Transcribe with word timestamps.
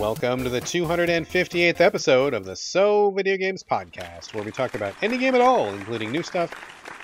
Welcome 0.00 0.44
to 0.44 0.48
the 0.48 0.62
258th 0.62 1.78
episode 1.82 2.32
of 2.32 2.46
the 2.46 2.56
So 2.56 3.10
Video 3.10 3.36
Games 3.36 3.62
Podcast, 3.62 4.32
where 4.32 4.42
we 4.42 4.50
talk 4.50 4.74
about 4.74 4.94
any 5.02 5.18
game 5.18 5.34
at 5.34 5.42
all, 5.42 5.68
including 5.68 6.10
new 6.10 6.22
stuff, 6.22 6.54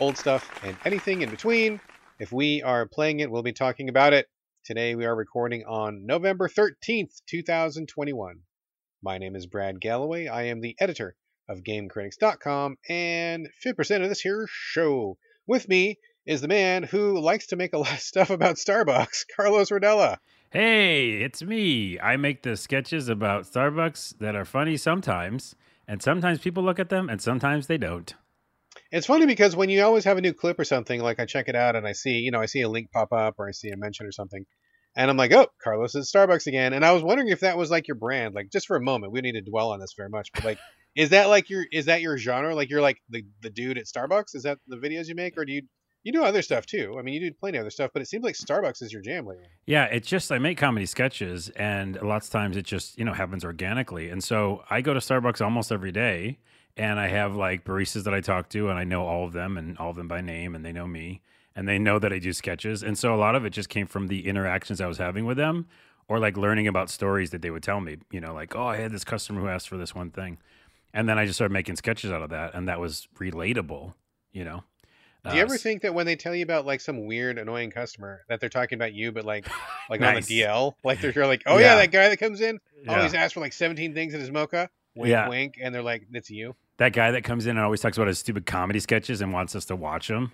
old 0.00 0.16
stuff, 0.16 0.50
and 0.64 0.74
anything 0.86 1.20
in 1.20 1.28
between. 1.28 1.78
If 2.18 2.32
we 2.32 2.62
are 2.62 2.86
playing 2.86 3.20
it, 3.20 3.30
we'll 3.30 3.42
be 3.42 3.52
talking 3.52 3.90
about 3.90 4.14
it. 4.14 4.30
Today 4.64 4.94
we 4.94 5.04
are 5.04 5.14
recording 5.14 5.66
on 5.66 6.06
November 6.06 6.48
13th, 6.48 7.20
2021. 7.26 8.38
My 9.02 9.18
name 9.18 9.36
is 9.36 9.44
Brad 9.44 9.78
Gallaway. 9.78 10.28
I 10.28 10.44
am 10.44 10.62
the 10.62 10.74
editor 10.80 11.16
of 11.50 11.64
GameCritics.com 11.64 12.78
and 12.88 13.50
50% 13.62 14.02
of 14.04 14.08
this 14.08 14.22
here 14.22 14.48
show. 14.50 15.18
With 15.46 15.68
me 15.68 15.98
is 16.24 16.40
the 16.40 16.48
man 16.48 16.82
who 16.82 17.20
likes 17.20 17.48
to 17.48 17.56
make 17.56 17.74
a 17.74 17.78
lot 17.78 17.92
of 17.92 18.00
stuff 18.00 18.30
about 18.30 18.56
Starbucks, 18.56 19.26
Carlos 19.36 19.68
Rodela. 19.68 20.16
Hey, 20.50 21.22
it's 21.22 21.42
me. 21.42 21.98
I 21.98 22.16
make 22.16 22.42
the 22.42 22.56
sketches 22.56 23.08
about 23.08 23.44
Starbucks 23.44 24.18
that 24.18 24.36
are 24.36 24.44
funny 24.44 24.76
sometimes, 24.76 25.56
and 25.88 26.00
sometimes 26.00 26.38
people 26.38 26.62
look 26.62 26.78
at 26.78 26.88
them 26.88 27.08
and 27.08 27.20
sometimes 27.20 27.66
they 27.66 27.78
don't. 27.78 28.14
It's 28.92 29.06
funny 29.06 29.26
because 29.26 29.56
when 29.56 29.70
you 29.70 29.82
always 29.82 30.04
have 30.04 30.18
a 30.18 30.20
new 30.20 30.32
clip 30.32 30.60
or 30.60 30.64
something, 30.64 31.00
like 31.00 31.18
I 31.18 31.26
check 31.26 31.48
it 31.48 31.56
out 31.56 31.74
and 31.74 31.86
I 31.86 31.92
see, 31.92 32.18
you 32.18 32.30
know, 32.30 32.40
I 32.40 32.46
see 32.46 32.60
a 32.60 32.68
link 32.68 32.92
pop 32.92 33.12
up 33.12 33.34
or 33.38 33.48
I 33.48 33.50
see 33.50 33.70
a 33.70 33.76
mention 33.76 34.06
or 34.06 34.12
something, 34.12 34.46
and 34.96 35.10
I'm 35.10 35.16
like, 35.16 35.32
oh, 35.32 35.48
Carlos 35.62 35.96
is 35.96 36.10
Starbucks 36.12 36.46
again. 36.46 36.72
And 36.72 36.84
I 36.84 36.92
was 36.92 37.02
wondering 37.02 37.28
if 37.28 37.40
that 37.40 37.58
was 37.58 37.70
like 37.70 37.88
your 37.88 37.96
brand, 37.96 38.34
like 38.36 38.50
just 38.52 38.68
for 38.68 38.76
a 38.76 38.80
moment. 38.82 39.12
We 39.12 39.20
don't 39.20 39.32
need 39.32 39.44
to 39.44 39.50
dwell 39.50 39.72
on 39.72 39.80
this 39.80 39.94
very 39.96 40.10
much, 40.10 40.30
but 40.32 40.44
like, 40.44 40.58
is 40.94 41.10
that 41.10 41.28
like 41.28 41.50
your 41.50 41.64
is 41.72 41.86
that 41.86 42.02
your 42.02 42.16
genre? 42.18 42.54
Like 42.54 42.70
you're 42.70 42.80
like 42.80 42.98
the 43.10 43.24
the 43.42 43.50
dude 43.50 43.78
at 43.78 43.86
Starbucks? 43.86 44.34
Is 44.34 44.44
that 44.44 44.58
the 44.68 44.76
videos 44.76 45.08
you 45.08 45.16
make, 45.16 45.36
or 45.36 45.44
do 45.44 45.52
you 45.52 45.62
you 46.06 46.12
do 46.12 46.22
other 46.22 46.40
stuff 46.40 46.66
too? 46.66 46.94
I 47.00 47.02
mean, 47.02 47.14
you 47.14 47.20
do 47.20 47.32
plenty 47.32 47.58
of 47.58 47.62
other 47.62 47.70
stuff, 47.70 47.90
but 47.92 48.00
it 48.00 48.06
seems 48.06 48.22
like 48.22 48.36
Starbucks 48.36 48.80
is 48.80 48.92
your 48.92 49.02
jam 49.02 49.26
lately. 49.26 49.48
Yeah, 49.66 49.86
it's 49.86 50.06
just 50.06 50.30
I 50.30 50.38
make 50.38 50.56
comedy 50.56 50.86
sketches, 50.86 51.48
and 51.56 52.00
lots 52.00 52.28
of 52.28 52.32
times 52.32 52.56
it 52.56 52.64
just 52.64 52.96
you 52.96 53.04
know 53.04 53.12
happens 53.12 53.44
organically. 53.44 54.08
And 54.08 54.22
so 54.22 54.62
I 54.70 54.82
go 54.82 54.94
to 54.94 55.00
Starbucks 55.00 55.40
almost 55.40 55.72
every 55.72 55.90
day, 55.90 56.38
and 56.76 57.00
I 57.00 57.08
have 57.08 57.34
like 57.34 57.64
baristas 57.64 58.04
that 58.04 58.14
I 58.14 58.20
talk 58.20 58.48
to, 58.50 58.68
and 58.68 58.78
I 58.78 58.84
know 58.84 59.04
all 59.04 59.24
of 59.24 59.32
them 59.32 59.58
and 59.58 59.76
all 59.78 59.90
of 59.90 59.96
them 59.96 60.06
by 60.06 60.20
name, 60.20 60.54
and 60.54 60.64
they 60.64 60.72
know 60.72 60.86
me, 60.86 61.22
and 61.56 61.66
they 61.66 61.76
know 61.76 61.98
that 61.98 62.12
I 62.12 62.20
do 62.20 62.32
sketches. 62.32 62.84
And 62.84 62.96
so 62.96 63.12
a 63.12 63.18
lot 63.18 63.34
of 63.34 63.44
it 63.44 63.50
just 63.50 63.68
came 63.68 63.88
from 63.88 64.06
the 64.06 64.28
interactions 64.28 64.80
I 64.80 64.86
was 64.86 64.98
having 64.98 65.26
with 65.26 65.36
them, 65.36 65.66
or 66.06 66.20
like 66.20 66.36
learning 66.36 66.68
about 66.68 66.88
stories 66.88 67.30
that 67.30 67.42
they 67.42 67.50
would 67.50 67.64
tell 67.64 67.80
me. 67.80 67.96
You 68.12 68.20
know, 68.20 68.32
like 68.32 68.54
oh, 68.54 68.66
I 68.66 68.76
had 68.76 68.92
this 68.92 69.02
customer 69.02 69.40
who 69.40 69.48
asked 69.48 69.68
for 69.68 69.76
this 69.76 69.92
one 69.92 70.12
thing, 70.12 70.38
and 70.94 71.08
then 71.08 71.18
I 71.18 71.26
just 71.26 71.38
started 71.38 71.52
making 71.52 71.74
sketches 71.74 72.12
out 72.12 72.22
of 72.22 72.30
that, 72.30 72.54
and 72.54 72.68
that 72.68 72.78
was 72.78 73.08
relatable. 73.18 73.94
You 74.30 74.44
know. 74.44 74.62
Do 75.30 75.36
you 75.36 75.42
ever 75.42 75.56
think 75.56 75.82
that 75.82 75.94
when 75.94 76.06
they 76.06 76.16
tell 76.16 76.34
you 76.34 76.42
about 76.42 76.66
like 76.66 76.80
some 76.80 77.06
weird 77.06 77.38
annoying 77.38 77.70
customer 77.70 78.24
that 78.28 78.40
they're 78.40 78.48
talking 78.48 78.76
about 78.76 78.92
you, 78.94 79.12
but 79.12 79.24
like 79.24 79.46
like 79.90 80.00
Nice. 80.00 80.16
on 80.16 80.22
the 80.22 80.40
DL, 80.42 80.74
like 80.84 81.00
they're 81.00 81.12
you're 81.12 81.26
like, 81.26 81.42
oh 81.46 81.58
yeah. 81.58 81.72
Yeah. 81.72 81.74
that 81.76 81.90
guy 81.92 82.08
that 82.08 82.18
comes 82.18 82.40
in, 82.40 82.58
oh 82.88 82.92
Yeah. 82.92 83.02
he's 83.02 83.14
asked 83.14 83.34
for 83.34 83.40
like 83.40 83.52
17 83.52 83.94
things 83.94 84.14
in 84.14 84.20
his 84.20 84.30
mocha, 84.30 84.70
wink 84.94 85.10
Yeah. 85.10 85.28
wink, 85.28 85.58
and 85.62 85.74
they're 85.74 85.82
like, 85.82 86.06
it's 86.12 86.30
you. 86.30 86.54
That 86.78 86.92
guy 86.92 87.10
that 87.12 87.24
comes 87.24 87.46
in 87.46 87.56
and 87.56 87.60
always 87.60 87.80
talks 87.80 87.96
about 87.96 88.08
his 88.08 88.18
stupid 88.18 88.44
comedy 88.46 88.80
sketches 88.80 89.20
and 89.20 89.32
wants 89.32 89.54
us 89.56 89.64
to 89.66 89.76
watch 89.76 90.08
them. 90.08 90.32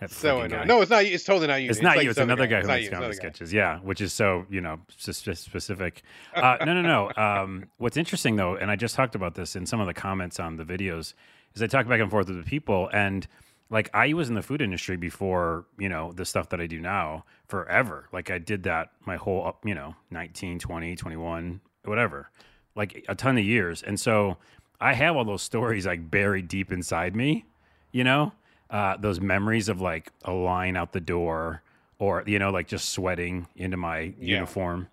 That 0.00 0.10
So 0.10 0.36
annoying. 0.40 0.50
guy. 0.50 0.64
No, 0.64 0.80
it's 0.80 0.90
not 0.90 1.06
you. 1.06 1.12
It's 1.14 1.22
totally 1.22 1.46
not 1.46 1.62
you. 1.62 1.70
it's, 1.70 1.80
not 1.82 1.96
like 1.96 2.04
you. 2.04 2.10
It's 2.10 2.18
another 2.18 2.46
guy 2.48 2.58
It's 2.58 2.66
who 2.66 2.72
makes 2.72 2.88
comedy 2.88 3.12
guy. 3.12 3.16
sketches. 3.16 3.52
Yeah, 3.52 3.78
which 3.80 4.00
is 4.00 4.12
so 4.12 4.46
you 4.50 4.60
know 4.60 4.80
specific. 4.96 6.02
Uh, 6.34 6.56
no, 6.64 6.72
no, 6.80 6.82
no. 6.82 7.12
Um, 7.22 7.66
what's 7.76 7.96
interesting 7.96 8.36
though, 8.36 8.56
and 8.56 8.70
I 8.70 8.76
just 8.76 8.94
talked 8.96 9.14
about 9.14 9.34
this 9.34 9.54
in 9.54 9.66
some 9.66 9.80
of 9.80 9.86
the 9.86 9.94
comments 9.94 10.40
on 10.40 10.56
the 10.56 10.64
videos, 10.64 11.12
is 11.54 11.62
I 11.62 11.66
talk 11.66 11.86
back 11.86 12.00
and 12.00 12.10
forth 12.10 12.26
with 12.28 12.38
the 12.38 12.42
people, 12.48 12.88
and 12.92 13.26
like 13.70 13.88
I 13.94 14.12
was 14.12 14.28
in 14.28 14.34
the 14.34 14.42
food 14.42 14.60
industry 14.60 14.96
before 14.96 15.64
you 15.78 15.88
know 15.88 16.12
the 16.12 16.24
stuff 16.24 16.48
that 16.50 16.60
I 16.60 16.66
do 16.66 16.80
now 16.80 17.24
forever. 17.46 18.08
Like 18.12 18.30
I 18.30 18.38
did 18.38 18.62
that 18.64 18.90
my 19.06 19.16
whole 19.16 19.46
up, 19.46 19.64
you 19.64 19.74
know 19.74 19.94
19, 20.10 20.58
20, 20.58 20.96
21, 20.96 21.60
whatever, 21.84 22.30
like 22.74 23.04
a 23.08 23.14
ton 23.14 23.38
of 23.38 23.44
years, 23.44 23.82
and 23.82 23.98
so 23.98 24.36
I 24.80 24.94
have 24.94 25.16
all 25.16 25.24
those 25.24 25.42
stories 25.42 25.86
like 25.86 26.10
buried 26.10 26.48
deep 26.48 26.72
inside 26.72 27.14
me, 27.14 27.44
you 27.92 28.02
know, 28.02 28.32
uh, 28.68 28.96
those 28.96 29.20
memories 29.20 29.68
of 29.68 29.80
like 29.80 30.10
a 30.24 30.32
line 30.32 30.76
out 30.76 30.92
the 30.92 31.00
door 31.00 31.62
or, 32.00 32.24
you 32.26 32.40
know, 32.40 32.50
like 32.50 32.66
just 32.66 32.88
sweating 32.88 33.46
into 33.54 33.76
my 33.76 34.12
Yeah. 34.18 34.38
uniform. 34.38 34.88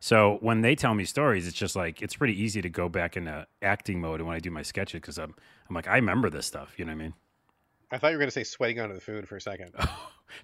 So 0.00 0.38
when 0.40 0.62
they 0.62 0.74
tell 0.74 0.94
me 0.94 1.04
stories, 1.04 1.46
it's 1.46 1.56
just 1.56 1.76
like, 1.76 2.00
it's 2.00 2.16
pretty 2.16 2.40
easy 2.40 2.62
to 2.62 2.70
go 2.70 2.88
back 2.88 3.18
into 3.18 3.46
acting 3.60 4.00
mode 4.00 4.22
when 4.22 4.34
I 4.34 4.38
do 4.38 4.50
my 4.50 4.62
sketches 4.62 5.00
because 5.02 5.18
I'm, 5.18 5.34
I'm 5.68 5.74
like, 5.74 5.88
I 5.88 5.96
remember 5.96 6.30
this 6.30 6.46
stuff. 6.46 6.78
You 6.78 6.86
know 6.86 6.92
what 6.92 7.00
I 7.00 7.04
mean? 7.04 7.14
I 7.94 7.98
thought 7.98 8.08
you 8.08 8.16
were 8.16 8.20
gonna 8.20 8.30
say 8.32 8.44
sweating 8.44 8.80
onto 8.80 8.94
the 8.94 9.00
food 9.00 9.28
for 9.28 9.36
a 9.36 9.40
second. 9.40 9.72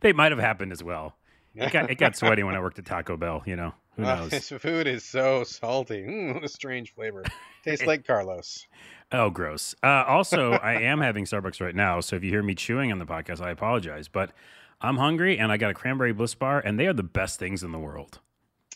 They 0.02 0.12
might 0.12 0.30
have 0.30 0.38
happened 0.38 0.70
as 0.70 0.84
well. 0.84 1.16
It 1.56 1.72
got, 1.72 1.90
it 1.90 1.96
got 1.96 2.14
sweaty 2.14 2.44
when 2.44 2.54
I 2.54 2.60
worked 2.60 2.78
at 2.78 2.86
Taco 2.86 3.16
Bell, 3.16 3.42
you 3.44 3.56
know, 3.56 3.74
who 3.96 4.04
Uh, 4.06 4.14
knows? 4.14 4.30
this 4.30 4.48
food 4.50 4.86
is 4.86 5.04
so 5.04 5.42
salty. 5.42 6.02
Mm, 6.04 6.34
what 6.34 6.44
a 6.44 6.48
strange 6.48 6.94
flavor. 6.94 7.24
Tastes 7.64 7.84
like 7.86 8.06
Carlos. 8.06 8.66
Oh, 9.12 9.28
gross. 9.30 9.74
Uh, 9.82 10.04
also, 10.06 10.52
I 10.52 10.74
am 10.82 11.00
having 11.00 11.24
Starbucks 11.24 11.60
right 11.60 11.74
now, 11.74 11.98
so 11.98 12.14
if 12.14 12.22
you 12.22 12.30
hear 12.30 12.44
me 12.44 12.54
chewing 12.54 12.92
on 12.92 13.00
the 13.00 13.04
podcast, 13.04 13.40
I 13.40 13.50
apologize. 13.50 14.06
But 14.06 14.30
I'm 14.80 14.98
hungry, 14.98 15.36
and 15.36 15.50
I 15.50 15.56
got 15.56 15.72
a 15.72 15.74
cranberry 15.74 16.12
bliss 16.12 16.36
bar, 16.36 16.60
and 16.60 16.78
they 16.78 16.86
are 16.86 16.92
the 16.92 17.02
best 17.02 17.40
things 17.40 17.64
in 17.64 17.72
the 17.72 17.80
world. 17.80 18.20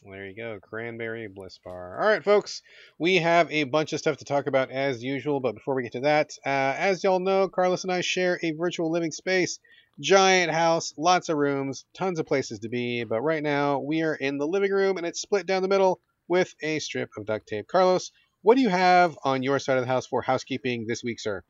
There 0.07 0.27
you 0.27 0.37
go, 0.37 0.59
cranberry 0.61 1.29
bliss 1.29 1.59
bar. 1.65 1.99
All 1.99 2.07
right, 2.07 2.23
folks, 2.23 2.61
we 2.99 3.17
have 3.17 3.51
a 3.51 3.65
bunch 3.65 3.95
of 3.95 4.01
stuff 4.01 4.19
to 4.19 4.27
talk 4.27 4.47
about 4.47 4.71
as 4.71 5.03
usual, 5.03 5.41
but 5.41 5.55
before 5.55 5.75
we 5.75 5.83
get 5.83 5.93
to 5.93 6.01
that, 6.01 6.31
uh, 6.45 6.75
as 6.77 7.03
y'all 7.03 7.21
know, 7.21 7.49
Carlos 7.49 7.85
and 7.85 7.93
I 7.93 8.03
share 8.03 8.39
a 8.43 8.53
virtual 8.53 8.91
living 8.91 9.13
space, 9.13 9.59
giant 9.99 10.53
house, 10.53 10.93
lots 10.99 11.31
of 11.31 11.39
rooms, 11.39 11.87
tons 11.95 12.19
of 12.19 12.27
places 12.27 12.59
to 12.61 12.69
be. 12.69 13.05
But 13.05 13.23
right 13.23 13.43
now, 13.43 13.79
we 13.79 14.03
are 14.03 14.15
in 14.15 14.37
the 14.37 14.47
living 14.47 14.73
room, 14.73 14.99
and 14.99 15.07
it's 15.07 15.23
split 15.23 15.47
down 15.47 15.63
the 15.63 15.69
middle 15.69 16.01
with 16.29 16.55
a 16.63 16.81
strip 16.81 17.09
of 17.17 17.25
duct 17.25 17.47
tape. 17.47 17.67
Carlos, 17.67 18.11
what 18.43 18.57
do 18.57 18.61
you 18.61 18.69
have 18.69 19.17
on 19.25 19.43
your 19.43 19.59
side 19.59 19.79
of 19.79 19.85
the 19.85 19.93
house 19.93 20.07
for 20.07 20.21
housekeeping 20.21 20.85
this 20.87 21.03
week, 21.03 21.19
sir? 21.19 21.43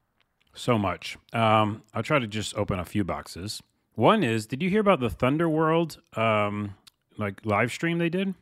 So 0.55 0.79
much. 0.79 1.19
Um, 1.33 1.83
I'll 1.93 2.05
try 2.05 2.21
to 2.21 2.29
just 2.29 2.57
open 2.57 2.79
a 2.79 2.85
few 2.85 3.03
boxes. 3.03 3.61
One 3.97 4.23
is, 4.23 4.47
did 4.47 4.63
you 4.63 4.71
hear 4.71 4.81
about 4.81 5.01
the 5.01 5.11
Thunder 5.11 5.49
World 5.49 6.01
um, 6.17 6.77
like 7.19 7.45
live 7.45 7.73
stream 7.73 7.99
they 7.99 8.09
did? 8.09 8.35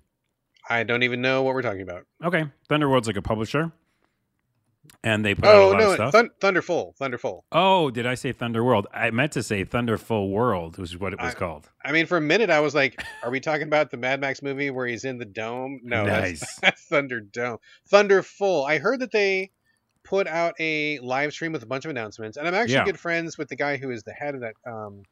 I 0.69 0.83
don't 0.85 1.03
even 1.03 1.21
know 1.21 1.43
what 1.43 1.55
we're 1.55 1.63
talking 1.63 1.83
about. 1.83 2.07
Okay, 2.25 2.45
Thunder 2.69 2.89
World's 2.89 3.07
like 3.09 3.17
a 3.17 3.23
publisher, 3.23 3.73
and 5.05 5.25
they 5.25 5.35
put 5.35 5.45
out 5.47 5.55
a 5.55 5.59
Oh 5.59 5.69
lot 5.71 5.79
no, 5.81 5.89
of 5.91 5.95
stuff. 5.95 6.13
Thun- 6.13 6.31
Thunderful, 6.41 6.95
Thunderful. 6.99 7.45
oh, 7.53 7.91
did 7.91 8.07
I 8.07 8.15
say 8.15 8.33
Thunder 8.33 8.63
World? 8.63 8.87
I 8.93 9.11
meant 9.11 9.33
to 9.33 9.43
say 9.43 9.65
Thunderful 9.65 10.31
World, 10.31 10.79
which 10.79 10.91
is 10.91 10.99
what 10.99 11.13
it 11.13 11.21
was 11.21 11.35
I- 11.35 11.39
called. 11.39 11.69
I 11.85 11.93
mean, 11.93 12.07
for 12.07 12.17
a 12.17 12.21
minute, 12.21 12.51
I 12.51 12.61
was 12.61 12.75
like, 12.75 13.03
"Are 13.23 13.31
we 13.31 13.41
talking 13.41 13.67
about 13.67 13.91
the 13.91 13.97
Mad 13.97 14.21
Max 14.21 14.43
movie 14.43 14.71
where 14.71 14.87
he's 14.87 15.05
in 15.05 15.19
the 15.19 15.25
dome?" 15.25 15.81
No, 15.83 16.05
Nice. 16.05 16.41
that's, 16.41 16.61
that's 16.61 16.83
Thunder 16.85 17.21
Dome. 17.21 17.59
Thunderful. 17.89 18.65
I 18.65 18.79
heard 18.79 19.01
that 19.01 19.11
they 19.13 19.51
put 20.05 20.27
out 20.27 20.55
a 20.61 20.99
live 21.01 21.33
stream 21.33 21.53
with 21.53 21.63
a 21.63 21.67
bunch 21.67 21.85
of 21.85 21.91
announcements, 21.91 22.37
and 22.37 22.47
I'm 22.47 22.55
actually 22.55 22.75
Yeah. 22.75 22.85
good 22.85 22.99
friends 23.01 23.37
with 23.39 23.49
the 23.49 23.57
guy 23.57 23.77
who 23.77 23.91
is 23.91 24.03
the 24.05 24.13
head 24.13 24.35
of 24.35 24.41
that. 24.43 24.55
Um, 24.67 25.03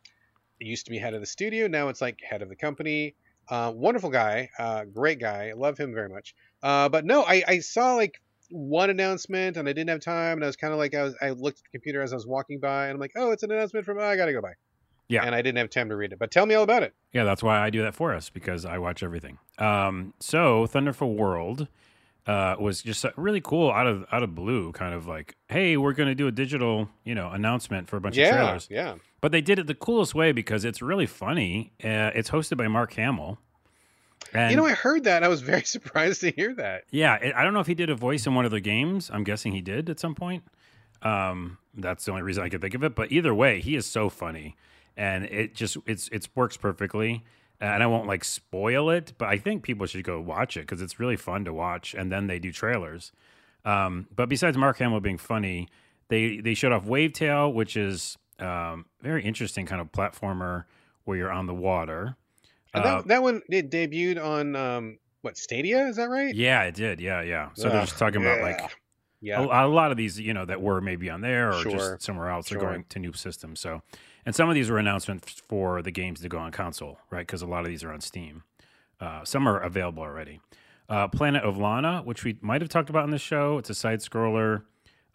used 0.63 0.85
to 0.85 0.91
be 0.91 0.99
head 0.99 1.15
of 1.15 1.21
the 1.21 1.27
studio, 1.27 1.67
now 1.69 1.89
it's 1.89 2.01
like 2.03 2.19
head 2.23 2.43
of 2.43 2.49
the 2.51 2.57
company. 2.57 3.15
Uh, 3.51 3.73
wonderful 3.75 4.11
guy, 4.11 4.49
uh, 4.59 4.85
great 4.85 5.19
guy. 5.19 5.53
Love 5.57 5.77
him 5.77 5.93
very 5.93 6.09
much. 6.09 6.35
Uh, 6.63 6.89
but 6.89 7.05
no, 7.05 7.23
I, 7.23 7.43
I 7.47 7.59
saw 7.59 7.95
like 7.97 8.21
one 8.51 8.91
announcement, 8.91 9.57
and 9.57 9.69
I 9.69 9.73
didn't 9.73 9.91
have 9.91 10.01
time, 10.01 10.39
and 10.39 10.45
I 10.45 10.47
was 10.47 10.57
kind 10.57 10.73
of 10.73 10.79
like, 10.79 10.95
I 10.95 11.03
was, 11.03 11.15
I 11.21 11.31
looked 11.31 11.59
at 11.59 11.65
the 11.65 11.79
computer 11.79 12.01
as 12.03 12.13
I 12.13 12.17
was 12.17 12.27
walking 12.27 12.61
by, 12.61 12.87
and 12.87 12.95
I'm 12.95 13.01
like, 13.01 13.13
oh, 13.17 13.33
it's 13.33 13.43
an 13.43 13.51
announcement 13.51 13.85
from. 13.85 13.99
Oh, 13.99 14.03
I 14.03 14.17
gotta 14.17 14.33
go 14.33 14.41
by. 14.41 14.53
Yeah. 15.09 15.25
And 15.25 15.35
I 15.35 15.43
didn't 15.43 15.59
have 15.59 15.71
time 15.71 15.89
to 15.89 15.97
read 15.97 16.13
it. 16.13 16.21
But 16.21 16.31
tell 16.31 16.47
me 16.47 16.55
all 16.55 16.63
about 16.63 16.85
it. 16.85 16.95
Yeah, 17.13 17.25
that's 17.25 17.43
why 17.43 17.59
I 17.59 17.71
do 17.71 17.83
that 17.83 17.97
for 17.97 18.15
us 18.15 18.31
because 18.31 18.65
I 18.65 18.79
watch 18.79 19.03
everything. 19.03 19.39
Um, 19.59 20.15
so 20.21 20.67
Thunderful 20.69 21.17
World 21.17 21.67
uh, 22.29 22.55
was 22.61 22.81
just 22.81 23.05
really 23.17 23.41
cool 23.41 23.73
out 23.73 23.89
of 23.89 24.07
out 24.13 24.23
of 24.23 24.37
blue, 24.37 24.71
kind 24.71 24.95
of 24.95 25.09
like, 25.09 25.35
hey, 25.49 25.77
we're 25.77 25.95
going 25.95 26.09
to 26.09 26.15
do 26.15 26.29
a 26.29 26.33
digital, 26.33 26.89
you 27.03 27.17
know, 27.17 27.29
announcement 27.31 27.89
for 27.89 27.97
a 27.97 28.01
bunch 28.01 28.17
of 28.19 28.29
trailers. 28.29 28.69
yeah. 28.71 28.95
But 29.21 29.33
they 29.33 29.41
did 29.41 29.59
it 29.59 29.67
the 29.67 29.75
coolest 29.75 30.15
way 30.15 30.33
because 30.33 30.65
it's 30.65 30.81
really 30.81 31.07
funny. 31.07 31.73
Uh, 31.83 32.11
it's 32.15 32.31
hosted 32.31 32.57
by 32.57 32.69
Mark 32.69 32.95
Hamill. 32.95 33.39
And 34.33 34.51
you 34.51 34.57
know, 34.57 34.67
I 34.67 34.73
heard 34.73 35.05
that. 35.05 35.23
I 35.23 35.29
was 35.29 35.41
very 35.41 35.63
surprised 35.65 36.21
to 36.23 36.31
hear 36.31 36.55
that. 36.55 36.85
yeah, 36.91 37.17
it, 37.17 37.35
I 37.35 37.45
don't 37.45 37.53
know 37.53 37.61
if 37.61 37.67
he 37.67 37.75
did 37.75 37.91
a 37.91 37.95
voice 37.95 38.27
in 38.27 38.35
one 38.35 38.45
of 38.45 38.51
the 38.51 38.61
games. 38.61 39.11
I'm 39.13 39.25
guessing 39.25 39.53
he 39.53 39.61
did 39.61 39.91
at 39.91 40.01
some 40.01 40.15
point. 40.15 40.45
Um, 41.03 41.59
that's 41.75 42.05
the 42.05 42.13
only 42.13 42.23
reason 42.23 42.45
I 42.45 42.49
could 42.49 42.61
think 42.61 42.75
of 42.75 42.85
it. 42.85 42.95
But 42.95 43.13
either 43.13 43.35
way, 43.35 43.61
he 43.61 43.77
is 43.77 43.87
so 43.87 44.09
funny, 44.09 44.57
and 44.97 45.25
it 45.25 45.55
just 45.55 45.77
it's 45.87 46.09
it 46.09 46.29
works 46.35 46.57
perfectly. 46.57 47.25
And 47.63 47.83
I 47.83 47.87
won't 47.87 48.07
like 48.07 48.25
spoil 48.25 48.89
it, 48.89 49.13
but 49.19 49.29
I 49.29 49.37
think 49.37 49.63
people 49.63 49.85
should 49.85 50.03
go 50.03 50.19
watch 50.19 50.57
it 50.57 50.61
because 50.61 50.81
it's 50.81 50.99
really 50.99 51.17
fun 51.17 51.45
to 51.45 51.53
watch. 51.53 51.93
And 51.93 52.11
then 52.11 52.27
they 52.27 52.39
do 52.39 52.53
trailers. 52.53 53.13
Um, 53.67 54.09
but 54.17 54.31
besides 54.31 54.57
Mark 54.57 54.79
Hamill 54.79 55.01
being 55.01 55.19
funny, 55.19 55.69
they 56.09 56.39
they 56.39 56.55
showed 56.55 56.73
off 56.73 56.87
Wavetale, 56.87 57.53
which 57.53 57.77
is 57.77 58.17
um, 58.41 58.87
very 59.01 59.25
interesting 59.25 59.67
kind 59.67 59.81
of 59.81 59.93
platformer 59.93 60.65
where 61.05 61.17
you're 61.17 61.33
on 61.33 61.47
the 61.47 61.55
water. 61.55 62.17
Uh, 62.73 62.83
that, 62.83 63.09
that 63.09 63.23
one 63.23 63.43
it 63.49 63.71
debuted 63.71 64.23
on 64.23 64.55
um, 64.57 64.99
what 65.23 65.37
Stadia? 65.37 65.87
Is 65.87 65.97
that 65.97 66.09
right? 66.09 66.35
yeah, 66.35 66.63
it 66.65 66.75
did. 66.75 67.01
Yeah, 67.01 67.23
yeah. 67.23 67.51
So 67.55 67.69
they're 67.69 67.81
just 67.81 67.95
Ugh, 67.95 67.99
talking 67.99 68.23
about 68.23 68.41
like 68.43 68.61
yeah. 69.21 69.41
a, 69.41 69.67
a 69.67 69.69
lot 69.69 69.91
of 69.91 69.97
these, 69.97 70.19
you 70.19 70.33
know, 70.35 70.45
that 70.45 70.61
were 70.63 70.81
maybe 70.81 71.11
on 71.11 71.21
there 71.21 71.51
or 71.51 71.63
Sure. 71.63 71.73
just 71.73 72.03
somewhere 72.03 72.31
else 72.31 72.49
Sure. 72.49 72.59
are 72.59 72.61
going 72.61 72.85
to 72.91 72.99
new 72.99 73.13
systems. 73.13 73.61
So, 73.61 73.83
and 74.25 74.35
some 74.35 74.49
of 74.49 74.55
these 74.55 74.71
were 74.71 74.79
announcements 74.79 75.43
for 75.49 75.83
the 75.83 75.91
games 75.91 76.21
to 76.21 76.29
go 76.29 76.39
on 76.39 76.53
console, 76.53 76.99
right? 77.11 77.27
Because 77.27 77.43
a 77.43 77.47
lot 77.47 77.61
of 77.61 77.67
these 77.67 77.83
are 77.85 77.93
on 77.93 78.01
Steam. 78.01 78.45
Uh, 79.01 79.25
some 79.25 79.49
are 79.49 79.59
available 79.59 80.03
already. 80.03 80.41
Uh, 80.89 81.09
Planet 81.09 81.43
of 81.43 81.57
Lana, 81.57 82.03
which 82.05 82.25
we 82.25 82.37
might 82.41 82.61
have 82.61 82.69
talked 82.69 82.91
about 82.91 83.05
in 83.05 83.11
the 83.11 83.19
show. 83.19 83.59
It's 83.59 83.71
a 83.71 83.75
side 83.75 84.01
scroller, 84.01 84.63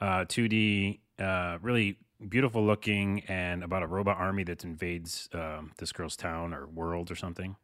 uh, 0.01 0.25
2D, 0.25 1.00
uh, 1.19 1.57
really 1.62 1.98
beautiful 2.30 2.66
looking, 2.66 3.22
and 3.28 3.64
about 3.64 3.84
a 3.84 3.88
robot 3.88 4.18
army 4.18 4.44
that 4.46 4.64
invades 4.64 5.30
um, 5.34 5.72
this 5.78 5.92
girl's 5.92 6.16
town 6.16 6.54
or 6.54 6.68
world 6.68 7.12
or 7.12 7.16
something. 7.16 7.56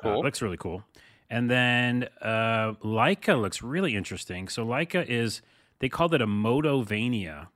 Uh, 0.00 0.02
Cool. 0.04 0.22
looks 0.22 0.42
really 0.42 0.56
cool. 0.58 0.84
And 1.30 1.50
then 1.50 2.08
uh, 2.20 2.74
Laika 2.84 3.40
looks 3.40 3.62
really 3.62 3.96
interesting. 3.96 4.48
So 4.48 4.64
Laika 4.66 5.06
is 5.06 5.40
they 5.78 5.88
called 5.88 6.14
it 6.14 6.20
a 6.20 6.26
Motorvania 6.26 7.48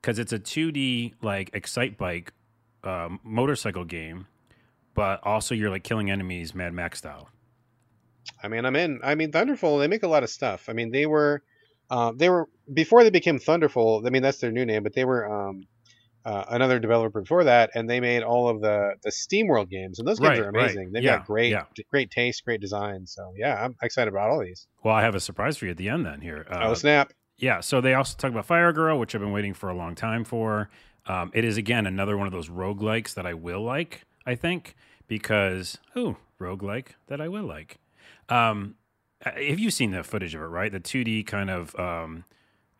because 0.00 0.18
it's 0.18 0.32
a 0.32 0.38
2D 0.38 1.14
like 1.20 1.50
Excitebike 1.52 2.28
um, 2.82 3.20
motorcycle 3.22 3.84
game, 3.84 4.26
but 4.94 5.20
also 5.22 5.54
you're 5.54 5.70
like 5.70 5.84
killing 5.84 6.10
enemies 6.10 6.54
Mad 6.54 6.72
Max 6.72 6.98
style. 6.98 7.28
I 8.42 8.48
mean, 8.48 8.64
I'm 8.64 8.76
in. 8.76 9.00
I 9.02 9.14
mean, 9.14 9.32
Thunderful. 9.32 9.78
They 9.78 9.86
make 9.88 10.02
a 10.02 10.08
lot 10.08 10.22
of 10.22 10.30
stuff. 10.30 10.68
I 10.68 10.72
mean, 10.72 10.90
they 10.90 11.04
were, 11.06 11.42
uh, 11.90 12.12
they 12.16 12.30
were 12.30 12.48
before 12.72 13.02
they 13.04 13.10
became 13.10 13.38
Thunderful. 13.38 14.02
I 14.06 14.10
mean, 14.10 14.22
that's 14.22 14.38
their 14.38 14.50
new 14.52 14.64
name, 14.64 14.82
but 14.82 14.94
they 14.94 15.04
were 15.04 15.30
um, 15.30 15.66
uh, 16.24 16.44
another 16.48 16.78
developer 16.78 17.20
before 17.20 17.44
that, 17.44 17.70
and 17.74 17.88
they 17.88 18.00
made 18.00 18.22
all 18.22 18.48
of 18.48 18.60
the 18.60 18.94
the 19.02 19.10
SteamWorld 19.10 19.68
games, 19.70 19.98
and 19.98 20.08
those 20.08 20.18
games 20.18 20.38
Right, 20.38 20.40
are 20.40 20.50
right. 20.50 20.62
amazing. 20.62 20.92
They've 20.92 21.02
Yeah, 21.02 21.18
got 21.18 21.26
great, 21.26 21.50
yeah. 21.52 21.64
great 21.90 22.10
taste, 22.10 22.44
great 22.44 22.60
design. 22.60 23.06
So 23.06 23.32
yeah, 23.36 23.62
I'm 23.62 23.76
excited 23.82 24.08
about 24.12 24.30
all 24.30 24.40
these. 24.40 24.66
Well, 24.82 24.94
I 24.94 25.02
have 25.02 25.14
a 25.14 25.20
surprise 25.20 25.56
for 25.56 25.66
you 25.66 25.72
at 25.72 25.76
the 25.76 25.88
end 25.88 26.06
then 26.06 26.20
here. 26.20 26.46
Uh, 26.50 26.60
oh 26.62 26.74
snap! 26.74 27.12
Yeah, 27.36 27.60
so 27.60 27.80
they 27.80 27.94
also 27.94 28.16
talk 28.16 28.30
about 28.30 28.46
Fire 28.46 28.72
Girl, 28.72 28.98
which 28.98 29.14
I've 29.14 29.20
been 29.20 29.32
waiting 29.32 29.54
for 29.54 29.68
a 29.68 29.74
long 29.74 29.94
time 29.94 30.24
for. 30.24 30.70
Um, 31.06 31.30
it 31.34 31.44
is 31.44 31.56
again 31.58 31.86
another 31.86 32.16
one 32.16 32.26
of 32.26 32.32
those 32.32 32.48
roguelikes 32.48 33.12
that 33.14 33.26
I 33.26 33.34
will 33.34 33.62
like, 33.62 34.02
I 34.24 34.34
think, 34.36 34.74
because 35.06 35.78
ooh, 35.96 36.16
roguelike 36.40 36.88
that 37.08 37.20
I 37.20 37.28
will 37.28 37.44
like. 37.44 37.78
Um, 38.28 38.76
uh, 39.24 39.32
have 39.32 39.58
you 39.58 39.70
seen 39.70 39.90
the 39.90 40.02
footage 40.02 40.34
of 40.34 40.40
it, 40.42 40.46
right? 40.46 40.72
The 40.72 40.80
2D 40.80 41.26
kind 41.26 41.50
of 41.50 41.74
um, 41.78 42.24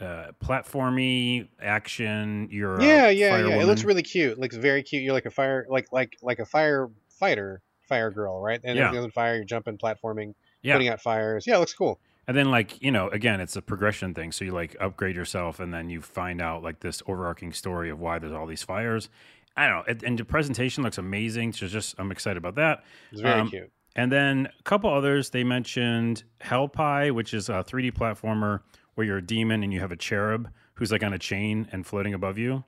uh, 0.04 0.32
platformy 0.44 1.48
action. 1.60 2.48
You're 2.50 2.80
yeah, 2.80 3.08
yeah, 3.10 3.38
yeah. 3.38 3.60
It 3.60 3.66
looks 3.66 3.84
really 3.84 4.02
cute. 4.02 4.32
It 4.32 4.38
looks 4.38 4.56
very 4.56 4.82
cute. 4.82 5.02
You're 5.02 5.14
like 5.14 5.26
a 5.26 5.30
fire, 5.30 5.66
like 5.68 5.88
like 5.92 6.16
like 6.22 6.38
a 6.38 6.44
firefighter, 6.44 7.58
fire 7.80 8.10
girl, 8.10 8.40
right? 8.40 8.60
And 8.64 8.78
Yeah. 8.78 8.90
on 8.94 9.10
fire. 9.10 9.36
You're 9.36 9.44
jumping, 9.44 9.78
platforming, 9.78 10.34
yeah. 10.62 10.74
putting 10.74 10.88
out 10.88 11.00
fires. 11.00 11.46
Yeah, 11.46 11.56
it 11.56 11.60
looks 11.60 11.74
cool. 11.74 12.00
And 12.26 12.34
then, 12.36 12.50
like, 12.50 12.80
you 12.82 12.90
know, 12.90 13.08
again, 13.10 13.38
it's 13.40 13.54
a 13.54 13.60
progression 13.60 14.14
thing. 14.14 14.32
So 14.32 14.46
you 14.46 14.52
like 14.52 14.74
upgrade 14.80 15.14
yourself, 15.14 15.60
and 15.60 15.74
then 15.74 15.90
you 15.90 16.00
find 16.00 16.40
out 16.40 16.62
like 16.62 16.80
this 16.80 17.02
overarching 17.06 17.52
story 17.52 17.90
of 17.90 18.00
why 18.00 18.18
there's 18.18 18.32
all 18.32 18.46
these 18.46 18.62
fires. 18.62 19.10
I 19.56 19.68
don't 19.68 19.76
know. 19.76 19.84
And- 19.88 20.02
And 20.02 20.18
the 20.18 20.24
presentation 20.24 20.82
looks 20.82 20.96
amazing. 20.98 21.52
So 21.52 21.66
just, 21.66 21.94
I'm 21.98 22.10
excited 22.10 22.38
about 22.38 22.54
that. 22.56 22.82
It's 23.12 23.20
very 23.20 23.40
Um, 23.40 23.50
cute. 23.50 23.70
And 23.94 24.10
then 24.10 24.48
a 24.58 24.62
couple 24.64 24.92
others. 24.92 25.30
They 25.30 25.44
mentioned 25.44 26.24
Hell 26.40 26.66
Pie, 26.66 27.10
which 27.12 27.32
is 27.34 27.48
a 27.48 27.62
3D 27.62 27.92
platformer 27.92 28.60
where 28.94 29.06
you're 29.06 29.18
a 29.18 29.22
demon 29.26 29.62
and 29.62 29.72
you 29.72 29.80
have 29.80 29.92
a 29.92 29.96
cherub 29.96 30.48
who's 30.74 30.90
like 30.92 31.02
on 31.02 31.12
a 31.12 31.18
chain 31.18 31.68
and 31.72 31.86
floating 31.86 32.14
above 32.14 32.38
you. 32.38 32.64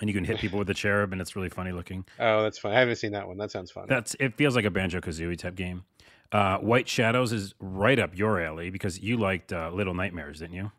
And 0.00 0.10
you 0.10 0.14
can 0.14 0.24
hit 0.24 0.38
people 0.38 0.58
with 0.58 0.68
the 0.68 0.74
cherub, 0.74 1.12
and 1.12 1.22
it's 1.22 1.34
really 1.34 1.48
funny 1.48 1.72
looking. 1.72 2.04
Oh, 2.20 2.42
that's 2.42 2.58
fun. 2.58 2.72
I 2.72 2.78
haven't 2.80 2.96
seen 2.96 3.12
that 3.12 3.26
one. 3.26 3.38
That 3.38 3.50
sounds 3.50 3.70
fun. 3.70 3.86
That's 3.88 4.14
it. 4.20 4.34
Feels 4.36 4.54
like 4.54 4.66
a 4.66 4.70
Banjo 4.70 5.00
Kazooie 5.00 5.38
type 5.38 5.54
game. 5.54 5.84
Uh, 6.30 6.58
White 6.58 6.86
Shadows 6.86 7.32
is 7.32 7.54
right 7.60 7.98
up 7.98 8.16
your 8.16 8.38
alley 8.38 8.68
because 8.68 9.00
you 9.00 9.16
liked 9.16 9.54
uh, 9.54 9.70
Little 9.72 9.94
Nightmares, 9.94 10.40
didn't 10.40 10.54
you? 10.56 10.70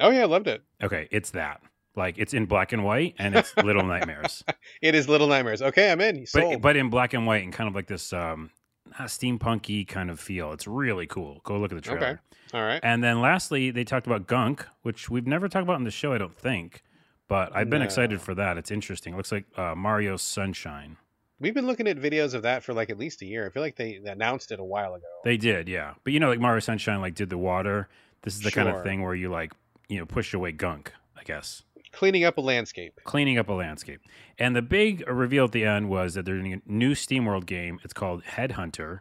oh 0.00 0.08
yeah, 0.10 0.22
I 0.22 0.24
loved 0.24 0.48
it. 0.48 0.62
Okay, 0.82 1.08
it's 1.10 1.30
that. 1.32 1.60
Like 1.94 2.16
it's 2.16 2.32
in 2.32 2.46
black 2.46 2.72
and 2.72 2.84
white, 2.84 3.14
and 3.18 3.34
it's 3.36 3.54
Little 3.58 3.84
Nightmares, 3.84 4.42
It 4.82 4.94
is 4.94 5.08
Little 5.10 5.26
Nightmares. 5.28 5.60
Okay, 5.60 5.92
I'm 5.92 6.00
in. 6.00 6.26
Sold. 6.26 6.54
but 6.54 6.62
but 6.62 6.76
in 6.76 6.88
black 6.90 7.12
and 7.12 7.26
white 7.26 7.44
and 7.44 7.52
kind 7.52 7.68
of 7.68 7.74
like 7.74 7.86
this 7.86 8.12
um, 8.14 8.50
not 8.98 9.08
steampunky 9.08 9.86
kind 9.86 10.10
of 10.10 10.20
feel. 10.20 10.52
It's 10.52 10.66
really 10.66 11.06
cool. 11.06 11.40
Go 11.44 11.58
look 11.58 11.72
at 11.72 11.76
the 11.76 11.80
trailer. 11.80 12.06
Okay. 12.06 12.18
All 12.52 12.62
right. 12.62 12.80
And 12.82 13.02
then 13.02 13.20
lastly, 13.20 13.70
they 13.70 13.84
talked 13.84 14.06
about 14.06 14.26
Gunk, 14.26 14.66
which 14.82 15.10
we've 15.10 15.26
never 15.26 15.48
talked 15.48 15.64
about 15.64 15.78
in 15.78 15.84
the 15.84 15.90
show, 15.90 16.12
I 16.12 16.18
don't 16.18 16.36
think. 16.36 16.82
But 17.26 17.54
I've 17.56 17.70
been 17.70 17.80
No. 17.80 17.86
excited 17.86 18.20
for 18.20 18.34
that. 18.34 18.58
It's 18.58 18.70
interesting. 18.70 19.14
It 19.14 19.16
looks 19.16 19.32
like 19.32 19.46
uh, 19.56 19.74
Mario 19.74 20.16
Sunshine. 20.16 20.96
We've 21.40 21.54
been 21.54 21.66
looking 21.66 21.88
at 21.88 21.96
videos 21.98 22.34
of 22.34 22.42
that 22.42 22.62
for 22.62 22.72
like 22.74 22.90
at 22.90 22.98
least 22.98 23.22
a 23.22 23.26
year. 23.26 23.46
I 23.46 23.50
feel 23.50 23.62
like 23.62 23.76
they 23.76 23.96
announced 23.96 24.52
it 24.52 24.60
a 24.60 24.64
while 24.64 24.94
ago. 24.94 25.06
They 25.24 25.36
did, 25.36 25.68
yeah. 25.68 25.94
But 26.04 26.12
you 26.12 26.20
know, 26.20 26.28
like 26.28 26.38
Mario 26.38 26.60
Sunshine, 26.60 27.00
like 27.00 27.14
did 27.14 27.30
the 27.30 27.38
water. 27.38 27.88
This 28.22 28.34
is 28.34 28.42
the 28.42 28.50
kind 28.52 28.68
of 28.68 28.82
thing 28.84 29.02
where 29.02 29.14
you 29.14 29.30
like, 29.30 29.52
you 29.88 29.98
know, 29.98 30.06
push 30.06 30.32
away 30.32 30.52
gunk. 30.52 30.92
I 31.18 31.22
guess 31.24 31.62
Cleaning 31.94 32.24
up 32.24 32.36
a 32.38 32.40
landscape. 32.40 32.98
cleaning 33.04 33.38
up 33.38 33.48
a 33.48 33.52
landscape. 33.52 34.00
And 34.38 34.54
the 34.56 34.62
big 34.62 35.06
reveal 35.08 35.44
at 35.44 35.52
the 35.52 35.64
end 35.64 35.88
was 35.88 36.14
that 36.14 36.24
they're 36.24 36.38
doing 36.38 36.54
a 36.54 36.60
new 36.66 36.92
SteamWorld 36.94 37.46
game. 37.46 37.78
It's 37.84 37.92
called 37.94 38.22
Headhunter, 38.24 39.00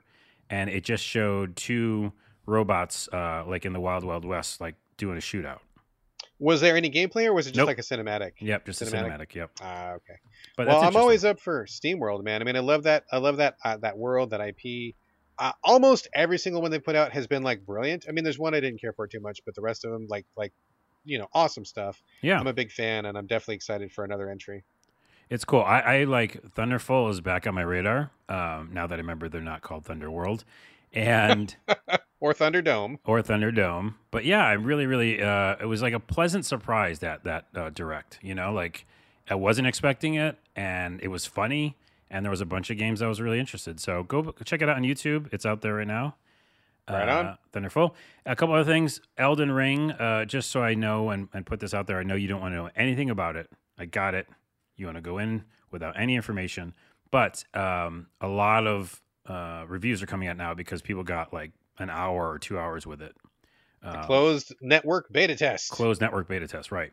and 0.50 0.70
it 0.70 0.84
just 0.84 1.04
showed 1.04 1.56
two 1.56 2.14
robots, 2.46 3.10
uh, 3.12 3.44
like 3.48 3.66
in 3.66 3.74
the 3.74 3.80
Wild 3.80 4.04
Wild 4.04 4.26
West, 4.26 4.62
like 4.62 4.76
doing 4.98 5.18
a 5.18 5.22
shootout. 5.22 5.60
Was 6.40 6.62
there 6.62 6.76
any 6.76 6.90
gameplay 6.90 7.26
or 7.26 7.34
was 7.34 7.48
it 7.48 7.52
just 7.52 7.58
Nope. 7.58 7.68
like 7.68 7.78
a 7.80 7.82
cinematic? 7.82 8.32
Yep, 8.40 8.66
just 8.66 8.82
a 8.82 8.86
Cinematic. 8.86 9.18
cinematic. 9.32 9.36
Yep. 9.36 9.52
Ah, 9.62 9.92
okay. 9.94 10.16
But 10.58 10.68
well, 10.68 10.82
I'm 10.82 10.96
always 10.96 11.24
up 11.24 11.40
for 11.40 11.66
SteamWorld, 11.66 12.24
man. 12.24 12.42
I 12.42 12.46
mean, 12.46 12.56
I 12.56 12.60
love 12.60 12.84
that. 12.84 13.06
I 13.12 13.18
love 13.18 13.38
that 13.38 13.56
uh, 13.64 13.78
that 13.78 13.98
world, 13.98 14.32
that 14.32 14.42
IP. 14.42 14.96
Uh, 15.40 15.52
almost 15.64 16.08
every 16.14 16.38
single 16.38 16.62
one 16.62 16.70
they 16.70 16.80
put 16.80 16.96
out 16.96 17.12
has 17.14 17.26
been 17.28 17.44
like 17.44 17.66
brilliant. 17.66 18.06
I 18.08 18.12
mean, 18.12 18.24
there's 18.24 18.38
one 18.38 18.54
I 18.54 18.60
didn't 18.60 18.82
care 18.82 18.94
for 18.94 19.08
too 19.08 19.20
much, 19.20 19.40
but 19.46 19.56
the 19.56 19.62
rest 19.62 19.86
of 19.86 19.92
them, 19.92 20.06
like 20.10 20.26
like, 20.38 20.52
you 21.06 21.18
know, 21.18 21.28
awesome 21.34 21.66
stuff. 21.66 22.02
yeah. 22.22 22.40
I'm 22.40 22.48
a 22.48 22.54
big 22.54 22.72
fan, 22.72 23.06
and 23.06 23.18
I'm 23.18 23.28
definitely 23.28 23.56
excited 23.56 23.92
for 23.92 24.04
another 24.04 24.30
entry. 24.30 24.64
It's 25.30 25.46
cool. 25.46 25.62
I, 25.62 25.80
I 25.80 26.04
like 26.04 26.44
Thunderful 26.54 27.10
is 27.10 27.22
back 27.22 27.48
on 27.48 27.56
my 27.56 27.62
radar. 27.62 28.12
Um, 28.30 28.70
now 28.74 28.88
that 28.88 28.96
I 28.96 28.98
remember 28.98 29.30
they're 29.30 29.42
not 29.42 29.62
called 29.62 29.86
Thunder 29.86 30.12
World, 30.12 30.44
and 30.92 31.56
Or 32.20 32.34
Thunderdome. 32.34 33.00
or 33.06 33.22
Thunderdome. 33.22 33.96
But 34.12 34.24
yeah, 34.26 34.46
I 34.46 34.54
really, 34.54 34.86
really, 34.86 35.22
uh, 35.22 35.56
it 35.60 35.66
was 35.66 35.82
like 35.82 35.94
a 35.94 36.00
pleasant 36.00 36.46
surprise 36.46 37.00
that 37.00 37.24
that 37.26 37.48
uh, 37.56 37.70
direct. 37.70 38.20
You 38.22 38.36
know, 38.36 38.54
like 38.54 38.86
I 39.30 39.36
wasn't 39.36 39.68
expecting 39.68 40.16
it, 40.16 40.38
and 40.56 41.02
it 41.02 41.08
was 41.10 41.26
funny, 41.26 41.76
and 42.10 42.24
there 42.24 42.30
was 42.32 42.42
a 42.42 42.46
bunch 42.46 42.70
of 42.70 42.78
games 42.78 43.02
I 43.02 43.08
was 43.08 43.20
really 43.20 43.40
interested. 43.40 43.80
So 43.80 44.04
go 44.04 44.34
check 44.46 44.62
it 44.62 44.70
out 44.70 44.78
on 44.78 44.84
YouTube. 44.84 45.28
It's 45.34 45.46
out 45.46 45.62
there 45.62 45.74
right 45.76 45.88
now. 45.88 46.16
Right 46.90 47.08
uh, 47.08 47.18
on. 47.18 47.38
Thunderful. 47.52 47.96
A 48.26 48.36
couple 48.36 48.56
other 48.56 48.70
things. 48.70 49.00
Elden 49.18 49.52
Ring. 49.52 49.92
Uh, 49.92 50.26
just 50.26 50.52
so 50.52 50.62
I 50.62 50.74
know 50.74 51.10
and, 51.10 51.30
and 51.34 51.46
put 51.46 51.60
this 51.60 51.74
out 51.74 51.88
there, 51.88 52.00
I 52.00 52.04
know 52.04 52.16
you 52.16 52.28
don't 52.28 52.42
want 52.42 52.54
to 52.54 52.58
know 52.58 52.70
anything 52.76 53.10
about 53.10 53.36
it. 53.36 53.50
I 53.78 53.86
got 53.86 54.14
it. 54.16 54.28
You 54.76 54.86
want 54.88 54.98
to 54.98 55.02
go 55.02 55.18
in 55.18 55.44
without 55.72 55.98
any 55.98 56.16
information. 56.16 56.74
But 57.12 57.44
um, 57.54 58.08
a 58.22 58.28
lot 58.28 58.68
of 58.68 59.02
uh, 59.28 59.66
reviews 59.68 60.02
are 60.02 60.08
coming 60.08 60.28
out 60.28 60.38
now 60.38 60.54
because 60.54 60.82
people 60.82 61.04
got 61.04 61.34
like 61.34 61.52
an 61.78 61.90
hour 61.90 62.30
or 62.30 62.40
two 62.40 62.58
hours 62.58 62.86
with 62.86 63.02
it. 63.02 63.16
Uh, 63.84 64.06
Closed 64.06 64.56
network 64.62 65.12
beta 65.12 65.36
test. 65.36 65.70
closed 65.72 66.00
network 66.00 66.28
beta 66.28 66.48
test, 66.48 66.72
right? 66.72 66.92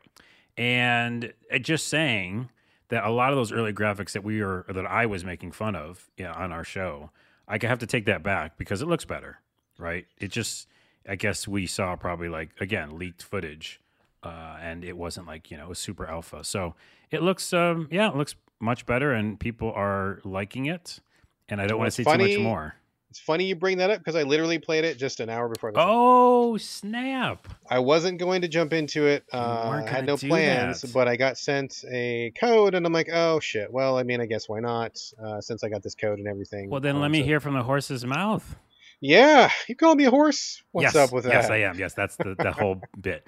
And 0.57 1.33
uh, 1.53 1.59
just 1.59 1.89
saying 1.89 2.51
that 2.89 3.05
a 3.05 3.11
lot 3.11 3.31
of 3.31 3.37
those 3.37 3.53
early 3.53 3.73
graphics 3.73 4.13
that 4.13 4.25
we 4.25 4.41
are 4.41 4.65
that 4.69 4.87
I 4.87 5.07
was 5.07 5.25
making 5.25 5.53
fun 5.53 5.77
of 5.77 6.11
yeah, 6.17 6.33
on 6.33 6.53
our 6.53 6.65
show, 6.65 7.11
I 7.47 7.59
could 7.59 7.71
have 7.71 7.79
to 7.81 7.87
take 7.87 8.07
that 8.07 8.23
back 8.23 8.59
because 8.59 8.83
it 8.83 8.87
looks 8.87 9.05
better, 9.05 9.39
right? 9.81 10.07
It 10.19 10.31
just, 10.31 10.69
I 11.09 11.17
guess 11.17 11.49
we 11.49 11.67
saw 11.67 11.97
probably 11.97 12.29
like 12.29 12.51
again 12.61 12.99
leaked 12.99 13.23
footage, 13.23 13.81
uh, 14.23 14.57
and 14.61 14.85
it 14.85 14.97
wasn't 14.97 15.27
like 15.27 15.51
you 15.51 15.57
know 15.57 15.69
was 15.69 15.79
super 15.79 16.07
alpha. 16.07 16.45
So 16.45 16.75
it 17.11 17.23
looks, 17.23 17.53
um, 17.53 17.89
yeah, 17.91 18.09
it 18.11 18.17
looks 18.17 18.35
much 18.61 18.87
better, 18.87 19.13
and 19.13 19.41
people 19.41 19.73
are 19.73 20.21
liking 20.25 20.67
it. 20.67 21.01
And 21.49 21.61
I 21.61 21.67
don't 21.67 21.79
Well, 21.79 21.85
want 21.87 21.93
to 21.95 21.97
say 21.97 22.05
too 22.05 22.11
funny- 22.11 22.37
much 22.37 22.43
more. 22.45 22.75
It's 23.09 23.19
funny 23.19 23.45
you 23.47 23.57
bring 23.57 23.79
that 23.79 23.91
up 23.91 23.99
because 23.99 24.15
I 24.15 24.23
literally 24.23 24.61
played 24.61 24.85
it 24.85 24.97
just 24.97 25.19
an 25.19 25.29
hour 25.29 25.49
before 25.49 25.71
show. 25.73 25.79
Oh 25.81 26.57
snap! 26.59 27.49
I 27.69 27.81
wasn't 27.81 28.21
going 28.21 28.43
to 28.43 28.47
jump 28.47 28.73
into 28.73 29.09
it. 29.09 29.25
Uh, 29.33 29.83
I 29.85 29.91
had 29.91 30.07
no 30.07 30.17
plans, 30.17 30.83
that. 30.83 30.93
but 30.93 31.09
I 31.09 31.17
got 31.17 31.37
sent 31.37 31.83
a 31.91 32.31
code, 32.39 32.77
and 32.77 32.87
I'm 32.87 32.93
like, 32.93 33.09
oh 33.13 33.41
shit. 33.41 33.73
Well, 33.73 33.99
I 33.99 34.05
mean, 34.05 34.21
I 34.21 34.27
guess 34.27 34.49
why 34.49 34.61
not? 34.61 34.97
Uh, 35.21 35.41
since 35.41 35.65
I 35.65 35.69
got 35.69 35.83
this 35.83 35.97
code 35.97 36.21
and 36.21 36.29
everything. 36.29 36.71
Well, 36.71 36.81
then 36.81 36.95
Um, 36.97 37.03
let 37.03 37.11
me 37.11 37.19
so- 37.19 37.25
hear 37.25 37.41
from 37.41 37.55
the 37.55 37.65
horse's 37.65 38.07
mouth. 38.07 38.55
Yeah, 39.03 39.51
you 39.67 39.77
call 39.77 39.95
me 39.95 40.05
a 40.05 40.11
horse? 40.11 40.63
What's 40.73 40.95
yes, 40.95 40.97
up 40.97 41.13
with 41.13 41.25
that? 41.25 41.33
Yes, 41.33 41.51
I 41.51 41.59
am. 41.59 41.79
Yes, 41.79 41.95
that's 41.95 42.17
the, 42.17 42.35
the 42.39 42.53
whole 42.53 42.83
bit. 43.01 43.27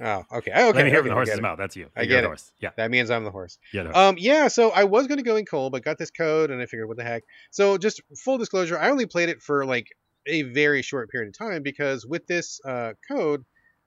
Oh, 0.00 0.24
okay. 0.38 0.50
Oh, 0.54 0.68
okay. 0.70 0.78
Let 0.78 0.84
me 0.84 0.90
hear 0.90 0.98
okay, 0.98 0.98
from 0.98 1.08
the 1.08 1.14
horse's 1.14 1.40
mouth. 1.40 1.58
That's 1.58 1.76
you. 1.76 1.88
I 1.96 2.00
You're 2.02 2.08
get 2.08 2.16
the 2.22 2.24
it. 2.24 2.26
horse. 2.26 2.52
Yeah. 2.60 2.70
That 2.76 2.90
means 2.90 3.08
I'm 3.10 3.22
the 3.24 3.30
horse. 3.30 3.58
Yeah. 3.72 3.82
Um, 3.94 4.16
yeah. 4.18 4.48
So 4.48 4.70
I 4.70 4.84
was 4.84 5.06
going 5.06 5.18
to 5.18 5.24
go 5.24 5.36
in 5.36 5.44
cold, 5.46 5.72
but 5.72 5.84
got 5.84 5.96
this 5.96 6.10
code, 6.10 6.50
and 6.50 6.60
I 6.60 6.66
figured, 6.66 6.88
what 6.88 6.96
the 6.96 7.04
heck? 7.04 7.22
So 7.52 7.78
just 7.78 8.00
full 8.16 8.38
disclosure, 8.38 8.76
I 8.78 8.90
only 8.90 9.06
played 9.06 9.28
it 9.28 9.42
for 9.42 9.64
like 9.64 9.86
a 10.26 10.42
very 10.42 10.82
short 10.82 11.08
period 11.10 11.28
of 11.28 11.38
time 11.38 11.62
because 11.62 12.04
with 12.04 12.26
this 12.26 12.60
uh, 12.64 12.94
code, 13.08 13.44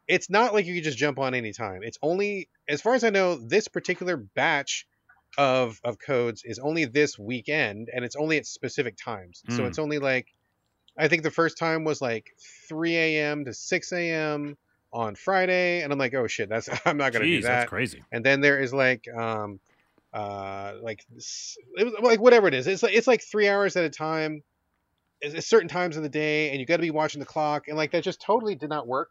it's 0.07 0.29
not 0.29 0.53
like 0.53 0.65
you 0.65 0.73
can 0.75 0.83
just 0.83 0.97
jump 0.97 1.19
on 1.19 1.33
any 1.33 1.51
time. 1.51 1.79
It's 1.83 1.97
only, 2.01 2.47
as 2.69 2.81
far 2.81 2.93
as 2.93 3.03
I 3.03 3.09
know, 3.09 3.35
this 3.35 3.67
particular 3.67 4.15
batch 4.15 4.85
of 5.37 5.81
of 5.83 5.97
codes 5.99 6.43
is 6.45 6.59
only 6.59 6.85
this 6.85 7.19
weekend, 7.19 7.89
and 7.93 8.05
it's 8.05 8.15
only 8.15 8.37
at 8.37 8.45
specific 8.45 8.95
times. 8.95 9.41
So 9.49 9.63
Mm. 9.63 9.67
it's 9.67 9.79
only 9.79 9.99
like, 9.99 10.27
I 10.97 11.07
think 11.07 11.23
the 11.23 11.31
first 11.31 11.57
time 11.57 11.83
was 11.83 12.01
like 12.01 12.33
3 12.67 12.95
a.m. 12.95 13.45
to 13.45 13.53
6 13.53 13.91
a.m. 13.93 14.57
on 14.93 15.15
Friday, 15.15 15.81
and 15.81 15.91
I'm 15.91 15.99
like, 15.99 16.13
oh 16.13 16.27
shit, 16.27 16.49
that's 16.49 16.69
I'm 16.85 16.97
not 16.97 17.13
gonna 17.13 17.25
Jeez, 17.25 17.37
do 17.37 17.41
that 17.43 17.47
that's 17.59 17.69
crazy. 17.69 18.03
and 18.11 18.25
then 18.25 18.41
there 18.41 18.59
is 18.59 18.73
like 18.73 19.07
um 19.13 19.59
uh 20.13 20.73
like 20.81 21.05
it 21.11 21.83
was 21.83 21.93
like 22.01 22.21
whatever 22.21 22.47
it 22.47 22.53
is 22.53 22.67
it's 22.67 22.81
like 22.81 22.93
it's 22.93 23.07
like 23.07 23.21
three 23.21 23.49
hours 23.49 23.75
at 23.75 23.83
a 23.83 23.89
time 23.89 24.41
at 25.23 25.43
certain 25.43 25.67
times 25.67 25.97
of 25.97 26.03
the 26.03 26.09
day, 26.09 26.51
and 26.51 26.59
you 26.59 26.65
got 26.65 26.77
to 26.77 26.81
be 26.81 26.91
watching 26.91 27.19
the 27.19 27.25
clock, 27.25 27.67
and 27.67 27.77
like 27.77 27.91
that 27.91 28.03
just 28.03 28.21
totally 28.21 28.55
did 28.55 28.69
not 28.69 28.87
work 28.87 29.09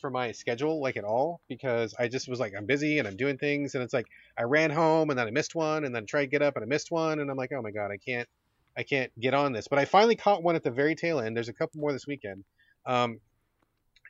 for 0.00 0.08
my 0.08 0.32
schedule 0.32 0.80
like 0.80 0.96
at 0.96 1.04
all 1.04 1.40
because 1.46 1.94
I 1.98 2.08
just 2.08 2.26
was 2.26 2.40
like 2.40 2.54
I'm 2.56 2.64
busy 2.64 2.98
and 2.98 3.06
I'm 3.06 3.16
doing 3.16 3.36
things, 3.36 3.74
and 3.74 3.84
it's 3.84 3.92
like 3.92 4.06
I 4.38 4.44
ran 4.44 4.70
home 4.70 5.10
and 5.10 5.18
then 5.18 5.26
I 5.26 5.30
missed 5.30 5.54
one, 5.54 5.84
and 5.84 5.94
then 5.94 6.06
tried 6.06 6.22
to 6.22 6.26
get 6.28 6.42
up 6.42 6.56
and 6.56 6.64
I 6.64 6.66
missed 6.66 6.90
one, 6.90 7.20
and 7.20 7.30
I'm 7.30 7.36
like, 7.36 7.52
oh 7.52 7.62
my 7.62 7.70
god, 7.70 7.90
I 7.90 7.96
can't, 7.96 8.28
I 8.76 8.82
can't 8.82 9.12
get 9.20 9.34
on 9.34 9.52
this. 9.52 9.68
But 9.68 9.78
I 9.78 9.84
finally 9.84 10.16
caught 10.16 10.42
one 10.42 10.56
at 10.56 10.62
the 10.62 10.70
very 10.70 10.94
tail 10.94 11.20
end. 11.20 11.36
There's 11.36 11.48
a 11.48 11.54
couple 11.54 11.80
more 11.80 11.92
this 11.92 12.06
weekend. 12.06 12.44
Um, 12.86 13.20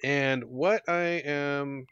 and 0.02 0.44
what 0.44 0.82
I 0.88 1.22
am, 1.24 1.86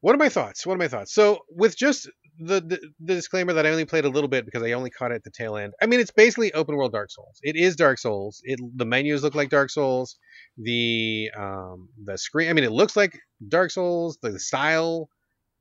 what 0.00 0.14
are 0.14 0.18
my 0.18 0.28
thoughts? 0.28 0.66
What 0.66 0.74
are 0.74 0.78
my 0.78 0.88
thoughts? 0.88 1.14
So 1.14 1.40
with 1.50 1.76
just 1.76 2.08
the, 2.38 2.60
the, 2.60 2.78
the 3.00 3.14
disclaimer 3.14 3.52
that 3.54 3.66
I 3.66 3.70
only 3.70 3.84
played 3.84 4.04
a 4.04 4.08
little 4.08 4.28
bit 4.28 4.44
because 4.44 4.62
I 4.62 4.72
only 4.72 4.90
caught 4.90 5.10
it 5.10 5.16
at 5.16 5.24
the 5.24 5.30
tail 5.30 5.56
end. 5.56 5.72
I 5.82 5.86
mean, 5.86 6.00
it's 6.00 6.10
basically 6.10 6.52
open 6.52 6.76
world 6.76 6.92
Dark 6.92 7.10
Souls. 7.10 7.38
It 7.42 7.56
is 7.56 7.76
Dark 7.76 7.98
Souls. 7.98 8.40
It 8.44 8.60
the 8.76 8.84
menus 8.84 9.22
look 9.22 9.34
like 9.34 9.50
Dark 9.50 9.70
Souls. 9.70 10.18
The 10.56 11.30
um 11.36 11.88
the 12.04 12.16
screen. 12.16 12.48
I 12.48 12.52
mean, 12.52 12.64
it 12.64 12.72
looks 12.72 12.96
like 12.96 13.18
Dark 13.48 13.70
Souls. 13.70 14.18
The, 14.22 14.30
the 14.30 14.40
style. 14.40 15.08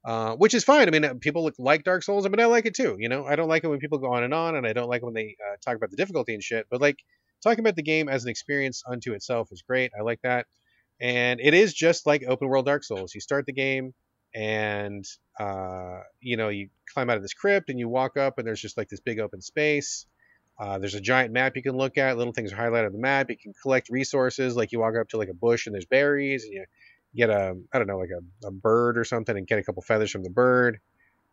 Uh, 0.07 0.37
which 0.37 0.53
is 0.53 0.63
fine. 0.63 0.87
I 0.87 0.97
mean, 0.97 1.19
people 1.19 1.43
look, 1.43 1.55
like 1.59 1.83
Dark 1.83 2.01
Souls. 2.01 2.23
Mean, 2.23 2.39
I 2.39 2.45
like 2.45 2.65
it 2.65 2.73
too. 2.73 2.95
You 2.97 3.09
know, 3.09 3.25
I 3.25 3.35
don't 3.35 3.49
like 3.49 3.65
it 3.65 3.67
when 3.67 3.79
people 3.79 3.97
go 3.97 4.13
on 4.13 4.23
and 4.23 4.33
on, 4.33 4.55
and 4.55 4.65
I 4.65 4.71
don't 4.71 4.87
like 4.87 5.03
when 5.03 5.13
they 5.13 5.35
uh, 5.45 5.57
talk 5.61 5.75
about 5.75 5.89
the 5.89 5.97
difficulty 5.97 6.33
and 6.33 6.41
shit. 6.41 6.65
But 6.71 6.79
like 6.79 6.95
talking 7.43 7.59
about 7.59 7.75
the 7.75 7.83
game 7.83 8.07
as 8.07 8.23
an 8.23 8.29
experience 8.29 8.83
unto 8.87 9.11
itself 9.11 9.49
is 9.51 9.63
great. 9.63 9.91
I 9.99 10.03
like 10.03 10.21
that, 10.23 10.45
and 11.01 11.41
it 11.41 11.53
is 11.53 11.73
just 11.73 12.05
like 12.05 12.23
open 12.25 12.47
world 12.47 12.65
Dark 12.65 12.85
Souls. 12.85 13.13
You 13.13 13.19
start 13.19 13.45
the 13.47 13.51
game, 13.51 13.93
and 14.33 15.05
uh, 15.37 15.99
you 16.21 16.37
know 16.37 16.47
you 16.47 16.69
climb 16.93 17.09
out 17.09 17.17
of 17.17 17.21
this 17.21 17.33
crypt 17.33 17.69
and 17.69 17.77
you 17.77 17.89
walk 17.89 18.15
up 18.15 18.37
and 18.37 18.47
there's 18.47 18.61
just 18.61 18.77
like 18.77 18.87
this 18.87 19.01
big 19.01 19.19
open 19.19 19.41
space 19.41 20.05
uh, 20.59 20.77
there's 20.79 20.95
a 20.95 21.01
giant 21.01 21.33
map 21.33 21.55
you 21.55 21.61
can 21.61 21.75
look 21.75 21.97
at 21.97 22.17
little 22.17 22.33
things 22.33 22.53
are 22.53 22.55
highlighted 22.55 22.87
on 22.87 22.93
the 22.93 22.99
map 22.99 23.29
you 23.29 23.37
can 23.37 23.53
collect 23.61 23.89
resources 23.89 24.55
like 24.55 24.71
you 24.71 24.79
walk 24.79 24.95
up 24.95 25.09
to 25.09 25.17
like 25.17 25.29
a 25.29 25.33
bush 25.33 25.65
and 25.65 25.73
there's 25.73 25.85
berries 25.85 26.43
and 26.43 26.53
you 26.53 26.65
get 27.17 27.29
a 27.29 27.57
i 27.73 27.77
don't 27.77 27.87
know 27.87 27.97
like 27.97 28.11
a, 28.11 28.47
a 28.47 28.51
bird 28.51 28.97
or 28.97 29.03
something 29.03 29.35
and 29.37 29.47
get 29.47 29.59
a 29.59 29.63
couple 29.63 29.81
feathers 29.81 30.11
from 30.11 30.23
the 30.23 30.29
bird 30.29 30.79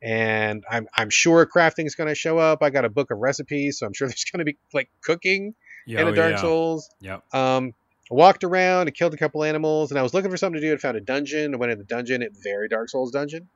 and 0.02 0.64
i'm, 0.70 0.88
I'm 0.96 1.10
sure 1.10 1.46
crafting 1.46 1.86
is 1.86 1.94
going 1.94 2.08
to 2.08 2.14
show 2.14 2.38
up 2.38 2.62
i 2.62 2.70
got 2.70 2.84
a 2.84 2.88
book 2.90 3.10
of 3.10 3.18
recipes 3.18 3.78
so 3.78 3.86
i'm 3.86 3.92
sure 3.92 4.08
there's 4.08 4.24
going 4.24 4.40
to 4.40 4.44
be 4.44 4.56
like 4.72 4.90
cooking 5.02 5.54
Yeah, 5.86 6.00
in 6.02 6.08
a 6.08 6.10
oh, 6.10 6.14
dark 6.14 6.32
yeah. 6.32 6.40
souls 6.40 6.90
Yep. 7.00 7.34
um, 7.34 7.74
I 8.10 8.14
walked 8.14 8.44
around 8.44 8.88
and 8.88 8.94
killed 8.94 9.14
a 9.14 9.16
couple 9.16 9.42
animals, 9.44 9.90
and 9.90 9.98
I 9.98 10.02
was 10.02 10.12
looking 10.12 10.30
for 10.30 10.36
something 10.36 10.60
to 10.60 10.66
do 10.66 10.74
I 10.74 10.76
found 10.76 10.98
a 10.98 11.00
dungeon. 11.00 11.54
I 11.54 11.56
went 11.56 11.72
in 11.72 11.78
the 11.78 11.84
dungeon, 11.84 12.20
it 12.20 12.32
very 12.42 12.68
Dark 12.68 12.90
Souls 12.90 13.10
dungeon, 13.10 13.48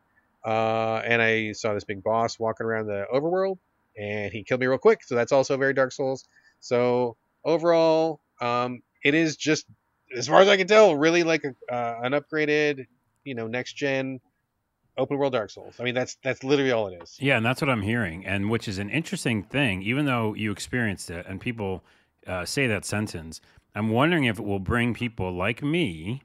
uh, 0.43 1.03
and 1.05 1.21
I 1.21 1.53
saw 1.53 1.75
this 1.75 1.85
big 1.85 2.03
boss 2.03 2.39
walking 2.39 2.65
around 2.67 2.87
the 2.87 3.05
overworld, 3.15 3.59
and 3.99 4.33
he 4.33 4.45
killed 4.45 4.61
me 4.61 4.67
real 4.67 4.79
quick. 4.79 5.05
So 5.05 5.15
that's 5.17 5.33
also 5.33 5.59
very 5.59 5.75
Dark 5.75 5.93
Souls. 5.93 6.25
So 6.61 7.19
overall, 7.45 8.21
um, 8.41 8.81
it 9.05 9.13
is 9.15 9.37
just, 9.37 9.67
as 10.17 10.29
far 10.29 10.41
as 10.41 10.49
I 10.49 10.57
can 10.57 10.67
tell, 10.67 10.95
really 10.95 11.23
like 11.23 11.45
a, 11.45 11.75
uh, 11.75 12.01
an 12.03 12.13
upgraded, 12.13 12.87
you 13.25 13.35
know, 13.35 13.47
next 13.47 13.75
gen 13.75 14.21
open 14.97 15.17
world 15.17 15.33
Dark 15.33 15.51
Souls. 15.51 15.77
I 15.81 15.85
mean, 15.85 15.95
that's 15.95 16.17
that's 16.23 16.45
literally 16.45 16.73
all 16.73 16.89
it 16.89 17.03
is. 17.03 17.17
Yeah, 17.21 17.37
and 17.37 17.47
that's 17.47 17.63
what 17.63 17.71
I'm 17.71 17.83
hearing, 17.83 18.27
and 18.27 18.51
which 18.51 18.69
is 18.69 18.79
an 18.79 18.91
interesting 18.91 19.43
thing. 19.43 19.83
Even 19.83 20.05
though 20.07 20.35
you 20.35 20.51
experienced 20.51 21.11
it, 21.11 21.25
and 21.27 21.41
people 21.41 21.85
uh, 22.27 22.45
say 22.45 22.67
that 22.67 22.85
sentence, 22.85 23.41
I'm 23.75 23.91
wondering 23.91 24.25
if 24.25 24.39
it 24.39 24.45
will 24.45 24.59
bring 24.59 24.95
people 24.95 25.33
like 25.33 25.63
me 25.63 26.23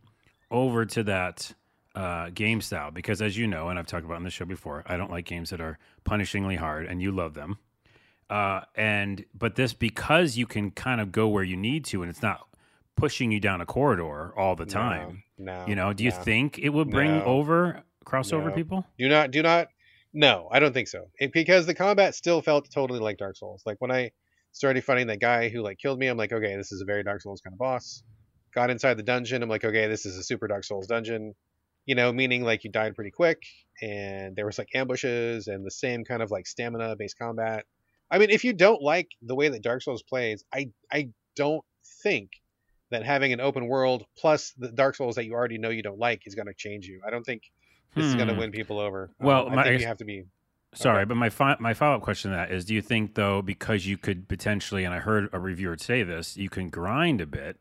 over 0.51 0.85
to 0.85 1.03
that 1.03 1.53
uh, 1.95 2.29
game 2.33 2.61
style. 2.61 2.91
Because 2.91 3.21
as 3.21 3.37
you 3.37 3.47
know, 3.47 3.69
and 3.69 3.77
I've 3.77 3.87
talked 3.87 4.05
about 4.05 4.17
on 4.17 4.23
the 4.23 4.29
show 4.29 4.45
before, 4.45 4.83
I 4.87 4.97
don't 4.97 5.11
like 5.11 5.25
games 5.25 5.51
that 5.51 5.61
are 5.61 5.77
punishingly 6.05 6.57
hard, 6.57 6.85
and 6.87 7.01
you 7.01 7.11
love 7.11 7.35
them. 7.35 7.59
Uh, 8.29 8.61
and 8.75 9.25
but 9.37 9.55
this 9.55 9.73
because 9.73 10.37
you 10.37 10.47
can 10.47 10.71
kind 10.71 10.99
of 10.99 11.11
go 11.11 11.27
where 11.27 11.43
you 11.43 11.55
need 11.55 11.85
to, 11.85 12.01
and 12.01 12.09
it's 12.09 12.21
not 12.21 12.47
pushing 12.95 13.31
you 13.31 13.39
down 13.39 13.61
a 13.61 13.65
corridor 13.65 14.37
all 14.37 14.55
the 14.55 14.65
time. 14.65 15.23
No, 15.37 15.65
You 15.67 15.75
know, 15.75 15.93
do 15.93 16.03
you 16.03 16.11
no. 16.11 16.15
think 16.17 16.59
it 16.59 16.69
would 16.69 16.89
bring 16.89 17.17
No. 17.19 17.23
over 17.25 17.83
crossover 18.05 18.49
No. 18.49 18.51
people? 18.55 18.85
Do 18.97 19.09
not, 19.09 19.31
do 19.31 19.41
not. 19.41 19.67
No, 20.13 20.47
I 20.51 20.59
don't 20.59 20.73
think 20.73 20.87
so. 20.87 21.09
It, 21.17 21.33
because 21.33 21.65
the 21.65 21.73
combat 21.73 22.13
still 22.15 22.41
felt 22.41 22.69
totally 22.71 22.99
like 22.99 23.17
Dark 23.17 23.35
Souls. 23.35 23.63
Like 23.65 23.77
when 23.79 23.91
I 23.91 24.11
started 24.51 24.83
fighting 24.83 25.07
that 25.07 25.19
guy 25.19 25.49
who 25.49 25.61
like 25.61 25.79
killed 25.79 25.97
me, 25.97 26.07
I'm 26.07 26.17
like, 26.17 26.31
okay, 26.31 26.55
this 26.55 26.71
is 26.71 26.81
a 26.81 26.85
very 26.85 27.03
Dark 27.03 27.21
Souls 27.21 27.41
kind 27.41 27.53
of 27.53 27.57
boss. 27.57 28.03
Got 28.53 28.69
inside 28.69 28.95
the 28.95 29.03
dungeon, 29.03 29.41
I'm 29.41 29.49
like, 29.49 29.65
okay, 29.65 29.87
this 29.87 30.05
is 30.05 30.15
a 30.17 30.23
super 30.23 30.47
Dark 30.47 30.63
Souls 30.63 30.85
dungeon. 30.85 31.33
You 31.85 31.95
know, 31.95 32.13
meaning 32.13 32.43
like 32.43 32.63
you 32.63 32.71
died 32.71 32.95
pretty 32.95 33.11
quick, 33.11 33.41
and 33.81 34.35
there 34.35 34.45
was 34.45 34.57
like 34.57 34.69
ambushes 34.75 35.47
and 35.47 35.65
the 35.65 35.71
same 35.71 36.05
kind 36.05 36.21
of 36.21 36.29
like 36.31 36.45
stamina 36.47 36.95
based 36.95 37.17
combat. 37.17 37.65
I 38.11 38.19
mean, 38.19 38.29
if 38.29 38.43
you 38.43 38.53
don't 38.53 38.81
like 38.81 39.09
the 39.23 39.35
way 39.35 39.49
that 39.49 39.63
Dark 39.63 39.81
Souls 39.81 40.03
plays, 40.03 40.45
I 40.53 40.69
I 40.91 41.09
don't 41.35 41.65
think 42.03 42.29
that 42.93 43.03
having 43.05 43.33
an 43.33 43.39
open 43.41 43.67
world 43.67 44.05
plus 44.17 44.51
the 44.57 44.71
Dark 44.71 44.95
Souls 44.95 45.15
that 45.15 45.25
you 45.25 45.33
already 45.33 45.57
know 45.57 45.69
you 45.69 45.83
don't 45.83 45.99
like 45.99 46.25
is 46.25 46.35
going 46.35 46.47
to 46.47 46.53
change 46.53 46.87
you. 46.87 47.01
I 47.05 47.09
don't 47.11 47.25
think 47.25 47.43
this 47.95 48.05
is 48.05 48.15
going 48.15 48.27
to 48.29 48.33
Hmm. 48.33 48.39
win 48.39 48.51
people 48.51 48.79
over. 48.79 49.11
Well, 49.19 49.45
Um, 49.47 49.53
I 49.53 49.55
my- 49.57 49.63
think 49.65 49.81
you 49.81 49.87
have 49.87 49.97
to 49.97 50.05
be. 50.05 50.23
Sorry, 50.75 50.99
Okay. 51.01 51.05
but 51.09 51.15
my 51.15 51.29
fi- 51.29 51.57
my 51.59 51.75
follow 51.75 51.97
up 51.97 52.01
question 52.01 52.31
to 52.31 52.37
that 52.37 52.51
is: 52.51 52.65
Do 52.65 52.73
you 52.73 52.81
think 52.81 53.13
though, 53.13 53.43
because 53.43 53.85
you 53.85 53.97
could 53.97 54.27
potentially, 54.27 54.83
and 54.83 54.93
I 54.93 54.99
heard 54.99 55.29
a 55.31 55.39
reviewer 55.39 55.77
say 55.77 56.01
this, 56.01 56.35
you 56.35 56.49
can 56.49 56.69
grind 56.69 57.21
a 57.21 57.27
bit. 57.27 57.57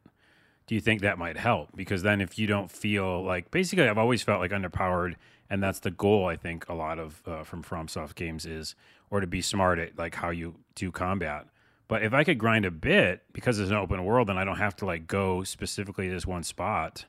Do 0.66 0.74
you 0.74 0.80
think 0.80 1.02
that 1.02 1.18
might 1.18 1.36
help? 1.36 1.76
Because 1.76 2.02
then, 2.02 2.22
if 2.22 2.38
you 2.38 2.46
don't 2.46 2.70
feel 2.70 3.22
like, 3.22 3.50
basically, 3.50 3.86
I've 3.86 3.98
always 3.98 4.22
felt 4.22 4.40
like 4.40 4.52
underpowered, 4.52 5.16
and 5.50 5.62
that's 5.62 5.80
the 5.80 5.90
goal. 5.90 6.26
I 6.26 6.36
think 6.36 6.66
a 6.70 6.74
lot 6.74 6.98
of 6.98 7.20
uh, 7.26 7.44
from 7.44 7.62
FromSoft 7.62 8.14
games 8.14 8.46
is, 8.46 8.74
or 9.10 9.20
to 9.20 9.26
be 9.26 9.42
smart 9.42 9.78
at 9.78 9.98
like 9.98 10.14
how 10.14 10.30
you 10.30 10.54
do 10.74 10.90
combat. 10.90 11.46
But 11.92 12.04
if 12.04 12.14
I 12.14 12.25
could 12.25 12.38
grind 12.38 12.64
a 12.64 12.70
bit 12.70 13.22
because 13.34 13.58
it's 13.58 13.70
an 13.70 13.76
open 13.76 14.02
world, 14.06 14.28
then 14.28 14.38
I 14.38 14.44
don't 14.44 14.56
have 14.56 14.75
to 14.76 14.87
like 14.87 15.06
go 15.06 15.44
specifically 15.44 16.08
to 16.08 16.14
this 16.14 16.26
one 16.26 16.42
spot. 16.42 17.04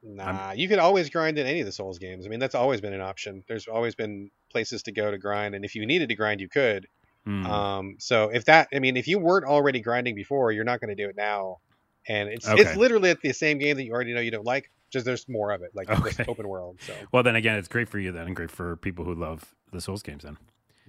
Nah, 0.00 0.52
you 0.52 0.68
could 0.68 0.78
always 0.78 1.10
grind 1.10 1.38
in 1.38 1.46
any 1.46 1.58
of 1.58 1.66
the 1.66 1.72
Souls 1.72 1.98
games. 1.98 2.24
I 2.24 2.28
mean, 2.28 2.38
that's 2.38 2.54
always 2.54 2.80
been 2.80 2.92
an 2.92 3.00
option. 3.00 3.42
There's 3.48 3.66
always 3.66 3.96
been 3.96 4.30
places 4.52 4.84
to 4.84 4.92
go 4.92 5.10
to 5.10 5.18
grind, 5.18 5.56
and 5.56 5.64
if 5.64 5.74
you 5.74 5.84
needed 5.86 6.08
to 6.10 6.14
grind, 6.14 6.40
you 6.40 6.48
could. 6.48 6.86
Hmm. 7.24 7.46
Um, 7.46 7.96
so 7.98 8.30
if 8.32 8.44
that, 8.44 8.68
I 8.72 8.78
mean, 8.78 8.96
if 8.96 9.08
you 9.08 9.18
weren't 9.18 9.44
already 9.44 9.80
grinding 9.80 10.14
before, 10.14 10.52
you're 10.52 10.62
not 10.62 10.80
going 10.80 10.96
to 10.96 11.02
do 11.02 11.08
it 11.08 11.16
now. 11.16 11.56
And 12.06 12.28
it's 12.28 12.48
Okay. 12.48 12.62
it's 12.62 12.76
literally 12.76 13.16
the 13.20 13.32
same 13.32 13.58
game 13.58 13.76
that 13.76 13.84
you 13.84 13.92
already 13.92 14.14
know 14.14 14.20
you 14.20 14.30
don't 14.30 14.46
like, 14.46 14.70
just 14.92 15.04
there's 15.04 15.28
more 15.28 15.50
of 15.50 15.62
it, 15.62 15.72
like 15.74 15.90
Okay. 15.90 16.24
open 16.28 16.46
world. 16.46 16.76
So 16.80 16.94
well, 17.10 17.24
then 17.24 17.34
again, 17.34 17.58
it's 17.58 17.66
great 17.66 17.88
for 17.88 17.98
you 17.98 18.12
then, 18.12 18.28
and 18.28 18.36
great 18.36 18.52
for 18.52 18.76
people 18.76 19.04
who 19.04 19.14
love 19.16 19.56
the 19.72 19.80
Souls 19.80 20.04
games. 20.04 20.22
Then. 20.22 20.38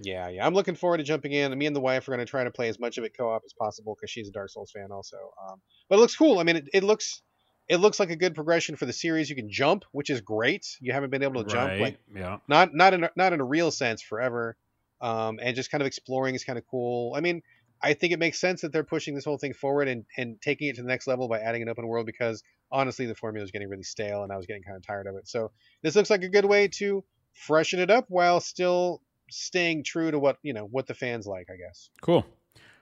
Yeah, 0.01 0.29
yeah, 0.29 0.46
I'm 0.46 0.53
looking 0.53 0.75
forward 0.75 0.98
to 0.98 1.03
jumping 1.03 1.32
in. 1.32 1.58
Me 1.58 1.65
and 1.65 1.75
the 1.75 1.82
wife 1.82 2.08
are 2.08 2.12
going 2.12 2.25
to 2.25 2.29
try 2.29 2.44
to 2.44 2.51
play 2.51 2.70
as 2.70 2.79
much 2.79 2.98
of 2.98 3.03
it 3.03 3.15
co-op 3.18 3.41
as 3.46 3.53
possible 3.53 3.96
because 3.96 4.10
she's 4.10 4.27
a 4.27 4.32
Dark 4.32 4.50
Souls 4.50 4.72
fan 4.72 4.91
also. 4.91 5.18
Um, 5.48 5.62
but 5.89 5.98
it 5.98 6.00
looks 6.00 6.15
cool. 6.15 6.39
I 6.39 6.44
mean, 6.44 6.58
it, 6.58 6.70
it 6.74 6.84
looks 6.84 7.22
it 7.68 7.77
looks 7.77 8.00
like 8.00 8.10
a 8.10 8.15
good 8.15 8.34
progression 8.36 8.75
for 8.75 8.86
the 8.86 8.94
series. 8.94 9.29
You 9.29 9.36
can 9.36 9.51
jump, 9.51 9.86
which 9.91 10.10
is 10.10 10.22
great. 10.22 10.65
You 10.82 10.94
haven't 10.94 11.12
been 11.12 11.24
able 11.24 11.44
to 11.44 11.50
jump 11.50 11.70
Right, 11.70 11.82
like 11.82 12.00
yeah. 12.15 12.38
not 12.48 12.74
not 12.74 12.94
in 12.94 13.03
a, 13.03 13.12
not 13.15 13.34
in 13.34 13.39
a 13.39 13.46
real 13.46 13.72
sense 13.72 14.01
forever 14.01 14.58
um, 15.01 15.39
and 15.41 15.56
just 15.56 15.72
kind 15.72 15.82
of 15.82 15.88
exploring 15.88 16.36
is 16.36 16.44
kind 16.44 16.58
of 16.58 16.65
cool 16.70 17.13
i 17.15 17.22
mean 17.22 17.41
i 17.82 17.94
think 17.94 18.13
it 18.13 18.20
makes 18.20 18.39
sense 18.39 18.62
that 18.62 18.72
they're 18.72 18.84
pushing 18.84 19.15
this 19.15 19.25
whole 19.25 19.38
thing 19.38 19.53
forward 19.53 19.88
and, 19.88 20.06
and 20.18 20.41
taking 20.41 20.68
it 20.68 20.75
to 20.75 20.82
the 20.82 20.88
next 20.88 21.08
level 21.08 21.27
by 21.27 21.39
adding 21.39 21.62
an 21.62 21.70
open 21.70 21.88
world 21.88 22.06
because 22.06 22.44
honestly 22.72 23.06
the 23.06 23.15
formula 23.15 23.44
is 23.44 23.51
getting 23.51 23.70
really 23.70 23.84
stale 23.84 24.24
and 24.24 24.32
i 24.32 24.38
was 24.38 24.46
getting 24.46 24.63
kind 24.63 24.77
of 24.77 24.86
tired 24.86 25.08
of 25.08 25.15
it 25.15 25.27
so 25.27 25.51
this 25.82 25.96
looks 25.96 26.10
like 26.10 26.24
a 26.24 26.29
good 26.29 26.46
way 26.46 26.68
to 26.68 27.03
freshen 27.34 27.79
it 27.79 27.89
up 27.89 28.06
while 28.10 28.39
still 28.39 29.01
staying 29.29 29.83
true 29.83 30.12
to 30.12 30.19
what 30.19 30.38
you 30.43 30.53
know 30.53 30.65
what 30.65 30.88
the 30.88 30.93
fans 30.93 31.25
like 31.27 31.48
i 31.51 31.55
guess 31.55 31.89
Cool. 32.01 32.25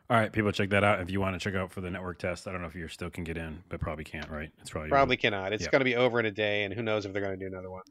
All 0.09 0.15
right, 0.15 0.31
people, 0.31 0.53
check 0.53 0.69
that 0.69 0.85
out. 0.85 1.01
If 1.01 1.11
you 1.11 1.19
want 1.19 1.35
to 1.37 1.39
check 1.43 1.53
out 1.59 1.69
for 1.69 1.81
the 1.81 1.91
network 1.91 2.17
test, 2.17 2.47
I 2.47 2.53
don't 2.53 2.61
know 2.61 2.67
if 2.67 2.75
you 2.75 2.87
still 2.87 3.09
can 3.09 3.25
get 3.25 3.35
in, 3.35 3.61
but 3.67 3.81
probably 3.81 4.05
can't, 4.05 4.29
right? 4.29 4.49
It's 4.61 4.69
probably 4.69 4.89
probably 4.89 5.17
cannot 5.17 5.51
it's 5.51 5.63
Yeah. 5.65 5.69
going 5.69 5.81
to 5.81 5.85
be 5.85 5.97
over 5.97 6.17
in 6.17 6.25
a 6.25 6.31
day 6.31 6.63
and 6.63 6.73
who 6.73 6.81
knows 6.81 7.05
if 7.05 7.11
they're 7.11 7.21
going 7.21 7.37
to 7.37 7.45
do 7.45 7.53
another 7.53 7.69
one 7.69 7.83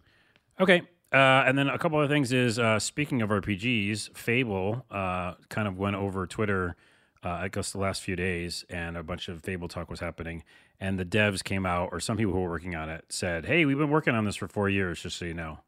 okay. 0.59 0.81
Uh, 1.13 1.45
and 1.47 1.57
then 1.59 1.69
a 1.69 1.79
couple 1.79 1.99
other 1.99 2.09
things 2.09 2.33
is 2.33 2.59
uh, 2.59 2.79
speaking 2.79 3.21
of 3.23 3.29
RPGs, 3.31 4.17
Fable 4.17 4.85
uh, 4.91 5.35
kind 5.51 5.69
of 5.69 5.79
went 5.79 5.97
over 5.97 6.27
Twitter. 6.27 6.75
Uh, 7.23 7.29
I 7.29 7.49
guess 7.49 7.71
the 7.73 7.79
last 7.79 8.03
few 8.03 8.17
days, 8.17 8.65
and 8.71 8.97
a 8.97 9.03
bunch 9.03 9.29
of 9.29 9.43
Fable 9.43 9.69
talk 9.69 9.91
was 9.91 10.01
happening, 10.01 10.43
and 10.81 10.99
the 10.99 11.05
devs 11.05 11.45
came 11.45 11.67
out, 11.67 11.91
or 11.93 12.01
some 12.01 12.17
people 12.17 12.33
who 12.33 12.41
were 12.41 12.51
working 12.51 12.75
on 12.75 12.89
it 12.89 13.05
said, 13.09 13.47
"Hey, 13.47 13.65
we've 13.65 13.79
been 13.79 13.91
working 13.91 14.15
on 14.15 14.25
this 14.25 14.37
for 14.37 14.49
four 14.49 14.69
years, 14.69 15.03
just 15.03 15.17
so 15.17 15.25
you 15.27 15.35
know." 15.35 15.59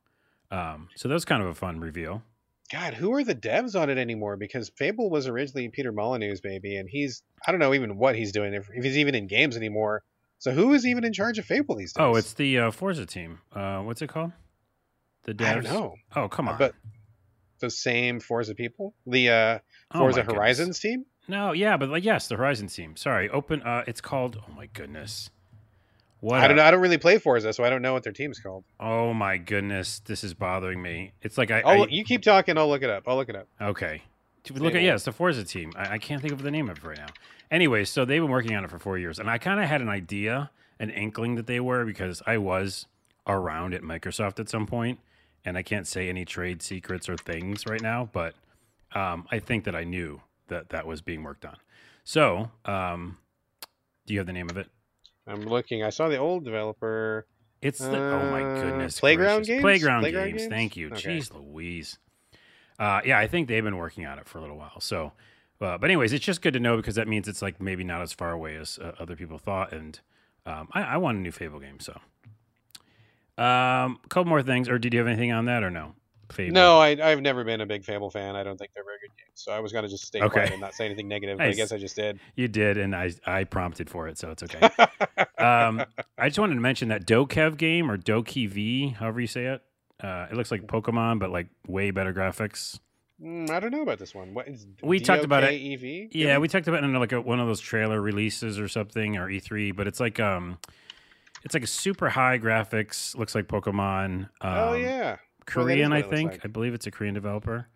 Um, 0.50 0.88
so 0.96 1.08
that 1.08 1.14
was 1.14 1.24
kind 1.24 1.42
of 1.42 1.48
a 1.48 1.54
fun 1.54 1.80
reveal. 1.80 2.22
God, 2.70 2.94
who 2.94 3.12
are 3.14 3.24
the 3.24 3.34
devs 3.34 3.80
on 3.80 3.88
it 3.88 3.96
anymore? 3.98 4.36
Because 4.36 4.70
Fable 4.76 5.08
was 5.10 5.26
originally 5.26 5.68
Peter 5.68 5.92
Molyneux's 5.92 6.40
baby, 6.40 6.76
and 6.76 6.88
he's 6.88 7.22
I 7.46 7.50
don't 7.50 7.60
know 7.60 7.72
even 7.74 7.96
what 7.96 8.14
he's 8.16 8.32
doing 8.32 8.52
if, 8.54 8.68
if 8.74 8.84
he's 8.84 8.98
even 8.98 9.14
in 9.14 9.26
games 9.26 9.56
anymore. 9.56 10.02
So 10.38 10.52
who 10.52 10.72
is 10.74 10.86
even 10.86 11.04
in 11.04 11.12
charge 11.12 11.38
of 11.38 11.44
Fable 11.46 11.76
these 11.76 11.92
days? 11.94 12.00
Oh, 12.02 12.14
it's 12.14 12.34
the 12.34 12.58
uh, 12.58 12.70
Forza 12.70 13.06
team. 13.06 13.40
Uh, 13.52 13.80
what's 13.80 14.02
it 14.02 14.08
called? 14.08 14.32
The 15.24 15.34
devs. 15.34 15.46
I 15.46 15.54
don't 15.54 15.64
know, 15.64 15.94
Oh, 16.14 16.28
come 16.28 16.48
on. 16.48 16.58
but 16.58 16.74
the 17.60 17.70
same 17.70 18.20
Forza 18.20 18.54
people, 18.54 18.94
the 19.06 19.28
uh, 19.30 19.58
Oh, 19.92 19.98
Forza 20.00 20.20
goodness. 20.20 20.34
Horizons 20.34 20.78
team. 20.78 21.04
No, 21.26 21.52
yeah, 21.52 21.76
but 21.76 21.88
like 21.88 22.04
yes, 22.04 22.28
the 22.28 22.36
Horizon 22.36 22.68
team. 22.68 22.96
Sorry, 22.96 23.28
open. 23.30 23.62
Uh, 23.62 23.84
it's 23.86 24.00
called. 24.00 24.38
Oh 24.48 24.52
my 24.52 24.66
goodness. 24.66 25.30
What? 26.20 26.40
I 26.40 26.48
don't 26.48 26.56
know. 26.56 26.64
I 26.64 26.70
don't 26.70 26.80
really 26.80 26.98
play 26.98 27.18
Forza, 27.18 27.52
so 27.52 27.62
I 27.62 27.70
don't 27.70 27.82
know 27.82 27.92
what 27.92 28.02
their 28.02 28.12
team's 28.12 28.40
called. 28.40 28.64
Oh 28.80 29.14
my 29.14 29.38
goodness, 29.38 30.00
this 30.00 30.24
is 30.24 30.34
bothering 30.34 30.82
me. 30.82 31.12
It's 31.22 31.38
like 31.38 31.50
I. 31.50 31.62
Oh, 31.62 31.84
I 31.84 31.86
you 31.88 32.04
keep 32.04 32.22
talking. 32.22 32.58
I'll 32.58 32.68
look 32.68 32.82
it 32.82 32.90
up. 32.90 33.04
I'll 33.06 33.16
look 33.16 33.28
it 33.28 33.36
up. 33.36 33.48
okay. 33.60 34.02
Look 34.54 34.74
at 34.74 34.82
yeah, 34.82 34.94
it's 34.94 35.04
the 35.04 35.12
Forza 35.12 35.44
team. 35.44 35.72
I, 35.76 35.94
I 35.94 35.98
can't 35.98 36.22
think 36.22 36.32
of 36.32 36.42
the 36.42 36.50
name 36.50 36.70
of 36.70 36.78
it 36.78 36.84
right 36.84 36.96
now. 36.96 37.08
Anyway, 37.50 37.84
so 37.84 38.04
they've 38.04 38.22
been 38.22 38.30
working 38.30 38.56
on 38.56 38.64
it 38.64 38.70
for 38.70 38.78
four 38.78 38.96
years, 38.96 39.18
and 39.18 39.28
I 39.28 39.36
kind 39.36 39.60
of 39.60 39.68
had 39.68 39.82
an 39.82 39.90
idea, 39.90 40.50
an 40.78 40.90
inkling 40.90 41.34
that 41.34 41.46
they 41.46 41.60
were 41.60 41.84
because 41.84 42.22
I 42.26 42.38
was 42.38 42.86
around 43.26 43.74
at 43.74 43.82
Microsoft 43.82 44.40
at 44.40 44.48
some 44.48 44.66
point, 44.66 45.00
and 45.44 45.58
I 45.58 45.62
can't 45.62 45.86
say 45.86 46.08
any 46.08 46.24
trade 46.24 46.62
secrets 46.62 47.08
or 47.08 47.16
things 47.16 47.66
right 47.66 47.82
now, 47.82 48.08
but 48.12 48.34
um, 48.94 49.26
I 49.30 49.38
think 49.38 49.64
that 49.64 49.74
I 49.74 49.84
knew 49.84 50.22
that 50.48 50.70
that 50.70 50.86
was 50.86 51.02
being 51.02 51.22
worked 51.22 51.44
on. 51.44 51.56
So, 52.04 52.50
um, 52.64 53.18
do 54.06 54.14
you 54.14 54.20
have 54.20 54.26
the 54.26 54.32
name 54.32 54.48
of 54.48 54.56
it? 54.56 54.68
I'm 55.28 55.42
looking. 55.42 55.82
I 55.84 55.90
saw 55.90 56.08
the 56.08 56.16
old 56.16 56.44
developer. 56.44 57.26
It's 57.60 57.78
the 57.78 57.98
oh 57.98 58.30
my 58.30 58.42
Uh, 58.42 58.62
goodness, 58.62 59.00
Playground 59.00 59.38
gracious. 59.38 59.48
Games? 59.48 59.60
Playground, 59.62 60.00
Playground 60.02 60.26
games. 60.28 60.38
Games? 60.42 60.50
Thank 60.50 60.76
you. 60.76 60.86
Okay. 60.88 61.18
Jeez 61.18 61.32
Louise. 61.34 61.98
Uh, 62.78 63.00
yeah, 63.04 63.18
I 63.18 63.26
think 63.26 63.48
they've 63.48 63.64
been 63.64 63.76
working 63.76 64.06
on 64.06 64.18
it 64.18 64.28
for 64.28 64.38
a 64.38 64.40
little 64.40 64.56
while. 64.56 64.80
So, 64.80 65.12
uh, 65.60 65.76
but 65.78 65.84
anyways, 65.90 66.12
it's 66.12 66.24
just 66.24 66.40
good 66.40 66.52
to 66.54 66.60
know 66.60 66.76
because 66.76 66.94
that 66.94 67.08
means 67.08 67.26
it's 67.26 67.42
like 67.42 67.60
maybe 67.60 67.82
not 67.82 68.00
as 68.00 68.12
far 68.12 68.30
away 68.30 68.54
as 68.56 68.78
uh, 68.78 68.92
other 69.00 69.16
people 69.16 69.38
thought. 69.38 69.72
And 69.72 69.98
um, 70.46 70.68
I, 70.72 70.82
I 70.82 70.96
want 70.98 71.18
a 71.18 71.20
new 71.20 71.32
Fable 71.32 71.58
game. 71.58 71.80
So, 71.80 71.92
um, 73.36 73.98
a 74.04 74.08
couple 74.08 74.26
more 74.26 74.42
things. 74.42 74.68
Or 74.68 74.78
did 74.78 74.92
you 74.94 75.00
have 75.00 75.08
anything 75.08 75.32
on 75.32 75.46
that 75.46 75.62
or 75.64 75.70
no? 75.70 75.94
Fable. 76.32 76.52
No, 76.54 76.78
I, 76.78 76.88
I've 77.10 77.20
never 77.20 77.44
been 77.44 77.60
a 77.60 77.66
big 77.66 77.84
Fable 77.84 78.10
fan. 78.10 78.36
I 78.36 78.42
don't 78.42 78.56
think 78.58 78.72
they're 78.74 78.84
very 78.84 78.98
good 79.00 79.10
games. 79.16 79.30
So 79.34 79.52
I 79.52 79.60
was 79.60 79.72
gonna 79.72 79.88
just 79.88 80.04
stay 80.06 80.20
Okay. 80.20 80.28
quiet 80.32 80.52
and 80.52 80.60
not 80.60 80.74
say 80.74 80.84
anything 80.86 81.08
negative. 81.08 81.38
But 81.38 81.44
I 81.44 81.46
Nice. 81.48 81.56
guess 81.56 81.72
I 81.72 81.78
just 81.78 81.96
did. 81.96 82.20
you 82.36 82.48
did, 82.48 82.76
and 82.78 82.94
I 82.94 83.12
I 83.26 83.44
prompted 83.44 83.88
for 83.90 84.08
it, 84.08 84.18
so 84.18 84.30
it's 84.30 84.42
okay. 84.42 84.60
um, 85.38 85.82
I 86.18 86.28
just 86.28 86.38
wanted 86.38 86.54
to 86.54 86.60
mention 86.60 86.88
that 86.88 87.06
Dokev 87.06 87.56
game 87.56 87.90
or 87.90 87.96
Doki 87.96 88.48
V, 88.48 88.88
however 88.90 89.20
you 89.20 89.26
say 89.26 89.46
it. 89.46 89.62
Uh, 90.02 90.26
it 90.30 90.36
looks 90.36 90.50
like 90.50 90.62
Pokemon, 90.66 91.18
but 91.18 91.30
like 91.30 91.48
way 91.66 91.90
better 91.90 92.12
graphics. 92.12 92.78
Mm, 93.20 93.50
I 93.50 93.58
don't 93.58 93.72
know 93.72 93.82
about 93.82 93.98
this 93.98 94.14
one. 94.14 94.32
What 94.32 94.46
is 94.46 94.64
We 94.80 95.00
talked 95.00 95.24
about 95.24 95.42
it. 95.42 95.50
DOKEV? 95.60 96.10
Yeah, 96.12 96.38
we 96.38 96.46
talked 96.46 96.68
about 96.68 96.84
it 96.84 96.86
in 96.86 96.94
like 96.94 97.10
a, 97.10 97.20
one 97.20 97.40
of 97.40 97.48
those 97.48 97.58
trailer 97.58 98.00
releases 98.00 98.60
or 98.60 98.68
something 98.68 99.16
or 99.16 99.26
E3, 99.28 99.74
but 99.74 99.88
it's 99.88 99.98
like 99.98 100.20
um, 100.20 100.58
it's 101.44 101.52
like 101.54 101.64
a 101.64 101.68
super 101.68 102.10
high 102.10 102.38
graphics. 102.38 103.16
Looks 103.16 103.34
like 103.34 103.48
Pokemon. 103.48 104.28
Um, 104.40 104.54
oh 104.54 104.72
yeah. 104.74 105.16
Korean, 105.48 105.92
I 105.92 106.02
think. 106.02 106.32
like. 106.32 106.44
I 106.44 106.48
believe 106.48 106.74
it's 106.74 106.86
a 106.86 106.90
Korean 106.90 107.14
developer. 107.14 107.68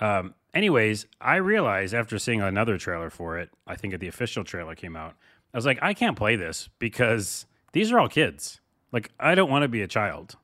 Um, 0.00 0.34
anyways, 0.54 1.06
I 1.20 1.36
realized 1.36 1.94
after 1.94 2.18
seeing 2.18 2.40
another 2.40 2.78
trailer 2.78 3.10
for 3.10 3.38
it, 3.38 3.50
I 3.66 3.76
think 3.76 3.98
the 3.98 4.08
official 4.08 4.44
trailer 4.44 4.74
came 4.74 4.96
out. 4.96 5.14
I 5.52 5.56
was 5.56 5.66
like, 5.66 5.78
I 5.82 5.94
can't 5.94 6.16
play 6.16 6.36
this 6.36 6.68
because 6.78 7.46
these 7.72 7.90
are 7.90 7.98
all 7.98 8.08
kids. 8.08 8.60
Like, 8.92 9.10
I 9.18 9.34
don't 9.34 9.50
want 9.50 9.62
to 9.62 9.68
be 9.68 9.82
a 9.82 9.88
child. 9.88 10.36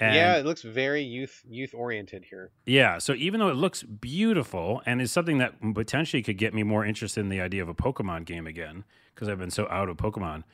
And 0.00 0.14
yeah, 0.14 0.36
it 0.36 0.46
looks 0.46 0.62
very 0.62 1.02
youth 1.02 1.42
youth 1.48 1.74
oriented 1.74 2.24
here. 2.24 2.50
yeah. 2.64 2.98
So 2.98 3.12
even 3.12 3.40
though 3.40 3.50
it 3.50 3.56
looks 3.56 3.82
beautiful 3.82 4.80
and 4.86 5.02
is 5.02 5.12
something 5.12 5.38
that 5.38 5.54
potentially 5.74 6.22
could 6.22 6.38
get 6.38 6.54
me 6.54 6.62
more 6.62 6.84
interested 6.84 7.20
in 7.20 7.28
the 7.28 7.40
idea 7.40 7.62
of 7.62 7.68
a 7.68 7.74
Pokemon 7.74 8.24
game 8.24 8.46
again, 8.46 8.84
because 9.14 9.28
I've 9.28 9.38
been 9.38 9.50
so 9.50 9.68
out 9.70 9.90
of 9.90 9.98
Pokemon, 9.98 10.44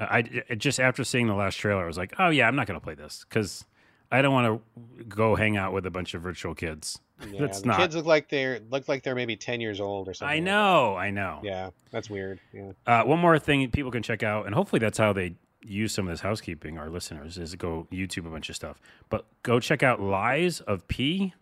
uh, 0.00 0.06
I 0.10 0.22
just 0.56 0.80
after 0.80 1.04
seeing 1.04 1.26
the 1.26 1.34
last 1.34 1.56
trailer, 1.56 1.84
I 1.84 1.86
was 1.86 1.98
like, 1.98 2.14
oh 2.18 2.30
yeah, 2.30 2.48
I'm 2.48 2.56
not 2.56 2.66
going 2.66 2.80
to 2.80 2.84
play 2.84 2.94
this 2.94 3.24
because 3.28 3.66
I 4.10 4.22
don't 4.22 4.32
want 4.32 4.62
to 4.98 5.04
go 5.04 5.34
hang 5.34 5.56
out 5.56 5.72
with 5.72 5.84
a 5.86 5.90
bunch 5.90 6.14
of 6.14 6.22
virtual 6.22 6.54
kids. 6.54 7.00
Yeah, 7.30 7.40
That's 7.40 7.62
the 7.62 7.68
not. 7.68 7.78
kids 7.78 7.96
look 7.96 8.06
like 8.06 8.28
they're 8.28 8.60
look 8.70 8.88
like 8.88 9.02
they're 9.02 9.14
maybe 9.14 9.36
ten 9.36 9.60
years 9.60 9.80
old 9.80 10.08
or 10.08 10.14
something. 10.14 10.30
I 10.32 10.36
like 10.36 10.44
know, 10.44 10.96
I 10.96 11.10
know. 11.10 11.40
Yeah, 11.42 11.70
that's 11.90 12.10
weird. 12.10 12.40
Yeah. 12.52 12.72
Uh, 12.86 13.04
one 13.04 13.18
more 13.18 13.38
thing 13.38 13.70
people 13.70 13.90
can 13.90 14.02
check 14.02 14.22
out, 14.22 14.46
and 14.46 14.54
hopefully 14.54 14.80
that's 14.80 14.98
how 14.98 15.12
they 15.12 15.34
use 15.62 15.92
some 15.92 16.06
of 16.06 16.12
this 16.12 16.20
housekeeping. 16.20 16.78
Our 16.78 16.90
listeners 16.90 17.38
is 17.38 17.54
go 17.54 17.88
YouTube 17.90 18.26
a 18.26 18.30
bunch 18.30 18.48
of 18.50 18.56
stuff, 18.56 18.80
but 19.08 19.24
go 19.42 19.58
check 19.58 19.82
out 19.82 20.00
Lies 20.00 20.60
of 20.60 20.86
P, 20.88 21.32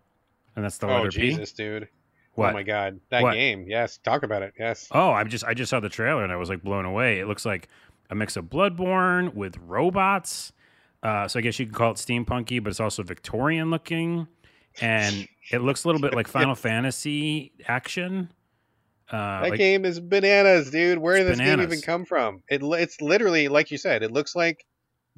and 0.55 0.65
that's 0.65 0.79
the 0.79 0.87
Oh 0.87 0.95
letter 0.95 1.11
P. 1.11 1.21
Jesus, 1.31 1.53
dude. 1.53 1.89
What? 2.35 2.51
Oh 2.51 2.53
my 2.55 2.63
God, 2.63 3.01
that 3.11 3.23
What? 3.23 3.35
game. 3.35 3.65
Yes, 3.69 3.99
talk 3.99 4.23
about 4.23 4.43
it. 4.43 4.55
Yes. 4.59 4.89
Oh, 4.93 5.11
I 5.11 5.25
just 5.25 5.45
I 5.45 5.55
just 5.55 5.71
saw 5.71 5.81
the 5.81 5.89
trailer 5.89 6.23
and 6.25 6.33
I 6.33 6.37
was 6.37 6.49
like 6.49 6.63
blown 6.63 6.85
away. 6.85 7.19
It 7.19 7.27
looks 7.27 7.45
like 7.45 7.69
a 8.11 8.15
mix 8.15 8.37
of 8.37 8.47
Bloodborne 8.47 9.35
with 9.35 9.57
robots. 9.59 10.53
Uh, 11.05 11.29
so 11.29 11.39
I 11.39 11.43
guess 11.43 11.59
you 11.61 11.67
could 11.67 11.75
call 11.75 11.91
it 11.93 11.99
steampunky, 11.99 12.61
but 12.63 12.71
it's 12.71 12.81
also 12.81 13.03
Victorian 13.03 13.71
looking, 13.71 14.27
and 14.81 15.29
it 15.53 15.59
looks 15.59 15.85
a 15.85 15.89
little 15.89 16.01
bit 16.01 16.15
like 16.15 16.27
Final 16.41 16.55
Fantasy 16.55 17.53
action. 17.69 18.31
Uh, 19.13 19.43
That 19.43 19.51
like- 19.51 19.59
game 19.59 19.85
is 19.85 20.01
bananas, 20.01 20.71
dude. 20.71 20.97
Where 20.99 21.19
did 21.19 21.27
this 21.27 21.39
game 21.39 21.61
even 21.61 21.81
come 21.83 22.07
from? 22.07 22.43
It 22.49 22.63
it's 22.63 23.01
literally 23.03 23.49
like 23.49 23.71
you 23.71 23.77
said. 23.79 24.03
It 24.03 24.11
looks 24.13 24.35
like 24.35 24.65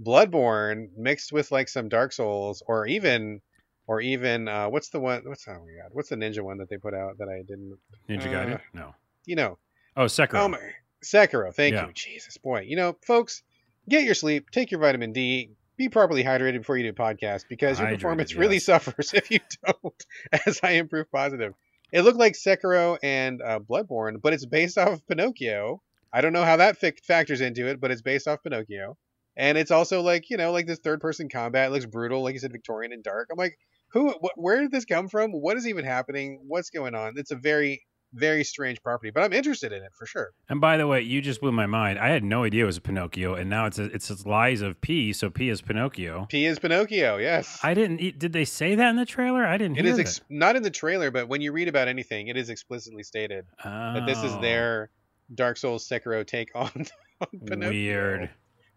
Bloodborne 0.02 0.88
mixed 0.96 1.32
with 1.32 1.50
like 1.52 1.68
some 1.68 1.88
Dark 1.88 2.12
Souls, 2.12 2.62
or 2.66 2.86
even, 2.86 3.40
or 3.86 4.00
even 4.00 4.48
uh, 4.48 4.68
what's 4.68 4.88
the 4.90 5.00
one? 5.00 5.22
What's 5.24 5.46
oh 5.48 5.52
my 5.52 5.82
god? 5.82 5.90
What's 5.92 6.08
the 6.08 6.16
ninja 6.16 6.40
one 6.42 6.58
that 6.58 6.68
they 6.68 6.76
put 6.78 6.94
out 6.94 7.18
that 7.18 7.28
I 7.28 7.42
didn't? 7.46 7.78
Ninja 8.08 8.26
uh, 8.26 8.46
Gaiden? 8.46 8.60
No. 8.74 8.94
You 9.24 9.36
know, 9.36 9.58
Oh, 9.96 10.04
Sekiro. 10.04 10.34
oh 10.40 10.48
my 10.48 10.58
Sekiro. 11.04 11.54
Thank 11.54 11.74
Yeah. 11.74 11.86
you, 11.86 11.92
Jesus 11.92 12.36
boy. 12.38 12.62
You 12.62 12.76
know, 12.76 12.96
folks, 13.06 13.42
get 13.88 14.02
your 14.04 14.14
sleep, 14.14 14.50
take 14.50 14.70
your 14.70 14.80
vitamin 14.80 15.12
D. 15.12 15.50
Be 15.76 15.88
properly 15.88 16.24
hydrated 16.24 16.58
before 16.58 16.76
you 16.78 16.84
do 16.84 16.90
a 16.90 16.92
podcast 16.92 17.44
because 17.48 17.78
your 17.78 17.88
Hydrated, 17.88 17.94
performance 17.94 18.34
really 18.34 18.58
suffers 18.60 19.12
if 19.12 19.30
you 19.30 19.40
don't. 19.64 20.06
As 20.46 20.60
I 20.62 20.72
improve 20.72 21.10
positive, 21.10 21.54
it 21.92 22.02
looked 22.02 22.18
like 22.18 22.34
Sekiro 22.34 22.98
and 23.02 23.42
uh, 23.42 23.58
Bloodborne, 23.60 24.20
but 24.20 24.32
it's 24.32 24.46
based 24.46 24.78
off 24.78 24.88
of 24.88 25.06
Pinocchio. 25.06 25.82
I 26.12 26.20
don't 26.20 26.32
know 26.32 26.44
how 26.44 26.56
that 26.56 26.80
fic- 26.80 27.04
factors 27.04 27.40
into 27.40 27.66
it, 27.66 27.80
but 27.80 27.90
it's 27.90 28.02
based 28.02 28.26
off 28.26 28.42
Pinocchio, 28.42 28.96
and 29.36 29.58
it's 29.58 29.70
also 29.70 30.00
like 30.00 30.30
you 30.30 30.36
know 30.36 30.52
like 30.52 30.66
this 30.66 30.78
third-person 30.78 31.28
combat. 31.28 31.68
It 31.68 31.72
looks 31.72 31.86
brutal, 31.86 32.22
like 32.22 32.34
you 32.34 32.40
said, 32.40 32.52
Victorian 32.52 32.92
and 32.92 33.02
dark. 33.02 33.28
I'm 33.30 33.36
like, 33.36 33.58
who? 33.88 34.10
Wh- 34.10 34.38
where 34.38 34.60
did 34.60 34.70
this 34.70 34.84
come 34.84 35.08
from? 35.08 35.32
What 35.32 35.56
is 35.56 35.66
even 35.66 35.84
happening? 35.84 36.40
What's 36.46 36.70
going 36.70 36.94
on? 36.94 37.14
It's 37.16 37.30
a 37.30 37.36
very, 37.36 37.85
very 38.14 38.44
strange 38.44 38.82
property, 38.82 39.10
but 39.10 39.22
I'm 39.22 39.32
interested 39.32 39.72
in 39.72 39.82
it 39.82 39.92
for 39.92 40.06
sure. 40.06 40.30
And 40.48 40.60
by 40.60 40.76
the 40.76 40.86
way, 40.86 41.00
you 41.02 41.20
just 41.20 41.40
blew 41.40 41.52
my 41.52 41.66
mind. 41.66 41.98
I 41.98 42.08
had 42.08 42.24
no 42.24 42.44
idea 42.44 42.62
it 42.64 42.66
was 42.66 42.76
a 42.76 42.80
Pinocchio, 42.80 43.34
and 43.34 43.50
now 43.50 43.66
it's 43.66 43.78
a, 43.78 43.84
it's 43.84 44.08
a 44.10 44.28
Lies 44.28 44.62
of 44.62 44.80
P, 44.80 45.12
so 45.12 45.28
P 45.30 45.48
is 45.48 45.60
Pinocchio. 45.60 46.26
P 46.30 46.46
is 46.46 46.58
Pinocchio. 46.58 47.16
Yes. 47.18 47.58
I 47.62 47.74
didn't. 47.74 48.18
Did 48.18 48.32
they 48.32 48.44
say 48.44 48.74
that 48.74 48.88
in 48.90 48.96
the 48.96 49.04
trailer? 49.06 49.44
I 49.44 49.58
didn't 49.58 49.78
It 49.78 49.84
hear 49.84 49.92
is 49.94 49.98
ex- 49.98 50.20
not 50.30 50.56
in 50.56 50.62
the 50.62 50.70
trailer, 50.70 51.10
but 51.10 51.28
when 51.28 51.40
you 51.40 51.52
read 51.52 51.68
about 51.68 51.88
anything, 51.88 52.28
it 52.28 52.36
is 52.36 52.48
explicitly 52.50 53.02
stated 53.02 53.44
that 53.64 54.04
this 54.06 54.22
is 54.22 54.32
Oh, 54.32 54.40
their 54.40 54.90
Dark 55.34 55.56
Souls 55.56 55.86
Sekiro 55.88 56.26
take 56.26 56.50
on, 56.54 56.70
on 57.20 57.40
Pinocchio. 57.46 57.70
weird. 57.70 58.30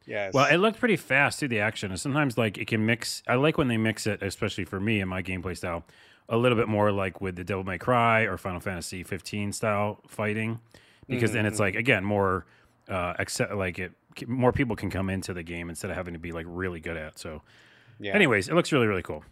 Yes. 0.06 0.34
Well, 0.34 0.48
it 0.52 0.58
looked 0.58 0.80
pretty 0.80 0.96
fast 0.96 1.38
through 1.38 1.50
the 1.50 1.60
action, 1.60 1.92
and 1.92 2.00
sometimes 2.00 2.36
like 2.38 2.58
it 2.58 2.66
can 2.68 2.84
mix. 2.86 3.22
I 3.28 3.36
like 3.36 3.58
when 3.60 3.68
they 3.68 3.78
mix 3.78 4.08
it, 4.08 4.24
especially 4.24 4.66
for 4.66 4.80
me 4.80 5.02
and 5.02 5.10
my 5.10 5.22
gameplay 5.22 5.56
style, 5.56 5.86
a 6.30 6.38
little 6.38 6.58
bit 6.58 6.68
more 6.68 6.92
like 6.92 7.20
with 7.22 7.36
the 7.36 7.44
Devil 7.44 7.64
May 7.64 7.78
Cry 7.78 8.22
or 8.22 8.38
Final 8.38 8.60
Fantasy 8.60 9.04
15 9.04 9.52
style 9.52 10.00
fighting, 10.08 10.60
because 11.08 11.32
then 11.34 11.44
Mhm, 11.46 11.48
it's 11.50 11.60
like 11.60 11.76
again 11.76 12.04
more, 12.06 12.46
uh, 12.88 13.14
accept 13.20 13.54
like 13.54 13.80
it. 13.80 13.92
More 14.28 14.52
people 14.52 14.76
can 14.76 14.90
come 14.90 15.10
into 15.10 15.34
the 15.34 15.44
game 15.44 15.70
instead 15.70 15.90
of 15.92 15.98
having 15.98 16.14
to 16.14 16.20
be 16.20 16.32
like 16.32 16.46
really 16.48 16.80
good 16.80 16.98
at. 16.98 17.18
So, 17.20 17.42
yeah. 18.00 18.14
anyways, 18.14 18.48
it 18.48 18.54
looks 18.54 18.72
really 18.72 18.88
really 18.88 19.02
cool, 19.04 19.24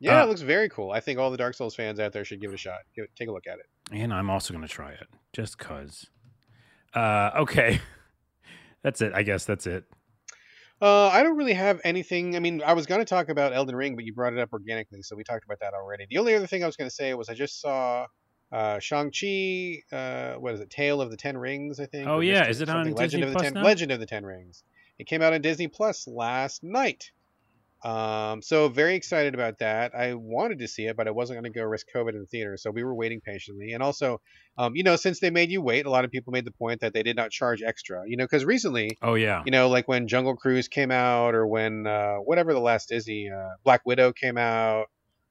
yeah, 0.00 0.20
uh, 0.20 0.24
it 0.24 0.28
looks 0.28 0.40
very 0.42 0.68
cool. 0.68 0.90
I 0.90 1.00
think 1.00 1.18
all 1.18 1.30
the 1.30 1.36
Dark 1.36 1.54
Souls 1.54 1.74
fans 1.74 1.98
out 2.00 2.12
there 2.12 2.24
should 2.24 2.40
give 2.40 2.50
it 2.50 2.54
a 2.54 2.58
shot. 2.58 2.80
Give 2.94 3.04
it, 3.04 3.10
take 3.16 3.28
a 3.28 3.32
look 3.32 3.46
at 3.46 3.58
it. 3.58 3.66
and 3.92 4.12
I'm 4.12 4.28
also 4.30 4.52
going 4.52 4.66
to 4.66 4.72
try 4.72 4.90
it 4.92 5.06
just 5.32 5.58
cause. 5.58 6.06
Uh, 6.94 7.30
okay, 7.36 7.80
that's 8.82 9.00
it. 9.02 9.12
I 9.14 9.22
guess 9.22 9.44
that's 9.44 9.66
it. 9.66 9.84
Uh, 10.80 11.08
I 11.08 11.22
don't 11.22 11.36
really 11.36 11.54
have 11.54 11.80
anything. 11.82 12.36
I 12.36 12.38
mean, 12.38 12.62
I 12.64 12.72
was 12.74 12.86
going 12.86 13.00
to 13.00 13.04
talk 13.04 13.28
about 13.28 13.52
Elden 13.52 13.74
Ring, 13.74 13.96
but 13.96 14.04
you 14.04 14.12
brought 14.12 14.32
it 14.32 14.38
up 14.38 14.52
organically, 14.52 15.02
so 15.02 15.16
we 15.16 15.24
talked 15.24 15.44
about 15.44 15.58
that 15.60 15.74
already. 15.74 16.06
The 16.08 16.18
only 16.18 16.34
other 16.34 16.46
thing 16.46 16.62
I 16.62 16.66
was 16.66 16.76
going 16.76 16.88
to 16.88 16.94
say 16.94 17.12
was 17.14 17.28
I 17.28 17.34
just 17.34 17.60
saw 17.60 18.06
uh, 18.52 18.78
Shang-Chi, 18.78 19.82
uh, 19.92 20.34
what 20.34 20.54
is 20.54 20.60
it, 20.60 20.70
Tale 20.70 21.00
of 21.00 21.10
the 21.10 21.16
Ten 21.16 21.36
Rings, 21.36 21.80
I 21.80 21.86
think? 21.86 22.06
Oh, 22.08 22.20
yeah, 22.20 22.48
is 22.48 22.60
it 22.60 22.68
on 22.68 22.84
Legend 22.84 22.96
Disney 22.96 23.22
of 23.22 23.28
the 23.28 23.32
Plus 23.32 23.44
Ten 23.44 23.54
now? 23.54 23.62
Legend 23.62 23.92
of 23.92 24.00
the 24.00 24.06
Ten 24.06 24.24
Rings. 24.24 24.62
It 24.98 25.06
came 25.06 25.20
out 25.20 25.32
on 25.32 25.40
Disney 25.42 25.68
Plus 25.68 26.06
last 26.06 26.62
night. 26.62 27.10
Um, 27.84 28.42
so 28.42 28.68
very 28.68 28.96
excited 28.96 29.34
about 29.34 29.58
that. 29.58 29.94
I 29.94 30.14
wanted 30.14 30.58
to 30.60 30.68
see 30.68 30.86
it, 30.86 30.96
but 30.96 31.06
I 31.06 31.12
wasn't 31.12 31.40
going 31.40 31.52
to 31.52 31.56
go 31.56 31.64
risk 31.64 31.86
COVID 31.94 32.10
in 32.10 32.20
the 32.20 32.26
theater, 32.26 32.56
so 32.56 32.70
we 32.70 32.82
were 32.82 32.94
waiting 32.94 33.20
patiently. 33.20 33.72
And 33.72 33.82
also, 33.82 34.20
um, 34.56 34.74
you 34.74 34.82
know, 34.82 34.96
since 34.96 35.20
they 35.20 35.30
made 35.30 35.50
you 35.50 35.62
wait, 35.62 35.86
a 35.86 35.90
lot 35.90 36.04
of 36.04 36.10
people 36.10 36.32
made 36.32 36.44
the 36.44 36.52
point 36.52 36.80
that 36.80 36.92
they 36.92 37.04
did 37.04 37.16
not 37.16 37.30
charge 37.30 37.62
extra. 37.62 38.02
You 38.06 38.16
know, 38.16 38.24
because 38.24 38.44
recently 38.44 38.98
Oh 39.00 39.14
yeah, 39.14 39.42
you 39.44 39.52
know, 39.52 39.68
like 39.68 39.86
when 39.86 40.08
Jungle 40.08 40.36
Cruise 40.36 40.66
came 40.68 40.90
out, 40.90 41.34
or 41.34 41.46
when 41.46 41.86
uh, 41.86 42.16
whatever 42.16 42.52
the 42.52 42.60
last 42.60 42.88
Disney 42.88 43.30
uh, 43.30 43.50
Black 43.62 43.82
Widow 43.86 44.12
came 44.12 44.36
out, 44.36 44.86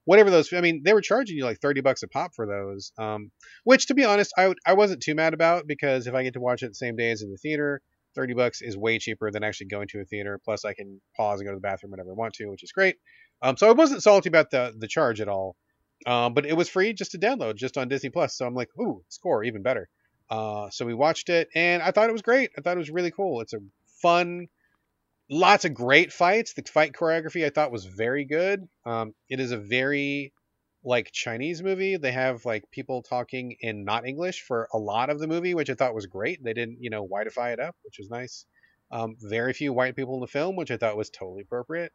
whatever 0.06 0.30
those. 0.30 0.52
I 0.54 0.62
mean, 0.62 0.84
they 0.84 0.94
were 0.94 1.02
charging 1.02 1.36
you 1.36 1.44
like 1.44 1.60
thirty 1.60 1.82
bucks 1.82 2.02
a 2.02 2.08
pop 2.08 2.34
for 2.34 2.46
those. 2.48 2.94
Um, 2.98 3.32
which, 3.66 3.88
to 3.88 3.94
be 3.94 4.06
honest, 4.06 4.34
I 4.38 4.54
I 4.66 4.74
wasn't 4.74 5.04
too 5.04 5.16
mad 5.16 5.34
about 5.34 5.68
because 5.68 6.08
if 6.08 6.16
I 6.16 6.24
get 6.24 6.34
to 6.34 6.40
watch 6.40 6.64
it 6.64 6.70
the 6.70 6.76
same 6.76 6.96
day 6.96 7.12
as 7.12 7.22
in 7.22 7.30
the 7.30 7.38
theater, 7.38 7.82
thirty 8.18 8.34
bucks 8.34 8.62
is 8.62 8.76
way 8.76 9.00
cheaper 9.00 9.32
than 9.32 9.44
actually 9.44 9.68
going 9.68 9.88
to 9.90 10.02
a 10.02 10.06
theater. 10.06 10.40
Plus, 10.44 10.66
I 10.66 10.74
can 10.74 11.00
pause 11.16 11.40
and 11.40 11.48
go 11.48 11.54
to 11.54 11.58
the 11.58 11.62
bathroom 11.62 11.92
whenever 11.92 12.12
I 12.12 12.16
want 12.16 12.34
to, 12.34 12.48
which 12.48 12.64
is 12.64 12.74
great. 12.74 12.98
Um, 13.42 13.56
so 13.56 13.70
I 13.70 13.72
wasn't 13.72 14.04
salty 14.04 14.28
about 14.28 14.52
the 14.52 14.74
the 14.78 14.88
charge 14.88 15.22
at 15.22 15.30
all. 15.30 15.56
Um, 16.06 16.34
but 16.34 16.46
it 16.46 16.58
was 16.58 16.70
free 16.70 16.94
just 16.94 17.12
to 17.12 17.18
download, 17.18 17.56
just 17.56 17.78
on 17.78 17.88
Disney 17.88 18.10
Plus. 18.10 18.36
So 18.38 18.46
I'm 18.46 18.54
like, 18.54 18.70
ooh, 18.80 19.04
score 19.10 19.44
even 19.44 19.64
better. 19.64 19.88
Uh, 20.30 20.70
so 20.70 20.86
we 20.86 20.94
watched 20.94 21.30
it, 21.30 21.48
and 21.56 21.82
I 21.82 21.92
thought 21.92 22.10
it 22.10 22.14
was 22.14 22.22
great. 22.22 22.52
I 22.58 22.62
thought 22.62 22.76
it 22.76 22.80
was 22.80 22.90
really 22.90 23.12
cool. 23.12 23.42
It's 23.42 23.54
a 23.54 23.60
fun, 24.02 24.48
lots 25.30 25.66
of 25.66 25.74
great 25.74 26.12
fights. 26.12 26.54
The 26.54 26.64
fight 26.64 26.94
choreography 26.94 27.46
I 27.46 27.50
thought 27.50 27.72
was 27.72 27.86
very 27.86 28.26
good. 28.26 28.68
Um, 28.86 29.14
it 29.30 29.40
is 29.40 29.52
a 29.52 29.58
very 29.58 30.34
like 30.88 31.12
Chinese 31.12 31.62
movie. 31.62 31.98
They 31.98 32.14
have 32.14 32.46
like 32.46 32.72
people 32.72 33.04
talking 33.04 33.58
in 33.60 33.84
not 33.84 34.08
English 34.08 34.42
for 34.42 34.70
a 34.74 34.78
lot 34.78 35.10
of 35.10 35.20
the 35.20 35.28
movie, 35.28 35.54
which 35.54 35.70
I 35.70 35.74
thought 35.74 35.94
was 35.94 36.06
great. 36.06 36.42
They 36.42 36.54
didn't, 36.54 36.82
you 36.82 36.90
know, 36.90 37.06
whiteify 37.06 37.52
it 37.52 37.60
up, 37.60 37.76
which 37.84 37.98
was 38.00 38.10
nice. 38.10 38.46
Um, 38.90 39.18
very 39.20 39.52
few 39.52 39.74
white 39.74 39.98
people 39.98 40.16
in 40.16 40.22
the 40.22 40.28
film, 40.28 40.56
which 40.56 40.72
I 40.72 40.78
thought 40.78 40.96
was 40.96 41.10
totally 41.10 41.42
appropriate. 41.42 41.92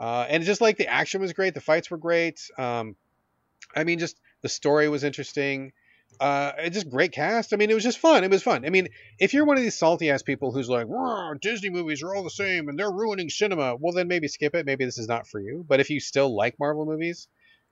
Uh, 0.00 0.26
and 0.28 0.42
just 0.42 0.60
like 0.60 0.76
the 0.76 0.88
action 0.88 1.20
was 1.20 1.32
great, 1.32 1.54
the 1.54 1.60
fights 1.60 1.88
were 1.88 1.98
great. 1.98 2.40
Um, 2.58 2.96
I 3.76 3.84
mean, 3.84 4.00
just 4.00 4.20
the 4.42 4.48
story 4.48 4.88
was 4.88 5.04
interesting. 5.04 5.72
Uh, 6.18 6.68
just 6.68 6.90
great 6.90 7.12
cast. 7.12 7.52
I 7.52 7.56
mean, 7.56 7.70
it 7.70 7.74
was 7.74 7.84
just 7.84 8.00
fun. 8.00 8.24
It 8.24 8.30
was 8.30 8.42
fun. 8.42 8.66
I 8.66 8.70
mean, 8.70 8.88
if 9.20 9.32
you're 9.32 9.44
one 9.44 9.56
of 9.56 9.62
these 9.62 9.78
salty 9.78 10.10
ass 10.10 10.22
people 10.22 10.50
who's 10.50 10.68
like, 10.68 10.88
Disney 11.40 11.70
movies 11.70 12.02
are 12.02 12.12
all 12.12 12.24
the 12.24 12.30
same 12.30 12.68
and 12.68 12.76
they're 12.76 12.90
ruining 12.90 13.30
cinema, 13.30 13.76
well, 13.76 13.92
then 13.92 14.08
maybe 14.08 14.26
skip 14.26 14.56
it. 14.56 14.66
Maybe 14.66 14.84
this 14.84 14.98
is 14.98 15.08
not 15.08 15.28
for 15.28 15.40
you. 15.40 15.64
But 15.66 15.78
if 15.78 15.90
you 15.90 16.00
still 16.00 16.34
like 16.34 16.58
Marvel 16.58 16.84
movies, 16.84 17.28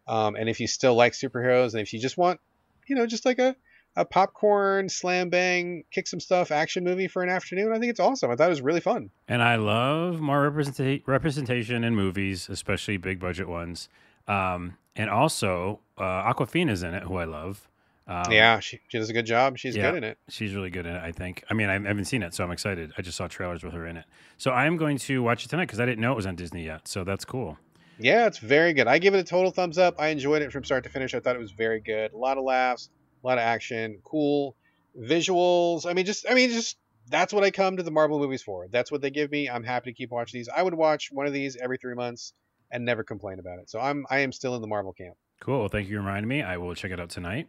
um, 0.07 0.37
and 0.37 0.49
if 0.49 0.61
you 0.61 0.67
still 0.67 0.95
like 0.95 1.13
superheroes, 1.13 1.73
and 1.73 1.81
if 1.81 1.93
you 1.93 2.01
just 2.01 2.17
want, 2.17 2.41
you 2.87 2.97
know, 2.97 3.07
just 3.07 3.25
like 3.25 3.39
a, 3.39 3.55
a 3.97 4.05
popcorn, 4.05 4.89
slam 4.89 5.31
bang, 5.31 5.85
kick 5.91 6.07
some 6.07 6.21
stuff 6.21 6.51
action 6.51 6.85
movie 6.85 7.09
for 7.09 7.23
an 7.23 7.29
afternoon, 7.29 7.73
I 7.73 7.79
think 7.79 7.91
it's 7.91 8.01
awesome. 8.01 8.31
I 8.31 8.37
thought 8.37 8.47
it 8.47 8.51
was 8.51 8.63
really 8.63 8.81
fun. 8.81 9.11
And 9.29 9.43
I 9.43 9.57
love 9.57 10.21
more 10.21 10.51
representa- 10.51 11.03
representation 11.07 11.85
in 11.85 11.95
movies, 11.95 12.49
especially 12.49 12.97
big 12.97 13.21
budget 13.21 13.49
ones. 13.49 13.89
Um, 14.29 14.77
and 14.97 15.11
also, 15.11 15.81
uh, 15.99 16.33
Awkwafina's 16.33 16.83
in 16.83 16.95
it, 16.95 17.05
who 17.05 17.17
I 17.17 17.25
love. 17.25 17.67
Um, 18.07 18.33
yeah, 18.33 18.59
she, 18.59 18.81
she 18.89 18.99
does 18.99 19.09
a 19.09 19.13
good 19.13 19.27
job. 19.27 19.57
She's 19.57 19.77
yeah, 19.77 19.91
good 19.91 19.99
in 19.99 20.05
it. 20.05 20.19
She's 20.29 20.53
really 20.53 20.71
good 20.71 20.85
in 20.85 20.97
it, 20.97 21.03
I 21.03 21.13
think. 21.13 21.45
I 21.49 21.55
mean, 21.55 21.69
I 21.69 21.75
haven't 21.75 22.07
seen 22.07 22.25
it, 22.25 22.35
so 22.35 22.43
I'm 22.43 22.51
excited. 22.51 22.93
I 22.99 23.03
just 23.03 23.17
saw 23.17 23.29
trailers 23.29 23.63
with 23.63 23.73
her 23.73 23.87
in 23.87 23.97
it. 23.97 24.05
So 24.37 24.51
I'm 24.51 24.77
going 24.77 24.99
to 24.99 25.23
watch 25.23 25.45
it 25.45 25.49
tonight 25.49 25.67
because 25.67 25.79
I 25.79 25.87
didn't 25.87 26.01
know 26.01 26.11
it 26.11 26.17
was 26.17 26.27
on 26.27 26.35
Disney 26.35 26.65
yet. 26.65 26.89
So 26.89 27.05
that's 27.05 27.25
cool. 27.25 27.59
Yeah, 28.03 28.27
it's 28.27 28.39
very 28.39 28.73
good. 28.73 28.87
I 28.87 28.99
give 28.99 29.15
it 29.15 29.19
a 29.19 29.25
total 29.25 29.51
thumbs 29.51 29.79
up. 29.79 29.97
I 29.99 30.09
enjoyed 30.09 30.43
it 30.43 30.53
from 30.53 30.65
start 30.65 30.85
to 30.85 30.91
finish. 30.91 31.15
I 31.15 31.21
thought 31.21 31.37
it 31.37 31.41
was 31.41 31.53
very 31.53 31.81
good. 31.81 32.13
A 32.13 32.17
lot 32.17 32.39
of 32.39 32.45
laughs, 32.45 32.89
a 33.23 33.27
lot 33.27 33.39
of 33.39 33.43
action, 33.43 33.99
cool 34.05 34.57
visuals. 34.99 35.87
I 35.87 35.93
mean, 35.93 36.07
just 36.07 36.27
I 36.29 36.35
mean, 36.35 36.51
just 36.51 36.77
that's 37.09 37.33
what 37.33 37.45
I 37.45 37.51
come 37.51 37.77
to 37.77 37.83
the 37.83 37.91
Marvel 37.91 38.19
movies 38.19 38.43
for. 38.43 38.69
That's 38.69 38.91
what 38.91 39.01
they 39.03 39.11
give 39.11 39.31
me. 39.31 39.49
I'm 39.49 39.65
happy 39.65 39.91
to 39.91 39.95
keep 39.97 40.11
watching 40.11 40.39
these. 40.39 40.49
I 40.49 40.63
would 40.63 40.75
watch 40.75 41.11
one 41.13 41.27
of 41.27 41.33
these 41.33 41.57
every 41.57 41.77
three 41.77 41.95
months 41.95 42.33
and 42.71 42.85
never 42.85 43.03
complain 43.03 43.39
about 43.39 43.59
it. 43.59 43.69
So 43.69 43.81
I'm 43.81 44.07
I 44.11 44.21
am 44.21 44.33
still 44.33 44.55
in 44.55 44.63
the 44.63 44.69
Marvel 44.69 44.93
camp. 44.93 45.17
Cool. 45.41 45.61
Well, 45.61 45.69
thank 45.69 45.89
you 45.89 45.97
for 45.97 46.03
reminding 46.03 46.29
me. 46.29 46.43
I 46.43 46.57
will 46.57 46.75
check 46.75 46.91
it 46.91 47.01
out 47.01 47.11
tonight. 47.11 47.49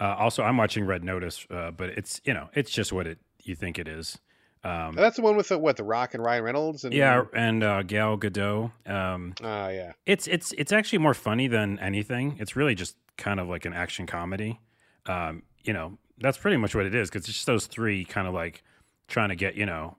Uh, 0.00 0.16
also, 0.18 0.42
I'm 0.42 0.56
watching 0.56 0.84
Red 0.84 1.04
Notice, 1.04 1.46
uh, 1.50 1.70
but 1.70 1.90
it's 1.90 2.20
you 2.24 2.34
know 2.34 2.48
it's 2.54 2.70
just 2.70 2.92
what 2.92 3.06
it 3.06 3.18
you 3.42 3.54
think 3.54 3.78
it 3.78 3.88
is. 3.88 4.18
Um, 4.64 4.94
that's 4.94 5.16
the 5.16 5.22
one 5.22 5.36
with 5.36 5.48
the, 5.48 5.58
what 5.58 5.76
the 5.76 5.82
Rock 5.82 6.14
and 6.14 6.22
Ryan 6.22 6.44
Reynolds 6.44 6.84
and 6.84 6.94
yeah, 6.94 7.24
and 7.34 7.64
uh, 7.64 7.82
Gal 7.82 8.16
Gadot. 8.16 8.70
Um, 8.88 9.34
uh, 9.42 9.70
yeah, 9.72 9.92
it's 10.06 10.28
it's 10.28 10.52
it's 10.56 10.70
actually 10.70 10.98
more 10.98 11.14
funny 11.14 11.48
than 11.48 11.78
anything. 11.80 12.36
It's 12.38 12.54
really 12.54 12.74
just 12.74 12.96
kind 13.16 13.40
of 13.40 13.48
like 13.48 13.64
an 13.64 13.72
action 13.72 14.06
comedy. 14.06 14.60
Um, 15.06 15.42
you 15.64 15.72
know, 15.72 15.98
that's 16.18 16.38
pretty 16.38 16.58
much 16.58 16.74
what 16.74 16.86
it 16.86 16.94
is 16.94 17.10
because 17.10 17.24
it's 17.28 17.34
just 17.34 17.46
those 17.46 17.66
three 17.66 18.04
kind 18.04 18.28
of 18.28 18.34
like 18.34 18.62
trying 19.08 19.30
to 19.30 19.36
get 19.36 19.56
you 19.56 19.66
know 19.66 19.96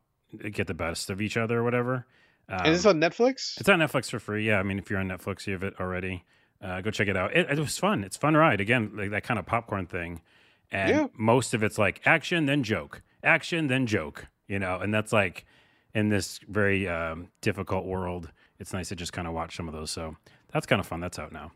get 0.51 0.67
the 0.67 0.73
best 0.73 1.09
of 1.09 1.21
each 1.21 1.35
other 1.35 1.59
or 1.59 1.63
whatever. 1.63 2.05
Um, 2.47 2.65
is 2.65 2.79
this 2.79 2.85
on 2.85 2.99
Netflix? 2.99 3.59
It's 3.59 3.69
on 3.69 3.79
Netflix 3.79 4.09
for 4.09 4.19
free. 4.19 4.47
Yeah, 4.47 4.59
I 4.59 4.63
mean, 4.63 4.79
if 4.79 4.89
you're 4.89 4.99
on 4.99 5.09
Netflix, 5.09 5.45
you 5.45 5.53
have 5.53 5.63
it 5.63 5.73
already. 5.79 6.23
Uh, 6.61 6.79
go 6.79 6.91
check 6.91 7.09
it 7.09 7.17
out. 7.17 7.35
It, 7.35 7.49
it, 7.49 7.59
was 7.59 7.77
fun. 7.77 8.05
It's 8.05 8.15
fun 8.15 8.35
ride 8.35 8.61
again, 8.61 8.91
like 8.95 9.11
that 9.11 9.23
kind 9.23 9.37
of 9.37 9.45
popcorn 9.45 9.85
thing. 9.85 10.21
And 10.71 10.89
yeah. 10.89 11.07
most 11.17 11.53
of 11.53 11.61
it's 11.61 11.77
like 11.77 12.01
action 12.05 12.45
then 12.45 12.63
joke, 12.63 13.01
action 13.21 13.67
then 13.67 13.85
joke. 13.85 14.27
You 14.47 14.59
know, 14.59 14.79
and 14.79 14.93
that's 14.93 15.13
like 15.13 15.45
in 15.93 16.09
this 16.09 16.39
very 16.47 16.87
um, 16.87 17.29
difficult 17.41 17.85
world. 17.85 18.29
It's 18.59 18.73
nice 18.73 18.89
to 18.89 18.95
just 18.95 19.13
kind 19.13 19.27
of 19.27 19.33
watch 19.33 19.55
some 19.55 19.67
of 19.67 19.73
those. 19.73 19.91
So 19.91 20.15
that's 20.51 20.65
kind 20.65 20.79
of 20.79 20.87
fun. 20.87 20.99
That's 20.99 21.19
out 21.19 21.31
now. 21.31 21.51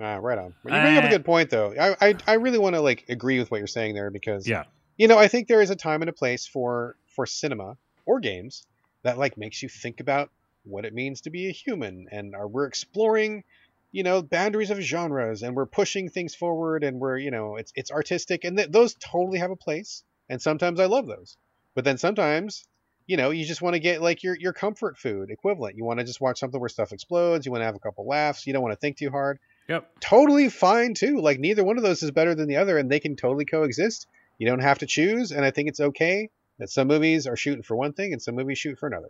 Ah, 0.00 0.16
right 0.16 0.38
on. 0.38 0.54
You 0.64 0.70
bring 0.70 0.96
uh, 0.96 1.00
up 1.00 1.04
a 1.04 1.10
good 1.10 1.24
point, 1.24 1.50
though. 1.50 1.74
I 1.78 2.08
I, 2.08 2.14
I 2.26 2.32
really 2.34 2.58
want 2.58 2.74
to 2.74 2.80
like 2.80 3.04
agree 3.08 3.38
with 3.38 3.50
what 3.50 3.58
you're 3.58 3.66
saying 3.66 3.94
there 3.94 4.10
because 4.10 4.48
yeah, 4.48 4.64
you 4.96 5.08
know, 5.08 5.18
I 5.18 5.28
think 5.28 5.48
there 5.48 5.62
is 5.62 5.70
a 5.70 5.76
time 5.76 6.02
and 6.02 6.08
a 6.08 6.12
place 6.12 6.46
for 6.46 6.96
for 7.06 7.26
cinema 7.26 7.76
or 8.06 8.20
games 8.20 8.66
that 9.02 9.18
like 9.18 9.36
makes 9.36 9.62
you 9.62 9.68
think 9.68 10.00
about 10.00 10.30
what 10.64 10.84
it 10.84 10.94
means 10.94 11.22
to 11.22 11.30
be 11.30 11.48
a 11.48 11.52
human, 11.52 12.06
and 12.10 12.34
are 12.34 12.48
we're 12.48 12.66
exploring 12.66 13.44
you 13.92 14.02
know 14.02 14.22
boundaries 14.22 14.70
of 14.70 14.80
genres 14.80 15.42
and 15.42 15.54
we're 15.54 15.66
pushing 15.66 16.08
things 16.08 16.34
forward 16.34 16.82
and 16.82 16.98
we're 16.98 17.18
you 17.18 17.30
know 17.30 17.56
it's 17.56 17.72
it's 17.76 17.90
artistic 17.90 18.42
and 18.44 18.56
th- 18.56 18.70
those 18.70 18.94
totally 18.94 19.38
have 19.38 19.50
a 19.50 19.56
place 19.56 20.02
and 20.30 20.40
sometimes 20.40 20.80
i 20.80 20.86
love 20.86 21.06
those 21.06 21.36
but 21.74 21.84
then 21.84 21.98
sometimes 21.98 22.64
you 23.06 23.16
know 23.16 23.30
you 23.30 23.44
just 23.44 23.62
want 23.62 23.74
to 23.74 23.80
get 23.80 24.00
like 24.00 24.22
your 24.22 24.36
your 24.38 24.52
comfort 24.52 24.98
food 24.98 25.30
equivalent. 25.30 25.76
You 25.76 25.84
want 25.84 26.00
to 26.00 26.04
just 26.04 26.20
watch 26.20 26.38
something 26.38 26.60
where 26.60 26.68
stuff 26.68 26.92
explodes 26.92 27.46
you 27.46 27.52
want 27.52 27.62
to 27.62 27.66
have 27.66 27.74
a 27.74 27.80
couple 27.80 28.06
laughs 28.06 28.46
you 28.46 28.52
don't 28.52 28.62
want 28.62 28.72
to 28.72 28.78
think 28.78 28.96
too 28.96 29.10
hard. 29.10 29.38
Yep. 29.68 30.00
Totally 30.00 30.48
fine 30.48 30.94
too 30.94 31.20
like 31.20 31.38
neither 31.38 31.64
one 31.64 31.76
of 31.76 31.82
those 31.82 32.02
is 32.02 32.10
better 32.10 32.34
than 32.34 32.48
the 32.48 32.56
other 32.56 32.78
and 32.78 32.90
they 32.90 33.00
can 33.00 33.16
totally 33.16 33.44
coexist. 33.44 34.06
You 34.38 34.46
don't 34.46 34.60
have 34.60 34.78
to 34.80 34.86
choose 34.86 35.30
and 35.30 35.44
i 35.44 35.50
think 35.50 35.68
it's 35.68 35.80
okay 35.80 36.28
that 36.58 36.68
some 36.68 36.88
movies 36.88 37.26
are 37.26 37.36
shooting 37.36 37.62
for 37.62 37.76
one 37.76 37.92
thing 37.92 38.12
and 38.12 38.20
some 38.20 38.34
movies 38.34 38.58
shoot 38.58 38.78
for 38.78 38.86
another. 38.86 39.08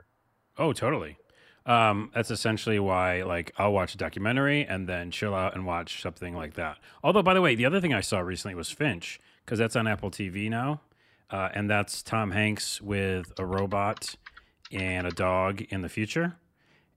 Oh 0.58 0.72
totally. 0.72 1.18
Um, 1.64 2.10
that's 2.14 2.30
essentially 2.30 2.80
why, 2.80 3.22
like, 3.22 3.52
I'll 3.56 3.72
watch 3.72 3.94
a 3.94 3.96
documentary 3.96 4.64
and 4.64 4.88
then 4.88 5.10
chill 5.10 5.34
out 5.34 5.54
and 5.54 5.64
watch 5.64 6.02
something 6.02 6.34
like 6.34 6.54
that. 6.54 6.78
Although, 7.04 7.22
by 7.22 7.34
the 7.34 7.40
way, 7.40 7.54
the 7.54 7.66
other 7.66 7.80
thing 7.80 7.94
I 7.94 8.00
saw 8.00 8.18
recently 8.18 8.56
was 8.56 8.70
Finch 8.70 9.20
because 9.44 9.58
that's 9.58 9.76
on 9.76 9.86
Apple 9.86 10.10
TV 10.10 10.50
now, 10.50 10.80
uh, 11.32 11.48
and 11.54 11.68
that's 11.68 12.02
Tom 12.02 12.30
Hanks 12.30 12.80
with 12.80 13.32
a 13.38 13.44
robot 13.44 14.14
and 14.70 15.06
a 15.06 15.10
dog 15.10 15.62
in 15.62 15.80
the 15.80 15.88
future. 15.88 16.36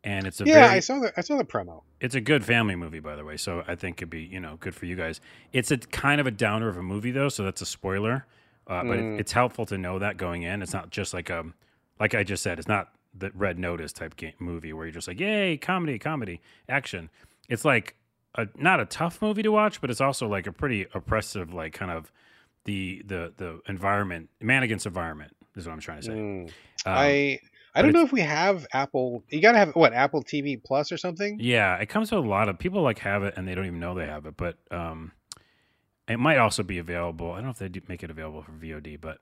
And 0.03 0.27
it's 0.27 0.39
a 0.39 0.45
yeah, 0.45 0.53
very, 0.53 0.67
I 0.67 0.79
saw 0.81 0.99
the 0.99 1.11
I 1.17 1.21
saw 1.21 1.37
the 1.37 1.45
promo. 1.45 1.81
It's 1.99 2.13
a 2.13 2.21
good 2.21 2.45
family 2.45 2.75
movie, 2.75 2.99
by 2.99 3.15
the 3.15 3.25
way. 3.25 3.37
So 3.37 3.63
I 3.67 3.73
think 3.73 3.97
it'd 3.97 4.09
be 4.11 4.21
you 4.21 4.39
know 4.39 4.57
good 4.59 4.75
for 4.75 4.85
you 4.85 4.95
guys. 4.95 5.19
It's 5.51 5.71
a 5.71 5.77
kind 5.77 6.21
of 6.21 6.27
a 6.27 6.31
downer 6.31 6.69
of 6.69 6.77
a 6.77 6.83
movie 6.83 7.09
though, 7.09 7.29
so 7.29 7.43
that's 7.43 7.61
a 7.61 7.65
spoiler. 7.65 8.27
Uh, 8.67 8.83
but 8.83 8.99
mm. 8.99 9.15
it, 9.15 9.21
it's 9.21 9.31
helpful 9.31 9.65
to 9.67 9.77
know 9.77 9.97
that 9.97 10.17
going 10.17 10.43
in. 10.43 10.61
It's 10.61 10.73
not 10.73 10.91
just 10.91 11.13
like 11.13 11.31
a 11.31 11.45
like 11.99 12.13
I 12.13 12.23
just 12.23 12.43
said. 12.43 12.59
It's 12.59 12.67
not 12.67 12.89
the 13.17 13.31
Red 13.33 13.57
Notice 13.57 13.93
type 13.93 14.15
game, 14.15 14.33
movie 14.37 14.73
where 14.73 14.85
you're 14.85 14.93
just 14.93 15.07
like, 15.07 15.19
yay, 15.19 15.57
comedy, 15.57 15.97
comedy, 15.97 16.41
action. 16.67 17.09
It's 17.49 17.65
like 17.65 17.95
a, 18.35 18.47
not 18.55 18.79
a 18.79 18.85
tough 18.85 19.21
movie 19.21 19.43
to 19.43 19.51
watch, 19.51 19.81
but 19.81 19.89
it's 19.89 20.01
also 20.01 20.27
like 20.27 20.45
a 20.45 20.51
pretty 20.51 20.85
oppressive, 20.93 21.53
like 21.53 21.73
kind 21.73 21.91
of 21.91 22.11
the 22.65 23.01
the 23.05 23.33
the 23.37 23.61
environment, 23.67 24.29
man 24.41 24.63
against 24.63 24.85
environment 24.85 25.35
is 25.55 25.65
what 25.65 25.73
I'm 25.73 25.79
trying 25.79 26.01
to 26.01 26.05
say. 26.05 26.11
Mm. 26.11 26.43
Um, 26.47 26.51
I 26.85 27.39
I 27.73 27.81
don't 27.81 27.91
know 27.91 28.03
if 28.03 28.11
we 28.11 28.21
have 28.21 28.65
Apple. 28.73 29.23
You 29.29 29.41
gotta 29.41 29.57
have 29.57 29.75
what 29.75 29.93
Apple 29.93 30.23
TV 30.23 30.61
Plus 30.61 30.91
or 30.91 30.97
something. 30.97 31.37
Yeah, 31.39 31.77
it 31.77 31.87
comes 31.87 32.11
with 32.11 32.23
a 32.23 32.27
lot 32.27 32.49
of 32.49 32.57
people 32.57 32.81
like 32.81 32.99
have 32.99 33.23
it 33.23 33.33
and 33.37 33.47
they 33.47 33.55
don't 33.55 33.65
even 33.65 33.79
know 33.79 33.95
they 33.95 34.05
have 34.05 34.25
it, 34.25 34.37
but 34.37 34.57
um, 34.71 35.11
it 36.07 36.17
might 36.17 36.37
also 36.37 36.63
be 36.63 36.77
available. 36.77 37.31
I 37.31 37.35
don't 37.35 37.45
know 37.45 37.49
if 37.51 37.59
they 37.59 37.69
do 37.69 37.81
make 37.87 38.03
it 38.03 38.09
available 38.09 38.41
for 38.41 38.51
VOD, 38.51 38.99
but 39.01 39.19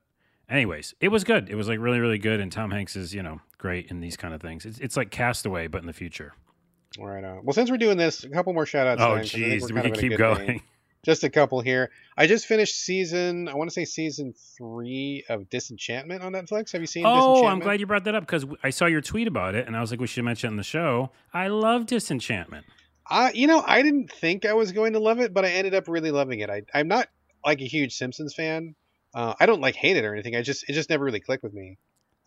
anyways, 0.49 0.93
it 0.99 1.09
was 1.09 1.23
good. 1.23 1.49
It 1.49 1.55
was 1.55 1.67
like 1.67 1.79
really, 1.79 1.99
really 1.99 2.19
good. 2.19 2.39
And 2.39 2.51
Tom 2.51 2.71
Hanks 2.71 2.95
is, 2.95 3.13
you 3.13 3.23
know, 3.23 3.41
great 3.57 3.89
in 3.89 4.01
these 4.01 4.17
kind 4.17 4.33
of 4.33 4.41
things. 4.41 4.65
It's, 4.65 4.79
it's 4.79 4.97
like 4.97 5.09
Castaway, 5.09 5.67
but 5.67 5.81
in 5.81 5.87
the 5.87 5.93
future. 5.93 6.33
Right. 6.99 7.23
Uh, 7.23 7.37
well, 7.41 7.53
since 7.53 7.71
we're 7.71 7.77
doing 7.77 7.97
this, 7.97 8.23
a 8.23 8.29
couple 8.29 8.53
more 8.53 8.65
shout 8.65 8.85
outs. 8.85 9.01
Oh, 9.01 9.37
jeez. 9.37 9.71
We 9.71 9.81
can 9.81 9.93
keep 9.93 10.17
going. 10.17 10.61
Just 11.05 11.23
a 11.23 11.29
couple 11.29 11.59
here. 11.59 11.91
I 12.17 12.27
just 12.27 12.45
finished 12.45 12.75
season, 12.75 13.49
I 13.49 13.55
want 13.55 13.69
to 13.69 13.73
say 13.73 13.83
season 13.83 14.33
three 14.57 15.25
of 15.27 15.49
Disenchantment 15.49 16.23
on 16.23 16.31
Netflix. 16.31 16.71
Have 16.71 16.81
you 16.81 16.87
seen 16.87 17.03
Oh, 17.05 17.45
I'm 17.45 17.59
glad 17.59 17.79
you 17.79 17.87
brought 17.87 18.05
that 18.05 18.15
up 18.15 18.23
because 18.23 18.45
I 18.63 18.69
saw 18.69 18.85
your 18.85 19.01
tweet 19.01 19.27
about 19.27 19.53
it 19.55 19.67
and 19.67 19.75
I 19.75 19.81
was 19.81 19.91
like, 19.91 19.99
we 19.99 20.07
should 20.07 20.23
mention 20.23 20.47
it 20.47 20.51
in 20.51 20.57
the 20.57 20.63
show. 20.63 21.11
I 21.33 21.47
love 21.47 21.87
Disenchantment. 21.87 22.65
I, 23.05 23.31
you 23.33 23.47
know, 23.47 23.61
I 23.67 23.81
didn't 23.81 24.11
think 24.11 24.45
I 24.45 24.53
was 24.53 24.71
going 24.71 24.93
to 24.93 24.99
love 24.99 25.19
it, 25.19 25.33
but 25.33 25.43
I 25.43 25.49
ended 25.49 25.75
up 25.75 25.89
really 25.89 26.11
loving 26.11 26.39
it. 26.39 26.49
I, 26.49 26.61
I'm 26.73 26.87
not 26.87 27.09
like 27.45 27.59
a 27.59 27.65
huge 27.65 27.95
Simpsons 27.95 28.33
fan, 28.33 28.75
uh, 29.13 29.33
I 29.39 29.45
don't 29.45 29.61
like 29.61 29.75
hate 29.75 29.97
it 29.97 30.05
or 30.05 30.13
anything. 30.13 30.35
I 30.35 30.41
just 30.41 30.67
it 30.69 30.73
just 30.73 30.89
never 30.89 31.03
really 31.03 31.19
clicked 31.19 31.43
with 31.43 31.53
me. 31.53 31.77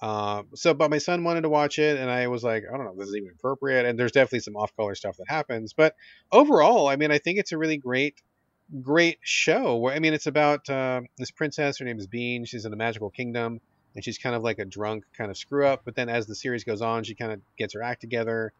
Uh, 0.00 0.42
so, 0.54 0.74
but 0.74 0.90
my 0.90 0.98
son 0.98 1.24
wanted 1.24 1.40
to 1.40 1.48
watch 1.48 1.78
it, 1.78 1.98
and 1.98 2.10
I 2.10 2.28
was 2.28 2.44
like, 2.44 2.64
I 2.68 2.76
don't 2.76 2.84
know, 2.84 2.92
if 2.92 2.98
this 2.98 3.08
is 3.08 3.16
even 3.16 3.30
appropriate. 3.34 3.86
And 3.86 3.98
there's 3.98 4.12
definitely 4.12 4.40
some 4.40 4.54
off-color 4.56 4.94
stuff 4.94 5.16
that 5.16 5.28
happens, 5.28 5.72
but 5.72 5.94
overall, 6.30 6.88
I 6.88 6.96
mean, 6.96 7.10
I 7.10 7.18
think 7.18 7.38
it's 7.38 7.52
a 7.52 7.58
really 7.58 7.78
great, 7.78 8.20
great 8.82 9.18
show. 9.22 9.76
Where 9.76 9.94
I 9.94 9.98
mean, 9.98 10.14
it's 10.14 10.26
about 10.26 10.68
uh, 10.68 11.02
this 11.18 11.30
princess. 11.30 11.78
Her 11.78 11.84
name 11.84 11.98
is 11.98 12.06
Bean. 12.06 12.44
She's 12.44 12.64
in 12.64 12.72
a 12.72 12.76
magical 12.76 13.10
kingdom, 13.10 13.60
and 13.94 14.04
she's 14.04 14.18
kind 14.18 14.34
of 14.34 14.42
like 14.42 14.58
a 14.58 14.64
drunk 14.64 15.04
kind 15.16 15.30
of 15.30 15.36
screw 15.36 15.66
up. 15.66 15.82
But 15.84 15.94
then 15.94 16.08
as 16.08 16.26
the 16.26 16.34
series 16.34 16.64
goes 16.64 16.82
on, 16.82 17.04
she 17.04 17.14
kind 17.14 17.32
of 17.32 17.40
gets 17.58 17.74
her 17.74 17.82
act 17.82 18.00
together, 18.00 18.52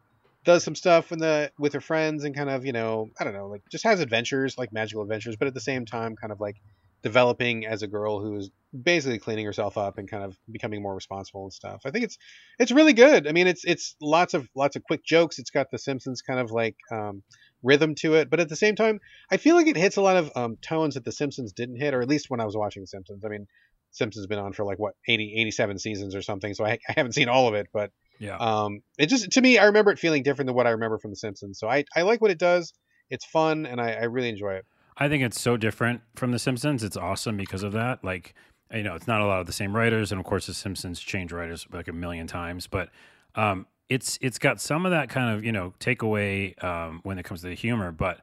does 0.43 0.63
some 0.63 0.75
stuff 0.75 1.11
in 1.11 1.19
the 1.19 1.51
with 1.57 1.73
her 1.73 1.81
friends, 1.81 2.23
and 2.23 2.35
kind 2.35 2.49
of 2.49 2.65
you 2.65 2.73
know, 2.73 3.09
I 3.19 3.23
don't 3.23 3.33
know, 3.33 3.47
like 3.47 3.61
just 3.71 3.83
has 3.83 3.99
adventures, 3.99 4.57
like 4.57 4.71
magical 4.73 5.03
adventures, 5.03 5.35
but 5.35 5.47
at 5.47 5.53
the 5.53 5.61
same 5.61 5.85
time, 5.85 6.15
kind 6.15 6.31
of 6.31 6.39
like 6.39 6.55
developing 7.03 7.65
as 7.65 7.83
a 7.83 7.87
girl 7.87 8.19
who 8.19 8.35
is 8.35 8.49
basically 8.83 9.19
cleaning 9.19 9.45
herself 9.45 9.77
up 9.77 9.97
and 9.97 10.09
kind 10.09 10.23
of 10.23 10.37
becoming 10.51 10.81
more 10.81 10.95
responsible 10.95 11.43
and 11.43 11.53
stuff. 11.53 11.81
I 11.85 11.91
think 11.91 12.05
it's 12.05 12.17
it's 12.59 12.71
really 12.71 12.93
good. 12.93 13.27
I 13.27 13.31
mean, 13.31 13.47
it's 13.47 13.63
it's 13.65 13.95
lots 14.01 14.33
of 14.33 14.47
lots 14.55 14.75
of 14.75 14.83
quick 14.83 15.03
jokes. 15.05 15.39
It's 15.39 15.51
got 15.51 15.71
the 15.71 15.77
Simpsons 15.77 16.21
kind 16.21 16.39
of 16.39 16.51
like 16.51 16.75
um, 16.91 17.23
rhythm 17.63 17.95
to 17.95 18.15
it, 18.15 18.29
but 18.29 18.39
at 18.39 18.49
the 18.49 18.55
same 18.55 18.75
time, 18.75 18.99
I 19.31 19.37
feel 19.37 19.55
like 19.55 19.67
it 19.67 19.77
hits 19.77 19.97
a 19.97 20.01
lot 20.01 20.17
of 20.17 20.31
um, 20.35 20.57
tones 20.61 20.93
that 20.93 21.05
the 21.05 21.11
Simpsons 21.11 21.51
didn't 21.53 21.77
hit, 21.77 21.93
or 21.93 22.01
at 22.01 22.07
least 22.07 22.29
when 22.29 22.39
I 22.39 22.45
was 22.45 22.55
watching 22.55 22.83
the 22.83 22.87
Simpsons. 22.87 23.23
I 23.25 23.29
mean, 23.29 23.47
Simpsons 23.91 24.27
been 24.27 24.39
on 24.39 24.53
for 24.53 24.63
like 24.63 24.79
what 24.79 24.93
80 25.07 25.35
87 25.37 25.79
seasons 25.79 26.15
or 26.15 26.21
something, 26.21 26.53
so 26.53 26.65
I, 26.65 26.79
I 26.89 26.93
haven't 26.95 27.13
seen 27.13 27.29
all 27.29 27.47
of 27.47 27.53
it, 27.53 27.67
but 27.73 27.91
yeah, 28.19 28.37
um, 28.37 28.81
it 28.97 29.07
just 29.07 29.31
to 29.31 29.41
me, 29.41 29.57
I 29.57 29.65
remember 29.65 29.91
it 29.91 29.99
feeling 29.99 30.23
different 30.23 30.47
than 30.47 30.55
what 30.55 30.67
I 30.67 30.71
remember 30.71 30.97
from 30.97 31.11
the 31.11 31.17
Simpsons. 31.17 31.59
So 31.59 31.69
I 31.69 31.85
I 31.95 32.01
like 32.01 32.21
what 32.21 32.31
it 32.31 32.39
does 32.39 32.73
it's 33.09 33.25
fun, 33.25 33.65
and 33.65 33.79
I, 33.79 33.93
I 33.93 34.03
really 34.03 34.29
enjoy 34.29 34.53
it. 34.55 34.65
I 34.97 35.07
think 35.07 35.23
it's 35.23 35.39
so 35.39 35.57
different 35.57 36.01
from 36.15 36.31
The 36.31 36.39
Simpsons. 36.39 36.83
It's 36.83 36.97
awesome 36.97 37.37
because 37.37 37.63
of 37.63 37.71
that. 37.73 38.03
Like, 38.03 38.33
you 38.73 38.83
know, 38.83 38.95
it's 38.95 39.07
not 39.07 39.21
a 39.21 39.25
lot 39.25 39.39
of 39.39 39.45
the 39.45 39.53
same 39.53 39.75
writers, 39.75 40.11
and 40.11 40.19
of 40.19 40.25
course, 40.25 40.47
The 40.47 40.53
Simpsons 40.53 40.99
change 40.99 41.31
writers 41.31 41.67
like 41.71 41.87
a 41.87 41.93
million 41.93 42.27
times, 42.27 42.67
but 42.67 42.89
um, 43.35 43.67
it's 43.89 44.17
it's 44.21 44.37
got 44.37 44.59
some 44.59 44.85
of 44.85 44.91
that 44.91 45.09
kind 45.09 45.35
of 45.35 45.43
you 45.43 45.51
know 45.51 45.73
takeaway 45.79 46.61
um, 46.63 46.99
when 47.03 47.17
it 47.19 47.23
comes 47.23 47.41
to 47.41 47.47
the 47.47 47.55
humor, 47.55 47.91
but 47.91 48.21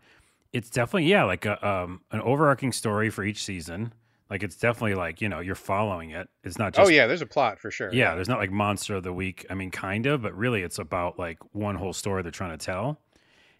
it's 0.53 0.71
definitely 0.71 1.07
yeah 1.07 1.25
like 1.25 1.45
a, 1.47 1.67
um, 1.67 2.01
an 2.11 2.21
overarching 2.21 2.73
story 2.73 3.11
for 3.11 3.25
each 3.25 3.45
season. 3.45 3.93
Like 4.31 4.43
it's 4.43 4.57
definitely 4.57 4.95
like 4.95 5.21
you 5.21 5.29
know 5.29 5.41
you're 5.41 5.55
following 5.55 6.11
it. 6.11 6.29
It's 6.43 6.59
not 6.59 6.75
just 6.75 6.87
oh 6.87 6.91
yeah, 6.91 7.07
there's 7.07 7.23
a 7.23 7.27
plot 7.27 7.59
for 7.59 7.71
sure. 7.71 7.93
yeah. 7.93 8.15
There's 8.15 8.29
not 8.29 8.39
like 8.39 8.51
monster 8.51 8.97
of 8.97 9.03
the 9.03 9.13
week. 9.13 9.47
I 9.51 9.55
mean, 9.55 9.71
kind 9.71 10.07
of, 10.07 10.23
but 10.23 10.35
really 10.37 10.63
it's 10.63 10.79
about 10.79 11.19
like 11.19 11.39
one 11.53 11.77
whole 11.77 11.93
story 11.93 12.23
they're 12.23 12.33
trying 12.33 12.57
to 12.57 12.65
tell, 12.65 12.99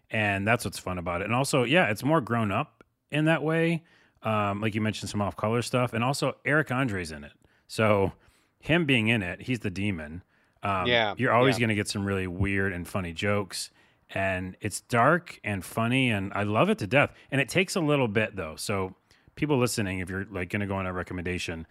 and 0.09 0.47
that's 0.47 0.65
what's 0.65 0.79
fun 0.79 0.97
about 0.97 1.21
it. 1.21 1.25
And 1.25 1.33
also 1.35 1.63
yeah, 1.63 1.89
it's 1.89 2.03
more 2.03 2.21
grown 2.21 2.51
up 2.51 2.83
in 3.11 3.25
that 3.25 3.43
way. 3.43 3.83
Um, 4.23 4.59
like 4.59 4.73
you 4.73 4.81
mentioned 4.81 5.09
some 5.09 5.21
off 5.21 5.35
color 5.35 5.61
stuff, 5.61 5.93
and 5.93 6.03
also 6.03 6.35
Eric 6.45 6.71
Andre's 6.71 7.11
in 7.11 7.23
it. 7.23 7.33
So 7.67 8.13
him 8.59 8.85
being 8.85 9.07
in 9.07 9.21
it, 9.21 9.43
he's 9.43 9.59
the 9.59 9.69
demon. 9.69 10.23
Um, 10.65 10.87
Yeah, 10.87 11.13
you're 11.17 11.31
always 11.31 11.55
yeah. 11.55 11.61
going 11.61 11.69
to 11.69 11.75
get 11.75 11.87
some 11.87 12.05
really 12.05 12.27
weird 12.27 12.73
and 12.73 12.87
funny 12.87 13.13
jokes, 13.13 13.69
and 14.09 14.57
it's 14.61 14.81
dark 14.81 15.39
and 15.43 15.63
funny, 15.63 16.09
and 16.09 16.31
I 16.33 16.43
love 16.43 16.69
it 16.69 16.79
to 16.79 16.87
death. 16.87 17.13
And 17.31 17.39
it 17.39 17.49
takes 17.49 17.75
a 17.75 17.81
little 17.81 18.07
bit 18.07 18.35
though. 18.35 18.55
So 18.55 18.95
people 19.35 19.57
listening, 19.59 19.99
if 19.99 20.09
you're 20.09 20.25
like 20.29 20.49
going 20.49 20.61
to 20.61 20.65
go 20.65 20.75
on 20.75 20.85
a 20.85 20.93
recommendation, 20.93 21.67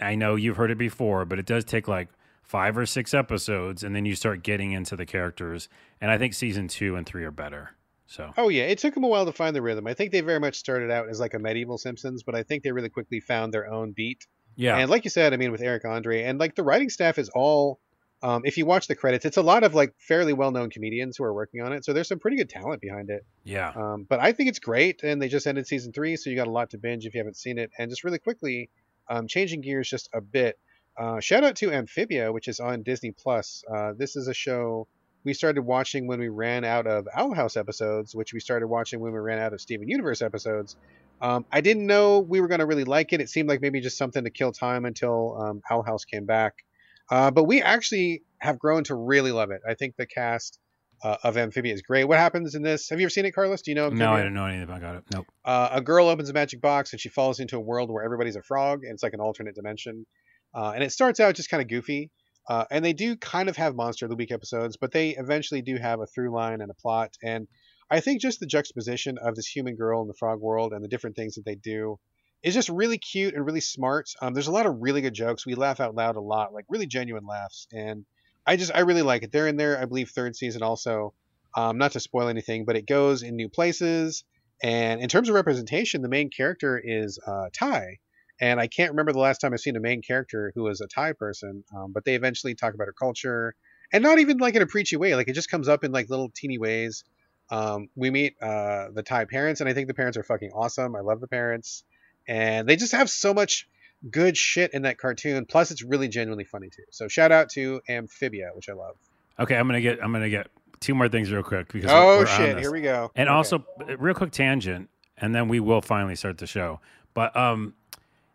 I 0.00 0.14
know 0.14 0.34
you've 0.34 0.56
heard 0.56 0.70
it 0.70 0.78
before, 0.78 1.24
but 1.24 1.38
it 1.38 1.46
does 1.46 1.64
take 1.64 1.86
like 1.86 2.08
five 2.42 2.76
or 2.76 2.86
six 2.86 3.14
episodes, 3.14 3.82
and 3.82 3.94
then 3.94 4.04
you 4.04 4.14
start 4.14 4.42
getting 4.42 4.72
into 4.72 4.96
the 4.96 5.06
characters. 5.06 5.68
And 6.00 6.10
I 6.10 6.18
think 6.18 6.34
season 6.34 6.68
two 6.68 6.96
and 6.96 7.06
three 7.06 7.24
are 7.24 7.30
better. 7.30 7.70
So 8.06 8.32
Oh 8.36 8.48
yeah, 8.48 8.64
it 8.64 8.78
took 8.78 8.94
them 8.94 9.04
a 9.04 9.08
while 9.08 9.24
to 9.26 9.32
find 9.32 9.56
the 9.56 9.62
rhythm. 9.62 9.86
I 9.86 9.94
think 9.94 10.12
they 10.12 10.20
very 10.20 10.40
much 10.40 10.56
started 10.56 10.90
out 10.90 11.08
as 11.08 11.20
like 11.20 11.34
a 11.34 11.38
medieval 11.38 11.78
Simpsons, 11.78 12.22
but 12.22 12.34
I 12.34 12.42
think 12.42 12.62
they 12.62 12.72
really 12.72 12.90
quickly 12.90 13.20
found 13.20 13.54
their 13.54 13.72
own 13.72 13.92
beat. 13.92 14.26
yeah, 14.56 14.76
And 14.76 14.90
like 14.90 15.04
you 15.04 15.10
said, 15.10 15.32
I 15.32 15.36
mean, 15.36 15.52
with 15.52 15.62
Eric 15.62 15.84
Andre 15.84 16.22
and 16.22 16.38
like 16.38 16.54
the 16.54 16.62
writing 16.62 16.90
staff 16.90 17.18
is 17.18 17.30
all. 17.30 17.80
Um, 18.24 18.40
if 18.46 18.56
you 18.56 18.64
watch 18.64 18.86
the 18.86 18.94
credits, 18.96 19.26
it's 19.26 19.36
a 19.36 19.42
lot 19.42 19.64
of 19.64 19.74
like 19.74 19.92
fairly 19.98 20.32
well-known 20.32 20.70
comedians 20.70 21.18
who 21.18 21.24
are 21.24 21.34
working 21.34 21.60
on 21.60 21.74
it. 21.74 21.84
So 21.84 21.92
there's 21.92 22.08
some 22.08 22.18
pretty 22.18 22.38
good 22.38 22.48
talent 22.48 22.80
behind 22.80 23.10
it. 23.10 23.22
yeah. 23.44 23.70
Um, 23.76 24.06
but 24.08 24.18
I 24.18 24.32
think 24.32 24.48
it's 24.48 24.60
great, 24.60 25.02
and 25.02 25.20
they 25.20 25.28
just 25.28 25.46
ended 25.46 25.66
season 25.66 25.92
three, 25.92 26.16
so 26.16 26.30
you 26.30 26.36
got 26.36 26.46
a 26.46 26.50
lot 26.50 26.70
to 26.70 26.78
binge 26.78 27.04
if 27.04 27.12
you 27.12 27.20
haven't 27.20 27.36
seen 27.36 27.58
it. 27.58 27.70
And 27.78 27.90
just 27.90 28.02
really 28.02 28.18
quickly, 28.18 28.70
um, 29.10 29.28
changing 29.28 29.60
gears 29.60 29.90
just 29.90 30.08
a 30.14 30.22
bit. 30.22 30.58
Uh, 30.96 31.20
shout 31.20 31.44
out 31.44 31.56
to 31.56 31.70
Amphibia, 31.70 32.32
which 32.32 32.48
is 32.48 32.60
on 32.60 32.82
Disney 32.82 33.12
Plus. 33.12 33.62
Uh, 33.70 33.92
this 33.94 34.16
is 34.16 34.26
a 34.26 34.34
show 34.34 34.88
we 35.24 35.34
started 35.34 35.60
watching 35.60 36.06
when 36.06 36.18
we 36.18 36.28
ran 36.28 36.64
out 36.64 36.86
of 36.86 37.06
Owl 37.14 37.34
House 37.34 37.58
episodes, 37.58 38.14
which 38.14 38.32
we 38.32 38.40
started 38.40 38.68
watching 38.68 39.00
when 39.00 39.12
we 39.12 39.18
ran 39.18 39.38
out 39.38 39.52
of 39.52 39.60
Steven 39.60 39.86
Universe 39.86 40.22
episodes. 40.22 40.76
Um, 41.20 41.44
I 41.52 41.60
didn't 41.60 41.86
know 41.86 42.20
we 42.20 42.40
were 42.40 42.48
going 42.48 42.60
to 42.60 42.66
really 42.66 42.84
like 42.84 43.12
it. 43.12 43.20
It 43.20 43.28
seemed 43.28 43.50
like 43.50 43.60
maybe 43.60 43.82
just 43.82 43.98
something 43.98 44.24
to 44.24 44.30
kill 44.30 44.52
time 44.52 44.86
until 44.86 45.36
um, 45.38 45.62
Owl 45.70 45.82
House 45.82 46.06
came 46.06 46.24
back. 46.24 46.64
Uh, 47.10 47.30
but 47.30 47.44
we 47.44 47.62
actually 47.62 48.22
have 48.38 48.58
grown 48.58 48.84
to 48.84 48.94
really 48.94 49.32
love 49.32 49.50
it. 49.50 49.60
I 49.68 49.74
think 49.74 49.96
the 49.96 50.06
cast 50.06 50.58
uh, 51.02 51.16
of 51.22 51.36
Amphibia 51.36 51.74
is 51.74 51.82
great. 51.82 52.04
What 52.04 52.18
happens 52.18 52.54
in 52.54 52.62
this? 52.62 52.88
Have 52.88 52.98
you 53.00 53.04
ever 53.06 53.10
seen 53.10 53.26
it, 53.26 53.32
Carlos? 53.32 53.62
Do 53.62 53.70
you 53.70 53.74
know? 53.74 53.88
No, 53.90 54.06
I 54.06 54.20
Amphibia? 54.20 54.22
didn't 54.24 54.34
know 54.34 54.46
anything 54.46 54.76
about 54.76 54.96
it. 54.96 55.04
Nope. 55.12 55.26
uh, 55.44 55.68
a 55.72 55.80
girl 55.82 56.08
opens 56.08 56.30
a 56.30 56.32
magic 56.32 56.60
box 56.60 56.92
and 56.92 57.00
she 57.00 57.08
falls 57.08 57.40
into 57.40 57.56
a 57.56 57.60
world 57.60 57.90
where 57.90 58.02
everybody's 58.04 58.36
a 58.36 58.42
frog 58.42 58.80
and 58.84 58.92
it's 58.94 59.02
like 59.02 59.12
an 59.12 59.20
alternate 59.20 59.54
dimension. 59.54 60.06
Uh, 60.54 60.72
and 60.74 60.82
it 60.84 60.92
starts 60.92 61.20
out 61.20 61.34
just 61.34 61.50
kind 61.50 61.60
of 61.62 61.68
goofy. 61.68 62.10
Uh, 62.48 62.64
and 62.70 62.84
they 62.84 62.92
do 62.92 63.16
kind 63.16 63.48
of 63.48 63.56
have 63.56 63.74
monster 63.74 64.04
of 64.06 64.10
the 64.10 64.16
week 64.16 64.30
episodes, 64.30 64.76
but 64.78 64.92
they 64.92 65.10
eventually 65.10 65.62
do 65.62 65.76
have 65.76 66.00
a 66.00 66.06
through 66.06 66.32
line 66.34 66.60
and 66.60 66.70
a 66.70 66.74
plot. 66.74 67.14
And 67.22 67.48
I 67.90 68.00
think 68.00 68.20
just 68.20 68.38
the 68.40 68.46
juxtaposition 68.46 69.16
of 69.22 69.34
this 69.34 69.46
human 69.46 69.76
girl 69.76 70.02
in 70.02 70.08
the 70.08 70.14
frog 70.14 70.40
world 70.40 70.72
and 70.72 70.82
the 70.84 70.88
different 70.88 71.16
things 71.16 71.34
that 71.34 71.44
they 71.44 71.54
do 71.54 71.98
is 72.44 72.54
just 72.54 72.68
really 72.68 72.98
cute 72.98 73.34
and 73.34 73.44
really 73.44 73.60
smart. 73.60 74.10
Um, 74.20 74.34
there's 74.34 74.46
a 74.48 74.52
lot 74.52 74.66
of 74.66 74.76
really 74.80 75.00
good 75.00 75.14
jokes. 75.14 75.46
We 75.46 75.54
laugh 75.54 75.80
out 75.80 75.94
loud 75.94 76.16
a 76.16 76.20
lot, 76.20 76.52
like 76.52 76.66
really 76.68 76.86
genuine 76.86 77.26
laughs. 77.26 77.66
And 77.72 78.04
I 78.46 78.56
just 78.56 78.70
I 78.74 78.80
really 78.80 79.02
like 79.02 79.22
it. 79.22 79.32
They're 79.32 79.48
in 79.48 79.56
there, 79.56 79.80
I 79.80 79.86
believe, 79.86 80.10
third 80.10 80.36
season 80.36 80.62
also. 80.62 81.14
Um, 81.56 81.78
not 81.78 81.92
to 81.92 82.00
spoil 82.00 82.28
anything, 82.28 82.64
but 82.64 82.76
it 82.76 82.86
goes 82.86 83.22
in 83.22 83.36
new 83.36 83.48
places. 83.48 84.24
And 84.62 85.00
in 85.00 85.08
terms 85.08 85.28
of 85.28 85.34
representation, 85.34 86.02
the 86.02 86.08
main 86.08 86.30
character 86.30 86.80
is 86.82 87.18
uh, 87.26 87.46
Thai. 87.52 87.98
And 88.40 88.60
I 88.60 88.66
can't 88.66 88.90
remember 88.90 89.12
the 89.12 89.20
last 89.20 89.38
time 89.38 89.52
I've 89.52 89.60
seen 89.60 89.76
a 89.76 89.80
main 89.80 90.02
character 90.02 90.52
who 90.54 90.64
was 90.64 90.80
a 90.80 90.88
Thai 90.88 91.12
person, 91.12 91.64
um, 91.74 91.92
but 91.92 92.04
they 92.04 92.14
eventually 92.14 92.54
talk 92.54 92.74
about 92.74 92.88
her 92.88 92.94
culture, 92.98 93.54
and 93.92 94.02
not 94.02 94.18
even 94.18 94.38
like 94.38 94.56
in 94.56 94.62
a 94.62 94.66
preachy 94.66 94.96
way. 94.96 95.14
Like 95.14 95.28
it 95.28 95.34
just 95.34 95.50
comes 95.50 95.68
up 95.68 95.84
in 95.84 95.92
like 95.92 96.10
little 96.10 96.30
teeny 96.34 96.58
ways. 96.58 97.04
Um, 97.50 97.88
we 97.94 98.10
meet 98.10 98.34
uh, 98.42 98.88
the 98.92 99.02
Thai 99.02 99.26
parents, 99.26 99.60
and 99.60 99.70
I 99.70 99.72
think 99.72 99.86
the 99.86 99.94
parents 99.94 100.18
are 100.18 100.24
fucking 100.24 100.50
awesome. 100.50 100.96
I 100.96 101.00
love 101.00 101.20
the 101.20 101.28
parents, 101.28 101.84
and 102.28 102.68
they 102.68 102.76
just 102.76 102.92
have 102.92 103.08
so 103.10 103.32
much 103.34 103.68
good 104.10 104.36
shit 104.36 104.72
in 104.74 104.82
that 104.82 104.98
cartoon. 104.98 105.46
Plus, 105.46 105.70
it's 105.70 105.82
really 105.82 106.08
genuinely 106.08 106.44
funny 106.44 106.68
too. 106.68 106.82
So 106.90 107.08
shout 107.08 107.32
out 107.32 107.48
to 107.50 107.80
Amphibia, 107.88 108.50
which 108.54 108.68
I 108.68 108.72
love. 108.74 108.96
Okay, 109.38 109.56
I'm 109.56 109.66
gonna 109.66 109.80
get. 109.80 110.02
I'm 110.02 110.12
gonna 110.12 110.28
get 110.30 110.48
two 110.80 110.94
more 110.94 111.08
things 111.08 111.32
real 111.32 111.42
quick 111.42 111.72
because 111.72 111.90
Oh 111.92 112.18
we're- 112.18 112.26
shit! 112.26 112.58
Here 112.58 112.72
we 112.72 112.80
go. 112.82 113.10
And 113.14 113.28
Okay. 113.28 113.34
also, 113.34 113.64
uh, 113.80 113.96
real 113.98 114.14
quick 114.14 114.30
tangent, 114.32 114.88
and 115.18 115.34
then 115.34 115.48
we 115.48 115.60
will 115.60 115.80
finally 115.80 116.14
start 116.16 116.38
the 116.38 116.46
show. 116.46 116.80
But 117.14 117.36
um, 117.36 117.74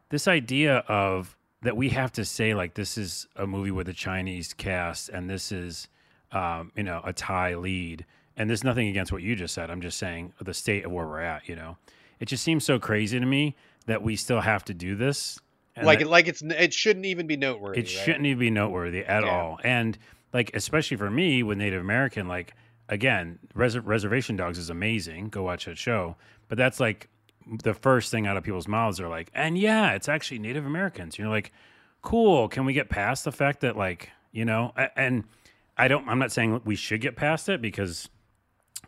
this 0.10 0.28
idea 0.28 0.78
of 0.88 1.36
that 1.62 1.76
we 1.78 1.90
have 1.90 2.12
to 2.14 2.24
say 2.26 2.54
like 2.54 2.74
this 2.74 2.98
is 2.98 3.28
a 3.36 3.46
movie 3.46 3.72
with 3.72 3.88
a 3.90 3.94
Chinese 3.94 4.54
cast, 4.54 5.10
and 5.10 5.30
this 5.30 5.52
is, 5.52 5.88
um, 6.32 6.72
you 6.76 6.84
know, 6.84 7.02
a 7.04 7.14
Thai 7.14 7.56
lead, 7.56 8.06
and 8.38 8.50
there's 8.50 8.64
nothing 8.64 8.88
against 8.88 9.12
what 9.12 9.22
you 9.22 9.36
just 9.36 9.54
said. 9.54 9.70
I'm 9.70 9.82
just 9.82 9.98
saying 9.98 10.34
the 10.42 10.54
state 10.54 10.86
of 10.86 10.92
where 10.92 11.06
we're 11.06 11.22
at. 11.22 11.48
You 11.48 11.56
know, 11.56 11.78
it 12.20 12.26
just 12.26 12.44
seems 12.44 12.64
so 12.66 12.80
crazy 12.80 13.20
to 13.20 13.26
me 13.26 13.56
that 13.90 14.02
we 14.04 14.16
still 14.16 14.40
have 14.42 14.64
to 14.66 14.74
do 14.74 14.96
this. 14.96 15.40
like 15.82 16.00
that- 16.00 16.08
like 16.10 16.28
it's 16.28 16.42
it 16.42 16.74
shouldn't 16.74 17.06
even 17.06 17.26
be 17.26 17.38
noteworthy. 17.38 17.80
it 17.80 17.84
right? 17.84 17.90
shouldn't 17.90 18.26
even 18.26 18.40
be 18.40 18.50
noteworthy 18.52 19.04
at 19.06 19.24
Yeah. 19.24 19.30
all. 19.30 19.60
And 19.64 19.98
like, 20.34 20.52
especially 20.54 20.98
for 20.98 21.10
me 21.10 21.42
with 21.42 21.58
Native 21.58 21.80
American, 21.82 22.28
like 22.28 22.54
again, 22.90 23.40
Res- 23.54 23.78
Reservation 23.80 24.36
Dogs 24.36 24.58
is 24.58 24.70
amazing. 24.70 25.30
Go 25.30 25.44
watch 25.44 25.66
that 25.66 25.78
show. 25.78 26.18
But 26.50 26.58
that's 26.58 26.80
like 26.80 27.08
the 27.64 27.74
first 27.74 28.12
thing 28.12 28.28
out 28.28 28.36
of 28.38 28.44
people's 28.44 28.68
mouths 28.68 29.00
are 29.00 29.08
like, 29.08 29.32
and 29.34 29.58
yeah, 29.58 29.92
it's 29.94 30.10
actually 30.10 30.40
Native 30.40 30.66
Americans. 30.66 31.18
You're 31.18 31.30
like, 31.30 31.52
cool. 32.02 32.48
Can 32.50 32.66
we 32.66 32.74
get 32.74 32.90
past 32.90 33.24
the 33.24 33.32
fact 33.32 33.62
that 33.62 33.78
like, 33.78 34.10
you 34.34 34.44
know, 34.46 34.74
and 34.98 35.24
I 35.78 35.88
don't. 35.88 36.08
I'm 36.10 36.20
not 36.20 36.32
saying 36.34 36.62
we 36.66 36.76
should 36.76 37.00
get 37.02 37.16
past 37.16 37.48
it 37.48 37.62
because 37.62 38.10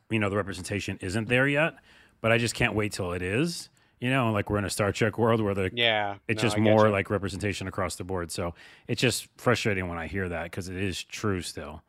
you 0.10 0.20
know 0.20 0.30
the 0.30 0.36
representation 0.36 0.98
isn't 1.02 1.30
there 1.30 1.48
yet. 1.48 1.76
But 2.20 2.32
I 2.34 2.38
just 2.38 2.54
can't 2.54 2.76
wait 2.76 2.92
till 2.92 3.14
it 3.14 3.22
is. 3.22 3.70
You 4.02 4.10
know, 4.10 4.32
like 4.32 4.50
we're 4.50 4.58
in 4.58 4.66
a 4.66 4.70
Star 4.70 4.92
Trek 4.92 5.20
world 5.20 5.42
where 5.42 5.54
the 5.54 5.70
Yeah, 5.74 6.16
it's 6.28 6.42
no, 6.42 6.50
just 6.50 6.58
I 6.58 6.60
more 6.60 6.90
like 6.90 7.12
representation 7.12 7.68
across 7.68 7.96
the 7.96 8.04
board. 8.04 8.32
So 8.32 8.56
it's 8.88 9.00
just 9.00 9.28
frustrating 9.38 9.88
when 9.88 10.00
I 10.00 10.08
hear 10.08 10.28
that 10.28 10.46
because 10.46 10.68
it 10.68 10.76
is 10.76 11.04
true 11.04 11.42
still. 11.42 11.84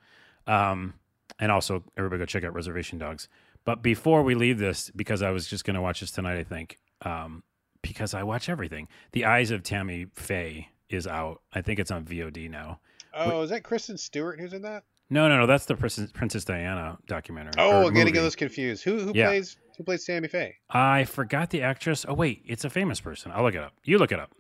Um, 0.47 0.95
and 1.39 1.51
also, 1.51 1.83
everybody 1.97 2.21
go 2.21 2.27
check 2.27 2.45
out 2.45 2.55
Reservation 2.55 2.99
Dogs. 2.99 3.29
But 3.65 3.83
before 3.83 4.23
we 4.23 4.35
leave 4.35 4.59
this, 4.59 4.91
because 4.95 5.23
I 5.23 5.31
was 5.31 5.47
just 5.47 5.65
going 5.65 5.75
to 5.75 5.81
watch 5.81 6.01
this 6.01 6.11
tonight, 6.11 6.39
I 6.39 6.45
think, 6.45 6.79
um, 7.03 7.43
because 7.81 8.13
I 8.13 8.23
watch 8.25 8.49
everything. 8.49 8.89
The 9.13 9.25
Eyes 9.25 9.51
of 9.51 9.63
Tammy 9.63 10.07
Faye 10.13 10.69
is 10.91 11.07
out. 11.07 11.41
I 11.53 11.63
think 11.63 11.79
it's 11.79 11.91
on 11.91 12.05
VOD 12.05 12.51
now. 12.51 12.81
Oh, 13.15 13.43
is 13.43 13.51
that 13.51 13.63
Kristen 13.63 13.97
Stewart 13.97 14.39
who's 14.39 14.53
in 14.53 14.63
that? 14.63 14.85
No, 15.13 15.29
no, 15.29 15.37
no. 15.39 15.47
That's 15.47 15.67
the 15.67 15.77
Princess, 15.77 16.11
Princess 16.11 16.45
Diana 16.45 16.97
documentary. 17.07 17.53
Oh, 17.59 17.87
I'm 17.89 17.95
getting 17.95 18.15
those 18.15 18.35
confused. 18.35 18.83
Who 18.83 18.99
who 18.99 19.13
Yeah. 19.15 19.27
plays 19.29 19.57
who 19.77 19.85
plays 19.85 20.05
Sammy 20.07 20.27
Faye? 20.29 20.57
I 20.71 21.05
forgot 21.05 21.51
the 21.51 21.63
actress. 21.63 22.07
Oh 22.09 22.15
wait, 22.15 22.43
it's 22.47 22.65
a 22.65 22.71
famous 22.71 23.01
person. 23.01 23.31
I'll 23.33 23.43
look 23.43 23.55
it 23.55 23.61
up. 23.63 23.75
You 23.85 23.99
look 23.99 24.11
it 24.11 24.19
up. 24.19 24.33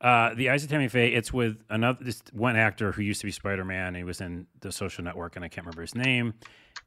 Uh, 0.00 0.34
the 0.34 0.50
Eyes 0.50 0.64
of 0.64 0.70
Tammy 0.70 0.88
Faye. 0.88 1.12
It's 1.12 1.32
with 1.32 1.62
another 1.70 2.02
this 2.02 2.22
one 2.32 2.56
actor 2.56 2.92
who 2.92 3.02
used 3.02 3.20
to 3.20 3.26
be 3.26 3.30
Spider 3.32 3.64
Man. 3.64 3.94
He 3.94 4.02
was 4.04 4.20
in 4.20 4.46
The 4.60 4.72
Social 4.72 5.04
Network, 5.04 5.36
and 5.36 5.44
I 5.44 5.48
can't 5.48 5.66
remember 5.66 5.82
his 5.82 5.94
name. 5.94 6.34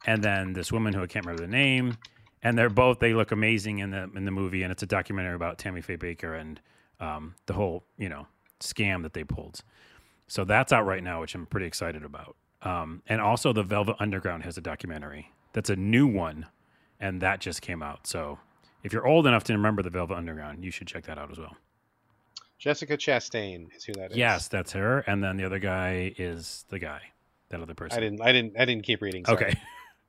And 0.05 0.23
then 0.23 0.53
this 0.53 0.71
woman 0.71 0.93
who 0.93 1.01
I 1.03 1.07
can't 1.07 1.25
remember 1.25 1.43
the 1.43 1.51
name. 1.51 1.97
And 2.43 2.57
they're 2.57 2.69
both 2.69 2.99
they 2.99 3.13
look 3.13 3.31
amazing 3.31 3.79
in 3.79 3.91
the 3.91 4.09
in 4.15 4.25
the 4.25 4.31
movie, 4.31 4.63
and 4.63 4.71
it's 4.71 4.83
a 4.83 4.87
documentary 4.87 5.35
about 5.35 5.57
Tammy 5.59 5.81
Faye 5.81 5.97
Bakker 5.97 6.39
and 6.39 6.59
um, 6.99 7.35
the 7.45 7.53
whole 7.53 7.83
you 7.97 8.09
know 8.09 8.27
scam 8.59 9.03
that 9.03 9.13
they 9.13 9.23
pulled. 9.23 9.61
So 10.27 10.43
that's 10.43 10.71
out 10.73 10.85
right 10.85 11.03
now, 11.03 11.21
which 11.21 11.35
I'm 11.35 11.45
pretty 11.45 11.65
excited 11.67 12.03
about. 12.03 12.35
Um, 12.61 13.03
and 13.07 13.21
also, 13.21 13.53
the 13.53 13.63
Velvet 13.63 13.95
Underground 13.99 14.43
has 14.43 14.57
a 14.57 14.61
documentary 14.61 15.31
that's 15.53 15.69
a 15.69 15.75
new 15.75 16.07
one, 16.07 16.45
and 16.99 17.21
that 17.21 17.39
just 17.39 17.61
came 17.61 17.81
out. 17.81 18.05
So 18.05 18.39
if 18.83 18.93
you're 18.93 19.07
old 19.07 19.27
enough 19.27 19.43
to 19.45 19.53
remember 19.53 19.81
the 19.81 19.89
Velvet 19.89 20.15
Underground, 20.15 20.63
you 20.63 20.71
should 20.71 20.87
check 20.87 21.05
that 21.05 21.17
out 21.17 21.31
as 21.31 21.39
well. 21.39 21.55
Jessica 22.59 22.97
Chastain 22.97 23.75
is 23.75 23.83
who 23.83 23.93
that 23.93 24.11
is. 24.11 24.17
Yes, 24.17 24.47
that's 24.47 24.71
her. 24.73 24.99
And 24.99 25.23
then 25.23 25.37
the 25.37 25.45
other 25.45 25.59
guy 25.59 26.13
is 26.17 26.65
the 26.69 26.79
guy, 26.79 27.01
that 27.49 27.61
other 27.61 27.75
person. 27.75 27.97
I 27.97 28.01
didn't 28.01 28.21
I 28.21 28.31
didn't 28.31 28.59
I 28.59 28.65
didn't 28.65 28.83
keep 28.83 29.01
reading. 29.01 29.25
sorry. 29.25 29.37
Okay. 29.37 29.59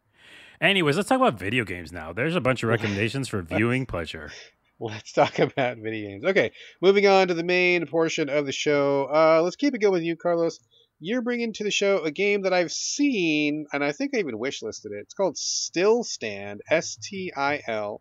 Anyways, 0.60 0.96
let's 0.96 1.08
talk 1.08 1.20
about 1.20 1.38
video 1.38 1.64
games 1.64 1.92
now. 1.92 2.12
There's 2.12 2.34
a 2.34 2.40
bunch 2.40 2.62
of 2.62 2.68
recommendations 2.70 3.28
for 3.28 3.42
viewing 3.42 3.86
pleasure. 3.86 4.30
Let's 4.80 5.10
talk 5.10 5.40
about 5.40 5.78
video 5.78 6.10
games. 6.10 6.24
Okay, 6.24 6.52
moving 6.80 7.04
on 7.08 7.26
to 7.26 7.34
the 7.34 7.42
main 7.42 7.84
portion 7.86 8.28
of 8.28 8.46
the 8.46 8.52
show. 8.52 9.08
Uh, 9.12 9.42
let's 9.42 9.56
keep 9.56 9.74
it 9.74 9.78
going 9.78 9.92
with 9.92 10.04
you, 10.04 10.14
Carlos. 10.14 10.60
You're 11.00 11.22
bringing 11.22 11.52
to 11.54 11.64
the 11.64 11.70
show 11.70 11.98
a 11.98 12.10
game 12.10 12.42
that 12.42 12.52
I've 12.52 12.72
seen, 12.72 13.66
and 13.72 13.84
I 13.84 13.92
think 13.92 14.14
I 14.14 14.18
even 14.18 14.38
wishlisted 14.38 14.86
it. 14.86 15.02
It's 15.02 15.14
called 15.14 15.36
Stilstand, 15.36 16.58
S 16.70 16.96
T 17.00 17.32
I 17.36 17.62
L 17.66 18.00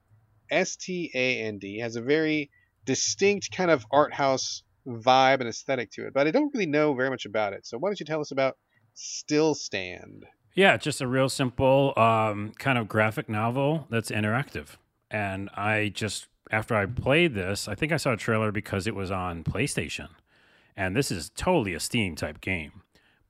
S 0.49 0.75
T 0.75 1.11
A 1.13 1.41
N 1.43 1.59
D. 1.59 1.79
Has 1.79 1.95
a 1.95 2.01
very 2.01 2.49
distinct 2.85 3.51
kind 3.51 3.69
of 3.69 3.85
art 3.91 4.13
house 4.13 4.63
vibe 4.87 5.41
and 5.41 5.49
aesthetic 5.49 5.91
to 5.91 6.07
it, 6.07 6.13
but 6.13 6.27
I 6.27 6.31
don't 6.31 6.51
really 6.53 6.65
know 6.65 6.93
very 6.93 7.09
much 7.09 7.25
about 7.25 7.53
it. 7.53 7.67
So 7.67 7.77
why 7.77 7.89
don't 7.89 7.99
you 7.99 8.05
tell 8.05 8.21
us 8.21 8.31
about 8.31 8.57
Stilstand? 8.95 10.23
Yeah, 10.55 10.77
just 10.77 11.01
a 11.01 11.07
real 11.07 11.29
simple 11.29 11.93
um, 11.97 12.53
kind 12.57 12.79
of 12.79 12.87
graphic 12.87 13.29
novel 13.29 13.85
that's 13.91 14.09
interactive. 14.09 14.77
And 15.11 15.49
I 15.55 15.91
just, 15.93 16.27
after 16.49 16.75
I 16.75 16.87
played 16.87 17.35
this, 17.35 17.67
I 17.67 17.75
think 17.75 17.91
I 17.91 17.97
saw 17.97 18.13
a 18.13 18.17
trailer 18.17 18.51
because 18.51 18.87
it 18.87 18.95
was 18.95 19.11
on 19.11 19.43
PlayStation. 19.43 20.07
And 20.75 20.95
this 20.95 21.11
is 21.11 21.29
totally 21.35 21.75
a 21.75 21.79
Steam 21.79 22.15
type 22.15 22.41
game. 22.41 22.81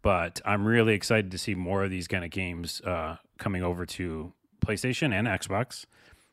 But 0.07 0.39
I'm 0.45 0.65
really 0.65 0.93
excited 0.93 1.31
to 1.31 1.37
see 1.37 1.53
more 1.53 1.83
of 1.83 1.89
these 1.89 2.07
kind 2.07 2.23
of 2.23 2.31
games 2.31 2.79
uh, 2.79 3.17
coming 3.39 3.61
over 3.61 3.85
to 3.85 4.31
PlayStation 4.65 5.11
and 5.11 5.27
Xbox. 5.27 5.83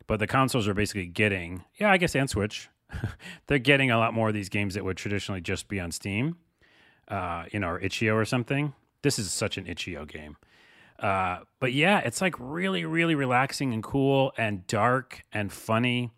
But 0.06 0.20
the 0.20 0.28
consoles 0.28 0.68
are 0.68 0.74
basically 0.74 1.06
getting, 1.06 1.64
yeah, 1.80 1.90
I 1.90 1.96
guess, 1.96 2.14
and 2.14 2.30
Switch. 2.30 2.68
They're 3.48 3.58
getting 3.58 3.90
a 3.90 3.98
lot 3.98 4.14
more 4.14 4.28
of 4.28 4.34
these 4.34 4.48
games 4.48 4.74
that 4.74 4.84
would 4.84 4.96
traditionally 4.96 5.40
just 5.40 5.66
be 5.66 5.80
on 5.80 5.90
Steam, 5.90 6.36
uh, 7.08 7.46
you 7.50 7.58
know, 7.58 7.70
or 7.70 7.80
itch.io 7.80 8.14
or 8.14 8.24
something. 8.24 8.74
This 9.02 9.18
is 9.18 9.32
such 9.32 9.58
an 9.58 9.66
itch.io 9.66 10.04
game. 10.04 10.36
Uh, 11.00 11.38
but 11.58 11.72
yeah, 11.72 11.98
it's 11.98 12.20
like 12.20 12.36
really, 12.38 12.84
really 12.84 13.16
relaxing 13.16 13.74
and 13.74 13.82
cool 13.82 14.32
and 14.38 14.68
dark 14.68 15.24
and 15.32 15.52
funny. 15.52 16.12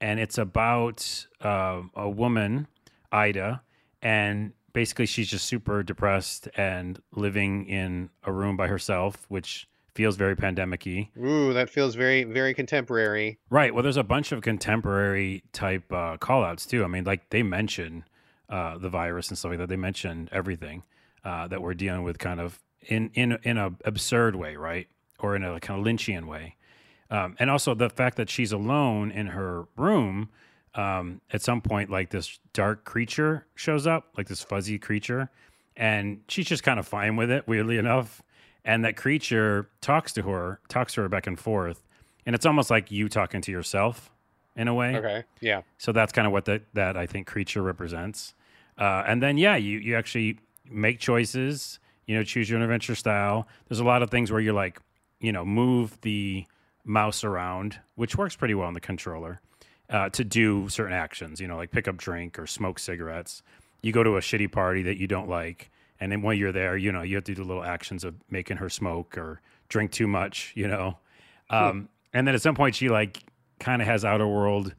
And 0.00 0.18
it's 0.18 0.38
about 0.38 1.26
uh, 1.42 1.82
a 1.94 2.08
woman, 2.08 2.66
Ida, 3.12 3.60
and 4.00 4.54
basically 4.74 5.06
she's 5.06 5.28
just 5.28 5.46
super 5.46 5.82
depressed 5.82 6.48
and 6.56 7.00
living 7.12 7.64
in 7.66 8.10
a 8.24 8.32
room 8.32 8.58
by 8.58 8.68
herself, 8.68 9.24
which 9.28 9.66
feels 9.94 10.16
very 10.16 10.36
pandemic-y. 10.36 11.08
Ooh, 11.24 11.52
that 11.54 11.70
feels 11.70 11.94
very, 11.94 12.24
very 12.24 12.52
contemporary. 12.52 13.38
Right. 13.48 13.72
Well, 13.72 13.82
there's 13.82 13.96
a 13.96 14.04
bunch 14.04 14.32
of 14.32 14.42
contemporary 14.42 15.44
type 15.52 15.90
uh, 15.92 16.18
callouts 16.18 16.68
too. 16.68 16.84
I 16.84 16.88
mean, 16.88 17.04
like 17.04 17.30
they 17.30 17.42
mention 17.42 18.04
uh, 18.50 18.76
the 18.76 18.90
virus 18.90 19.28
and 19.28 19.38
stuff 19.38 19.50
like 19.50 19.60
that. 19.60 19.68
They 19.68 19.76
mention 19.76 20.28
everything 20.32 20.82
uh, 21.24 21.48
that 21.48 21.62
we're 21.62 21.74
dealing 21.74 22.02
with, 22.02 22.18
kind 22.18 22.40
of 22.40 22.60
in 22.82 23.10
in 23.14 23.38
in 23.44 23.56
a 23.56 23.72
absurd 23.84 24.36
way, 24.36 24.56
right, 24.56 24.88
or 25.20 25.36
in 25.36 25.44
a 25.44 25.60
kind 25.60 25.80
of 25.80 25.86
Lynchian 25.86 26.26
way, 26.26 26.56
um, 27.10 27.36
and 27.38 27.48
also 27.48 27.74
the 27.74 27.88
fact 27.88 28.16
that 28.16 28.28
she's 28.28 28.52
alone 28.52 29.10
in 29.10 29.28
her 29.28 29.66
room. 29.76 30.28
Um, 30.74 31.20
at 31.32 31.40
some 31.40 31.60
point, 31.60 31.90
like 31.90 32.10
this 32.10 32.38
dark 32.52 32.84
creature 32.84 33.46
shows 33.54 33.86
up, 33.86 34.08
like 34.16 34.26
this 34.26 34.42
fuzzy 34.42 34.78
creature, 34.78 35.30
and 35.76 36.20
she's 36.28 36.46
just 36.46 36.62
kind 36.62 36.80
of 36.80 36.86
fine 36.86 37.16
with 37.16 37.30
it. 37.30 37.46
Weirdly 37.46 37.78
enough, 37.78 38.22
and 38.64 38.84
that 38.84 38.96
creature 38.96 39.68
talks 39.80 40.12
to 40.14 40.22
her, 40.22 40.60
talks 40.68 40.94
to 40.94 41.02
her 41.02 41.08
back 41.08 41.26
and 41.26 41.38
forth, 41.38 41.86
and 42.26 42.34
it's 42.34 42.46
almost 42.46 42.70
like 42.70 42.90
you 42.90 43.08
talking 43.08 43.40
to 43.42 43.52
yourself 43.52 44.10
in 44.56 44.68
a 44.68 44.74
way. 44.74 44.96
Okay. 44.96 45.24
Yeah. 45.40 45.62
So 45.78 45.92
that's 45.92 46.12
kind 46.12 46.26
of 46.26 46.32
what 46.32 46.46
that 46.46 46.62
that 46.74 46.96
I 46.96 47.06
think 47.06 47.26
creature 47.26 47.62
represents. 47.62 48.34
Uh, 48.78 49.04
and 49.06 49.22
then 49.22 49.38
yeah, 49.38 49.56
you 49.56 49.78
you 49.78 49.96
actually 49.96 50.38
make 50.68 50.98
choices. 50.98 51.78
You 52.06 52.16
know, 52.16 52.24
choose 52.24 52.50
your 52.50 52.58
own 52.58 52.62
adventure 52.62 52.94
style. 52.94 53.48
There's 53.68 53.80
a 53.80 53.84
lot 53.84 54.02
of 54.02 54.10
things 54.10 54.30
where 54.30 54.40
you're 54.40 54.52
like, 54.52 54.78
you 55.20 55.32
know, 55.32 55.44
move 55.44 55.98
the 56.02 56.44
mouse 56.84 57.24
around, 57.24 57.80
which 57.94 58.16
works 58.16 58.36
pretty 58.36 58.54
well 58.54 58.66
on 58.66 58.74
the 58.74 58.80
controller, 58.80 59.40
uh, 59.90 60.08
to 60.10 60.24
do 60.24 60.68
certain 60.68 60.92
actions. 60.92 61.40
You 61.40 61.48
know, 61.48 61.56
like 61.56 61.70
pick 61.70 61.88
up 61.88 61.96
drink 61.96 62.38
or 62.38 62.46
smoke 62.46 62.78
cigarettes. 62.78 63.42
You 63.82 63.92
go 63.92 64.02
to 64.02 64.16
a 64.16 64.20
shitty 64.20 64.50
party 64.50 64.82
that 64.82 64.98
you 64.98 65.06
don't 65.06 65.28
like, 65.28 65.70
and 66.00 66.10
then 66.10 66.22
while 66.22 66.34
you're 66.34 66.52
there, 66.52 66.76
you 66.76 66.90
know, 66.90 67.02
you 67.02 67.16
have 67.16 67.24
to 67.24 67.34
do 67.34 67.42
the 67.42 67.46
little 67.46 67.64
actions 67.64 68.04
of 68.04 68.14
making 68.30 68.56
her 68.58 68.68
smoke 68.68 69.18
or 69.18 69.40
drink 69.68 69.92
too 69.92 70.06
much. 70.06 70.52
You 70.54 70.68
know, 70.68 70.98
um, 71.50 71.88
and 72.12 72.26
then 72.26 72.34
at 72.34 72.42
some 72.42 72.54
point 72.54 72.74
she 72.74 72.88
like 72.88 73.22
kind 73.60 73.82
of 73.82 73.88
has 73.88 74.04
outer 74.04 74.26
world, 74.26 74.74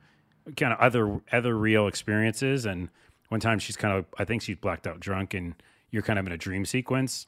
kind 0.58 0.74
of 0.74 0.80
other 0.80 1.22
other 1.32 1.56
real 1.56 1.88
experiences. 1.88 2.66
And 2.66 2.90
one 3.30 3.40
time 3.40 3.60
she's 3.60 3.76
kind 3.76 3.96
of, 3.96 4.06
I 4.18 4.26
think 4.26 4.42
she's 4.42 4.58
blacked 4.58 4.88
out 4.88 5.00
drunk, 5.00 5.34
and 5.34 5.56
you're 5.92 6.04
kind 6.04 6.20
of 6.20 6.26
in 6.26 6.32
a 6.32 6.38
dream 6.38 6.66
sequence, 6.66 7.28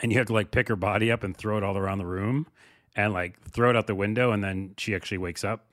and 0.00 0.12
you 0.12 0.18
have 0.18 0.26
to 0.28 0.32
like 0.32 0.50
pick 0.50 0.68
her 0.68 0.76
body 0.76 1.10
up 1.10 1.22
and 1.22 1.36
throw 1.36 1.58
it 1.58 1.62
all 1.62 1.76
around 1.76 1.98
the 1.98 2.06
room, 2.06 2.46
and 2.94 3.12
like 3.12 3.40
throw 3.50 3.70
it 3.70 3.76
out 3.76 3.86
the 3.86 3.94
window, 3.94 4.32
and 4.32 4.42
then 4.42 4.74
she 4.78 4.94
actually 4.94 5.18
wakes 5.18 5.44
up. 5.44 5.66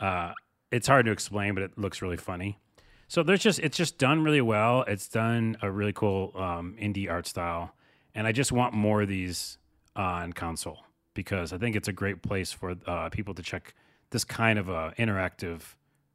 Uh, 0.00 0.32
it's 0.70 0.86
hard 0.88 1.06
to 1.06 1.12
explain, 1.12 1.54
but 1.54 1.62
it 1.62 1.78
looks 1.78 2.02
really 2.02 2.16
funny. 2.16 2.58
So 3.08 3.22
there's 3.22 3.42
just 3.42 3.58
it's 3.60 3.76
just 3.76 3.98
done 3.98 4.22
really 4.24 4.40
well. 4.40 4.82
It's 4.82 5.08
done 5.08 5.56
a 5.62 5.70
really 5.70 5.92
cool 5.92 6.32
um, 6.34 6.76
indie 6.80 7.10
art 7.10 7.26
style, 7.26 7.72
and 8.14 8.26
I 8.26 8.32
just 8.32 8.50
want 8.52 8.74
more 8.74 9.02
of 9.02 9.08
these 9.08 9.58
on 9.94 10.32
console 10.32 10.80
because 11.14 11.52
I 11.52 11.58
think 11.58 11.76
it's 11.76 11.88
a 11.88 11.92
great 11.92 12.22
place 12.22 12.52
for 12.52 12.74
uh, 12.86 13.08
people 13.10 13.32
to 13.34 13.42
check 13.42 13.74
this 14.10 14.24
kind 14.24 14.58
of 14.58 14.68
a 14.68 14.92
interactive 14.98 15.60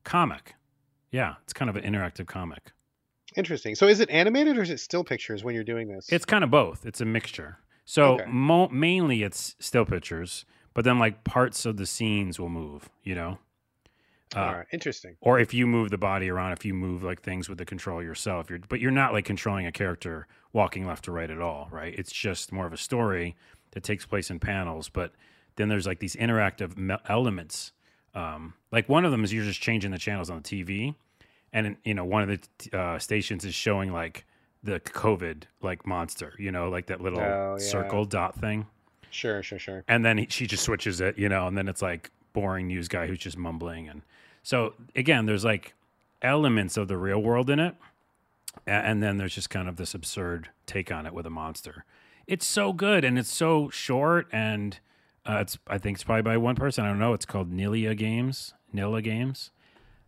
comic. 0.03 0.55
Yeah, 1.11 1.35
it's 1.43 1.53
kind 1.53 1.69
of 1.69 1.75
an 1.75 1.83
interactive 1.83 2.27
comic. 2.27 2.71
Interesting. 3.35 3.75
So 3.75 3.87
is 3.87 3.99
it 4.01 4.09
animated 4.09 4.57
or 4.57 4.61
is 4.61 4.69
it 4.69 4.79
still 4.81 5.03
pictures 5.03 5.43
when 5.43 5.55
you're 5.55 5.63
doing 5.63 5.87
this? 5.87 6.07
It's 6.11 6.25
kind 6.25 6.43
of 6.43 6.51
both. 6.51 6.85
It's 6.85 6.99
a 7.01 7.05
mixture. 7.05 7.57
So 7.85 8.13
Okay. 8.15 8.25
mo- 8.29 8.67
mainly 8.69 9.23
it's 9.23 9.55
still 9.59 9.85
pictures, 9.85 10.45
but 10.73 10.83
then 10.83 10.99
like 10.99 11.23
parts 11.23 11.65
of 11.65 11.77
the 11.77 11.85
scenes 11.85 12.39
will 12.39 12.49
move. 12.49 12.89
You 13.03 13.15
know. 13.15 13.37
Uh, 14.35 14.39
All 14.39 14.53
right. 14.53 14.67
Interesting. 14.71 15.17
or 15.21 15.39
if 15.39 15.53
you 15.53 15.67
move 15.67 15.89
the 15.89 15.97
body 15.97 16.29
around, 16.29 16.53
if 16.53 16.63
you 16.65 16.73
move 16.73 17.03
like 17.03 17.21
things 17.21 17.49
with 17.49 17.57
the 17.57 17.65
control 17.65 18.01
yourself, 18.01 18.49
you're 18.49 18.59
but 18.69 18.79
you're 18.79 18.91
not 18.91 19.11
like 19.13 19.25
controlling 19.25 19.65
a 19.65 19.71
character 19.71 20.27
walking 20.53 20.85
left 20.87 21.05
to 21.05 21.11
right 21.11 21.29
at 21.29 21.41
all, 21.41 21.67
right? 21.71 21.93
It's 21.97 22.11
just 22.11 22.51
more 22.51 22.65
of 22.65 22.73
a 22.73 22.77
story 22.77 23.35
that 23.71 23.83
takes 23.83 24.05
place 24.05 24.29
in 24.29 24.39
panels, 24.39 24.87
but 24.89 25.13
then 25.57 25.67
there's 25.69 25.85
like 25.85 25.99
these 25.99 26.15
interactive 26.15 26.77
me- 26.77 26.95
elements. 27.09 27.71
Um, 28.15 28.53
like 28.71 28.87
one 28.89 29.05
of 29.05 29.11
them 29.11 29.23
is 29.23 29.33
you're 29.33 29.43
just 29.43 29.61
changing 29.61 29.91
the 29.91 29.97
channels 29.97 30.29
on 30.29 30.41
the 30.41 30.43
TV, 30.43 30.95
and 31.53 31.75
you 31.83 31.93
know 31.93 32.05
one 32.05 32.29
of 32.29 32.39
the 32.69 32.77
uh, 32.77 32.99
stations 32.99 33.43
is 33.45 33.53
showing 33.53 33.91
like 33.91 34.25
the 34.63 34.79
COVID 34.79 35.43
like 35.61 35.85
monster, 35.87 36.33
you 36.37 36.51
know, 36.51 36.69
like 36.69 36.85
that 36.87 37.01
little 37.01 37.19
Oh, 37.19 37.57
yeah. 37.59 37.65
circle 37.65 38.05
dot 38.05 38.39
thing 38.39 38.67
Sure. 39.09 39.41
Sure. 39.43 39.59
Sure. 39.59 39.83
and 39.89 40.05
then 40.05 40.17
he, 40.19 40.27
she 40.29 40.47
just 40.47 40.63
switches 40.63 41.01
it, 41.01 41.17
you 41.17 41.27
know, 41.27 41.47
and 41.47 41.57
then 41.57 41.67
it's 41.67 41.81
like 41.81 42.11
boring 42.33 42.67
news 42.67 42.87
guy 42.87 43.07
who's 43.07 43.19
just 43.19 43.37
mumbling, 43.37 43.87
and 43.87 44.01
so 44.43 44.73
again, 44.95 45.25
there's 45.25 45.45
like 45.45 45.73
elements 46.21 46.77
of 46.77 46.87
the 46.87 46.97
real 46.97 47.21
world 47.21 47.49
in 47.49 47.59
it, 47.59 47.75
and 48.65 49.01
then 49.01 49.17
there's 49.17 49.35
just 49.35 49.49
kind 49.49 49.67
of 49.67 49.77
this 49.77 49.93
absurd 49.93 50.49
take 50.65 50.91
on 50.91 51.05
it 51.05 51.13
with 51.13 51.25
a 51.25 51.29
monster. 51.29 51.85
It's 52.27 52.45
so 52.45 52.73
good, 52.73 53.03
and 53.03 53.17
it's 53.17 53.33
so 53.33 53.69
short, 53.69 54.27
and 54.31 54.79
uh, 55.25 55.39
it's 55.41 55.57
I 55.67 55.77
think 55.77 55.97
it's 55.97 56.03
probably 56.03 56.23
by 56.23 56.37
one 56.37 56.55
person. 56.55 56.85
I 56.85 56.89
don't 56.89 56.99
know. 56.99 57.13
It's 57.13 57.25
called 57.25 57.51
Nilia 57.51 57.95
Games. 57.95 58.53
Nilla 58.73 59.03
Games. 59.03 59.51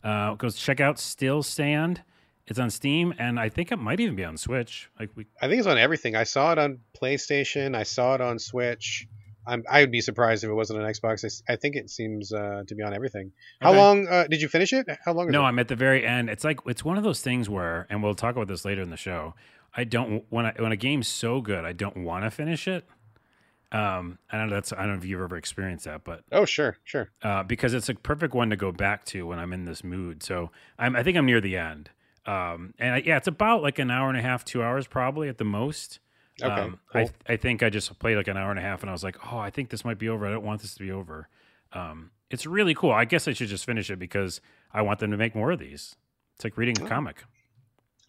Uh, 0.04 0.36
go 0.36 0.50
check 0.50 0.80
out 0.80 0.98
Stilstand. 0.98 2.00
It's 2.46 2.60
on 2.60 2.70
Steam, 2.70 3.14
and 3.18 3.40
I 3.40 3.48
think 3.48 3.72
it 3.72 3.78
might 3.78 4.02
even 4.02 4.16
be 4.16 4.26
on 4.26 4.36
Switch. 4.38 4.90
Like 5.00 5.10
we, 5.16 5.26
I 5.42 5.48
think 5.48 5.60
it's 5.60 5.68
on 5.68 5.78
everything. 5.78 6.16
I 6.16 6.26
saw 6.26 6.52
it 6.52 6.58
on 6.60 6.80
PlayStation. 7.00 7.76
I 7.76 7.84
saw 7.84 8.16
it 8.16 8.22
on 8.22 8.38
Switch. 8.38 9.08
I'm, 9.46 9.64
I 9.70 9.82
would 9.82 9.92
be 9.92 10.02
surprised 10.02 10.44
if 10.44 10.50
it 10.50 10.54
wasn't 10.54 10.82
on 10.82 10.86
Xbox. 10.92 11.42
I 11.50 11.56
think 11.56 11.76
it 11.76 11.90
seems 11.90 12.32
uh, 12.32 12.64
to 12.68 12.76
be 12.76 12.84
on 12.84 12.94
everything. 12.94 13.32
How 13.62 13.70
Okay. 13.72 13.80
long 13.80 14.08
uh, 14.08 14.28
did 14.28 14.42
you 14.42 14.48
finish 14.48 14.74
it? 14.74 14.88
How 15.06 15.14
long? 15.14 15.30
No, 15.32 15.42
it? 15.44 15.48
I'm 15.48 15.60
at 15.60 15.68
the 15.68 15.76
very 15.76 16.06
end. 16.06 16.30
It's 16.30 16.44
like 16.44 16.60
it's 16.66 16.84
one 16.86 16.98
of 16.98 17.04
those 17.04 17.22
things 17.22 17.50
where, 17.50 17.86
and 17.90 18.02
we'll 18.04 18.16
talk 18.16 18.36
about 18.36 18.48
this 18.48 18.64
later 18.66 18.82
in 18.82 18.90
the 18.90 18.98
show. 18.98 19.34
I 19.76 19.84
don't 19.84 20.24
when 20.30 20.46
I 20.46 20.54
when 20.58 20.72
a 20.72 20.76
game's 20.78 21.08
so 21.08 21.42
good, 21.42 21.66
I 21.66 21.74
don't 21.74 21.98
want 22.04 22.24
to 22.26 22.32
finish 22.32 22.68
it. 22.68 22.86
Um, 23.72 24.20
I 24.32 24.38
don't 24.38 24.50
know 24.50 24.56
that's 24.56 24.72
I 24.72 24.78
don't 24.82 24.90
know 24.90 24.98
if 24.98 25.06
you've 25.06 25.20
ever 25.22 25.36
experienced 25.36 25.86
that, 25.86 26.04
but 26.04 26.22
Oh, 26.32 26.46
sure, 26.46 26.78
sure. 26.84 27.10
uh, 27.24 27.42
because 27.42 27.74
it's 27.74 27.90
a 27.90 27.96
perfect 27.96 28.36
one 28.36 28.52
to 28.52 28.56
go 28.56 28.72
back 28.72 29.04
to 29.06 29.26
when 29.26 29.40
I'm 29.40 29.52
in 29.52 29.66
this 29.66 29.84
mood. 29.84 30.22
So 30.22 30.52
I'm 30.78 30.96
I 30.96 31.02
think 31.02 31.18
I'm 31.18 31.26
near 31.26 31.42
the 31.42 31.58
end. 31.58 31.90
Um, 32.28 32.74
and 32.78 32.96
I, 32.96 32.98
yeah, 33.04 33.18
it's 33.18 33.28
about 33.28 33.64
like 33.64 33.80
an 33.80 33.90
hour 33.90 34.10
and 34.10 34.18
a 34.18 34.22
half, 34.22 34.46
two 34.46 34.62
hours 34.62 34.86
probably 34.86 35.28
at 35.28 35.40
the 35.40 35.44
most. 35.44 36.00
Okay, 36.42 36.62
Um, 36.62 36.80
I 36.94 37.10
I 37.28 37.38
think 37.38 37.62
I 37.62 37.70
just 37.70 37.98
played 38.00 38.18
like 38.18 38.28
an 38.28 38.38
hour 38.38 38.50
and 38.50 38.60
a 38.60 38.64
half, 38.64 38.82
and 38.82 38.90
I 38.90 38.94
was 38.94 39.04
like, 39.04 39.18
oh, 39.32 39.38
I 39.38 39.50
think 39.50 39.70
this 39.70 39.86
might 39.86 40.00
be 40.00 40.10
over. 40.10 40.26
I 40.26 40.32
don't 40.32 40.44
want 40.44 40.62
this 40.62 40.74
to 40.76 40.80
be 40.84 40.92
over. 40.92 41.28
Um, 41.74 42.12
it's 42.30 42.46
really 42.46 42.74
cool. 42.74 42.92
I 42.92 43.06
guess 43.06 43.28
I 43.28 43.34
should 43.34 43.50
just 43.50 43.66
finish 43.66 43.90
it 43.92 44.00
because 44.00 44.42
I 44.74 44.82
want 44.82 45.00
them 45.00 45.12
to 45.12 45.18
make 45.18 45.36
more 45.36 45.52
of 45.52 45.60
these. 45.60 45.96
It's 46.36 46.44
like 46.44 46.58
reading 46.58 46.84
a 46.84 46.88
comic. 46.90 47.24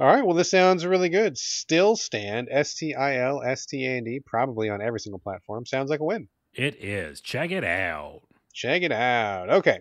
All 0.00 0.06
right. 0.06 0.24
Well, 0.24 0.34
this 0.34 0.50
sounds 0.50 0.84
really 0.86 1.08
good. 1.10 1.34
Stilstand. 1.36 2.46
S 2.50 2.74
T 2.74 2.94
I 2.94 3.18
L 3.18 3.42
S 3.42 3.66
T 3.66 3.84
A 3.86 3.90
N 3.98 4.04
D. 4.04 4.20
Probably 4.24 4.70
on 4.70 4.80
every 4.80 5.00
single 5.00 5.18
platform. 5.18 5.66
Sounds 5.66 5.90
like 5.90 6.00
a 6.00 6.04
win. 6.04 6.28
It 6.54 6.82
is. 6.82 7.20
Check 7.20 7.50
it 7.50 7.64
out. 7.64 8.22
Check 8.52 8.82
it 8.82 8.92
out. 8.92 9.50
Okay. 9.50 9.80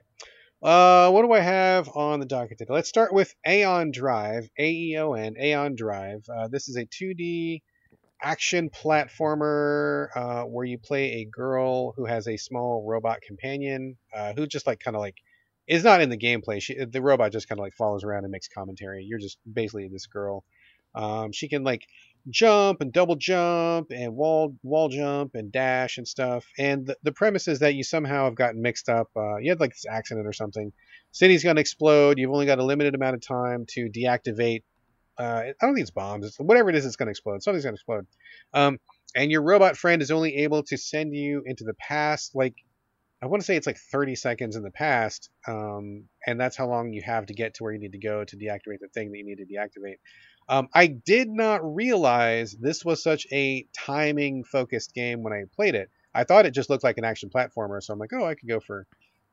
Uh, 0.62 1.10
what 1.12 1.24
do 1.24 1.32
I 1.32 1.40
have 1.40 1.90
on 1.90 2.20
the 2.20 2.26
docket 2.26 2.58
today? 2.58 2.74
Let's 2.74 2.90
start 2.90 3.14
with 3.14 3.34
Aeon 3.48 3.92
Drive. 3.92 4.50
A 4.60 4.70
E 4.70 4.98
O 4.98 5.14
N. 5.14 5.36
Aeon 5.40 5.76
Drive. 5.76 6.24
Uh, 6.30 6.48
this 6.48 6.68
is 6.70 6.76
a 6.78 6.86
2D 6.86 7.62
action 8.24 8.70
platformer 8.70 10.08
uh, 10.16 10.44
where 10.44 10.66
you 10.66 10.78
play 10.78 11.22
a 11.22 11.26
girl 11.26 11.92
who 11.92 12.06
has 12.06 12.28
a 12.28 12.38
small 12.38 12.84
robot 12.88 13.22
companion 13.22 13.98
uh, 14.16 14.34
who 14.34 14.48
just 14.48 14.66
like 14.66 14.80
kind 14.80 14.96
of 14.96 15.02
like 15.02 15.18
is 15.68 15.84
not 15.84 16.02
in 16.02 16.10
the 16.10 16.18
gameplay. 16.18 16.62
She 16.62 16.76
the 16.86 17.02
robot 17.02 17.32
just 17.32 17.48
kind 17.48 17.60
of 17.60 17.64
like 17.64 17.74
follows 17.74 18.04
around 18.04 18.24
and 18.24 18.32
makes 18.32 18.48
commentary. 18.48 19.04
You're 19.04 19.20
just 19.20 19.38
basically 19.52 19.90
this 19.90 20.08
girl. 20.08 20.44
Um, 20.96 21.32
she 21.32 21.48
can 21.48 21.64
like 21.64 21.88
jump 22.30 22.82
and 22.82 22.94
double 22.94 23.16
jump 23.16 23.92
and 23.92 24.16
wall 24.16 24.56
wall 24.64 24.90
jump 24.90 25.36
and 25.36 25.52
dash 25.52 25.98
and 25.98 26.08
stuff. 26.08 26.46
And 26.58 26.86
the, 26.86 26.98
the 27.04 27.12
premise 27.12 27.48
is 27.48 27.60
that 27.60 27.76
you 27.76 27.84
somehow 27.84 28.26
have 28.26 28.36
gotten 28.36 28.62
mixed 28.62 28.90
up. 28.90 29.10
Uh, 29.16 29.38
you 29.38 29.52
had 29.52 29.60
like 29.60 29.72
this 29.72 29.86
accident 29.90 30.28
or 30.28 30.34
something. 30.34 30.72
City's 31.12 31.44
to 31.44 31.56
explode. 31.58 32.18
You've 32.18 32.32
only 32.32 32.46
got 32.46 32.60
a 32.60 32.64
limited 32.64 32.96
amount 32.96 33.16
of 33.16 33.22
time 33.22 33.66
to 33.70 33.90
deactivate. 33.90 34.64
Uh, 35.18 35.44
I 35.46 35.54
don't 35.62 35.76
think 35.76 35.84
it's 35.84 35.92
bombs. 35.92 36.26
It's 36.26 36.38
whatever 36.38 36.70
it 36.70 36.76
is. 36.76 36.86
It's 36.86 36.96
going 36.96 37.08
to 37.08 37.12
explode. 37.12 37.44
Something's 37.44 37.64
going 37.64 37.76
to 37.76 37.80
explode. 37.80 38.08
Um, 38.54 38.80
and 39.16 39.32
your 39.32 39.44
robot 39.44 39.78
friend 39.78 40.02
is 40.02 40.12
only 40.12 40.38
able 40.38 40.64
to 40.64 40.78
send 40.78 41.14
you 41.14 41.44
into 41.46 41.64
the 41.64 41.76
past. 41.76 42.34
Like 42.36 42.56
I 43.22 43.28
want 43.28 43.42
to 43.42 43.46
say 43.46 43.56
it's 43.56 43.68
like 43.68 43.78
30 43.78 44.16
seconds 44.16 44.58
in 44.58 44.64
the 44.64 44.72
past. 44.72 45.30
Um, 45.48 46.06
and 46.28 46.40
that's 46.40 46.58
how 46.58 46.68
long 46.68 46.92
you 46.92 47.02
have 47.04 47.28
to 47.28 47.34
get 47.34 47.54
to 47.56 47.64
where 47.64 47.72
you 47.72 47.80
need 47.80 47.94
to 47.94 47.98
go 47.98 48.26
to 48.26 48.36
deactivate 48.36 48.80
the 48.82 48.90
thing 48.94 49.12
that 49.12 49.18
you 49.18 49.24
need 49.24 49.38
to 49.38 49.46
deactivate. 49.46 49.98
Um, 50.50 50.68
I 50.74 50.88
did 50.88 51.30
not 51.30 51.62
realize 51.64 52.52
this 52.52 52.84
was 52.84 53.02
such 53.02 53.26
a 53.32 53.66
timing 53.74 54.44
focused 54.44 54.94
game 54.94 55.24
when 55.24 55.32
I 55.32 55.44
played 55.56 55.76
it. 55.76 55.90
I 56.14 56.26
thought 56.26 56.46
it 56.46 56.52
just 56.52 56.70
looked 56.70 56.84
like 56.84 56.98
an 56.98 57.06
action 57.06 57.30
platformer, 57.30 57.82
so 57.82 57.94
I'm 57.94 58.00
like, 58.00 58.12
oh, 58.14 58.26
I 58.26 58.36
could 58.36 58.50
go 58.50 58.60
for 58.60 58.86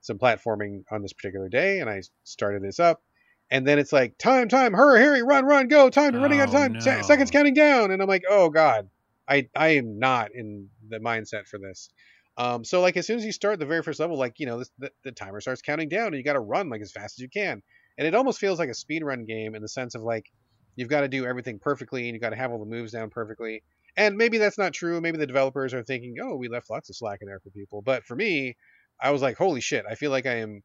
some 0.02 0.18
platforming 0.18 0.84
on 0.90 1.02
this 1.02 1.12
particular 1.12 1.48
day, 1.48 1.80
and 1.80 1.90
I 1.90 2.02
started 2.22 2.62
this 2.62 2.78
up. 2.78 3.02
And 3.50 3.66
then 3.66 3.78
it's 3.78 3.92
like, 3.92 4.16
time, 4.18 4.48
time, 4.48 4.72
hurry, 4.72 5.00
hurry, 5.00 5.22
run, 5.22 5.44
run, 5.44 5.68
go, 5.68 5.90
time, 5.90 6.14
oh, 6.14 6.20
running 6.20 6.40
out 6.40 6.48
of 6.48 6.54
time, 6.54 6.72
no. 6.74 6.80
Se- 6.80 7.02
seconds 7.02 7.30
counting 7.30 7.54
down. 7.54 7.90
And 7.90 8.00
I'm 8.00 8.08
like, 8.08 8.22
oh 8.28 8.48
God, 8.48 8.88
I, 9.28 9.48
I 9.56 9.70
am 9.70 9.98
not 9.98 10.30
in 10.34 10.68
the 10.88 10.98
mindset 10.98 11.46
for 11.48 11.58
this. 11.58 11.90
Um, 12.36 12.64
so 12.64 12.80
like 12.80 12.96
as 12.96 13.06
soon 13.06 13.18
as 13.18 13.24
you 13.24 13.32
start 13.32 13.58
the 13.58 13.66
very 13.66 13.82
first 13.82 13.98
level, 13.98 14.16
like, 14.16 14.38
you 14.38 14.46
know, 14.46 14.58
this, 14.58 14.70
the, 14.78 14.92
the 15.04 15.12
timer 15.12 15.40
starts 15.40 15.62
counting 15.62 15.88
down 15.88 16.08
and 16.08 16.16
you 16.16 16.22
got 16.22 16.34
to 16.34 16.40
run 16.40 16.68
like 16.70 16.80
as 16.80 16.92
fast 16.92 17.18
as 17.18 17.22
you 17.22 17.28
can. 17.28 17.62
And 17.98 18.06
it 18.06 18.14
almost 18.14 18.38
feels 18.38 18.58
like 18.58 18.68
a 18.68 18.74
speed 18.74 19.02
run 19.02 19.24
game 19.24 19.54
in 19.54 19.62
the 19.62 19.68
sense 19.68 19.94
of 19.94 20.02
like, 20.02 20.30
You've 20.76 20.88
got 20.88 21.02
to 21.02 21.08
do 21.08 21.26
everything 21.26 21.58
perfectly 21.58 22.08
and 22.08 22.14
you've 22.14 22.22
got 22.22 22.30
to 22.30 22.36
have 22.36 22.52
all 22.52 22.58
the 22.58 22.64
moves 22.64 22.92
down 22.92 23.10
perfectly. 23.10 23.62
And 23.96 24.16
maybe 24.16 24.38
that's 24.38 24.56
not 24.56 24.72
true. 24.72 25.00
Maybe 25.00 25.18
the 25.18 25.26
developers 25.26 25.74
are 25.74 25.82
thinking, 25.82 26.16
oh, 26.22 26.36
we 26.36 26.48
left 26.48 26.70
lots 26.70 26.88
of 26.88 26.96
slack 26.96 27.18
in 27.20 27.28
there 27.28 27.40
for 27.40 27.50
people. 27.50 27.82
But 27.82 28.04
for 28.04 28.14
me, 28.14 28.56
I 29.00 29.10
was 29.10 29.20
like, 29.20 29.36
holy 29.36 29.60
shit, 29.60 29.84
I 29.88 29.94
feel 29.94 30.10
like 30.10 30.26
I 30.26 30.36
am 30.36 30.62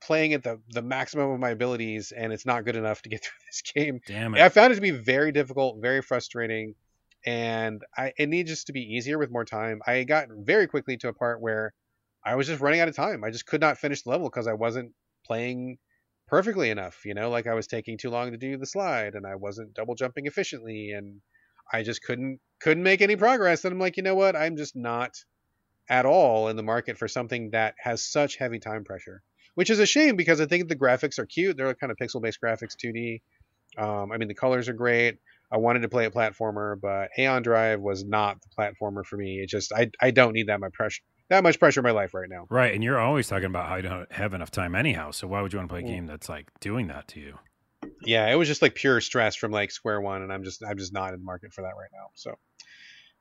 playing 0.00 0.32
at 0.34 0.42
the, 0.42 0.60
the 0.70 0.82
maximum 0.82 1.30
of 1.30 1.40
my 1.40 1.50
abilities 1.50 2.12
and 2.12 2.32
it's 2.32 2.46
not 2.46 2.64
good 2.64 2.76
enough 2.76 3.02
to 3.02 3.08
get 3.08 3.22
through 3.24 3.46
this 3.46 3.62
game. 3.74 4.00
Damn 4.06 4.34
it. 4.34 4.40
I 4.40 4.48
found 4.48 4.72
it 4.72 4.76
to 4.76 4.80
be 4.80 4.90
very 4.90 5.32
difficult, 5.32 5.80
very 5.80 6.02
frustrating, 6.02 6.74
and 7.26 7.82
I 7.96 8.12
it 8.16 8.28
needs 8.28 8.50
just 8.50 8.68
to 8.68 8.72
be 8.72 8.80
easier 8.80 9.18
with 9.18 9.30
more 9.30 9.44
time. 9.44 9.80
I 9.86 10.04
got 10.04 10.28
very 10.30 10.66
quickly 10.66 10.96
to 10.98 11.08
a 11.08 11.14
part 11.14 11.40
where 11.40 11.72
I 12.24 12.34
was 12.36 12.46
just 12.46 12.60
running 12.60 12.80
out 12.80 12.88
of 12.88 12.96
time. 12.96 13.24
I 13.24 13.30
just 13.30 13.46
could 13.46 13.60
not 13.60 13.78
finish 13.78 14.02
the 14.02 14.10
level 14.10 14.28
because 14.28 14.46
I 14.46 14.54
wasn't 14.54 14.92
playing 15.26 15.78
perfectly 16.26 16.70
enough. 16.70 17.04
You 17.04 17.14
know, 17.14 17.30
like 17.30 17.46
I 17.46 17.54
was 17.54 17.66
taking 17.66 17.98
too 17.98 18.10
long 18.10 18.30
to 18.30 18.36
do 18.36 18.56
the 18.56 18.66
slide 18.66 19.14
and 19.14 19.26
I 19.26 19.34
wasn't 19.34 19.74
double 19.74 19.94
jumping 19.94 20.26
efficiently 20.26 20.92
and 20.92 21.20
I 21.72 21.82
just 21.82 22.02
couldn't 22.02 22.40
couldn't 22.60 22.82
make 22.82 23.00
any 23.00 23.16
progress. 23.16 23.64
And 23.64 23.72
I'm 23.72 23.78
like, 23.78 23.96
you 23.96 24.02
know 24.02 24.14
what? 24.14 24.36
I'm 24.36 24.56
just 24.56 24.76
not 24.76 25.14
at 25.88 26.06
all 26.06 26.48
in 26.48 26.56
the 26.56 26.62
market 26.62 26.98
for 26.98 27.08
something 27.08 27.50
that 27.50 27.74
has 27.78 28.04
such 28.04 28.36
heavy 28.36 28.58
time 28.58 28.84
pressure, 28.84 29.22
which 29.58 29.70
is 29.70 29.80
a 29.80 29.86
shame 29.86 30.14
because 30.14 30.40
I 30.40 30.46
think 30.46 30.68
the 30.68 30.76
graphics 30.76 31.18
are 31.18 31.26
cute. 31.26 31.56
They're 31.56 31.74
kind 31.74 31.90
of 31.90 31.96
pixel 31.96 32.22
based 32.22 32.38
graphics, 32.40 32.76
2D. 32.76 33.22
Um, 33.76 34.12
I 34.12 34.16
mean, 34.16 34.28
the 34.28 34.34
colors 34.34 34.68
are 34.68 34.72
great. 34.72 35.18
I 35.50 35.56
wanted 35.56 35.80
to 35.80 35.88
play 35.88 36.04
a 36.04 36.12
platformer, 36.12 36.80
but 36.80 37.08
Aeon 37.18 37.42
Drive 37.42 37.80
was 37.80 38.04
not 38.04 38.36
the 38.40 38.48
platformer 38.56 39.04
for 39.04 39.16
me. 39.16 39.40
It 39.40 39.48
just 39.48 39.72
I 39.72 39.90
I 40.00 40.12
don't 40.12 40.32
need 40.32 40.46
that 40.46 40.60
much 40.60 40.74
pressure 40.74 41.02
that 41.28 41.42
much 41.42 41.58
pressure 41.58 41.80
in 41.80 41.82
my 41.84 41.90
life 41.90 42.14
right 42.14 42.28
now. 42.30 42.46
Right, 42.48 42.72
and 42.72 42.84
you're 42.84 43.00
always 43.00 43.26
talking 43.26 43.46
about 43.46 43.68
how 43.68 43.74
you 43.74 43.82
don't 43.82 44.12
have 44.12 44.32
enough 44.32 44.52
time 44.52 44.76
anyhow. 44.76 45.10
So 45.10 45.26
why 45.26 45.42
would 45.42 45.52
you 45.52 45.58
want 45.58 45.68
to 45.70 45.72
play 45.72 45.80
a 45.80 45.82
game 45.82 46.06
that's 46.06 46.28
like 46.28 46.52
doing 46.60 46.86
that 46.86 47.08
to 47.08 47.20
you? 47.20 47.34
Yeah, 48.04 48.30
it 48.30 48.36
was 48.36 48.46
just 48.46 48.62
like 48.62 48.76
pure 48.76 49.00
stress 49.00 49.34
from 49.34 49.50
like 49.50 49.72
square 49.72 50.00
one, 50.00 50.22
and 50.22 50.32
I'm 50.32 50.44
just 50.44 50.62
I'm 50.62 50.78
just 50.78 50.92
not 50.92 51.14
in 51.14 51.18
the 51.18 51.24
market 51.24 51.52
for 51.52 51.62
that 51.62 51.74
right 51.76 51.90
now. 51.92 52.10
So. 52.14 52.36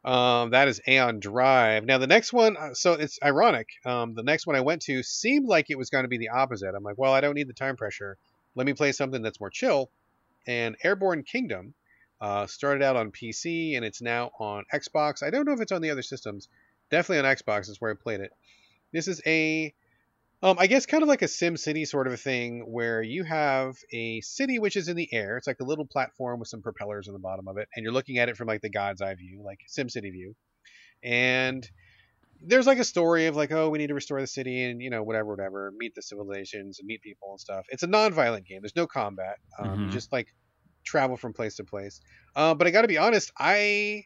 Um, 0.07 0.51
that 0.51 0.69
is 0.69 0.81
Aeon 0.87 1.19
Drive. 1.19 1.85
Now 1.85 1.97
the 1.97 2.07
next 2.07 2.31
one, 2.31 2.55
uh, 2.55 2.73
so 2.73 2.93
it's 2.93 3.19
ironic. 3.21 3.67
Um, 3.85 4.15
the 4.15 4.23
next 4.23 4.47
one 4.47 4.55
I 4.55 4.61
went 4.61 4.81
to 4.83 5.03
seemed 5.03 5.47
like 5.47 5.69
it 5.69 5.77
was 5.77 5.89
going 5.89 6.05
to 6.05 6.09
be 6.09 6.17
the 6.17 6.29
opposite. 6.29 6.73
I'm 6.73 6.83
like, 6.83 6.97
well, 6.97 7.13
I 7.13 7.19
don't 7.19 7.35
need 7.35 7.49
the 7.49 7.53
time 7.53 7.75
pressure. 7.75 8.17
Let 8.55 8.65
me 8.65 8.73
play 8.73 8.93
something 8.93 9.21
that's 9.21 9.39
more 9.39 9.49
chill. 9.49 9.89
And 10.47 10.77
Airborne 10.81 11.23
Kingdom 11.23 11.73
uh, 12.21 12.47
started 12.47 12.83
out 12.83 12.95
on 12.95 13.11
PC 13.11 13.75
and 13.75 13.83
it's 13.83 14.01
now 14.01 14.31
on 14.39 14.63
Xbox. 14.73 15.23
I 15.23 15.29
don't 15.29 15.45
know 15.45 15.51
if 15.51 15.59
it's 15.59 15.73
on 15.73 15.81
the 15.81 15.91
other 15.91 16.01
systems, 16.01 16.47
Definitely 16.89 17.27
on 17.27 17.35
Xbox 17.35 17.69
is 17.69 17.81
where 17.81 17.91
I 17.91 17.95
played 17.95 18.21
it. 18.21 18.31
This 18.93 19.07
is 19.07 19.21
a, 19.25 19.73
um, 20.43 20.57
I 20.59 20.67
guess 20.67 20.85
kind 20.85 21.01
of 21.01 21.09
like 21.09 21.23
a 21.23 21.27
Sim 21.27 21.57
City 21.57 21.85
sort 21.85 22.07
of 22.07 22.13
a 22.13 22.17
thing 22.17 22.61
where 22.67 23.01
you 23.01 23.23
have 23.23 23.75
a 23.91 24.21
city 24.21 24.59
which 24.59 24.75
is 24.75 24.87
in 24.87 24.95
the 24.95 25.11
air. 25.11 25.37
It's 25.37 25.47
like 25.47 25.59
a 25.59 25.65
little 25.65 25.85
platform 25.85 26.39
with 26.39 26.47
some 26.47 26.61
propellers 26.61 27.07
on 27.07 27.13
the 27.13 27.19
bottom 27.19 27.47
of 27.47 27.57
it, 27.57 27.67
and 27.75 27.83
you're 27.83 27.93
looking 27.93 28.19
at 28.19 28.29
it 28.29 28.37
from 28.37 28.47
like 28.47 28.61
the 28.61 28.69
God's 28.69 29.01
eye 29.01 29.15
view, 29.15 29.41
like 29.43 29.59
Sim 29.67 29.89
City 29.89 30.11
view. 30.11 30.35
And 31.03 31.67
there's 32.41 32.67
like 32.67 32.77
a 32.77 32.83
story 32.83 33.25
of 33.25 33.35
like, 33.35 33.51
oh, 33.51 33.69
we 33.69 33.79
need 33.79 33.87
to 33.87 33.95
restore 33.95 34.21
the 34.21 34.27
city 34.27 34.63
and 34.63 34.81
you 34.81 34.91
know 34.91 35.03
whatever, 35.03 35.29
whatever, 35.29 35.73
meet 35.75 35.95
the 35.95 36.01
civilizations 36.01 36.79
and 36.79 36.87
meet 36.87 37.01
people 37.01 37.31
and 37.31 37.39
stuff. 37.39 37.65
It's 37.69 37.83
a 37.83 37.87
non-violent 37.87 38.45
game. 38.45 38.59
There's 38.61 38.75
no 38.75 38.87
combat. 38.87 39.37
Um, 39.57 39.67
mm-hmm. 39.67 39.89
just 39.89 40.11
like 40.11 40.27
travel 40.85 41.17
from 41.17 41.33
place 41.33 41.55
to 41.55 41.63
place. 41.63 41.99
Uh, 42.35 42.53
but 42.53 42.67
I 42.67 42.71
got 42.71 42.83
to 42.83 42.87
be 42.87 42.97
honest, 42.97 43.31
I 43.37 44.03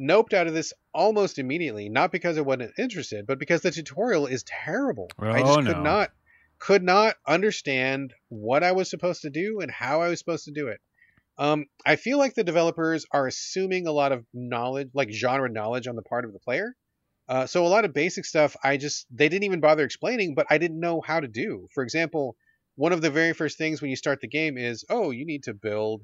noped 0.00 0.32
out 0.32 0.46
of 0.46 0.54
this 0.54 0.72
almost 0.94 1.38
immediately, 1.38 1.88
not 1.88 2.10
because 2.10 2.38
I 2.38 2.40
wasn't 2.40 2.72
interested, 2.78 3.26
but 3.26 3.38
because 3.38 3.60
the 3.60 3.70
tutorial 3.70 4.26
is 4.26 4.42
terrible. 4.44 5.08
Oh, 5.18 5.30
I 5.30 5.42
just 5.42 5.60
no. 5.60 5.74
could 5.74 5.82
not 5.82 6.10
could 6.58 6.82
not 6.82 7.16
understand 7.26 8.12
what 8.28 8.62
I 8.62 8.72
was 8.72 8.90
supposed 8.90 9.22
to 9.22 9.30
do 9.30 9.60
and 9.60 9.70
how 9.70 10.02
I 10.02 10.08
was 10.08 10.18
supposed 10.18 10.44
to 10.44 10.52
do 10.52 10.68
it. 10.68 10.80
Um, 11.38 11.66
I 11.86 11.96
feel 11.96 12.18
like 12.18 12.34
the 12.34 12.44
developers 12.44 13.06
are 13.12 13.26
assuming 13.26 13.86
a 13.86 13.92
lot 13.92 14.12
of 14.12 14.26
knowledge, 14.34 14.90
like 14.92 15.10
genre 15.10 15.48
knowledge, 15.48 15.86
on 15.86 15.96
the 15.96 16.02
part 16.02 16.26
of 16.26 16.32
the 16.32 16.38
player. 16.38 16.76
Uh, 17.28 17.46
so 17.46 17.64
a 17.64 17.68
lot 17.68 17.84
of 17.84 17.94
basic 17.94 18.24
stuff, 18.24 18.56
I 18.62 18.76
just 18.76 19.06
they 19.10 19.28
didn't 19.28 19.44
even 19.44 19.60
bother 19.60 19.84
explaining, 19.84 20.34
but 20.34 20.46
I 20.50 20.58
didn't 20.58 20.80
know 20.80 21.00
how 21.00 21.20
to 21.20 21.28
do. 21.28 21.68
For 21.72 21.82
example, 21.82 22.36
one 22.74 22.92
of 22.92 23.00
the 23.00 23.10
very 23.10 23.32
first 23.32 23.56
things 23.56 23.80
when 23.80 23.90
you 23.90 23.96
start 23.96 24.20
the 24.20 24.28
game 24.28 24.58
is, 24.58 24.84
oh, 24.90 25.12
you 25.12 25.24
need 25.24 25.44
to 25.44 25.54
build 25.54 26.02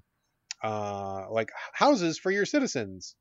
uh, 0.62 1.30
like 1.30 1.50
houses 1.72 2.18
for 2.18 2.30
your 2.30 2.46
citizens. 2.46 3.14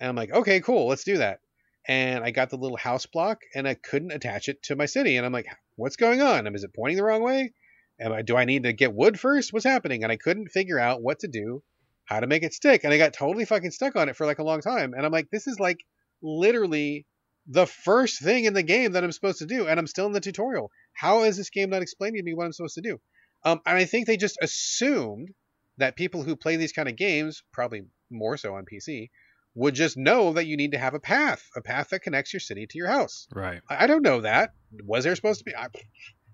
And 0.00 0.08
I'm 0.08 0.16
like, 0.16 0.32
okay, 0.32 0.60
cool, 0.60 0.88
let's 0.88 1.04
do 1.04 1.18
that. 1.18 1.40
And 1.86 2.22
I 2.22 2.30
got 2.30 2.50
the 2.50 2.56
little 2.56 2.76
house 2.76 3.06
block 3.06 3.42
and 3.54 3.66
I 3.66 3.74
couldn't 3.74 4.12
attach 4.12 4.48
it 4.48 4.62
to 4.64 4.76
my 4.76 4.86
city. 4.86 5.16
And 5.16 5.24
I'm 5.24 5.32
like, 5.32 5.46
what's 5.76 5.96
going 5.96 6.20
on? 6.20 6.46
Is 6.54 6.64
it 6.64 6.74
pointing 6.74 6.98
the 6.98 7.04
wrong 7.04 7.22
way? 7.22 7.52
Am 8.00 8.12
I, 8.12 8.22
do 8.22 8.36
I 8.36 8.44
need 8.44 8.64
to 8.64 8.72
get 8.72 8.92
wood 8.92 9.18
first? 9.18 9.52
What's 9.52 9.64
happening? 9.64 10.02
And 10.02 10.12
I 10.12 10.16
couldn't 10.16 10.52
figure 10.52 10.78
out 10.78 11.02
what 11.02 11.20
to 11.20 11.28
do, 11.28 11.62
how 12.04 12.20
to 12.20 12.26
make 12.26 12.42
it 12.42 12.54
stick. 12.54 12.84
And 12.84 12.92
I 12.92 12.98
got 12.98 13.12
totally 13.12 13.44
fucking 13.44 13.70
stuck 13.70 13.96
on 13.96 14.08
it 14.08 14.16
for 14.16 14.26
like 14.26 14.38
a 14.38 14.44
long 14.44 14.60
time. 14.60 14.92
And 14.94 15.04
I'm 15.04 15.12
like, 15.12 15.30
this 15.30 15.46
is 15.46 15.58
like 15.58 15.78
literally 16.22 17.06
the 17.46 17.66
first 17.66 18.22
thing 18.22 18.44
in 18.44 18.52
the 18.52 18.62
game 18.62 18.92
that 18.92 19.02
I'm 19.02 19.12
supposed 19.12 19.38
to 19.38 19.46
do. 19.46 19.66
And 19.66 19.80
I'm 19.80 19.86
still 19.86 20.06
in 20.06 20.12
the 20.12 20.20
tutorial. 20.20 20.70
How 20.92 21.24
is 21.24 21.36
this 21.36 21.50
game 21.50 21.70
not 21.70 21.82
explaining 21.82 22.18
to 22.18 22.22
me 22.22 22.34
what 22.34 22.44
I'm 22.44 22.52
supposed 22.52 22.74
to 22.74 22.82
do? 22.82 23.00
Um, 23.44 23.60
and 23.64 23.78
I 23.78 23.84
think 23.84 24.06
they 24.06 24.16
just 24.16 24.38
assumed 24.42 25.30
that 25.78 25.96
people 25.96 26.22
who 26.22 26.36
play 26.36 26.56
these 26.56 26.72
kind 26.72 26.88
of 26.88 26.96
games, 26.96 27.42
probably 27.52 27.82
more 28.10 28.36
so 28.36 28.54
on 28.54 28.64
PC, 28.64 29.10
would 29.54 29.74
just 29.74 29.96
know 29.96 30.32
that 30.34 30.46
you 30.46 30.56
need 30.56 30.72
to 30.72 30.78
have 30.78 30.94
a 30.94 31.00
path, 31.00 31.48
a 31.56 31.60
path 31.60 31.90
that 31.90 32.02
connects 32.02 32.32
your 32.32 32.40
city 32.40 32.66
to 32.66 32.78
your 32.78 32.88
house. 32.88 33.26
Right. 33.34 33.60
I, 33.68 33.84
I 33.84 33.86
don't 33.86 34.02
know 34.02 34.20
that. 34.20 34.52
Was 34.84 35.04
there 35.04 35.16
supposed 35.16 35.40
to 35.40 35.44
be? 35.44 35.54
I, 35.54 35.66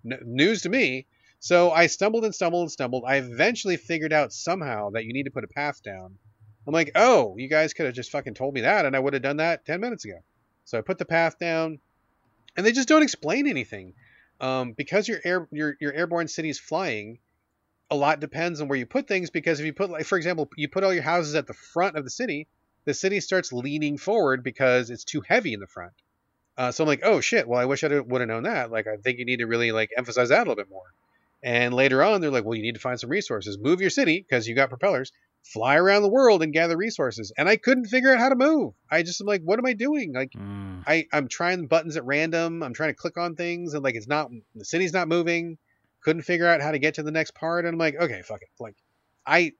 n- 0.04 0.20
news 0.24 0.62
to 0.62 0.68
me. 0.68 1.06
So 1.40 1.70
I 1.70 1.86
stumbled 1.86 2.24
and 2.24 2.34
stumbled 2.34 2.62
and 2.62 2.70
stumbled. 2.72 3.04
I 3.06 3.16
eventually 3.16 3.76
figured 3.76 4.12
out 4.12 4.32
somehow 4.32 4.90
that 4.90 5.04
you 5.04 5.12
need 5.12 5.24
to 5.24 5.30
put 5.30 5.44
a 5.44 5.48
path 5.48 5.82
down. 5.82 6.16
I'm 6.66 6.72
like, 6.72 6.92
oh, 6.94 7.34
you 7.36 7.48
guys 7.48 7.74
could 7.74 7.86
have 7.86 7.94
just 7.94 8.10
fucking 8.10 8.34
told 8.34 8.54
me 8.54 8.62
that, 8.62 8.86
and 8.86 8.96
I 8.96 8.98
would 8.98 9.12
have 9.12 9.22
done 9.22 9.36
that 9.36 9.66
10 9.66 9.80
minutes 9.80 10.04
ago. 10.04 10.18
So 10.64 10.78
I 10.78 10.80
put 10.80 10.98
the 10.98 11.04
path 11.04 11.38
down, 11.38 11.78
and 12.56 12.64
they 12.64 12.72
just 12.72 12.88
don't 12.88 13.02
explain 13.02 13.46
anything. 13.46 13.92
Um, 14.40 14.72
because 14.72 15.06
your 15.06 15.20
air 15.24 15.46
your 15.52 15.76
your 15.80 15.92
airborne 15.92 16.28
city 16.28 16.48
is 16.48 16.58
flying, 16.58 17.18
a 17.90 17.96
lot 17.96 18.20
depends 18.20 18.60
on 18.60 18.68
where 18.68 18.78
you 18.78 18.86
put 18.86 19.06
things. 19.06 19.30
Because 19.30 19.60
if 19.60 19.66
you 19.66 19.72
put, 19.72 19.90
like, 19.90 20.06
for 20.06 20.16
example, 20.16 20.48
you 20.56 20.68
put 20.68 20.82
all 20.82 20.92
your 20.92 21.02
houses 21.02 21.34
at 21.34 21.46
the 21.46 21.54
front 21.54 21.96
of 21.96 22.04
the 22.04 22.10
city, 22.10 22.48
the 22.84 22.94
city 22.94 23.20
starts 23.20 23.52
leaning 23.52 23.98
forward 23.98 24.42
because 24.42 24.90
it's 24.90 25.04
too 25.04 25.22
heavy 25.26 25.52
in 25.54 25.60
the 25.60 25.66
front. 25.66 25.92
Uh, 26.56 26.70
so 26.70 26.84
I'm 26.84 26.88
like, 26.88 27.00
oh 27.02 27.20
shit. 27.20 27.48
Well, 27.48 27.60
I 27.60 27.64
wish 27.64 27.82
I 27.82 27.88
would 27.88 28.20
have 28.20 28.28
known 28.28 28.44
that. 28.44 28.70
Like, 28.70 28.86
I 28.86 28.96
think 28.96 29.18
you 29.18 29.24
need 29.24 29.38
to 29.38 29.46
really 29.46 29.72
like 29.72 29.90
emphasize 29.96 30.28
that 30.28 30.38
a 30.38 30.40
little 30.40 30.56
bit 30.56 30.70
more. 30.70 30.92
And 31.42 31.74
later 31.74 32.02
on, 32.02 32.20
they're 32.20 32.30
like, 32.30 32.44
well, 32.44 32.54
you 32.54 32.62
need 32.62 32.74
to 32.74 32.80
find 32.80 32.98
some 32.98 33.10
resources. 33.10 33.58
Move 33.58 33.80
your 33.80 33.90
city 33.90 34.24
because 34.26 34.48
you 34.48 34.54
got 34.54 34.70
propellers. 34.70 35.12
Fly 35.42 35.76
around 35.76 36.00
the 36.00 36.08
world 36.08 36.42
and 36.42 36.54
gather 36.54 36.74
resources. 36.74 37.32
And 37.36 37.48
I 37.48 37.56
couldn't 37.56 37.86
figure 37.86 38.10
out 38.10 38.18
how 38.18 38.30
to 38.30 38.34
move. 38.34 38.72
I 38.90 39.02
just 39.02 39.20
am 39.20 39.26
like, 39.26 39.42
what 39.42 39.58
am 39.58 39.66
I 39.66 39.74
doing? 39.74 40.14
Like, 40.14 40.30
mm. 40.30 40.82
I 40.86 41.06
I'm 41.12 41.28
trying 41.28 41.66
buttons 41.66 41.98
at 41.98 42.04
random. 42.06 42.62
I'm 42.62 42.72
trying 42.72 42.90
to 42.90 42.94
click 42.94 43.18
on 43.18 43.34
things 43.34 43.74
and 43.74 43.84
like 43.84 43.94
it's 43.94 44.08
not 44.08 44.30
the 44.54 44.64
city's 44.64 44.94
not 44.94 45.06
moving. 45.06 45.58
Couldn't 46.00 46.22
figure 46.22 46.46
out 46.46 46.62
how 46.62 46.70
to 46.70 46.78
get 46.78 46.94
to 46.94 47.02
the 47.02 47.10
next 47.10 47.34
part. 47.34 47.66
And 47.66 47.74
I'm 47.74 47.78
like, 47.78 47.96
okay, 47.96 48.22
fuck 48.22 48.40
it. 48.40 48.48
Like, 48.58 48.76
I 49.26 49.52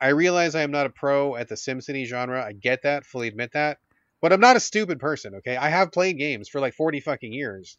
I 0.00 0.08
realize 0.08 0.54
I 0.54 0.62
am 0.62 0.70
not 0.70 0.86
a 0.86 0.90
pro 0.90 1.34
at 1.36 1.48
the 1.48 1.56
SimCity 1.56 2.06
genre. 2.06 2.44
I 2.44 2.52
get 2.52 2.82
that, 2.82 3.04
fully 3.04 3.28
admit 3.28 3.52
that. 3.52 3.78
But 4.20 4.32
I'm 4.32 4.40
not 4.40 4.56
a 4.56 4.60
stupid 4.60 5.00
person, 5.00 5.36
okay? 5.36 5.56
I 5.56 5.68
have 5.68 5.92
played 5.92 6.18
games 6.18 6.48
for 6.48 6.60
like 6.60 6.74
40 6.74 7.00
fucking 7.00 7.32
years. 7.32 7.78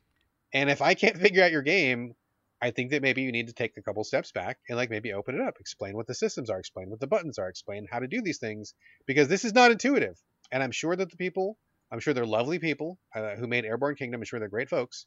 And 0.53 0.69
if 0.69 0.81
I 0.81 0.93
can't 0.93 1.17
figure 1.21 1.43
out 1.43 1.51
your 1.51 1.61
game, 1.61 2.15
I 2.61 2.71
think 2.71 2.91
that 2.91 3.01
maybe 3.01 3.21
you 3.21 3.31
need 3.31 3.47
to 3.47 3.53
take 3.53 3.77
a 3.77 3.81
couple 3.81 4.03
steps 4.03 4.33
back 4.33 4.59
and 4.67 4.77
like 4.77 4.89
maybe 4.89 5.13
open 5.13 5.35
it 5.35 5.41
up, 5.41 5.55
explain 5.59 5.95
what 5.95 6.07
the 6.07 6.13
systems 6.13 6.49
are, 6.49 6.59
explain 6.59 6.89
what 6.89 6.99
the 6.99 7.07
buttons 7.07 7.37
are, 7.37 7.47
explain 7.47 7.87
how 7.89 7.99
to 7.99 8.07
do 8.07 8.21
these 8.21 8.39
things 8.39 8.73
because 9.05 9.29
this 9.29 9.45
is 9.45 9.53
not 9.53 9.71
intuitive. 9.71 10.21
And 10.51 10.61
I'm 10.61 10.71
sure 10.71 10.95
that 10.95 11.09
the 11.09 11.17
people, 11.17 11.57
I'm 11.89 11.99
sure 11.99 12.13
they're 12.13 12.25
lovely 12.25 12.59
people 12.59 12.97
uh, 13.15 13.35
who 13.35 13.47
made 13.47 13.63
Airborne 13.63 13.95
Kingdom. 13.95 14.19
I'm 14.19 14.25
sure 14.25 14.39
they're 14.39 14.49
great 14.49 14.69
folks. 14.69 15.05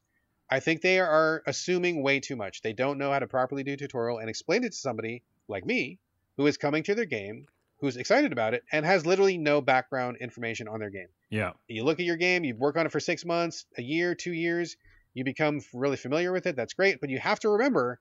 I 0.51 0.61
think 0.61 0.81
they 0.81 0.99
are 0.99 1.43
assuming 1.47 2.03
way 2.03 2.21
too 2.21 2.37
much. 2.37 2.63
They 2.63 2.73
don't 2.73 2.99
know 2.99 3.13
how 3.13 3.19
to 3.19 3.27
properly 3.27 3.65
do 3.65 3.77
tutorial 3.77 4.19
and 4.19 4.31
explain 4.31 4.65
it 4.65 4.73
to 4.73 4.79
somebody 4.79 5.23
like 5.49 5.67
me 5.67 5.99
who 6.37 6.47
is 6.47 6.57
coming 6.57 6.83
to 6.85 6.95
their 6.95 7.05
game, 7.05 7.47
who's 7.81 7.97
excited 7.97 8.33
about 8.33 8.55
it, 8.55 8.63
and 8.73 8.87
has 8.87 9.07
literally 9.07 9.39
no 9.39 9.61
background 9.61 10.17
information 10.21 10.69
on 10.69 10.81
their 10.81 10.91
game. 10.91 11.09
Yeah. 11.31 11.53
You 11.69 11.85
look 11.85 12.01
at 12.01 12.07
your 12.07 12.17
game, 12.17 12.45
you 12.45 12.55
work 12.55 12.77
on 12.77 12.87
it 12.87 12.93
for 12.93 13.01
six 13.01 13.25
months, 13.25 13.67
a 13.77 13.83
year, 13.83 14.15
two 14.15 14.33
years, 14.33 14.77
you 15.15 15.25
become 15.25 15.61
really 15.75 15.97
familiar 15.97 16.33
with 16.33 16.47
it. 16.47 16.57
That's 16.57 16.75
great, 16.75 17.01
but 17.01 17.11
you 17.11 17.19
have 17.19 17.41
to 17.41 17.51
remember, 17.51 18.01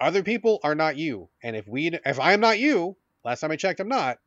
other 0.00 0.22
people 0.22 0.60
are 0.62 0.74
not 0.74 0.96
you. 0.96 1.28
And 1.42 1.56
if 1.56 1.66
we, 1.66 1.88
if 2.04 2.20
I 2.20 2.32
am 2.32 2.40
not 2.40 2.58
you, 2.58 2.96
last 3.24 3.40
time 3.40 3.50
I 3.50 3.56
checked, 3.56 3.80
I'm 3.80 3.88
not. 3.88 4.18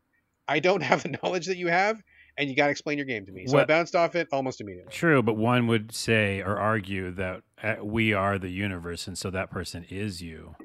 I 0.47 0.59
don't 0.59 0.81
have 0.83 1.03
the 1.03 1.17
knowledge 1.21 1.47
that 1.47 1.57
you 1.57 1.67
have, 1.67 2.01
and 2.37 2.49
you 2.49 2.55
got 2.55 2.65
to 2.65 2.71
explain 2.71 2.97
your 2.97 3.05
game 3.05 3.25
to 3.25 3.31
me. 3.31 3.47
So 3.47 3.57
I 3.57 3.65
bounced 3.65 3.95
off 3.95 4.15
it 4.15 4.27
almost 4.31 4.61
immediately. 4.61 4.91
True, 4.91 5.21
but 5.23 5.35
one 5.35 5.67
would 5.67 5.93
say 5.93 6.41
or 6.41 6.57
argue 6.57 7.11
that 7.11 7.43
uh, 7.61 7.75
we 7.81 8.13
are 8.13 8.37
the 8.37 8.49
universe, 8.49 9.07
and 9.07 9.17
so 9.17 9.29
that 9.31 9.49
person 9.49 9.85
is 9.89 10.21
you. 10.21 10.55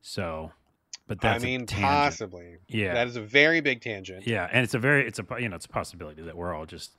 So, 0.00 0.52
but 1.08 1.20
that's 1.20 1.42
I 1.42 1.46
mean, 1.46 1.66
possibly. 1.66 2.58
Yeah, 2.68 2.94
That 2.94 3.08
is 3.08 3.16
a 3.16 3.20
very 3.22 3.60
big 3.60 3.80
tangent. 3.80 4.26
yeah, 4.26 4.48
and 4.52 4.62
it's 4.62 4.74
a 4.74 4.78
very, 4.78 5.06
it's 5.06 5.18
a 5.18 5.26
you 5.40 5.48
know, 5.48 5.56
it's 5.56 5.66
a 5.66 5.70
possibility 5.70 6.22
that 6.22 6.36
we're 6.36 6.54
all 6.54 6.66
just 6.66 6.92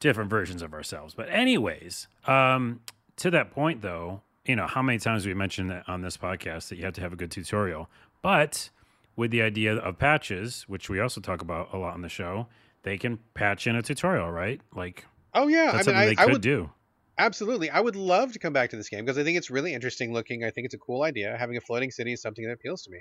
different 0.00 0.28
versions 0.30 0.62
of 0.62 0.72
ourselves. 0.74 1.14
But 1.14 1.28
anyways, 1.30 2.08
um, 2.26 2.80
to 3.16 3.30
that 3.30 3.52
point 3.52 3.80
though, 3.82 4.22
you 4.44 4.56
know, 4.56 4.66
how 4.66 4.82
many 4.82 4.98
times 4.98 5.24
we 5.26 5.34
mentioned 5.34 5.70
that 5.70 5.84
on 5.88 6.02
this 6.02 6.16
podcast 6.16 6.68
that 6.70 6.76
you 6.76 6.84
have 6.84 6.94
to 6.94 7.00
have 7.00 7.12
a 7.12 7.16
good 7.16 7.30
tutorial, 7.30 7.88
but 8.22 8.70
with 9.16 9.30
the 9.30 9.42
idea 9.42 9.76
of 9.76 9.98
patches, 9.98 10.64
which 10.66 10.90
we 10.90 10.98
also 10.98 11.20
talk 11.20 11.40
about 11.40 11.72
a 11.72 11.76
lot 11.78 11.94
on 11.94 12.02
the 12.02 12.08
show, 12.08 12.48
they 12.82 12.98
can 12.98 13.18
patch 13.34 13.66
in 13.68 13.76
a 13.76 13.82
tutorial, 13.82 14.30
right? 14.30 14.60
Like 14.74 15.06
Oh 15.34 15.46
yeah, 15.48 15.72
that's 15.72 15.86
I 15.88 15.92
mean, 15.92 16.00
I, 16.00 16.06
they 16.06 16.12
I 16.12 16.24
could 16.24 16.32
would 16.32 16.42
do. 16.42 16.70
absolutely. 17.18 17.70
I 17.70 17.80
would 17.80 17.96
love 17.96 18.32
to 18.32 18.38
come 18.38 18.52
back 18.52 18.70
to 18.70 18.76
this 18.76 18.88
game 18.88 19.04
because 19.04 19.18
I 19.18 19.24
think 19.24 19.38
it's 19.38 19.50
really 19.50 19.72
interesting 19.72 20.12
looking. 20.12 20.44
I 20.44 20.50
think 20.50 20.64
it's 20.64 20.74
a 20.74 20.78
cool 20.78 21.02
idea. 21.02 21.36
Having 21.38 21.56
a 21.56 21.60
floating 21.60 21.90
city 21.90 22.12
is 22.12 22.20
something 22.22 22.44
that 22.44 22.52
appeals 22.52 22.82
to 22.82 22.90
me. 22.90 22.98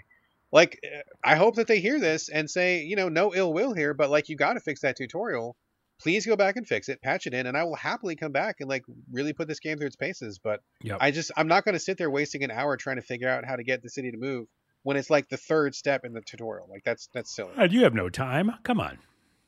Like, 0.54 0.80
uh, 0.86 1.02
I 1.24 1.36
hope 1.36 1.56
that 1.56 1.68
they 1.68 1.80
hear 1.80 2.00
this 2.00 2.30
and 2.30 2.50
say, 2.50 2.84
you 2.84 2.96
know, 2.96 3.10
no 3.10 3.34
ill 3.34 3.52
will 3.52 3.74
here, 3.74 3.94
but 3.94 4.10
like, 4.10 4.30
you 4.30 4.38
got 4.38 4.54
to 4.54 4.60
fix 4.60 4.82
that 4.82 4.96
tutorial. 4.96 5.58
Please 6.00 6.26
go 6.26 6.36
back 6.36 6.58
and 6.58 6.68
fix 6.68 6.90
it, 6.90 7.02
patch 7.02 7.28
it 7.28 7.34
in, 7.34 7.48
and 7.48 7.58
I 7.58 7.64
will 7.64 7.76
happily 7.76 8.16
come 8.16 8.32
back 8.32 8.58
and 8.60 8.70
like 8.70 8.84
really 9.12 9.34
put 9.34 9.48
this 9.48 9.60
game 9.60 9.78
through 9.78 9.88
its 9.88 9.96
paces. 9.96 10.40
But 10.40 10.60
Yep. 10.84 10.98
I 11.02 11.12
just, 11.12 11.32
I'm 11.36 11.48
not 11.48 11.66
going 11.66 11.74
to 11.74 11.80
sit 11.80 11.98
there 11.98 12.10
wasting 12.10 12.44
an 12.44 12.52
hour 12.52 12.78
trying 12.78 12.98
to 12.98 13.02
figure 13.02 13.28
out 13.28 13.46
how 13.46 13.56
to 13.56 13.64
get 13.64 13.82
the 13.82 13.90
city 13.90 14.12
to 14.12 14.18
move 14.18 14.48
when 14.84 14.96
it's 14.96 15.10
like 15.10 15.28
the 15.28 15.38
third 15.38 15.74
step 15.74 16.06
in 16.06 16.14
the 16.14 16.22
tutorial. 16.22 16.68
Like, 16.70 16.84
that's 16.86 17.10
that's 17.14 17.36
silly. 17.36 17.52
And 17.58 17.74
you 17.74 17.84
have 17.84 17.96
no 17.96 18.10
time. 18.10 18.52
Come 18.64 18.80
on. 18.80 19.00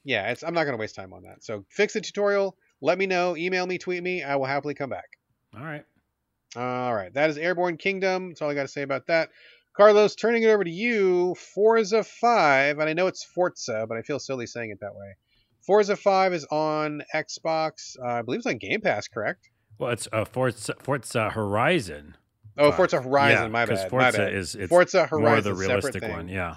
Yeah, 0.03 0.31
it's, 0.31 0.43
I'm 0.43 0.53
not 0.53 0.63
going 0.63 0.77
to 0.77 0.81
waste 0.81 0.95
time 0.95 1.13
on 1.13 1.23
that. 1.23 1.43
So 1.43 1.65
fix 1.69 1.93
the 1.93 2.01
tutorial. 2.01 2.57
Let 2.81 2.97
me 2.97 3.05
know. 3.05 3.37
Email 3.37 3.67
me, 3.67 3.77
tweet 3.77 4.01
me. 4.01 4.23
I 4.23 4.37
will 4.37 4.45
happily 4.45 4.73
come 4.73 4.89
back. 4.89 5.09
All 5.55 5.63
right. 5.63 5.83
All 6.55 6.95
right, 6.95 7.13
that 7.15 7.29
is 7.29 7.37
Airborne 7.37 7.75
Kingdom. 7.75 8.29
That's 8.29 8.41
all 8.41 8.49
I 8.49 8.53
got 8.53 8.61
to 8.61 8.69
say 8.69 8.83
about 8.83 9.07
that. 9.07 9.29
Carlos, 9.75 10.15
turning 10.15 10.43
it 10.43 10.47
over 10.47 10.63
to 10.63 10.69
you. 10.71 11.35
Forza 11.35 12.03
5, 12.03 12.79
and 12.79 12.89
I 12.89 12.93
know 12.93 13.07
it's 13.07 13.23
Forza, 13.23 13.85
but 13.87 13.97
I 13.97 14.01
feel 14.01 14.19
silly 14.19 14.47
saying 14.47 14.71
it 14.71 14.79
that 14.81 14.95
way. 14.95 15.15
Forza 15.65 15.95
5 15.95 16.33
is 16.33 16.45
on 16.45 17.01
Xbox. 17.13 17.97
Uh, 18.01 18.05
I 18.07 18.21
believe 18.21 18.39
it's 18.39 18.47
on 18.47 18.57
Game 18.57 18.81
Pass, 18.81 19.07
correct? 19.07 19.49
Well, 19.77 19.91
it's 19.91 20.07
uh, 20.13 20.23
Forza, 20.25 20.75
Forza 20.81 21.29
Horizon. 21.31 22.15
Oh, 22.57 22.71
Forza 22.71 23.01
Horizon. 23.01 23.43
Yeah, 23.43 23.47
my 23.49 23.65
bad. 23.65 23.89
Forza 23.89 24.17
my 24.19 24.25
bad. 24.25 24.33
is 24.33 24.55
it's 24.55 24.69
Forza 24.69 25.07
more 25.11 25.19
Horizon, 25.19 25.43
the 25.43 25.59
realistic 25.59 26.03
one. 26.03 26.29
Yeah. 26.29 26.55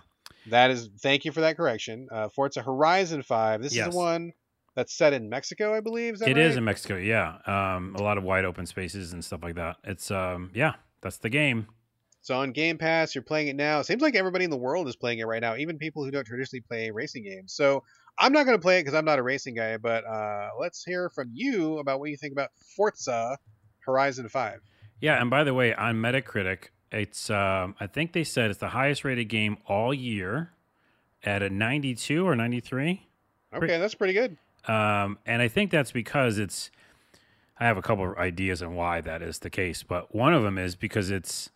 That 0.50 0.70
is. 0.70 0.88
Thank 1.00 1.24
you 1.24 1.32
for 1.32 1.40
that 1.40 1.56
correction. 1.56 2.06
Uh, 2.12 2.28
Forza 2.28 2.62
Horizon 2.62 3.22
5. 3.22 3.62
This 3.62 3.76
is 3.76 3.84
the 3.84 3.90
one 3.90 4.32
that's 4.76 4.96
set 4.96 5.12
in 5.12 5.28
Mexico, 5.28 5.74
I 5.74 5.80
believe. 5.80 6.14
Is 6.14 6.22
It 6.22 6.26
right? 6.26 6.38
is 6.38 6.56
in 6.56 6.62
Mexico. 6.64 6.96
Yeah. 6.96 7.38
Um, 7.46 7.96
a 7.98 8.02
lot 8.02 8.16
of 8.16 8.22
wide 8.22 8.44
open 8.44 8.64
spaces 8.64 9.12
and 9.12 9.24
stuff 9.24 9.42
like 9.42 9.56
that. 9.56 9.76
It's 9.82 10.10
um, 10.12 10.52
yeah, 10.54 10.74
that's 11.00 11.18
the 11.18 11.30
game. 11.30 11.66
So 12.28 12.36
on 12.36 12.52
Game 12.52 12.76
Pass, 12.76 13.14
you're 13.14 13.22
playing 13.22 13.48
it 13.48 13.56
now. 13.56 13.80
It 13.80 13.86
seems 13.86 14.02
like 14.02 14.14
everybody 14.14 14.44
in 14.44 14.50
the 14.50 14.56
world 14.58 14.86
is 14.86 14.94
playing 14.94 15.20
it 15.20 15.26
right 15.26 15.40
now, 15.40 15.56
even 15.56 15.78
people 15.78 16.04
who 16.04 16.10
don't 16.10 16.26
traditionally 16.26 16.60
play 16.60 16.90
racing 16.90 17.24
games. 17.24 17.54
So 17.54 17.84
I'm 18.18 18.34
not 18.34 18.44
going 18.44 18.54
to 18.54 18.60
play 18.60 18.76
it 18.76 18.82
because 18.82 18.92
I'm 18.92 19.06
not 19.06 19.18
a 19.18 19.22
racing 19.22 19.54
guy, 19.54 19.78
but 19.78 20.04
uh, 20.04 20.50
let's 20.60 20.84
hear 20.84 21.08
from 21.08 21.30
you 21.32 21.78
about 21.78 22.00
what 22.00 22.10
you 22.10 22.18
think 22.18 22.34
about 22.34 22.50
Forza 22.76 23.38
Horizon 23.80 24.28
5. 24.28 24.60
Yeah. 25.00 25.18
And 25.18 25.30
by 25.30 25.42
the 25.42 25.54
way, 25.54 25.72
on 25.72 25.94
Metacritic, 26.02 26.64
it's 26.92 27.30
um, 27.30 27.74
I 27.80 27.86
think 27.86 28.12
they 28.12 28.24
said 28.24 28.50
it's 28.50 28.60
the 28.60 28.68
highest 28.68 29.06
rated 29.06 29.30
game 29.30 29.56
all 29.66 29.94
year 29.94 30.52
at 31.24 31.42
a 31.42 31.48
92 31.48 32.28
or 32.28 32.36
93. 32.36 33.08
Okay, 33.54 33.78
that's 33.78 33.94
pretty 33.94 34.12
good. 34.12 34.36
Um, 34.70 35.16
and 35.24 35.40
I 35.40 35.48
think 35.48 35.70
that's 35.70 35.92
because 35.92 36.36
it's. 36.36 36.70
I 37.58 37.64
have 37.64 37.78
a 37.78 37.82
couple 37.82 38.08
of 38.08 38.18
ideas 38.18 38.62
on 38.62 38.74
why 38.74 39.00
that 39.00 39.22
is 39.22 39.38
the 39.38 39.50
case, 39.50 39.82
but 39.82 40.14
one 40.14 40.34
of 40.34 40.42
them 40.42 40.58
is 40.58 40.76
because 40.76 41.10
it's 41.10 41.50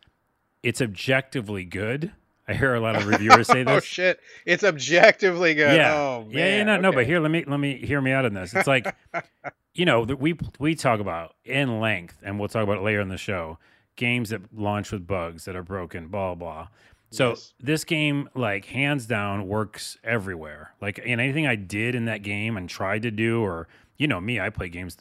it's 0.62 0.80
objectively 0.80 1.64
good. 1.64 2.12
I 2.48 2.54
hear 2.54 2.74
a 2.74 2.80
lot 2.80 2.96
of 2.96 3.06
reviewers 3.06 3.46
say 3.46 3.62
this. 3.64 3.72
Oh 3.76 3.80
shit, 3.80 4.20
it's 4.44 4.64
objectively 4.64 5.54
good. 5.54 5.76
Yeah, 5.76 5.94
Oh, 5.94 6.26
yeah, 6.28 6.56
yeah, 6.58 6.64
no, 6.64 6.76
no. 6.80 6.92
But 6.92 7.06
here, 7.06 7.20
let 7.20 7.30
me 7.30 7.44
let 7.46 7.58
me 7.60 7.76
hear 7.76 8.00
me 8.00 8.10
out 8.12 8.24
on 8.24 8.34
this. 8.34 8.52
It's 8.54 8.66
like, 8.66 8.94
you 9.74 9.84
know, 9.84 10.02
we 10.02 10.36
we 10.58 10.74
talk 10.74 11.00
about 11.00 11.34
in 11.44 11.80
length, 11.80 12.18
and 12.24 12.38
we'll 12.38 12.48
talk 12.48 12.64
about 12.64 12.78
it 12.78 12.82
later 12.82 13.00
in 13.00 13.08
the 13.08 13.16
show. 13.18 13.58
Games 13.96 14.30
that 14.30 14.40
launch 14.54 14.90
with 14.90 15.06
bugs 15.06 15.44
that 15.44 15.54
are 15.54 15.62
broken, 15.62 16.08
blah 16.08 16.34
blah. 16.34 16.68
So 17.10 17.30
Yes. 17.30 17.52
this 17.60 17.84
game, 17.84 18.28
like 18.34 18.64
hands 18.64 19.06
down, 19.06 19.46
works 19.46 19.98
everywhere. 20.02 20.72
Like 20.80 20.98
in 20.98 21.20
anything 21.20 21.46
I 21.46 21.56
did 21.56 21.94
in 21.94 22.06
that 22.06 22.22
game 22.22 22.56
and 22.56 22.68
tried 22.68 23.02
to 23.02 23.10
do, 23.10 23.40
or 23.42 23.68
you 23.98 24.08
know 24.08 24.20
me, 24.20 24.40
I 24.40 24.48
play 24.50 24.68
games 24.68 24.96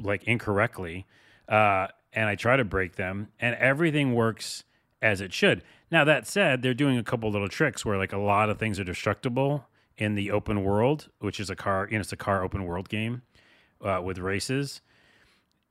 like 0.00 0.24
incorrectly, 0.24 1.06
uh, 1.48 1.88
and 2.12 2.28
I 2.28 2.36
try 2.36 2.56
to 2.56 2.64
break 2.64 2.96
them, 2.96 3.28
and 3.40 3.54
everything 3.56 4.14
works 4.14 4.64
as 5.04 5.20
it 5.20 5.32
should. 5.34 5.62
Now 5.90 6.02
that 6.04 6.26
said, 6.26 6.62
they're 6.62 6.74
doing 6.74 6.96
a 6.96 7.04
couple 7.04 7.30
little 7.30 7.48
tricks 7.48 7.84
where 7.84 7.98
like 7.98 8.14
a 8.14 8.18
lot 8.18 8.48
of 8.48 8.58
things 8.58 8.80
are 8.80 8.84
destructible 8.84 9.66
in 9.98 10.14
the 10.14 10.30
open 10.30 10.64
world, 10.64 11.10
which 11.20 11.38
is 11.38 11.50
a 11.50 11.54
car, 11.54 11.86
you 11.90 11.98
know, 11.98 12.00
it's 12.00 12.12
a 12.12 12.16
car 12.16 12.42
open 12.42 12.64
world 12.64 12.88
game 12.88 13.22
uh, 13.84 14.00
with 14.02 14.18
races, 14.18 14.80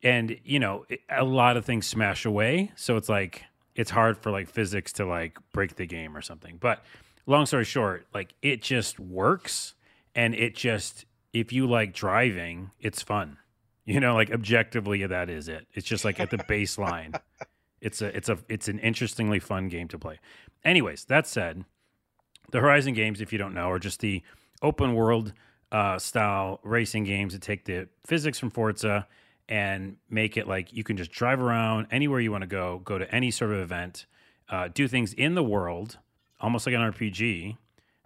and 0.04 0.38
you 0.44 0.60
know 0.60 0.86
it, 0.88 1.02
a 1.10 1.26
lot 1.26 1.58
of 1.58 1.66
things 1.66 1.88
smash 1.88 2.26
away. 2.26 2.72
So 2.76 2.96
it's 2.96 3.10
like 3.10 3.44
it's 3.76 3.90
hard 3.90 4.18
for 4.20 4.32
like 4.32 4.48
physics 4.48 4.94
to 4.94 5.06
like 5.06 5.38
break 5.52 5.76
the 5.76 5.88
game 5.88 6.16
or 6.16 6.22
something. 6.22 6.58
But 6.62 6.84
long 7.26 7.48
story 7.48 7.66
short, 7.66 8.06
like 8.14 8.36
it 8.44 8.62
just 8.62 9.00
works, 9.00 9.74
and 10.14 10.36
it 10.36 10.56
just 10.56 11.06
if 11.34 11.52
you 11.52 11.66
like 11.68 11.92
driving, 11.94 12.70
it's 12.80 13.02
fun. 13.02 13.38
You 13.86 14.00
know, 14.00 14.14
like 14.14 14.32
objectively, 14.32 15.06
that 15.08 15.30
is 15.30 15.50
it. 15.50 15.68
It's 15.74 15.88
just 15.88 16.06
like 16.06 16.20
at 16.20 16.30
the 16.30 16.38
baseline. 16.50 17.20
It's 17.84 18.02
a 18.02 18.16
it's 18.16 18.30
a 18.30 18.38
it's 18.48 18.68
an 18.68 18.80
interestingly 18.80 19.40
fun 19.40 19.68
game 19.68 19.88
to 19.90 20.00
play. 20.00 20.20
Anyways, 20.64 21.06
that 21.06 21.28
said, 21.28 21.66
the 22.52 22.60
Horizon 22.62 22.94
games, 22.94 23.20
if 23.22 23.32
you 23.34 23.38
don't 23.38 23.54
know, 23.54 23.70
are 23.70 23.80
just 23.80 24.00
the 24.00 24.24
open 24.62 24.96
world 24.96 25.34
uh, 25.72 26.00
style 26.00 26.60
racing 26.64 27.04
games 27.04 27.34
that 27.34 27.42
take 27.42 27.66
the 27.66 27.90
physics 28.06 28.40
from 28.40 28.50
Forza 28.52 29.06
and 29.50 29.98
make 30.10 30.38
it 30.38 30.48
like 30.48 30.72
you 30.72 30.84
can 30.84 30.96
just 30.96 31.12
drive 31.12 31.42
around 31.42 31.88
anywhere 31.92 32.20
you 32.22 32.32
want 32.32 32.44
to 32.44 32.48
go, 32.48 32.80
go 32.86 32.98
to 32.98 33.14
any 33.14 33.30
sort 33.32 33.52
of 33.52 33.60
event, 33.60 34.06
uh, 34.50 34.70
do 34.74 34.88
things 34.88 35.14
in 35.14 35.36
the 35.36 35.44
world, 35.44 35.98
almost 36.40 36.66
like 36.66 36.74
an 36.76 36.82
RPG. 36.82 37.58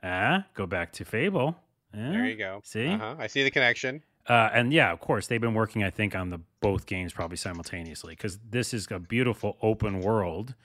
Ah, 0.03 0.45
go 0.55 0.65
back 0.65 0.91
to 0.93 1.05
Fable. 1.05 1.55
Ah, 1.93 1.97
There 2.11 2.25
you 2.25 2.37
go. 2.37 2.61
See? 2.63 2.87
Uh-huh. 2.87 3.15
I 3.19 3.27
see 3.27 3.43
the 3.43 3.51
connection. 3.51 4.01
Uh, 4.27 4.49
and 4.53 4.73
yeah, 4.73 4.91
of 4.91 4.99
course, 4.99 5.27
they've 5.27 5.41
been 5.41 5.53
working, 5.53 5.83
I 5.83 5.89
think, 5.89 6.15
on 6.15 6.29
the 6.29 6.39
both 6.59 6.85
games 6.85 7.13
probably 7.13 7.37
simultaneously 7.37 8.13
because 8.13 8.39
this 8.49 8.73
is 8.73 8.87
a 8.91 8.99
beautiful 8.99 9.57
open 9.61 10.01
world, 10.01 10.55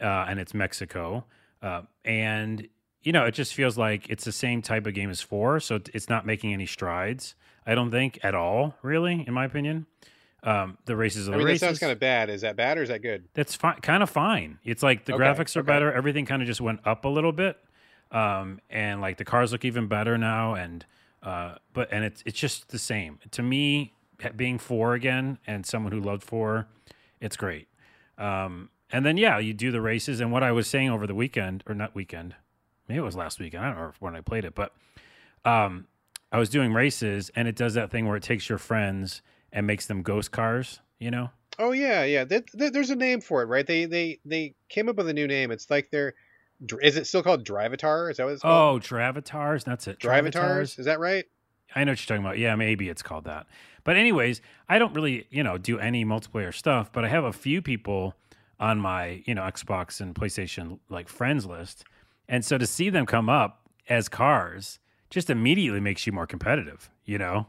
uh, 0.00 0.26
and 0.28 0.38
it's 0.38 0.54
Mexico, 0.54 1.24
uh, 1.62 1.82
and 2.04 2.68
you 3.02 3.12
know, 3.12 3.24
it 3.24 3.32
just 3.32 3.54
feels 3.54 3.78
like 3.78 4.08
it's 4.10 4.24
the 4.24 4.32
same 4.32 4.60
type 4.60 4.86
of 4.86 4.94
game 4.94 5.08
as 5.10 5.20
four, 5.20 5.60
so 5.60 5.80
it's 5.94 6.08
not 6.08 6.26
making 6.26 6.52
any 6.52 6.66
strides. 6.66 7.34
I 7.66 7.74
don't 7.74 7.90
think 7.90 8.18
at 8.22 8.34
all, 8.34 8.74
really, 8.82 9.24
in 9.26 9.32
my 9.34 9.44
opinion. 9.44 9.86
Um, 10.42 10.78
the 10.84 10.94
races 10.94 11.28
are 11.28 11.34
I 11.34 11.38
the 11.38 11.44
mean, 11.44 11.54
that 11.54 11.58
sounds 11.58 11.78
kind 11.80 11.90
of 11.90 11.98
bad. 11.98 12.30
Is 12.30 12.42
that 12.42 12.54
bad 12.54 12.78
or 12.78 12.82
is 12.82 12.88
that 12.90 13.02
good? 13.02 13.24
That's 13.34 13.56
fine, 13.56 13.76
kind 13.80 14.02
of 14.02 14.10
fine. 14.10 14.58
It's 14.64 14.82
like 14.82 15.04
the 15.04 15.14
Okay, 15.14 15.24
graphics 15.24 15.56
are 15.56 15.60
okay. 15.60 15.66
better. 15.66 15.92
Everything 15.92 16.26
kind 16.26 16.42
of 16.42 16.46
just 16.46 16.60
went 16.60 16.80
up 16.84 17.04
a 17.04 17.08
little 17.08 17.32
bit, 17.32 17.56
um, 18.12 18.60
and 18.70 19.00
like 19.00 19.16
the 19.16 19.24
cars 19.24 19.50
look 19.52 19.64
even 19.64 19.88
better 19.88 20.16
now. 20.16 20.54
And 20.54 20.86
uh, 21.22 21.56
but 21.72 21.88
and 21.92 22.04
it's 22.04 22.22
it's 22.26 22.38
just 22.38 22.68
the 22.68 22.78
same 22.78 23.18
to 23.30 23.42
me. 23.42 23.94
Being 24.34 24.58
four 24.58 24.94
again, 24.94 25.38
and 25.46 25.64
someone 25.64 25.92
who 25.92 26.00
loved 26.00 26.24
four, 26.24 26.66
it's 27.20 27.36
great. 27.36 27.68
Um, 28.18 28.70
and 28.90 29.06
then 29.06 29.16
yeah, 29.16 29.38
you 29.38 29.54
do 29.54 29.70
the 29.70 29.80
races. 29.80 30.18
And 30.18 30.32
what 30.32 30.42
I 30.42 30.50
was 30.50 30.66
saying 30.66 30.90
over 30.90 31.06
the 31.06 31.14
weekend, 31.14 31.62
or 31.68 31.74
not 31.74 31.94
weekend, 31.94 32.34
maybe 32.88 32.98
it 32.98 33.04
was 33.04 33.14
last 33.14 33.38
weekend. 33.38 33.64
I 33.64 33.68
don't 33.68 33.78
know 33.78 33.92
when 34.00 34.16
I 34.16 34.20
played 34.20 34.44
it, 34.44 34.56
but 34.56 34.74
um, 35.44 35.86
I 36.32 36.38
was 36.38 36.50
doing 36.50 36.72
races, 36.72 37.30
and 37.36 37.46
it 37.46 37.54
does 37.54 37.74
that 37.74 37.92
thing 37.92 38.08
where 38.08 38.16
it 38.16 38.24
takes 38.24 38.48
your 38.48 38.58
friends 38.58 39.22
and 39.52 39.68
makes 39.68 39.86
them 39.86 40.02
ghost 40.02 40.32
cars. 40.32 40.80
You 40.98 41.12
know, 41.12 41.30
Oh 41.58 41.72
yeah, 41.72 42.04
yeah. 42.04 42.24
Th- 42.24 42.46
th- 42.46 42.72
there's 42.72 42.90
a 42.90 42.96
name 42.96 43.20
for 43.20 43.42
it, 43.42 43.46
right? 43.46 43.66
They 43.66 43.84
they 43.84 44.20
they 44.24 44.54
came 44.68 44.88
up 44.88 44.96
with 44.96 45.08
a 45.08 45.12
new 45.12 45.26
name. 45.26 45.50
It's 45.50 45.70
like 45.70 45.90
they're. 45.90 46.14
Is 46.82 46.96
it 46.96 47.06
still 47.06 47.22
called 47.22 47.44
Drivatar? 47.44 48.10
Is 48.10 48.16
that 48.16 48.24
what 48.24 48.32
it's 48.32 48.42
called? 48.42 48.82
Oh, 48.82 48.86
Dravatars. 48.86 49.64
That's 49.64 49.86
it. 49.86 49.98
Drivatars. 49.98 50.78
Is 50.78 50.86
that 50.86 50.98
right? 50.98 51.24
I 51.74 51.84
know 51.84 51.92
what 51.92 52.00
you're 52.00 52.16
talking 52.16 52.24
about. 52.24 52.38
Yeah, 52.38 52.54
maybe 52.56 52.88
it's 52.88 53.02
called 53.02 53.24
that. 53.24 53.46
But 53.84 53.96
anyways, 53.96 54.40
I 54.68 54.78
don't 54.78 54.94
really, 54.94 55.26
you 55.30 55.42
know, 55.42 55.58
do 55.58 55.78
any 55.78 56.04
multiplayer 56.04 56.52
stuff, 56.54 56.90
but 56.92 57.04
I 57.04 57.08
have 57.08 57.24
a 57.24 57.32
few 57.32 57.62
people 57.62 58.14
on 58.58 58.78
my, 58.80 59.22
you 59.26 59.34
know, 59.34 59.42
Xbox 59.42 60.00
and 60.00 60.14
PlayStation 60.14 60.78
like 60.88 61.08
friends 61.08 61.46
list. 61.46 61.84
And 62.28 62.44
so 62.44 62.58
to 62.58 62.66
see 62.66 62.90
them 62.90 63.06
come 63.06 63.28
up 63.28 63.68
as 63.88 64.08
cars 64.08 64.78
just 65.10 65.30
immediately 65.30 65.80
makes 65.80 66.06
you 66.06 66.12
more 66.12 66.26
competitive, 66.26 66.90
you 67.04 67.18
know? 67.18 67.46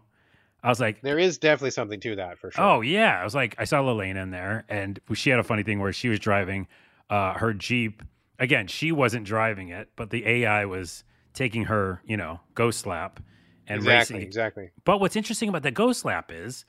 I 0.62 0.70
was 0.70 0.80
like, 0.80 1.02
There 1.02 1.20
is 1.20 1.38
definitely 1.38 1.72
something 1.72 2.00
to 2.02 2.16
that 2.18 2.38
for 2.38 2.52
sure. 2.52 2.64
Oh 2.64 2.82
yeah, 2.82 3.20
I 3.20 3.24
was 3.24 3.34
like, 3.34 3.56
I 3.58 3.64
saw 3.64 3.80
Lelaine 3.80 4.18
in 4.18 4.32
there, 4.32 4.66
and 4.68 5.00
she 5.14 5.30
had 5.30 5.40
a 5.40 5.44
funny 5.44 5.64
thing 5.64 5.80
where 5.80 5.94
she 5.94 6.10
was 6.10 6.20
driving 6.20 6.68
uh, 7.10 7.34
her 7.34 7.54
Jeep. 7.54 8.04
Again, 8.40 8.68
she 8.68 8.92
wasn't 8.92 9.26
driving 9.26 9.70
it, 9.70 9.90
but 9.96 10.10
the 10.10 10.26
AI 10.26 10.66
was 10.66 11.04
taking 11.34 11.66
her, 11.66 12.02
you 12.06 12.18
know, 12.18 12.40
ghost 12.56 12.86
lap 12.86 13.20
and 13.68 13.80
exactly, 13.80 14.16
racing. 14.16 14.28
exactly. 14.28 14.72
But 14.86 15.00
what's 15.00 15.16
interesting 15.16 15.50
about 15.50 15.64
the 15.64 15.72
ghost 15.72 16.06
lap 16.06 16.32
is, 16.34 16.66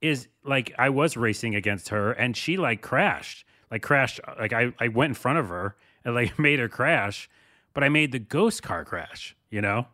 is 0.00 0.28
like 0.44 0.72
I 0.78 0.90
was 0.90 1.16
racing 1.16 1.54
against 1.54 1.88
her, 1.90 2.12
and 2.12 2.36
she 2.36 2.56
like 2.56 2.82
crashed, 2.82 3.44
like 3.70 3.82
crashed. 3.82 4.20
Like 4.38 4.52
I, 4.52 4.72
I 4.78 4.88
went 4.88 5.10
in 5.10 5.14
front 5.14 5.38
of 5.38 5.48
her 5.48 5.76
and 6.04 6.14
like 6.14 6.38
made 6.38 6.58
her 6.58 6.68
crash, 6.68 7.28
but 7.74 7.84
I 7.84 7.88
made 7.88 8.12
the 8.12 8.18
ghost 8.18 8.62
car 8.62 8.84
crash. 8.84 9.36
You 9.50 9.60
know? 9.60 9.86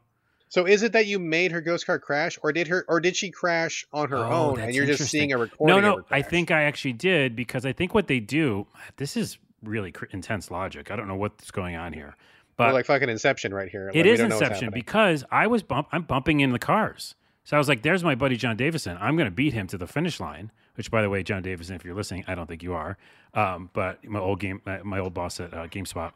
So 0.48 0.66
is 0.66 0.82
it 0.82 0.92
that 0.92 1.06
you 1.06 1.18
made 1.18 1.50
her 1.50 1.60
ghost 1.60 1.86
car 1.86 1.98
crash, 1.98 2.38
or 2.42 2.52
did 2.52 2.68
her, 2.68 2.84
or 2.86 3.00
did 3.00 3.16
she 3.16 3.30
crash 3.30 3.84
on 3.92 4.08
her 4.10 4.18
Oh, 4.18 4.50
own, 4.50 4.60
and 4.60 4.74
you're 4.74 4.86
just 4.86 5.10
seeing 5.10 5.32
a 5.32 5.38
recording? 5.38 5.82
No, 5.82 5.96
no, 5.96 6.04
I 6.10 6.22
think 6.22 6.50
I 6.50 6.62
actually 6.62 6.92
did 6.92 7.34
because 7.34 7.66
I 7.66 7.72
think 7.72 7.92
what 7.92 8.06
they 8.06 8.20
do. 8.20 8.66
This 8.96 9.16
is 9.16 9.38
really 9.68 9.92
cr- 9.92 10.06
intense 10.10 10.50
logic. 10.50 10.90
I 10.90 10.96
don't 10.96 11.08
know 11.08 11.16
what's 11.16 11.50
going 11.50 11.76
on 11.76 11.92
here, 11.92 12.16
We're 12.58 12.66
but 12.66 12.74
like 12.74 12.86
fucking 12.86 13.08
Inception 13.08 13.52
right 13.52 13.68
here. 13.68 13.86
Like, 13.86 13.96
it 13.96 14.06
is 14.06 14.20
what's 14.20 14.34
Inception 14.34 14.70
because 14.72 15.24
I 15.30 15.46
was 15.46 15.62
bump. 15.62 15.88
I'm 15.92 16.02
bumping 16.02 16.40
in 16.40 16.52
the 16.52 16.58
cars. 16.58 17.14
So 17.44 17.56
I 17.56 17.58
was 17.58 17.68
like, 17.68 17.82
"There's 17.82 18.02
my 18.02 18.14
buddy 18.14 18.36
John 18.36 18.56
Davison. 18.56 18.96
I'm 19.00 19.16
going 19.16 19.26
to 19.26 19.34
beat 19.34 19.52
him 19.52 19.66
to 19.68 19.78
the 19.78 19.86
finish 19.86 20.20
line." 20.20 20.50
Which, 20.76 20.90
by 20.90 21.02
the 21.02 21.10
way, 21.10 21.22
John 21.22 21.42
Davison, 21.42 21.76
if 21.76 21.84
you're 21.84 21.94
listening, 21.94 22.24
I 22.26 22.34
don't 22.34 22.48
think 22.48 22.62
you 22.62 22.74
are. 22.74 22.98
Um, 23.32 23.70
but 23.72 24.04
my 24.04 24.18
old 24.18 24.40
game, 24.40 24.60
my, 24.66 24.82
my 24.82 24.98
old 24.98 25.14
boss 25.14 25.38
at 25.38 25.54
uh, 25.54 25.68
GameSpot, 25.68 26.12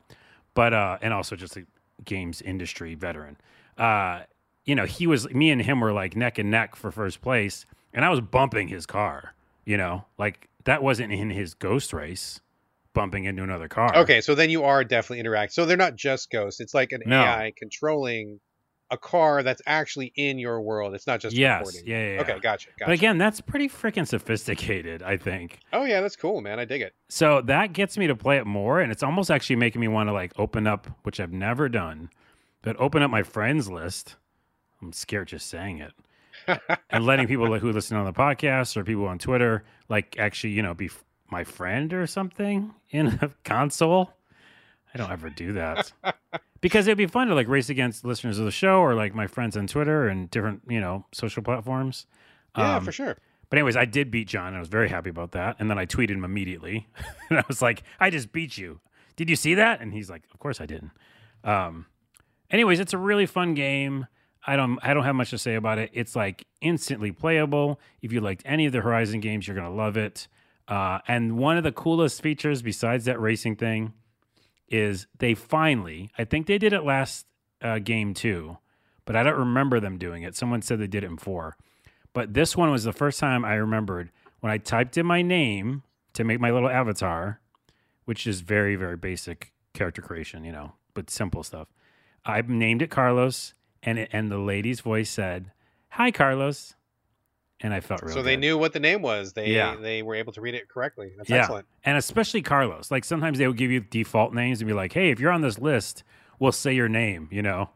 but 0.54 0.74
uh, 0.74 0.98
and 1.00 1.14
also 1.14 1.36
just 1.36 1.56
a 1.56 1.64
games 2.04 2.42
industry 2.42 2.94
veteran. 2.94 3.36
Uh, 3.76 4.22
you 4.64 4.74
know, 4.74 4.84
he 4.84 5.06
was 5.06 5.28
me 5.30 5.50
and 5.50 5.62
him 5.62 5.80
were 5.80 5.92
like 5.92 6.16
neck 6.16 6.38
and 6.38 6.50
neck 6.50 6.76
for 6.76 6.90
first 6.90 7.20
place, 7.20 7.66
and 7.92 8.04
I 8.04 8.10
was 8.10 8.20
bumping 8.20 8.68
his 8.68 8.86
car. 8.86 9.34
You 9.64 9.76
know, 9.76 10.06
like 10.18 10.48
that 10.64 10.82
wasn't 10.82 11.12
in 11.12 11.30
his 11.30 11.54
ghost 11.54 11.92
race, 11.92 12.40
bumping 12.98 13.26
into 13.26 13.44
another 13.44 13.68
car. 13.68 13.96
Okay, 13.96 14.20
so 14.20 14.34
then 14.34 14.50
you 14.50 14.64
are 14.64 14.82
definitely 14.82 15.20
interact. 15.20 15.52
So 15.52 15.64
they're 15.64 15.76
not 15.76 15.94
just 15.94 16.30
ghosts. 16.32 16.58
It's 16.60 16.74
like 16.74 16.90
an 16.90 17.02
No. 17.06 17.20
AI 17.22 17.52
controlling 17.56 18.40
a 18.90 18.98
car 18.98 19.42
that's 19.44 19.62
actually 19.66 20.12
in 20.16 20.38
your 20.38 20.60
world. 20.62 20.94
It's 20.94 21.06
not 21.06 21.20
just 21.20 21.36
Yes. 21.36 21.60
recording. 21.60 21.82
Yeah, 21.86 21.98
yeah, 22.06 22.14
yeah. 22.14 22.20
Okay, 22.22 22.32
gotcha. 22.40 22.70
gotcha. 22.70 22.86
But 22.86 22.92
again, 22.92 23.16
that's 23.18 23.40
pretty 23.40 23.68
freaking 23.68 24.06
sophisticated. 24.06 25.02
I 25.02 25.16
think. 25.16 25.60
oh 25.72 25.84
yeah, 25.84 26.00
that's 26.00 26.16
cool, 26.16 26.40
man. 26.40 26.58
I 26.58 26.64
dig 26.64 26.80
it. 26.82 26.94
So 27.08 27.40
that 27.42 27.72
gets 27.72 27.96
me 27.96 28.06
to 28.08 28.16
play 28.16 28.38
it 28.38 28.46
more, 28.46 28.80
and 28.80 28.90
it's 28.90 29.02
almost 29.04 29.30
actually 29.30 29.56
making 29.56 29.80
me 29.80 29.88
want 29.88 30.08
to 30.08 30.12
like 30.12 30.32
open 30.38 30.66
up, 30.66 30.88
which 31.04 31.20
I've 31.20 31.32
never 31.32 31.68
done, 31.68 32.10
but 32.62 32.74
open 32.80 33.02
up 33.02 33.10
my 33.10 33.22
friends 33.22 33.70
list. 33.70 34.16
I'm 34.82 34.92
scared 34.92 35.28
just 35.28 35.46
saying 35.48 35.78
it, 35.78 36.60
and 36.90 37.04
letting 37.04 37.26
people 37.28 37.58
who 37.58 37.70
listen 37.72 37.96
on 37.96 38.06
the 38.06 38.12
podcast 38.12 38.76
or 38.76 38.82
people 38.84 39.06
on 39.06 39.18
Twitter 39.18 39.64
like 39.88 40.16
actually, 40.18 40.54
you 40.54 40.62
know, 40.62 40.72
be 40.74 40.88
my 41.30 41.44
friend 41.44 41.92
or 41.92 42.06
something 42.06 42.74
in 42.90 43.06
a 43.22 43.30
console. 43.44 44.12
I 44.94 44.98
don't 44.98 45.10
ever 45.12 45.28
do 45.30 45.52
that 45.52 45.92
because 46.60 46.86
it'd 46.86 46.96
be 46.98 47.06
fun 47.06 47.28
to 47.28 47.34
like 47.34 47.46
race 47.48 47.68
against 47.68 48.04
listeners 48.04 48.38
of 48.38 48.44
the 48.46 48.50
show 48.50 48.78
or 48.80 48.94
like 48.94 49.14
my 49.14 49.26
friends 49.26 49.56
on 49.56 49.66
Twitter 49.66 50.08
and 50.08 50.30
different, 50.30 50.62
you 50.68 50.80
know, 50.80 51.04
social 51.12 51.42
platforms. 51.42 52.06
Yeah, 52.56 52.76
Um, 52.76 52.84
for 52.84 52.92
sure. 52.92 53.16
but 53.50 53.58
anyways, 53.58 53.76
I 53.76 53.84
did 53.84 54.10
beat 54.10 54.26
John, 54.28 54.48
and 54.48 54.56
I 54.56 54.60
was 54.60 54.68
very 54.68 54.88
happy 54.88 55.10
about 55.10 55.32
that. 55.32 55.56
And 55.58 55.70
then 55.70 55.78
I 55.78 55.84
tweeted 55.86 56.10
him 56.12 56.24
immediately, 56.24 56.88
and 57.30 57.38
I 57.38 57.44
was 57.46 57.60
like, 57.60 57.82
"I 58.00 58.08
just 58.10 58.32
beat 58.32 58.56
you. 58.56 58.80
Did 59.16 59.28
you 59.28 59.36
see 59.36 59.54
that?" 59.54 59.80
And 59.82 59.92
he's 59.92 60.08
like, 60.08 60.22
"Of 60.32 60.38
course 60.38 60.60
I 60.60 60.66
didn't." 60.66 60.92
Um, 61.44 61.86
anyways, 62.50 62.80
it's 62.80 62.94
a 62.94 62.98
really 62.98 63.26
fun 63.26 63.52
game. 63.54 64.06
I 64.46 64.56
don't 64.56 64.78
I 64.82 64.94
don't 64.94 65.04
have 65.04 65.14
much 65.14 65.30
to 65.30 65.38
say 65.38 65.54
about 65.54 65.78
it. 65.78 65.90
It's 65.92 66.16
like 66.16 66.46
instantly 66.62 67.12
playable. 67.12 67.78
If 68.00 68.12
you 68.12 68.20
liked 68.22 68.42
any 68.46 68.64
of 68.64 68.72
the 68.72 68.80
Horizon 68.80 69.20
games, 69.20 69.46
you're 69.46 69.54
gonna 69.56 69.70
love 69.74 69.96
it. 69.98 70.26
Uh, 70.68 70.98
and 71.08 71.38
one 71.38 71.56
of 71.56 71.64
the 71.64 71.72
coolest 71.72 72.22
features, 72.22 72.60
besides 72.62 73.06
that 73.06 73.20
racing 73.20 73.56
thing, 73.56 73.94
is 74.68 75.06
they 75.18 75.34
finally. 75.34 76.10
I 76.18 76.24
think 76.24 76.46
they 76.46 76.58
did 76.58 76.72
it 76.74 76.84
last 76.84 77.26
uh, 77.62 77.78
game 77.78 78.12
too, 78.12 78.58
but 79.06 79.16
I 79.16 79.22
don't 79.22 79.38
remember 79.38 79.80
them 79.80 79.96
doing 79.98 80.22
it. 80.22 80.36
Someone 80.36 80.60
said 80.60 80.78
they 80.78 80.86
did 80.86 81.04
it 81.04 81.10
in 81.10 81.16
four. 81.16 81.56
But 82.12 82.34
this 82.34 82.56
one 82.56 82.70
was 82.70 82.84
the 82.84 82.92
first 82.92 83.18
time 83.18 83.44
I 83.44 83.54
remembered 83.54 84.10
when 84.40 84.52
I 84.52 84.58
typed 84.58 84.98
in 84.98 85.06
my 85.06 85.22
name 85.22 85.82
to 86.14 86.24
make 86.24 86.40
my 86.40 86.50
little 86.50 86.68
avatar, 86.68 87.40
which 88.04 88.26
is 88.26 88.40
very, 88.40 88.76
very 88.76 88.96
basic 88.96 89.52
character 89.72 90.02
creation, 90.02 90.44
you 90.44 90.52
know, 90.52 90.72
but 90.94 91.10
simple 91.10 91.42
stuff. 91.42 91.68
I 92.24 92.42
named 92.42 92.82
it 92.82 92.90
Carlos, 92.90 93.54
and 93.82 93.98
it, 93.98 94.10
and 94.12 94.30
the 94.30 94.38
lady's 94.38 94.80
voice 94.80 95.10
said, 95.10 95.52
"Hi, 95.90 96.10
Carlos," 96.10 96.74
and 97.60 97.74
I 97.74 97.80
felt 97.80 98.02
really. 98.02 98.14
So 98.14 98.22
they 98.22 98.34
good. 98.36 98.40
knew 98.40 98.58
what 98.58 98.72
the 98.72 98.80
name 98.80 99.02
was. 99.02 99.32
They 99.32 99.48
Yeah. 99.50 99.76
they 99.76 100.02
were 100.02 100.14
able 100.14 100.32
to 100.34 100.40
read 100.40 100.54
it 100.54 100.68
correctly. 100.68 101.12
That's 101.16 101.28
Yeah. 101.30 101.38
excellent. 101.38 101.66
and 101.84 101.96
especially 101.98 102.42
Carlos. 102.42 102.90
Like 102.90 103.04
sometimes 103.04 103.38
they 103.38 103.46
would 103.46 103.56
give 103.56 103.70
you 103.70 103.80
default 103.80 104.32
names 104.34 104.60
and 104.60 104.68
be 104.68 104.74
like, 104.74 104.92
"Hey, 104.92 105.10
if 105.10 105.18
you're 105.20 105.32
on 105.32 105.40
this 105.42 105.58
list, 105.58 106.04
we'll 106.38 106.52
say 106.52 106.72
your 106.74 106.88
name," 106.88 107.28
you 107.32 107.42
know. 107.42 107.70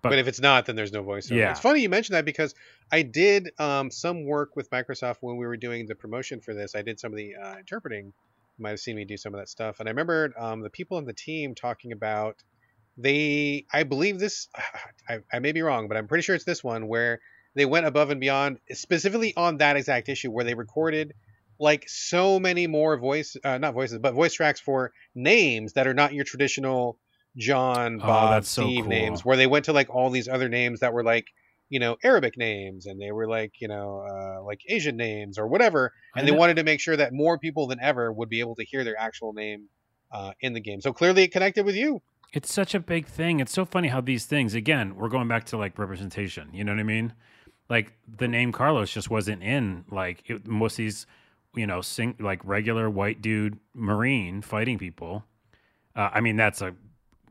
But- 0.00 0.10
But, 0.10 0.18
if 0.20 0.28
it's 0.28 0.40
not, 0.40 0.66
then 0.66 0.76
there's 0.76 0.92
no 0.92 1.02
voiceover. 1.02 1.36
Yeah. 1.36 1.50
It's 1.50 1.58
funny 1.60 1.80
you 1.80 1.88
mentioned 1.88 2.14
that 2.14 2.24
because 2.24 2.54
I 2.92 3.02
did 3.02 3.50
um, 3.58 3.90
some 3.90 4.24
work 4.24 4.54
with 4.54 4.70
Microsoft 4.70 5.16
when 5.22 5.36
we 5.36 5.44
were 5.44 5.56
doing 5.56 5.86
the 5.86 5.96
promotion 5.96 6.40
for 6.40 6.54
this. 6.54 6.76
I 6.76 6.82
did 6.82 7.00
some 7.00 7.12
of 7.12 7.16
the 7.16 7.34
uh, 7.34 7.56
interpreting. 7.58 8.06
You 8.06 8.62
might 8.62 8.70
have 8.70 8.80
seen 8.80 8.94
me 8.94 9.04
do 9.04 9.16
some 9.16 9.34
of 9.34 9.40
that 9.40 9.48
stuff. 9.48 9.80
And 9.80 9.88
I 9.88 9.90
remember 9.90 10.32
um, 10.38 10.60
the 10.60 10.70
people 10.70 10.98
on 10.98 11.04
the 11.04 11.12
team 11.12 11.54
talking 11.56 11.90
about 11.90 12.42
they, 12.96 13.66
I 13.72 13.82
believe 13.84 14.18
this, 14.18 14.48
I, 15.08 15.18
I 15.32 15.38
may 15.40 15.52
be 15.52 15.62
wrong, 15.62 15.88
but 15.88 15.96
I'm 15.96 16.06
pretty 16.08 16.22
sure 16.22 16.34
it's 16.34 16.44
this 16.44 16.62
one 16.62 16.86
where 16.88 17.20
they 17.58 17.66
went 17.66 17.86
above 17.86 18.10
and 18.10 18.20
beyond, 18.20 18.58
specifically 18.72 19.34
on 19.36 19.58
that 19.58 19.76
exact 19.76 20.08
issue 20.08 20.30
where 20.30 20.44
they 20.44 20.54
recorded 20.54 21.14
like 21.58 21.88
so 21.88 22.38
many 22.38 22.66
more 22.66 22.96
voice, 22.96 23.36
uh, 23.44 23.58
not 23.58 23.74
voices, 23.74 23.98
but 23.98 24.14
voice 24.14 24.32
tracks 24.32 24.60
for 24.60 24.92
names 25.14 25.72
that 25.72 25.86
are 25.86 25.94
not 25.94 26.12
your 26.12 26.24
traditional 26.24 26.98
John, 27.36 28.00
Oh, 28.02 28.06
Bob, 28.06 28.44
so 28.44 28.62
Steve 28.62 28.84
cool. 28.84 28.90
names, 28.90 29.24
where 29.24 29.36
they 29.36 29.46
went 29.46 29.64
to 29.66 29.72
like 29.72 29.90
all 29.90 30.10
these 30.10 30.28
other 30.28 30.48
names 30.48 30.80
that 30.80 30.92
were 30.92 31.04
like, 31.04 31.26
you 31.68 31.78
know, 31.80 31.96
Arabic 32.02 32.38
names 32.38 32.86
and 32.86 33.00
they 33.00 33.12
were 33.12 33.28
like, 33.28 33.52
you 33.60 33.68
know, 33.68 34.06
uh, 34.08 34.42
like 34.42 34.60
Asian 34.68 34.96
names 34.96 35.38
or 35.38 35.46
whatever. 35.46 35.92
And 36.16 36.26
they 36.26 36.32
wanted 36.32 36.56
to 36.56 36.64
make 36.64 36.80
sure 36.80 36.96
that 36.96 37.12
more 37.12 37.38
people 37.38 37.66
than 37.66 37.78
ever 37.80 38.12
would 38.12 38.28
be 38.28 38.40
able 38.40 38.54
to 38.56 38.64
hear 38.64 38.84
their 38.84 38.98
actual 38.98 39.32
name 39.32 39.68
uh, 40.10 40.32
in 40.40 40.54
the 40.54 40.60
game. 40.60 40.80
So 40.80 40.92
clearly 40.92 41.24
it 41.24 41.32
connected 41.32 41.66
with 41.66 41.74
you. 41.76 42.00
It's 42.32 42.52
such 42.52 42.74
a 42.74 42.80
big 42.80 43.06
thing. 43.06 43.40
It's 43.40 43.52
so 43.52 43.64
funny 43.64 43.88
how 43.88 44.00
these 44.00 44.26
things, 44.26 44.54
again, 44.54 44.96
we're 44.96 45.08
going 45.08 45.28
back 45.28 45.44
to 45.46 45.56
like 45.56 45.78
representation. 45.78 46.48
You 46.52 46.64
know 46.64 46.72
what 46.72 46.80
I 46.80 46.84
mean? 46.84 47.14
Like 47.68 47.92
the 48.16 48.28
name 48.28 48.52
Carlos 48.52 48.90
just 48.90 49.10
wasn't 49.10 49.42
in 49.42 49.84
like 49.90 50.28
it, 50.30 50.46
most 50.46 50.74
of 50.74 50.76
these, 50.78 51.06
you 51.54 51.66
know, 51.66 51.80
sing, 51.80 52.16
like 52.18 52.40
regular 52.44 52.88
white 52.88 53.20
dude 53.20 53.58
Marine 53.74 54.42
fighting 54.42 54.78
people. 54.78 55.24
Uh, 55.94 56.10
I 56.12 56.20
mean, 56.20 56.36
that's 56.36 56.62
a 56.62 56.74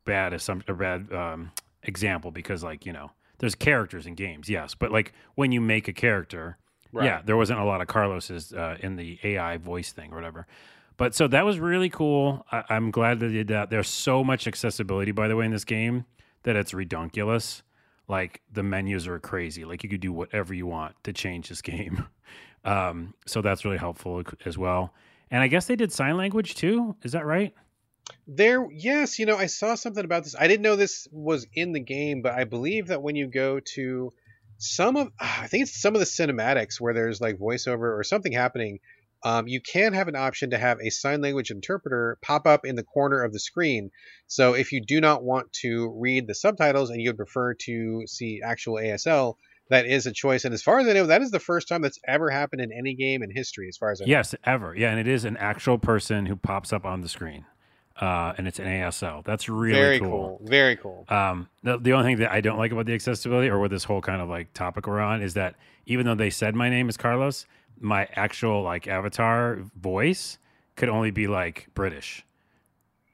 bad 0.06 0.34
assumption, 0.34 0.72
a 0.72 0.76
bad 0.76 1.12
um, 1.12 1.52
example 1.84 2.32
because 2.32 2.64
like 2.64 2.86
you 2.86 2.94
know, 2.94 3.12
there's 3.40 3.56
characters 3.56 4.06
in 4.06 4.16
games, 4.16 4.50
yes, 4.50 4.76
but 4.76 4.92
like 4.92 5.14
when 5.36 5.52
you 5.52 5.62
make 5.62 5.88
a 5.88 5.94
character, 5.94 6.58
yeah, 7.06 7.22
there 7.26 7.38
wasn't 7.38 7.60
a 7.60 7.64
lot 7.64 7.82
of 7.82 7.88
Carlos's 7.88 8.54
uh, 8.54 8.78
in 8.80 8.96
the 8.96 9.20
AI 9.24 9.58
voice 9.58 9.92
thing 9.92 10.12
or 10.12 10.16
whatever. 10.16 10.48
But 10.98 11.14
so 11.14 11.28
that 11.28 11.46
was 11.46 11.60
really 11.60 11.90
cool. 11.90 12.46
I, 12.52 12.64
I'm 12.70 12.92
glad 12.92 13.20
they 13.20 13.30
did 13.30 13.50
that. 13.50 13.70
There's 13.70 13.88
so 13.88 14.24
much 14.24 14.48
accessibility, 14.48 15.12
by 15.12 15.28
the 15.28 15.36
way, 15.36 15.46
in 15.46 15.52
this 15.52 15.64
game 15.64 16.06
that 16.44 16.56
it's 16.56 16.72
redonkulous. 16.72 17.62
Like 18.08 18.42
the 18.52 18.64
menus 18.64 19.08
are 19.08 19.20
crazy. 19.20 19.66
Like 19.66 19.84
you 19.84 19.90
could 19.90 20.02
do 20.02 20.14
whatever 20.14 20.54
you 20.54 20.66
want 20.66 20.96
to 21.04 21.14
change 21.14 21.50
this 21.50 21.62
game. 21.62 22.06
Um, 22.66 23.14
so 23.26 23.42
that's 23.42 23.64
really 23.64 23.78
helpful 23.78 24.22
as 24.44 24.58
well. 24.58 24.94
And 25.32 25.42
I 25.42 25.48
guess 25.48 25.68
they 25.68 25.78
did 25.78 25.94
sign 25.94 26.18
language 26.18 26.56
too. 26.56 26.98
Is 27.02 27.14
that 27.14 27.26
right? 27.26 27.54
There, 28.28 28.68
yes, 28.72 29.20
you 29.20 29.26
know, 29.26 29.38
I 29.38 29.46
saw 29.46 29.76
something 29.76 30.04
about 30.04 30.26
this. 30.26 30.36
I 30.38 30.48
didn't 30.48 30.64
know 30.64 30.76
this 30.76 31.08
was 31.12 31.48
in 31.54 31.72
the 31.72 31.80
game, 31.80 32.22
but 32.22 32.34
I 32.34 32.44
believe 32.44 32.88
that 32.88 33.02
when 33.02 33.16
you 33.16 33.28
go 33.28 33.62
to 33.76 34.12
some 34.58 34.98
of, 34.98 35.12
I 35.20 35.48
think 35.48 35.64
it's 35.64 35.82
some 35.82 35.96
of 35.96 36.00
the 36.00 36.06
cinematics 36.06 36.80
where 36.80 36.94
there's 36.94 37.22
like 37.22 37.38
voiceover 37.38 37.98
or 37.98 38.04
something 38.04 38.32
happening, 38.32 38.80
um, 39.24 39.48
you 39.48 39.62
can 39.62 39.94
have 39.94 40.08
an 40.08 40.16
option 40.16 40.52
to 40.52 40.58
have 40.58 40.80
a 40.80 40.90
sign 40.90 41.22
language 41.22 41.52
interpreter 41.52 42.18
pop 42.22 42.46
up 42.46 42.66
in 42.66 42.76
the 42.76 42.84
corner 42.84 43.24
of 43.24 43.34
the 43.34 43.40
screen. 43.40 43.90
So 44.28 44.54
if 44.54 44.72
you 44.72 44.82
do 44.82 45.02
not 45.02 45.24
want 45.24 45.52
to 45.62 45.94
read 46.00 46.28
the 46.28 46.36
subtitles 46.36 46.90
and 46.90 47.02
you 47.02 47.10
would 47.10 47.18
prefer 47.18 47.56
to 47.66 48.04
see 48.06 48.42
actual 48.44 48.76
ASL, 48.76 49.36
that 49.70 49.86
is 49.86 50.06
a 50.06 50.12
choice. 50.12 50.46
And 50.46 50.54
as 50.54 50.62
far 50.62 50.80
as 50.80 50.88
I 50.88 50.94
know, 50.94 51.08
that 51.08 51.22
is 51.22 51.32
the 51.32 51.40
first 51.40 51.68
time 51.68 51.82
that's 51.82 52.00
ever 52.08 52.30
happened 52.30 52.62
in 52.62 52.72
any 52.72 52.94
game 52.94 53.24
in 53.24 53.32
history, 53.32 53.68
as 53.68 53.78
far 53.78 53.92
as 53.92 54.02
I 54.02 54.06
know. 54.06 54.10
Yes, 54.10 54.36
ever. 54.46 54.76
Yeah, 54.76 54.92
and 54.92 55.00
it 55.00 55.08
is 55.08 55.26
an 55.26 55.38
actual 55.38 55.78
person 55.78 56.26
who 56.26 56.36
pops 56.36 56.72
up 56.72 56.86
on 56.86 57.02
the 57.02 57.10
screen. 57.10 57.46
Uh, 58.00 58.34
and 58.38 58.48
it's 58.48 58.60
an 58.60 58.66
ASL. 58.66 59.24
That's 59.26 59.50
really 59.50 59.80
Very 59.80 60.00
cool. 60.00 60.10
cool. 60.10 60.42
Very 60.44 60.76
cool. 60.76 61.06
Um, 61.10 61.50
the, 61.64 61.80
the 61.80 61.94
only 61.94 62.12
thing 62.12 62.20
that 62.20 62.32
I 62.32 62.42
don't 62.42 62.60
like 62.60 62.72
about 62.72 62.86
the 62.86 62.94
accessibility 62.94 63.50
or 63.50 63.60
with 63.60 63.72
this 63.72 63.86
whole 63.86 64.02
kind 64.02 64.22
of 64.22 64.30
like 64.30 64.54
topic 64.54 64.86
we're 64.86 65.00
on 65.00 65.24
is 65.24 65.34
that 65.34 65.56
even 65.88 66.06
though 66.06 66.14
they 66.14 66.30
said 66.30 66.54
my 66.54 66.70
name 66.70 66.90
is 66.90 66.98
Carlos, 66.98 67.48
my 67.80 68.08
actual 68.14 68.64
like 68.64 68.88
avatar 68.88 69.60
voice 69.76 70.38
could 70.76 70.90
only 70.90 71.12
be 71.12 71.28
like 71.28 71.68
British. 71.74 72.26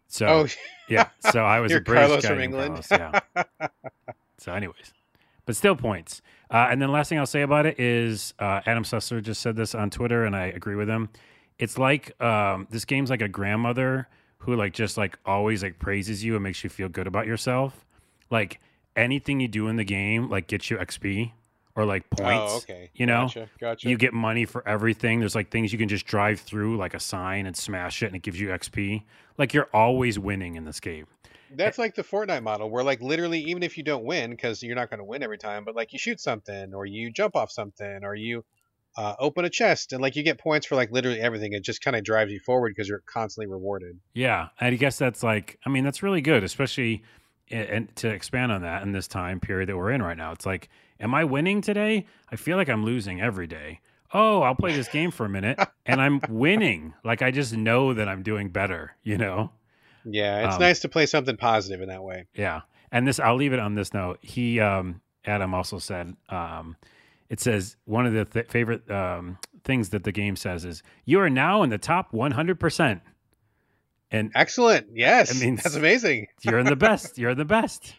So 0.07 0.27
oh, 0.27 0.47
yeah, 0.89 1.09
so 1.31 1.43
I 1.43 1.59
was 1.59 1.71
a 1.71 1.81
British 1.81 2.07
Carlos 2.07 2.23
guy 2.23 2.29
from 2.29 2.39
England. 2.39 2.85
Carlos, 2.87 3.21
yeah. 3.35 3.67
so, 4.37 4.53
anyways, 4.53 4.93
but 5.45 5.55
still 5.55 5.75
points. 5.75 6.21
Uh, 6.51 6.67
and 6.69 6.79
then 6.81 6.91
last 6.91 7.09
thing 7.09 7.17
I'll 7.17 7.25
say 7.25 7.41
about 7.41 7.65
it 7.65 7.79
is 7.79 8.35
uh, 8.37 8.61
Adam 8.65 8.83
Sessler 8.83 9.23
just 9.23 9.41
said 9.41 9.55
this 9.55 9.73
on 9.73 9.89
Twitter, 9.89 10.25
and 10.25 10.35
I 10.35 10.45
agree 10.45 10.75
with 10.75 10.87
him. 10.87 11.09
It's 11.57 11.77
like 11.77 12.19
um, 12.21 12.67
this 12.69 12.85
game's 12.85 13.09
like 13.09 13.21
a 13.21 13.27
grandmother 13.27 14.07
who 14.37 14.55
like 14.55 14.73
just 14.73 14.97
like 14.97 15.17
always 15.25 15.63
like 15.63 15.79
praises 15.79 16.23
you 16.23 16.35
and 16.35 16.43
makes 16.43 16.63
you 16.63 16.69
feel 16.69 16.89
good 16.89 17.07
about 17.07 17.25
yourself. 17.25 17.85
Like 18.29 18.59
anything 18.95 19.39
you 19.39 19.47
do 19.47 19.67
in 19.67 19.77
the 19.77 19.83
game 19.83 20.29
like 20.29 20.47
gets 20.47 20.69
you 20.69 20.77
XP 20.77 21.31
or 21.75 21.85
like 21.85 22.09
points. 22.09 22.53
oh, 22.53 22.57
okay. 22.57 22.89
You 22.93 23.05
know, 23.05 23.23
Gotcha. 23.23 23.49
Gotcha. 23.59 23.89
you 23.89 23.97
get 23.97 24.13
money 24.13 24.45
for 24.45 24.67
everything. 24.67 25.19
There's 25.19 25.35
like 25.35 25.49
things 25.49 25.71
you 25.71 25.79
can 25.79 25.89
just 25.89 26.05
drive 26.05 26.39
through, 26.39 26.77
like 26.77 26.93
a 26.93 26.99
sign, 26.99 27.45
and 27.45 27.55
smash 27.55 28.03
it, 28.03 28.07
and 28.07 28.15
it 28.15 28.21
gives 28.21 28.39
you 28.39 28.49
XP. 28.49 29.03
Like 29.37 29.53
you're 29.53 29.69
always 29.73 30.19
winning 30.19 30.55
in 30.55 30.65
this 30.65 30.79
game. 30.79 31.07
That's 31.55 31.77
like 31.77 31.95
the 31.95 32.03
Fortnite 32.03 32.43
model, 32.43 32.69
where 32.69 32.83
like 32.83 33.01
literally, 33.01 33.39
even 33.41 33.63
if 33.63 33.77
you 33.77 33.83
don't 33.83 34.05
win, 34.05 34.31
because 34.31 34.63
you're 34.63 34.75
not 34.75 34.89
going 34.89 34.99
to 34.99 35.03
win 35.05 35.23
every 35.23 35.37
time, 35.37 35.65
but 35.65 35.75
like 35.75 35.93
you 35.93 35.99
shoot 35.99 36.19
something, 36.19 36.73
or 36.73 36.85
you 36.85 37.11
jump 37.11 37.35
off 37.35 37.51
something, 37.51 37.99
or 38.03 38.15
you 38.15 38.43
uh, 38.95 39.15
open 39.19 39.45
a 39.45 39.49
chest, 39.49 39.93
and 39.93 40.01
like 40.01 40.15
you 40.15 40.23
get 40.23 40.39
points 40.39 40.67
for 40.67 40.75
like 40.75 40.91
literally 40.91 41.19
everything. 41.19 41.53
It 41.53 41.63
just 41.63 41.83
kind 41.83 41.95
of 41.95 42.03
drives 42.03 42.31
you 42.31 42.39
forward 42.39 42.73
because 42.75 42.87
you're 42.87 43.03
constantly 43.05 43.51
rewarded. 43.51 43.99
Yeah, 44.13 44.49
I 44.59 44.71
guess 44.71 44.97
that's 44.97 45.23
like, 45.23 45.59
I 45.65 45.69
mean, 45.69 45.83
that's 45.83 46.03
really 46.03 46.21
good, 46.21 46.43
especially 46.43 47.03
and 47.51 47.93
to 47.97 48.09
expand 48.09 48.51
on 48.51 48.61
that 48.61 48.83
in 48.83 48.91
this 48.93 49.07
time 49.07 49.39
period 49.39 49.69
that 49.69 49.77
we're 49.77 49.91
in 49.91 50.01
right 50.01 50.17
now. 50.17 50.31
It's 50.31 50.45
like, 50.45 50.69
am 51.03 51.13
I 51.13 51.23
winning 51.25 51.61
today? 51.61 52.07
I 52.31 52.35
feel 52.35 52.57
like 52.57 52.69
I'm 52.69 52.83
losing 52.83 53.21
every 53.21 53.45
day. 53.45 53.81
Oh, 54.13 54.41
I'll 54.41 54.55
play 54.55 54.73
this 54.75 54.87
game 54.87 55.11
for 55.11 55.25
a 55.25 55.29
minute 55.29 55.59
and 55.85 56.01
I'm 56.01 56.21
winning. 56.29 56.93
Like 57.03 57.21
I 57.21 57.29
just 57.31 57.53
know 57.55 57.93
that 57.93 58.07
I'm 58.07 58.23
doing 58.23 58.49
better, 58.49 58.95
you 59.03 59.17
know? 59.17 59.51
Yeah, 60.05 60.45
it's 60.47 60.55
Um, 60.55 60.61
nice 60.61 60.79
to 60.81 60.89
play 60.89 61.05
something 61.05 61.37
positive 61.37 61.81
in 61.81 61.89
that 61.89 62.03
way. 62.03 62.25
Yeah. 62.33 62.61
And 62.91 63.07
this, 63.07 63.19
I'll 63.19 63.35
leave 63.35 63.53
it 63.53 63.59
on 63.59 63.75
this 63.75 63.93
note. 63.93 64.19
He, 64.21 64.59
um, 64.59 65.01
Adam 65.25 65.53
also 65.53 65.79
said, 65.79 66.15
um, 66.29 66.75
it 67.29 67.39
says 67.39 67.75
one 67.85 68.05
of 68.05 68.13
the 68.13 68.25
th- 68.25 68.47
favorite 68.47 68.89
um, 68.91 69.37
things 69.63 69.89
that 69.89 70.03
the 70.03 70.11
game 70.11 70.35
says 70.35 70.63
is, 70.65 70.83
you 71.05 71.19
are 71.19 71.29
now 71.29 71.63
in 71.63 71.69
the 71.69 71.77
top 71.79 72.11
100%. 72.11 73.01
And 74.11 74.31
Excellent. 74.35 74.87
Yes, 74.93 75.35
I 75.35 75.43
mean, 75.43 75.55
that's 75.55 75.75
amazing. 75.75 76.27
you're 76.43 76.59
in 76.59 76.67
the 76.67 76.75
best. 76.89 77.17
You're 77.17 77.31
in 77.31 77.37
the 77.37 77.45
best. 77.45 77.95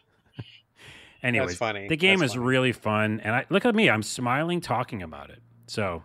Anyways, 1.25 1.49
That's 1.49 1.59
funny. 1.59 1.89
the 1.89 1.97
game 1.97 2.21
That's 2.21 2.33
is 2.33 2.35
funny. 2.37 2.47
really 2.47 2.73
fun, 2.73 3.21
and 3.25 3.35
I 3.35 3.47
look 3.49 3.65
at 3.65 3.75
me. 3.75 3.89
I'm 3.91 4.03
smiling 4.03 4.61
talking 4.61 5.03
about 5.03 5.31
it. 5.31 5.41
So, 5.67 6.03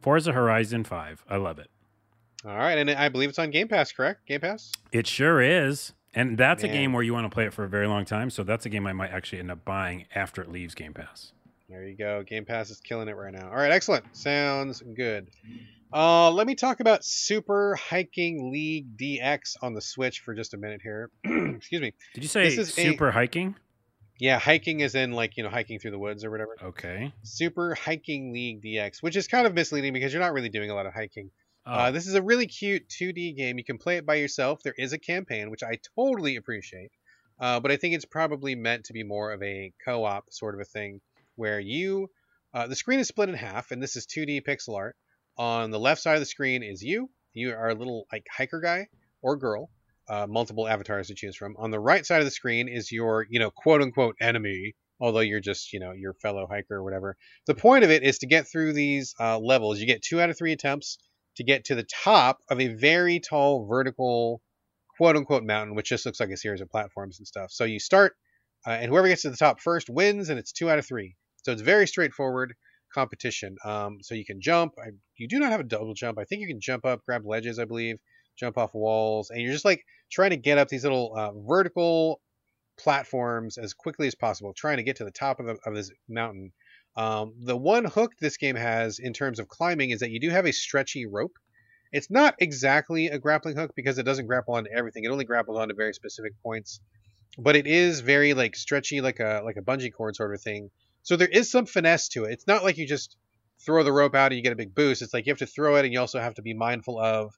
Forza 0.00 0.32
Horizon 0.32 0.84
Five, 0.84 1.24
I 1.28 1.36
love 1.36 1.58
it. 1.58 1.68
All 2.46 2.56
right, 2.56 2.78
and 2.78 2.88
I 2.90 3.08
believe 3.08 3.28
it's 3.30 3.38
on 3.38 3.50
Game 3.50 3.68
Pass, 3.68 3.90
correct? 3.92 4.26
Game 4.26 4.40
Pass. 4.40 4.70
It 4.92 5.06
sure 5.06 5.40
is, 5.42 5.92
and 6.14 6.38
that's 6.38 6.62
a 6.62 6.68
game 6.68 6.92
where 6.92 7.02
you 7.02 7.12
want 7.12 7.24
to 7.24 7.34
play 7.34 7.46
it 7.46 7.52
for 7.52 7.64
a 7.64 7.68
very 7.68 7.88
long 7.88 8.04
time. 8.04 8.30
So 8.30 8.44
that's 8.44 8.64
a 8.64 8.68
game 8.68 8.86
I 8.86 8.92
might 8.92 9.10
actually 9.10 9.40
end 9.40 9.50
up 9.50 9.64
buying 9.64 10.06
after 10.14 10.40
it 10.40 10.50
leaves 10.52 10.74
Game 10.74 10.94
Pass. 10.94 11.32
There 11.68 11.84
you 11.88 11.96
go. 11.96 12.22
Game 12.22 12.44
Pass 12.44 12.70
is 12.70 12.78
killing 12.80 13.08
it 13.08 13.16
right 13.16 13.32
now. 13.32 13.48
All 13.48 13.56
right, 13.56 13.72
excellent. 13.72 14.04
Sounds 14.14 14.82
good. 14.94 15.30
Uh, 15.92 16.30
let 16.30 16.46
me 16.46 16.54
talk 16.54 16.80
about 16.80 17.04
Super 17.04 17.74
Hiking 17.76 18.52
League 18.52 18.96
DX 18.98 19.56
on 19.62 19.74
the 19.74 19.80
Switch 19.80 20.20
for 20.20 20.34
just 20.34 20.52
a 20.54 20.56
minute 20.58 20.80
here. 20.82 21.10
Excuse 21.24 21.80
me. 21.80 21.92
Did 22.14 22.22
you 22.22 22.28
say 22.28 22.44
This 22.44 22.58
is 22.58 22.68
a- 22.78 22.82
super 22.82 23.10
hiking? 23.10 23.56
Yeah, 24.18 24.38
hiking 24.38 24.80
is 24.80 24.94
in 24.94 25.12
like, 25.12 25.36
you 25.36 25.42
know, 25.42 25.50
hiking 25.50 25.78
through 25.78 25.90
the 25.90 25.98
woods 25.98 26.24
or 26.24 26.30
whatever. 26.30 26.56
Okay. 26.62 27.12
Super 27.22 27.74
Hiking 27.74 28.32
League 28.32 28.62
DX, 28.62 29.02
which 29.02 29.16
is 29.16 29.26
kind 29.26 29.46
of 29.46 29.54
misleading 29.54 29.92
because 29.92 30.12
you're 30.12 30.22
not 30.22 30.32
really 30.32 30.48
doing 30.48 30.70
a 30.70 30.74
lot 30.74 30.86
of 30.86 30.94
hiking. 30.94 31.30
Oh, 31.66 31.72
Uh, 31.72 31.90
this 31.90 32.06
is 32.06 32.14
a 32.14 32.22
really 32.22 32.46
cute 32.46 32.88
2D 32.88 33.36
game. 33.36 33.58
You 33.58 33.64
can 33.64 33.78
play 33.78 33.96
it 33.96 34.06
by 34.06 34.16
yourself. 34.16 34.62
There 34.62 34.74
is 34.76 34.92
a 34.92 34.98
campaign, 34.98 35.50
which 35.50 35.62
I 35.62 35.78
totally 35.96 36.36
appreciate. 36.36 36.92
Uh, 37.40 37.58
but 37.58 37.72
I 37.72 37.76
think 37.76 37.94
it's 37.94 38.04
probably 38.04 38.54
meant 38.54 38.84
to 38.84 38.92
be 38.92 39.02
more 39.02 39.32
of 39.32 39.42
a 39.42 39.72
co 39.84 40.04
op 40.04 40.26
sort 40.30 40.54
of 40.54 40.60
a 40.60 40.64
thing 40.64 41.00
where 41.34 41.58
you, 41.58 42.08
uh, 42.52 42.68
the 42.68 42.76
screen 42.76 43.00
is 43.00 43.08
split 43.08 43.28
in 43.28 43.34
half, 43.34 43.72
and 43.72 43.82
this 43.82 43.96
is 43.96 44.06
2D 44.06 44.42
pixel 44.46 44.76
art. 44.76 44.96
On 45.36 45.72
the 45.72 45.80
left 45.80 46.00
side 46.00 46.14
of 46.14 46.20
the 46.20 46.26
screen 46.26 46.62
is 46.62 46.80
you. 46.82 47.10
You 47.32 47.50
are 47.50 47.70
a 47.70 47.74
little 47.74 48.06
like 48.12 48.24
hiker 48.30 48.60
guy 48.60 48.86
or 49.20 49.36
girl, 49.36 49.68
uh, 50.08 50.26
multiple 50.28 50.68
avatars 50.68 51.08
to 51.08 51.14
choose 51.14 51.36
from. 51.36 51.56
On 51.58 51.70
the 51.70 51.80
right 51.80 52.04
side 52.04 52.20
of 52.20 52.24
the 52.24 52.30
screen 52.30 52.68
is 52.68 52.92
your, 52.92 53.26
you 53.28 53.38
know, 53.38 53.50
quote 53.50 53.82
unquote 53.82 54.16
enemy, 54.20 54.74
although 55.00 55.20
you're 55.20 55.40
just, 55.40 55.72
you 55.72 55.80
know, 55.80 55.92
your 55.92 56.14
fellow 56.14 56.46
hiker 56.50 56.76
or 56.76 56.84
whatever. 56.84 57.16
The 57.46 57.54
point 57.54 57.84
of 57.84 57.90
it 57.90 58.02
is 58.02 58.18
to 58.18 58.26
get 58.26 58.46
through 58.46 58.72
these 58.72 59.14
uh, 59.18 59.38
levels. 59.38 59.80
You 59.80 59.86
get 59.86 60.02
two 60.02 60.20
out 60.20 60.30
of 60.30 60.38
three 60.38 60.52
attempts 60.52 60.98
to 61.36 61.44
get 61.44 61.64
to 61.66 61.74
the 61.74 61.86
top 62.02 62.38
of 62.48 62.60
a 62.60 62.68
very 62.68 63.20
tall 63.20 63.66
vertical 63.66 64.40
quote 64.96 65.16
unquote 65.16 65.44
mountain, 65.44 65.74
which 65.74 65.88
just 65.88 66.06
looks 66.06 66.20
like 66.20 66.30
a 66.30 66.36
series 66.36 66.60
of 66.60 66.70
platforms 66.70 67.18
and 67.18 67.26
stuff. 67.26 67.50
So 67.50 67.64
you 67.64 67.80
start, 67.80 68.14
uh, 68.66 68.70
and 68.70 68.90
whoever 68.90 69.08
gets 69.08 69.22
to 69.22 69.30
the 69.30 69.36
top 69.36 69.60
first 69.60 69.90
wins, 69.90 70.28
and 70.28 70.38
it's 70.38 70.52
two 70.52 70.70
out 70.70 70.78
of 70.78 70.86
three. 70.86 71.16
So 71.42 71.52
it's 71.52 71.62
very 71.62 71.86
straightforward 71.86 72.54
competition. 72.94 73.56
Um, 73.64 73.98
so 74.02 74.14
you 74.14 74.24
can 74.24 74.40
jump. 74.40 74.74
I, 74.78 74.90
you 75.16 75.28
do 75.28 75.40
not 75.40 75.50
have 75.50 75.60
a 75.60 75.64
double 75.64 75.94
jump. 75.94 76.18
I 76.18 76.24
think 76.24 76.40
you 76.40 76.46
can 76.46 76.60
jump 76.60 76.86
up, 76.86 77.00
grab 77.04 77.22
ledges, 77.26 77.58
I 77.58 77.64
believe, 77.64 77.96
jump 78.36 78.58
off 78.58 78.74
walls, 78.74 79.30
and 79.30 79.40
you're 79.40 79.52
just 79.52 79.64
like 79.64 79.84
trying 80.10 80.30
to 80.30 80.36
get 80.36 80.58
up 80.58 80.68
these 80.68 80.84
little 80.84 81.14
uh, 81.16 81.32
vertical 81.46 82.20
platforms 82.76 83.58
as 83.58 83.74
quickly 83.74 84.06
as 84.06 84.14
possible, 84.14 84.52
trying 84.52 84.78
to 84.78 84.82
get 84.82 84.96
to 84.96 85.04
the 85.04 85.10
top 85.10 85.40
of, 85.40 85.46
the, 85.46 85.56
of 85.64 85.74
this 85.74 85.90
mountain. 86.08 86.52
Um, 86.96 87.34
the 87.40 87.56
one 87.56 87.84
hook 87.84 88.12
this 88.20 88.36
game 88.36 88.56
has 88.56 88.98
in 88.98 89.12
terms 89.12 89.38
of 89.38 89.48
climbing 89.48 89.90
is 89.90 90.00
that 90.00 90.10
you 90.10 90.20
do 90.20 90.30
have 90.30 90.46
a 90.46 90.52
stretchy 90.52 91.06
rope. 91.06 91.36
It's 91.92 92.10
not 92.10 92.34
exactly 92.38 93.08
a 93.08 93.18
grappling 93.18 93.56
hook 93.56 93.72
because 93.76 93.98
it 93.98 94.04
doesn't 94.04 94.26
grapple 94.26 94.54
onto 94.54 94.70
everything. 94.70 95.04
It 95.04 95.10
only 95.10 95.24
grapples 95.24 95.58
onto 95.58 95.74
very 95.74 95.92
specific 95.92 96.32
points, 96.42 96.80
but 97.38 97.56
it 97.56 97.66
is 97.66 98.00
very 98.00 98.34
like 98.34 98.56
stretchy, 98.56 99.00
like 99.00 99.20
a 99.20 99.42
like 99.44 99.56
a 99.56 99.62
bungee 99.62 99.92
cord 99.92 100.16
sort 100.16 100.34
of 100.34 100.42
thing. 100.42 100.70
So 101.02 101.16
there 101.16 101.28
is 101.28 101.50
some 101.50 101.66
finesse 101.66 102.08
to 102.10 102.24
it. 102.24 102.32
It's 102.32 102.46
not 102.46 102.64
like 102.64 102.78
you 102.78 102.86
just 102.86 103.16
throw 103.64 103.84
the 103.84 103.92
rope 103.92 104.14
out 104.14 104.32
and 104.32 104.36
you 104.36 104.42
get 104.42 104.52
a 104.52 104.56
big 104.56 104.74
boost. 104.74 105.02
It's 105.02 105.14
like 105.14 105.26
you 105.26 105.30
have 105.30 105.38
to 105.38 105.46
throw 105.46 105.76
it, 105.76 105.84
and 105.84 105.92
you 105.92 106.00
also 106.00 106.20
have 106.20 106.34
to 106.34 106.42
be 106.42 106.54
mindful 106.54 106.98
of 106.98 107.32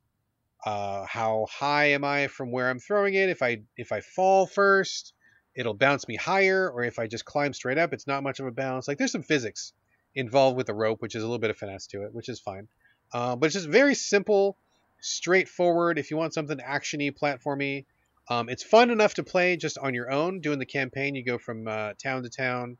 uh, 0.67 1.07
how 1.07 1.47
high 1.49 1.93
am 1.93 2.03
I 2.03 2.27
from 2.27 2.51
where 2.51 2.69
I'm 2.69 2.81
throwing 2.81 3.15
it. 3.15 3.31
If 3.31 3.41
I 3.41 3.63
if 3.77 3.93
I 3.93 4.01
fall 4.01 4.47
first, 4.47 5.15
it'll 5.55 5.75
bounce 5.75 6.09
me 6.09 6.17
higher, 6.17 6.69
or 6.69 6.83
if 6.83 6.99
I 6.99 7.07
just 7.07 7.25
climb 7.25 7.53
straight 7.53 7.79
up, 7.79 7.93
it's 7.93 8.09
not 8.09 8.25
much 8.25 8.41
of 8.41 8.47
a 8.47 8.51
bounce. 8.51 8.89
Like 8.89 8.99
there's 8.99 9.13
some 9.13 9.23
physics 9.23 9.73
involved 10.17 10.57
with 10.57 10.67
the 10.67 10.75
rope, 10.75 11.01
which 11.01 11.15
is 11.15 11.23
a 11.23 11.27
little 11.27 11.39
bit 11.39 11.51
of 11.51 11.57
finesse 11.57 11.87
to 11.89 12.03
it, 12.03 12.13
which 12.13 12.29
is 12.29 12.41
fine. 12.41 12.67
Uh, 13.15 13.37
but 13.37 13.47
it's 13.47 13.55
just 13.55 13.69
very 13.69 13.95
simple, 13.95 14.57
straightforward. 15.01 16.01
If 16.01 16.11
you 16.11 16.17
want 16.17 16.35
something 16.35 16.59
actiony, 16.59 17.17
platformy, 17.17 17.87
um, 18.29 18.49
it's 18.49 18.65
fun 18.65 18.91
enough 18.91 19.15
to 19.15 19.23
play 19.23 19.57
just 19.57 19.79
on 19.79 19.95
your 19.95 20.11
own. 20.11 20.41
Doing 20.41 20.59
the 20.59 20.67
campaign, 20.67 21.15
you 21.15 21.25
go 21.25 21.39
from 21.39 21.69
uh, 21.69 21.93
town 22.03 22.25
to 22.25 22.29
town, 22.29 22.77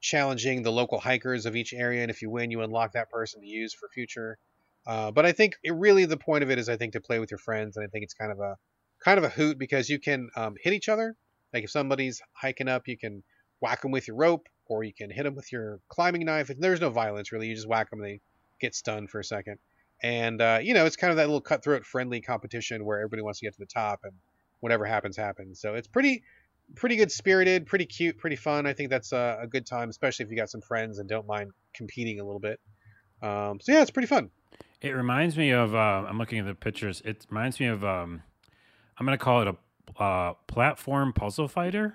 challenging 0.00 0.62
the 0.62 0.70
local 0.70 1.00
hikers 1.00 1.44
of 1.44 1.56
each 1.56 1.74
area, 1.74 2.02
and 2.02 2.10
if 2.10 2.22
you 2.22 2.30
win, 2.30 2.52
you 2.52 2.60
unlock 2.60 2.92
that 2.92 3.10
person 3.10 3.40
to 3.40 3.48
use 3.48 3.74
for 3.74 3.88
future. 3.88 4.38
Uh, 4.86 5.10
but 5.10 5.26
I 5.26 5.32
think 5.32 5.54
it 5.64 5.74
really 5.74 6.04
the 6.04 6.16
point 6.16 6.44
of 6.44 6.50
it 6.50 6.58
is 6.58 6.68
I 6.68 6.76
think 6.76 6.92
to 6.92 7.00
play 7.00 7.18
with 7.18 7.30
your 7.30 7.38
friends, 7.38 7.76
and 7.76 7.84
I 7.84 7.88
think 7.88 8.04
it's 8.04 8.14
kind 8.14 8.30
of 8.30 8.38
a 8.38 8.56
kind 9.04 9.18
of 9.18 9.24
a 9.24 9.28
hoot 9.28 9.58
because 9.58 9.88
you 9.88 9.98
can 9.98 10.28
um, 10.36 10.54
hit 10.60 10.72
each 10.72 10.88
other. 10.88 11.16
Like 11.52 11.64
if 11.64 11.70
somebody's 11.70 12.20
hiking 12.32 12.68
up, 12.68 12.86
you 12.86 12.96
can 12.96 13.22
whack 13.60 13.82
them 13.82 13.90
with 13.90 14.06
your 14.06 14.16
rope, 14.16 14.46
or 14.66 14.84
you 14.84 14.92
can 14.92 15.10
hit 15.10 15.24
them 15.24 15.34
with 15.34 15.50
your 15.50 15.80
climbing 15.88 16.24
knife. 16.24 16.50
There's 16.58 16.80
no 16.80 16.90
violence 16.90 17.32
really. 17.32 17.48
You 17.48 17.54
just 17.54 17.68
whack 17.68 17.90
them, 17.90 18.00
they 18.00 18.20
get 18.60 18.74
stunned 18.74 19.10
for 19.10 19.18
a 19.18 19.24
second, 19.24 19.58
and 20.02 20.40
uh, 20.40 20.60
you 20.62 20.74
know 20.74 20.86
it's 20.86 20.96
kind 20.96 21.10
of 21.10 21.16
that 21.16 21.26
little 21.26 21.40
cutthroat 21.40 21.84
friendly 21.84 22.20
competition 22.20 22.84
where 22.84 22.98
everybody 22.98 23.22
wants 23.22 23.40
to 23.40 23.46
get 23.46 23.54
to 23.54 23.60
the 23.60 23.66
top, 23.66 24.00
and 24.04 24.12
whatever 24.60 24.84
happens 24.84 25.16
happens. 25.16 25.60
So 25.60 25.74
it's 25.74 25.88
pretty 25.88 26.22
pretty 26.74 26.96
good 26.96 27.12
spirited, 27.12 27.66
pretty 27.66 27.86
cute, 27.86 28.18
pretty 28.18 28.36
fun. 28.36 28.66
I 28.66 28.72
think 28.72 28.90
that's 28.90 29.12
a, 29.12 29.38
a 29.42 29.46
good 29.46 29.66
time, 29.66 29.88
especially 29.88 30.24
if 30.24 30.30
you 30.30 30.36
got 30.36 30.50
some 30.50 30.62
friends 30.62 30.98
and 30.98 31.08
don't 31.08 31.26
mind 31.26 31.52
competing 31.74 32.20
a 32.20 32.24
little 32.24 32.40
bit. 32.40 32.60
Um, 33.22 33.60
so 33.60 33.72
yeah, 33.72 33.82
it's 33.82 33.90
pretty 33.90 34.08
fun. 34.08 34.30
It 34.80 34.90
reminds 34.90 35.36
me 35.36 35.50
of. 35.50 35.74
Uh, 35.74 36.04
I'm 36.08 36.18
looking 36.18 36.38
at 36.38 36.46
the 36.46 36.54
pictures. 36.54 37.02
It 37.04 37.26
reminds 37.30 37.60
me 37.60 37.66
of. 37.66 37.84
Um, 37.84 38.22
I'm 38.98 39.06
gonna 39.06 39.18
call 39.18 39.42
it 39.42 39.48
a 39.48 40.02
uh, 40.02 40.34
platform 40.46 41.12
puzzle 41.12 41.48
fighter 41.48 41.94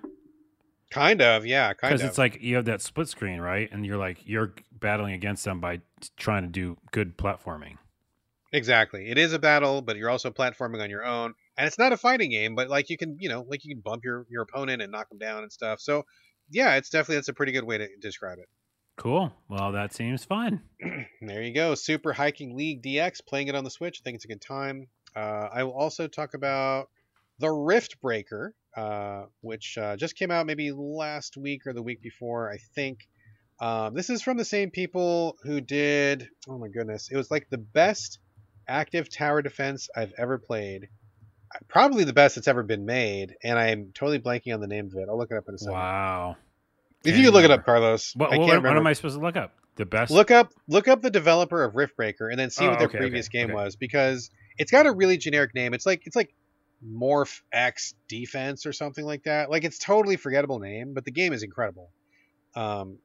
Kind 0.92 1.22
of, 1.22 1.46
yeah, 1.46 1.74
kind 1.74 1.94
because 1.94 2.06
it's 2.06 2.18
like 2.18 2.42
you 2.42 2.58
have 2.58 2.66
that 2.66 2.82
split 2.82 3.08
screen, 3.08 3.40
right? 3.40 3.70
And 3.72 3.86
you're 3.86 3.98
like 3.98 4.28
you're 4.28 4.54
battling 4.78 5.14
against 5.14 5.46
them 5.46 5.62
by 5.62 5.78
t- 5.78 5.84
trying 6.18 6.44
to 6.44 6.50
do 6.50 6.78
good 6.92 7.18
platforming. 7.18 7.78
Exactly. 8.52 9.10
It 9.10 9.18
is 9.18 9.32
a 9.32 9.40
battle, 9.40 9.82
but 9.82 9.96
you're 9.96 10.10
also 10.10 10.30
platforming 10.32 10.82
on 10.82 10.90
your 10.90 11.06
own. 11.06 11.34
And 11.58 11.66
it's 11.66 11.80
not 11.80 11.94
a 11.94 11.98
fighting 11.98 12.32
game, 12.32 12.56
but 12.56 12.70
like 12.70 12.90
you 12.90 12.98
can, 12.98 13.16
you 13.22 13.30
know, 13.30 13.46
like 13.48 13.64
you 13.64 13.74
can 13.74 13.82
bump 13.82 14.04
your, 14.04 14.26
your 14.30 14.42
opponent 14.42 14.82
and 14.82 14.92
knock 14.92 15.08
them 15.08 15.18
down 15.18 15.44
and 15.44 15.52
stuff. 15.52 15.80
So 15.80 16.04
yeah, 16.50 16.76
it's 16.76 16.90
definitely 16.90 17.16
that's 17.16 17.30
a 17.30 17.34
pretty 17.34 17.54
good 17.54 17.64
way 17.64 17.78
to 17.78 17.88
describe 18.02 18.40
it. 18.40 18.50
Cool. 18.98 19.34
Well, 19.50 19.72
that 19.72 19.94
seems 19.94 20.24
fun. 20.26 20.62
there 21.22 21.42
you 21.42 21.54
go. 21.54 21.76
Super 21.76 22.14
Hiking 22.14 22.56
League 22.56 22.84
DX, 22.84 23.26
playing 23.26 23.48
it 23.48 23.56
on 23.56 23.64
the 23.64 23.72
Switch. 23.72 24.00
I 24.00 24.04
think 24.04 24.16
it's 24.16 24.26
a 24.26 24.28
good 24.28 24.42
time. 24.42 24.88
Uh, 25.16 25.48
I 25.54 25.64
will 25.64 25.74
also 25.74 26.08
talk 26.08 26.34
about 26.34 26.90
the 27.40 27.48
Riftbreaker, 27.48 28.52
uh, 28.78 29.24
which 29.42 29.78
uh, 29.78 29.98
just 29.98 30.16
came 30.16 30.32
out 30.32 30.46
maybe 30.46 30.72
last 30.72 31.36
week 31.36 31.66
or 31.66 31.74
the 31.74 31.82
week 31.82 32.02
before, 32.02 32.52
I 32.52 32.58
think. 32.76 33.08
Um, 33.60 33.94
this 33.94 34.10
is 34.10 34.22
from 34.22 34.38
the 34.38 34.46
same 34.46 34.72
people 34.72 35.38
who 35.44 35.62
did. 35.62 36.30
Oh 36.48 36.58
my 36.58 36.68
goodness! 36.68 37.10
It 37.12 37.18
was 37.18 37.30
like 37.30 37.48
the 37.50 37.60
best 37.60 38.20
active 38.68 39.10
tower 39.10 39.42
defense 39.42 39.90
I've 39.96 40.14
ever 40.18 40.40
played. 40.40 40.90
Probably 41.68 42.06
the 42.06 42.14
best 42.14 42.36
that's 42.36 42.48
ever 42.48 42.64
been 42.64 42.86
made, 42.86 43.36
and 43.44 43.60
I'm 43.60 43.92
totally 43.94 44.20
blanking 44.20 44.54
on 44.54 44.62
the 44.62 44.68
name 44.68 44.88
of 44.88 44.94
it. 44.96 45.08
I'll 45.10 45.18
look 45.18 45.32
it 45.32 45.38
up 45.38 45.48
in 45.48 45.56
a 45.56 45.58
second. 45.60 45.74
Wow. 45.74 46.38
If 47.04 47.18
you 47.18 47.26
could 47.26 47.34
look 47.34 47.46
it 47.46 47.52
up, 47.52 47.66
Carlos. 47.66 48.14
What, 48.16 48.34
I 48.34 48.38
what, 48.38 48.64
what 48.64 48.78
am. 48.78 48.88
I 48.88 48.94
supposed 48.94 49.16
to 49.18 49.22
look 49.22 49.36
up? 49.36 49.54
The 49.76 49.86
best. 49.86 50.12
Look 50.12 50.32
up 50.32 50.52
look 50.68 50.88
up 50.88 51.02
the 51.02 51.10
developer 51.10 51.64
of 51.64 51.74
Riftbreaker 51.74 52.30
and 52.30 52.38
then 52.38 52.50
see 52.50 52.66
Oh, 52.66 52.70
what 52.70 52.80
their 52.80 52.88
okay, 52.88 52.98
previous 52.98 53.28
okay, 53.28 53.40
game 53.40 53.48
okay. 53.48 53.56
was 53.56 53.76
because 53.76 54.30
it's 54.58 54.72
got 54.72 54.86
a 54.86 54.92
really 54.92 55.18
generic 55.18 55.56
name. 55.56 55.74
It's 55.74 55.86
like 55.86 56.04
it's 56.06 56.16
like 56.16 56.34
Morph 56.86 57.42
X 57.52 57.94
Defense 58.08 58.66
or 58.66 58.74
something 58.74 59.06
like 59.06 59.24
that. 59.24 59.50
Like 59.50 59.64
it's 59.64 59.78
totally 59.80 60.18
forgettable 60.18 60.60
name, 60.60 60.94
but 60.94 61.06
the 61.06 61.12
game 61.12 61.32
is 61.34 61.42
incredible. 61.42 61.90
Um, 62.56 62.98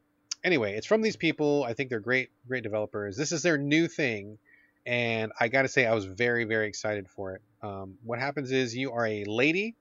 anyway, 0.45 0.75
it's 0.75 0.87
from 0.87 1.03
these 1.03 1.17
people. 1.17 1.65
I 1.65 1.75
think 1.75 1.89
they're 1.91 2.01
great 2.01 2.31
great 2.49 2.65
developers. 2.65 3.17
This 3.17 3.33
is 3.33 3.43
their 3.43 3.59
new 3.59 3.87
thing, 3.87 4.39
and 4.85 5.33
I 5.41 5.49
got 5.49 5.63
to 5.63 5.69
say 5.69 5.87
I 5.87 5.95
was 5.95 6.05
very 6.05 6.45
very 6.45 6.67
excited 6.69 7.09
for 7.09 7.35
it. 7.37 7.43
Um, 7.63 7.95
what 8.05 8.19
happens 8.19 8.51
is 8.51 8.75
you 8.77 8.93
are 8.93 9.07
a 9.07 9.25
lady 9.25 9.77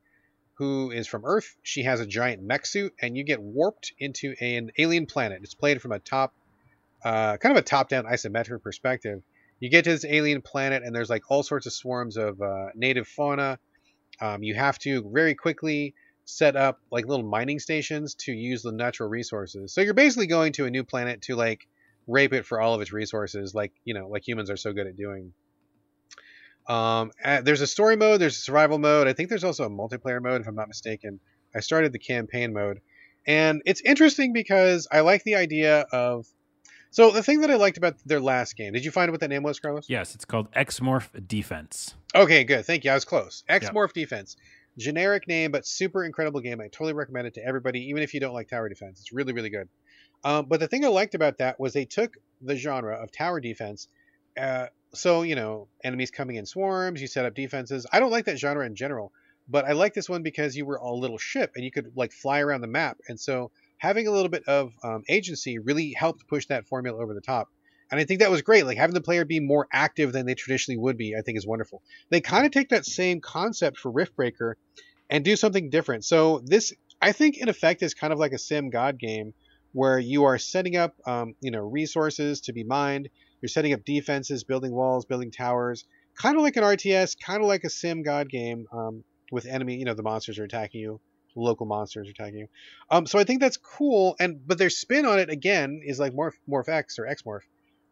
who 0.55 0.91
is 0.91 1.07
from 1.07 1.23
Earth. 1.25 1.55
She 1.63 1.83
has 1.83 1.99
a 1.99 2.05
giant 2.05 2.41
mech 2.41 2.65
suit, 2.65 2.93
and 3.01 3.15
you 3.15 3.23
get 3.23 3.41
warped 3.41 3.93
into 3.99 4.35
an 4.39 4.71
alien 4.77 5.05
planet. 5.05 5.41
It's 5.43 5.53
played 5.53 5.81
from 5.81 5.91
a 5.91 5.99
top, 5.99 6.33
uh, 7.03 7.37
kind 7.37 7.55
of 7.55 7.61
a 7.61 7.65
top-down 7.65 8.05
isometric 8.05 8.61
perspective. 8.63 9.21
You 9.59 9.69
get 9.69 9.83
to 9.85 9.91
this 9.91 10.05
alien 10.05 10.41
planet, 10.41 10.83
and 10.83 10.95
there's 10.95 11.09
like 11.09 11.23
all 11.29 11.43
sorts 11.43 11.65
of 11.65 11.73
swarms 11.73 12.17
of 12.17 12.41
uh, 12.41 12.67
native 12.75 13.07
fauna. 13.07 13.59
Um, 14.19 14.43
you 14.43 14.55
have 14.55 14.79
to 14.79 15.09
very 15.11 15.35
quickly 15.35 15.93
set 16.25 16.55
up 16.55 16.79
like 16.91 17.05
little 17.05 17.25
mining 17.25 17.59
stations 17.59 18.15
to 18.15 18.31
use 18.31 18.63
the 18.63 18.71
natural 18.71 19.09
resources. 19.09 19.73
So 19.73 19.81
you're 19.81 19.93
basically 19.93 20.27
going 20.27 20.53
to 20.53 20.65
a 20.65 20.71
new 20.71 20.83
planet 20.83 21.21
to 21.23 21.35
like 21.35 21.67
rape 22.07 22.33
it 22.33 22.45
for 22.45 22.59
all 22.59 22.73
of 22.73 22.81
its 22.81 22.91
resources, 22.91 23.53
like 23.53 23.71
you 23.83 23.93
know, 23.93 24.07
like 24.07 24.27
humans 24.27 24.49
are 24.49 24.57
so 24.57 24.73
good 24.73 24.87
at 24.87 24.95
doing. 24.95 25.33
Um, 26.67 27.11
there's 27.43 27.61
a 27.61 27.67
story 27.67 27.95
mode, 27.95 28.21
there's 28.21 28.37
a 28.37 28.41
survival 28.41 28.79
mode. 28.79 29.07
I 29.07 29.13
think 29.13 29.29
there's 29.29 29.43
also 29.43 29.65
a 29.65 29.69
multiplayer 29.69 30.21
mode, 30.21 30.41
if 30.41 30.47
I'm 30.47 30.55
not 30.55 30.67
mistaken. 30.67 31.19
I 31.55 31.59
started 31.59 31.93
the 31.93 31.99
campaign 31.99 32.53
mode, 32.53 32.81
and 33.25 33.61
it's 33.65 33.81
interesting 33.81 34.33
because 34.33 34.87
I 34.91 35.01
like 35.01 35.23
the 35.23 35.35
idea 35.35 35.81
of. 35.91 36.25
So 36.91 37.11
the 37.11 37.21
thing 37.21 37.41
that 37.41 37.51
I 37.51 37.55
liked 37.55 37.77
about 37.77 37.95
their 38.05 38.21
last 38.21 38.55
game, 38.55 38.71
did 38.71 38.85
you 38.85 38.91
find 38.91 39.11
what 39.11 39.19
that 39.19 39.29
name 39.29 39.43
was, 39.43 39.59
Carlos? 39.59 39.85
Yes, 39.89 40.15
it's 40.15 40.23
called 40.23 40.49
Xmorph 40.53 41.27
Defense. 41.27 41.93
Okay, 42.15 42.45
good. 42.45 42.65
Thank 42.65 42.85
you. 42.85 42.91
I 42.91 42.93
was 42.93 43.03
close. 43.03 43.43
X 43.49 43.69
Morph 43.69 43.91
Defense. 43.91 44.37
Generic 44.77 45.27
name, 45.27 45.51
but 45.51 45.67
super 45.67 46.05
incredible 46.05 46.39
game. 46.39 46.61
I 46.61 46.67
totally 46.67 46.93
recommend 46.93 47.27
it 47.27 47.33
to 47.33 47.45
everybody, 47.45 47.89
even 47.89 48.01
if 48.01 48.13
you 48.13 48.21
don't 48.21 48.33
like 48.33 48.47
tower 48.47 48.69
defense. 48.69 49.01
It's 49.01 49.11
really, 49.11 49.33
really 49.33 49.49
good. 49.49 49.67
Um, 50.23 50.45
but 50.47 50.61
the 50.61 50.67
thing 50.67 50.85
I 50.85 50.87
liked 50.87 51.15
about 51.15 51.37
that 51.39 51.59
was 51.59 51.73
they 51.73 51.85
took 51.85 52.15
the 52.41 52.55
genre 52.55 52.95
of 52.95 53.11
tower 53.11 53.39
defense. 53.41 53.89
Uh, 54.39 54.67
so, 54.95 55.21
you 55.21 55.35
know, 55.35 55.67
enemies 55.83 56.11
coming 56.11 56.37
in 56.37 56.45
swarms, 56.45 57.01
you 57.01 57.07
set 57.07 57.25
up 57.25 57.35
defenses. 57.35 57.85
I 57.91 57.99
don't 57.99 58.11
like 58.11 58.25
that 58.25 58.39
genre 58.39 58.65
in 58.65 58.75
general, 58.75 59.11
but 59.47 59.65
I 59.65 59.73
like 59.73 59.93
this 59.93 60.09
one 60.09 60.23
because 60.23 60.55
you 60.55 60.65
were 60.65 60.77
a 60.77 60.91
little 60.91 61.17
ship 61.17 61.51
and 61.55 61.63
you 61.63 61.71
could 61.71 61.91
like 61.95 62.11
fly 62.11 62.39
around 62.39 62.61
the 62.61 62.67
map. 62.67 62.97
And 63.07 63.19
so 63.19 63.51
having 63.77 64.07
a 64.07 64.11
little 64.11 64.29
bit 64.29 64.43
of 64.47 64.71
um, 64.83 65.03
agency 65.07 65.59
really 65.59 65.93
helped 65.95 66.27
push 66.27 66.47
that 66.47 66.67
formula 66.67 67.01
over 67.01 67.13
the 67.13 67.21
top. 67.21 67.49
And 67.91 67.99
I 67.99 68.05
think 68.05 68.21
that 68.21 68.31
was 68.31 68.41
great. 68.41 68.65
Like 68.65 68.77
having 68.77 68.95
the 68.95 69.01
player 69.01 69.25
be 69.25 69.39
more 69.39 69.67
active 69.71 70.11
than 70.11 70.25
they 70.25 70.33
traditionally 70.33 70.77
would 70.77 70.97
be, 70.97 71.15
I 71.15 71.21
think 71.21 71.37
is 71.37 71.45
wonderful. 71.45 71.83
They 72.09 72.21
kind 72.21 72.45
of 72.45 72.51
take 72.51 72.69
that 72.69 72.85
same 72.85 73.21
concept 73.21 73.77
for 73.77 73.91
Riftbreaker 73.91 74.53
and 75.09 75.23
do 75.23 75.35
something 75.35 75.69
different. 75.69 76.03
So 76.03 76.41
this, 76.43 76.73
I 76.99 77.11
think, 77.11 77.37
in 77.37 77.47
effect, 77.47 77.83
is 77.83 77.93
kind 77.93 78.11
of 78.11 78.17
like 78.17 78.31
a 78.31 78.39
Sim 78.39 78.71
God 78.71 78.97
game 78.97 79.33
where 79.71 79.99
you 79.99 80.23
are 80.23 80.39
setting 80.39 80.77
up, 80.77 80.95
um, 81.05 81.35
you 81.41 81.51
know, 81.51 81.59
resources 81.59 82.41
to 82.41 82.53
be 82.53 82.63
mined. 82.63 83.09
You're 83.45 83.49
setting 83.49 83.73
up 83.73 83.85
defenses, 83.85 84.43
building 84.43 84.71
walls, 84.73 85.05
building 85.05 85.29
towers, 85.29 85.85
kind 86.19 86.35
of 86.35 86.41
like 86.41 86.57
an 86.57 86.63
RTS, 86.63 87.15
kind 87.23 87.43
of 87.43 87.47
like 87.47 87.63
a 87.63 87.69
Sim 87.69 88.01
God 88.01 88.27
game 88.27 88.65
um, 88.73 89.03
with 89.31 89.45
enemy. 89.45 89.75
You 89.75 89.85
know, 89.85 89.93
the 89.93 90.01
monsters 90.01 90.39
are 90.39 90.45
attacking 90.45 90.81
you, 90.81 90.99
local 91.35 91.67
monsters 91.67 92.07
are 92.07 92.09
attacking 92.09 92.39
you. 92.39 92.47
Um, 92.89 93.05
so 93.05 93.19
I 93.19 93.23
think 93.23 93.41
that's 93.41 93.57
cool. 93.57 94.15
And 94.19 94.39
but 94.47 94.57
their 94.57 94.71
spin 94.71 95.05
on 95.05 95.19
it 95.19 95.29
again 95.29 95.81
is 95.85 95.99
like 95.99 96.13
Morph, 96.13 96.33
Morph 96.49 96.69
X 96.69 96.97
or 96.97 97.05
X 97.05 97.21
Morph. 97.21 97.41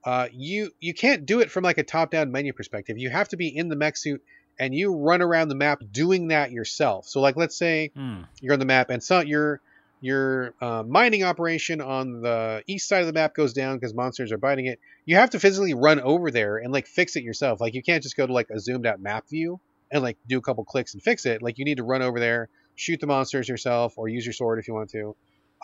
Uh, 0.04 0.28
you 0.34 0.72
you 0.80 0.96
can't 0.96 1.28
do 1.28 1.40
it 1.40 1.52
from 1.52 1.64
like 1.64 1.78
a 1.78 1.84
top-down 1.84 2.32
menu 2.32 2.52
perspective. 2.52 2.98
You 2.98 3.12
have 3.12 3.30
to 3.30 3.38
be 3.38 3.56
in 3.56 3.70
the 3.70 3.76
mech 3.76 3.96
suit 3.96 4.24
and 4.60 4.74
you 4.74 4.96
run 4.96 5.22
around 5.22 5.50
the 5.50 5.56
map 5.56 5.82
doing 5.92 6.30
that 6.30 6.52
yourself. 6.52 7.08
So 7.08 7.22
like 7.22 7.36
let's 7.38 7.56
say 7.58 7.92
Hmm. 7.96 8.22
you're 8.42 8.54
on 8.54 8.60
the 8.60 8.66
map 8.66 8.90
and 8.90 9.04
so 9.04 9.20
your 9.20 9.62
your 10.04 10.54
uh, 10.60 10.84
mining 10.86 11.24
operation 11.24 11.80
on 11.80 12.20
the 12.20 12.62
east 12.68 12.90
side 12.90 13.00
of 13.00 13.08
the 13.08 13.14
map 13.14 13.34
goes 13.34 13.54
down 13.54 13.78
because 13.78 13.94
monsters 13.94 14.34
are 14.34 14.38
biting 14.38 14.66
it. 14.66 14.78
You 15.06 15.16
have 15.16 15.30
to 15.30 15.40
physically 15.40 15.74
run 15.74 16.02
over 16.02 16.30
there 16.30 16.58
and 16.58 16.74
like 16.74 16.88
fix 16.88 17.16
it 17.16 17.24
yourself. 17.24 17.62
Like 17.62 17.74
you 17.74 17.82
can't 17.82 18.04
just 18.04 18.18
go 18.18 18.28
to 18.28 18.34
like 18.34 18.50
a 18.50 18.60
zoomed 18.60 18.86
out 18.86 19.00
map 19.00 19.30
view 19.30 19.62
and 19.90 20.04
like 20.04 20.18
do 20.28 20.38
a 20.38 20.42
couple 20.42 20.66
clicks 20.66 20.94
and 20.94 21.02
fix 21.02 21.26
it. 21.26 21.42
Like 21.42 21.58
you 21.58 21.64
need 21.64 21.78
to 21.78 21.84
run 21.84 22.02
over 22.02 22.20
there, 22.20 22.50
shoot 22.76 23.00
the 23.00 23.08
monsters 23.08 23.48
yourself, 23.48 23.94
or 23.96 24.10
use 24.10 24.26
your 24.26 24.34
sword 24.34 24.60
if 24.60 24.68
you 24.68 24.74
want 24.74 24.90
to, 24.90 25.16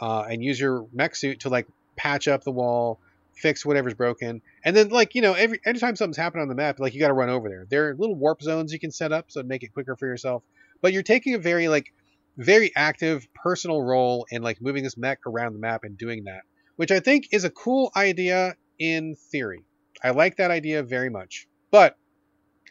uh, 0.02 0.22
and 0.30 0.42
use 0.42 0.58
your 0.58 0.86
mech 0.94 1.18
suit 1.18 1.42
to 1.42 1.50
like 1.50 1.68
patch 1.98 2.30
up 2.30 2.46
the 2.46 2.52
wall, 2.52 2.98
fix 3.34 3.66
whatever's 3.66 3.94
broken, 3.94 4.42
and 4.64 4.74
then 4.74 4.88
like 4.88 5.16
you 5.16 5.22
know 5.22 5.34
every 5.34 5.60
anytime 5.66 5.98
something's 5.98 6.16
happening 6.16 6.44
on 6.44 6.48
the 6.48 6.56
map, 6.56 6.80
like 6.80 6.94
you 6.94 7.02
got 7.02 7.10
to 7.10 7.14
run 7.14 7.28
over 7.28 7.50
there. 7.50 7.66
There 7.70 7.90
are 7.90 7.96
little 7.96 8.16
warp 8.16 8.42
zones 8.42 8.72
you 8.72 8.80
can 8.80 8.92
set 8.92 9.12
up 9.12 9.26
so 9.32 9.44
make 9.44 9.64
it 9.64 9.74
quicker 9.74 9.98
for 9.98 10.08
yourself. 10.08 10.44
But 10.82 10.94
you're 10.94 11.04
taking 11.04 11.34
a 11.34 11.40
very 11.40 11.68
like 11.68 11.92
very 12.40 12.72
active 12.76 13.28
personal 13.36 13.82
role 13.82 14.26
in 14.32 14.42
like 14.42 14.62
moving 14.62 14.84
this 14.84 14.98
mech 14.98 15.20
around 15.28 15.54
the 15.54 15.60
map 15.60 15.84
and 15.84 15.98
doing 15.98 16.24
that, 16.24 16.42
which 16.78 16.90
I 16.90 17.02
think 17.02 17.28
is 17.32 17.44
a 17.44 17.50
cool 17.50 17.92
idea 17.96 18.56
in 18.80 19.16
theory. 19.32 19.66
I 20.02 20.12
like 20.12 20.38
that 20.38 20.50
idea 20.50 20.82
very 20.82 21.10
much. 21.10 21.48
But 21.70 21.98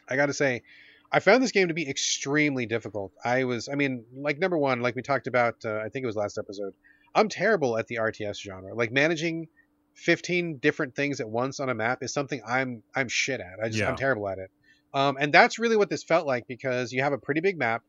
I 0.09 0.15
got 0.15 0.25
to 0.25 0.33
say, 0.33 0.63
I 1.11 1.19
found 1.19 1.43
this 1.43 1.51
game 1.51 1.67
to 1.67 1.73
be 1.73 1.87
extremely 1.87 2.65
difficult. 2.65 3.13
I 3.23 3.43
was, 3.43 3.69
I 3.69 3.75
mean, 3.75 4.05
like 4.15 4.39
number 4.39 4.57
one, 4.57 4.81
like 4.81 4.95
we 4.95 5.03
talked 5.03 5.27
about, 5.27 5.55
uh, 5.63 5.77
I 5.77 5.89
think 5.89 6.03
it 6.03 6.07
was 6.07 6.15
last 6.15 6.37
episode. 6.39 6.73
I'm 7.13 7.29
terrible 7.29 7.77
at 7.77 7.87
the 7.87 7.97
RTS 7.97 8.41
genre. 8.41 8.73
Like 8.73 8.91
managing 8.91 9.47
15 9.93 10.57
different 10.57 10.95
things 10.95 11.19
at 11.19 11.29
once 11.29 11.59
on 11.59 11.69
a 11.69 11.75
map 11.75 11.99
is 12.01 12.13
something 12.13 12.41
I'm 12.47 12.83
I'm 12.95 13.07
shit 13.07 13.39
at. 13.39 13.59
I 13.63 13.67
just 13.67 13.79
Yeah. 13.79 13.89
I'm 13.89 13.97
terrible 13.97 14.27
at 14.27 14.39
it. 14.39 14.49
Um, 14.93 15.17
and 15.19 15.31
that's 15.31 15.59
really 15.59 15.77
what 15.77 15.89
this 15.89 16.03
felt 16.03 16.25
like 16.25 16.47
because 16.47 16.91
you 16.91 17.03
have 17.03 17.13
a 17.13 17.17
pretty 17.17 17.41
big 17.41 17.57
map. 17.57 17.83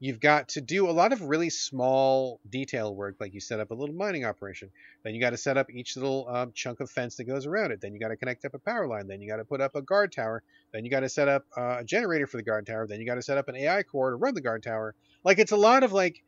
You've 0.00 0.20
got 0.20 0.50
to 0.50 0.60
do 0.60 0.88
a 0.88 0.92
lot 0.92 1.12
of 1.12 1.22
really 1.22 1.50
small 1.50 2.38
detail 2.48 2.94
work, 2.94 3.16
like 3.18 3.34
you 3.34 3.40
set 3.40 3.58
up 3.58 3.72
a 3.72 3.74
little 3.74 3.94
mining 3.94 4.24
operation. 4.24 4.70
Then 5.02 5.14
you 5.14 5.20
got 5.20 5.30
to 5.30 5.36
set 5.36 5.56
up 5.56 5.70
each 5.70 5.96
little 5.96 6.28
um, 6.28 6.52
chunk 6.54 6.78
of 6.78 6.88
fence 6.88 7.16
that 7.16 7.24
goes 7.24 7.46
around 7.46 7.72
it. 7.72 7.80
Then 7.80 7.94
you 7.94 7.98
got 7.98 8.08
to 8.08 8.16
connect 8.16 8.44
up 8.44 8.54
a 8.54 8.60
power 8.60 8.86
line. 8.86 9.08
Then 9.08 9.20
you 9.20 9.28
got 9.28 9.38
to 9.38 9.44
put 9.44 9.60
up 9.60 9.74
a 9.74 9.82
guard 9.82 10.12
tower. 10.12 10.44
Then 10.72 10.84
you 10.84 10.90
got 10.90 11.00
to 11.00 11.08
set 11.08 11.26
up 11.26 11.46
uh, 11.56 11.78
a 11.80 11.84
generator 11.84 12.28
for 12.28 12.36
the 12.36 12.44
guard 12.44 12.64
tower. 12.66 12.86
Then 12.86 13.00
you 13.00 13.06
got 13.06 13.16
to 13.16 13.22
set 13.22 13.38
up 13.38 13.48
an 13.48 13.56
AI 13.56 13.82
core 13.82 14.10
to 14.10 14.16
run 14.16 14.34
the 14.34 14.40
guard 14.40 14.62
tower. 14.62 14.94
Like 15.24 15.40
it's 15.40 15.52
a 15.52 15.56
lot 15.56 15.82
of 15.82 15.92
like, 15.92 16.22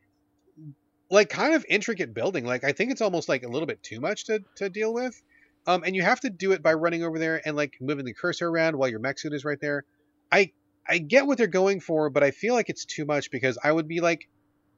like 1.08 1.28
kind 1.28 1.54
of 1.54 1.64
intricate 1.68 2.12
building. 2.12 2.44
Like 2.44 2.64
I 2.64 2.72
think 2.72 2.90
it's 2.90 3.00
almost 3.00 3.28
like 3.28 3.44
a 3.44 3.48
little 3.48 3.66
bit 3.66 3.82
too 3.84 4.00
much 4.00 4.24
to 4.24 4.42
to 4.56 4.68
deal 4.68 4.92
with. 4.92 5.20
Um, 5.66 5.84
and 5.84 5.94
you 5.94 6.02
have 6.02 6.20
to 6.20 6.30
do 6.30 6.52
it 6.52 6.62
by 6.62 6.72
running 6.74 7.04
over 7.04 7.18
there 7.20 7.40
and 7.44 7.54
like 7.54 7.76
moving 7.80 8.04
the 8.04 8.14
cursor 8.14 8.48
around 8.48 8.76
while 8.76 8.88
your 8.88 8.98
mech 8.98 9.18
suit 9.18 9.32
is 9.32 9.44
right 9.44 9.60
there. 9.60 9.84
I 10.32 10.52
I 10.90 10.98
get 10.98 11.26
what 11.26 11.38
they're 11.38 11.46
going 11.46 11.78
for, 11.80 12.10
but 12.10 12.24
I 12.24 12.32
feel 12.32 12.54
like 12.54 12.68
it's 12.68 12.84
too 12.84 13.04
much 13.04 13.30
because 13.30 13.56
I 13.62 13.70
would 13.70 13.86
be 13.86 14.00
like 14.00 14.28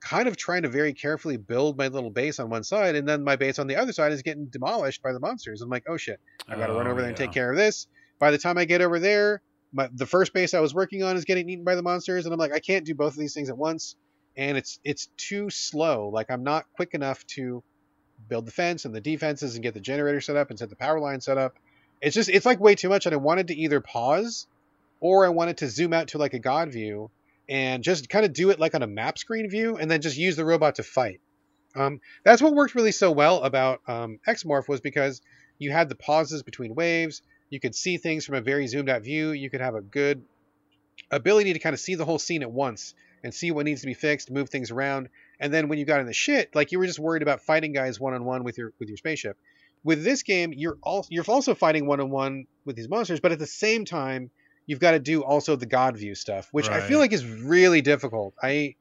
kind 0.00 0.28
of 0.28 0.36
trying 0.36 0.62
to 0.62 0.68
very 0.68 0.92
carefully 0.92 1.38
build 1.38 1.78
my 1.78 1.88
little 1.88 2.10
base 2.10 2.38
on 2.38 2.50
one 2.50 2.64
side, 2.64 2.96
and 2.96 3.08
then 3.08 3.24
my 3.24 3.36
base 3.36 3.58
on 3.58 3.66
the 3.66 3.76
other 3.76 3.92
side 3.92 4.12
is 4.12 4.22
getting 4.22 4.46
demolished 4.46 5.02
by 5.02 5.12
the 5.12 5.20
monsters. 5.20 5.62
I'm 5.62 5.70
like, 5.70 5.84
oh 5.88 5.96
shit, 5.96 6.20
I 6.48 6.56
got 6.56 6.66
to 6.66 6.74
run 6.74 6.86
Oh, 6.86 6.90
over 6.90 7.00
there 7.00 7.08
and 7.08 7.16
take 7.16 7.32
care 7.32 7.50
of 7.50 7.56
this. 7.56 7.86
By 8.18 8.30
the 8.30 8.38
time 8.38 8.58
I 8.58 8.66
get 8.66 8.82
over 8.82 8.98
there, 8.98 9.40
my, 9.72 9.88
the 9.94 10.06
first 10.06 10.34
base 10.34 10.52
I 10.54 10.60
was 10.60 10.74
working 10.74 11.02
on 11.02 11.16
is 11.16 11.24
getting 11.24 11.48
eaten 11.48 11.64
by 11.64 11.76
the 11.76 11.82
monsters, 11.82 12.26
and 12.26 12.32
I'm 12.32 12.38
like, 12.38 12.52
I 12.52 12.60
can't 12.60 12.84
do 12.84 12.94
both 12.94 13.14
of 13.14 13.18
these 13.18 13.32
things 13.32 13.48
at 13.48 13.56
once, 13.56 13.96
and 14.36 14.58
it's 14.58 14.80
it's 14.84 15.08
too 15.16 15.48
slow. 15.48 16.10
Like 16.10 16.30
I'm 16.30 16.42
not 16.42 16.66
quick 16.76 16.90
enough 16.92 17.26
to 17.28 17.62
build 18.28 18.46
the 18.46 18.52
fence 18.52 18.84
and 18.84 18.94
the 18.94 19.00
defenses 19.00 19.54
and 19.54 19.62
get 19.62 19.72
the 19.72 19.80
generator 19.80 20.20
set 20.20 20.36
up 20.36 20.50
and 20.50 20.58
set 20.58 20.68
the 20.68 20.76
power 20.76 21.00
line 21.00 21.20
set 21.20 21.38
up. 21.38 21.54
It's 22.02 22.14
just 22.14 22.28
it's 22.28 22.44
like 22.44 22.60
way 22.60 22.74
too 22.74 22.88
much, 22.90 23.06
and 23.06 23.14
I 23.14 23.18
wanted 23.18 23.48
to 23.48 23.54
either 23.54 23.80
pause 23.80 24.46
or 25.03 25.26
I 25.26 25.30
wanted 25.30 25.59
to 25.59 25.68
zoom 25.68 25.92
out 25.92 26.09
to 26.09 26.18
like 26.18 26.32
a 26.32 26.38
god 26.38 26.72
view 26.72 27.11
and 27.48 27.82
just 27.82 28.09
kind 28.09 28.24
of 28.24 28.32
do 28.32 28.50
it 28.50 28.61
like 28.61 28.76
on 28.76 28.82
a 28.82 28.86
map 28.86 29.18
screen 29.18 29.50
view 29.50 29.76
and 29.76 29.90
then 29.90 30.00
just 30.00 30.16
use 30.16 30.36
the 30.36 30.44
robot 30.44 30.76
to 30.76 30.84
fight. 30.84 31.20
Um, 31.74 32.00
that's 32.24 32.40
what 32.40 32.55
worked 32.55 32.76
really 32.76 32.92
so 32.92 33.11
well 33.11 33.42
about 33.42 33.80
um, 33.88 34.20
Xmorph 34.26 34.68
was 34.68 34.80
because 34.80 35.20
you 35.59 35.72
had 35.72 35.88
the 35.88 35.96
pauses 35.96 36.44
between 36.44 36.76
waves. 36.76 37.20
You 37.50 37.59
could 37.59 37.74
see 37.74 37.96
things 37.96 38.24
from 38.24 38.36
a 38.36 38.40
very 38.40 38.68
zoomed 38.68 38.88
out 38.88 39.03
view. 39.03 39.32
You 39.32 39.50
could 39.50 39.61
have 39.61 39.74
a 39.74 39.80
good 39.80 40.22
ability 41.11 41.53
to 41.55 41.59
kind 41.59 41.74
of 41.74 41.80
see 41.80 41.96
the 41.96 42.05
whole 42.05 42.20
scene 42.20 42.42
at 42.42 42.53
once 42.53 42.94
and 43.24 43.34
see 43.34 43.50
what 43.50 43.64
needs 43.64 43.80
to 43.80 43.88
be 43.88 43.94
fixed, 43.94 44.30
move 44.30 44.50
things 44.50 44.70
around. 44.70 45.09
And 45.40 45.53
then 45.53 45.68
when 45.68 45.80
you 45.80 45.84
got 45.84 46.00
in 46.00 46.07
the 46.07 46.12
shit, 46.12 46.55
like 46.55 46.70
you 46.70 46.78
were 46.78 46.86
just 46.86 47.00
worried 47.00 47.22
about 47.22 47.40
fighting 47.40 47.72
guys 47.72 47.98
one 47.98 48.14
on 48.14 48.24
one 48.24 48.44
with 48.44 48.57
your 48.57 48.72
with 48.78 48.88
your 48.88 48.98
spaceship. 48.98 49.36
with 49.84 50.05
this 50.05 50.22
game, 50.22 50.53
you're 50.55 50.78
also 50.82 51.09
you're 51.11 51.24
also 51.26 51.55
fighting 51.55 51.86
one 51.86 52.00
on 52.00 52.11
one 52.11 52.46
with 52.64 52.76
these 52.76 52.88
monsters, 52.88 53.20
but 53.20 53.32
at 53.32 53.40
the 53.40 53.46
same 53.46 53.84
time, 53.84 54.30
you've 54.66 54.80
got 54.80 54.92
to 54.92 54.98
do 54.98 55.22
also 55.22 55.56
the 55.56 55.66
God 55.66 55.96
view 55.96 56.14
stuff, 56.14 56.48
which 56.52 56.68
I 56.68 56.80
feel 56.80 56.98
like 56.98 57.12
is 57.12 57.26
really 57.26 57.80
difficult. 57.80 58.34
I 58.42 58.76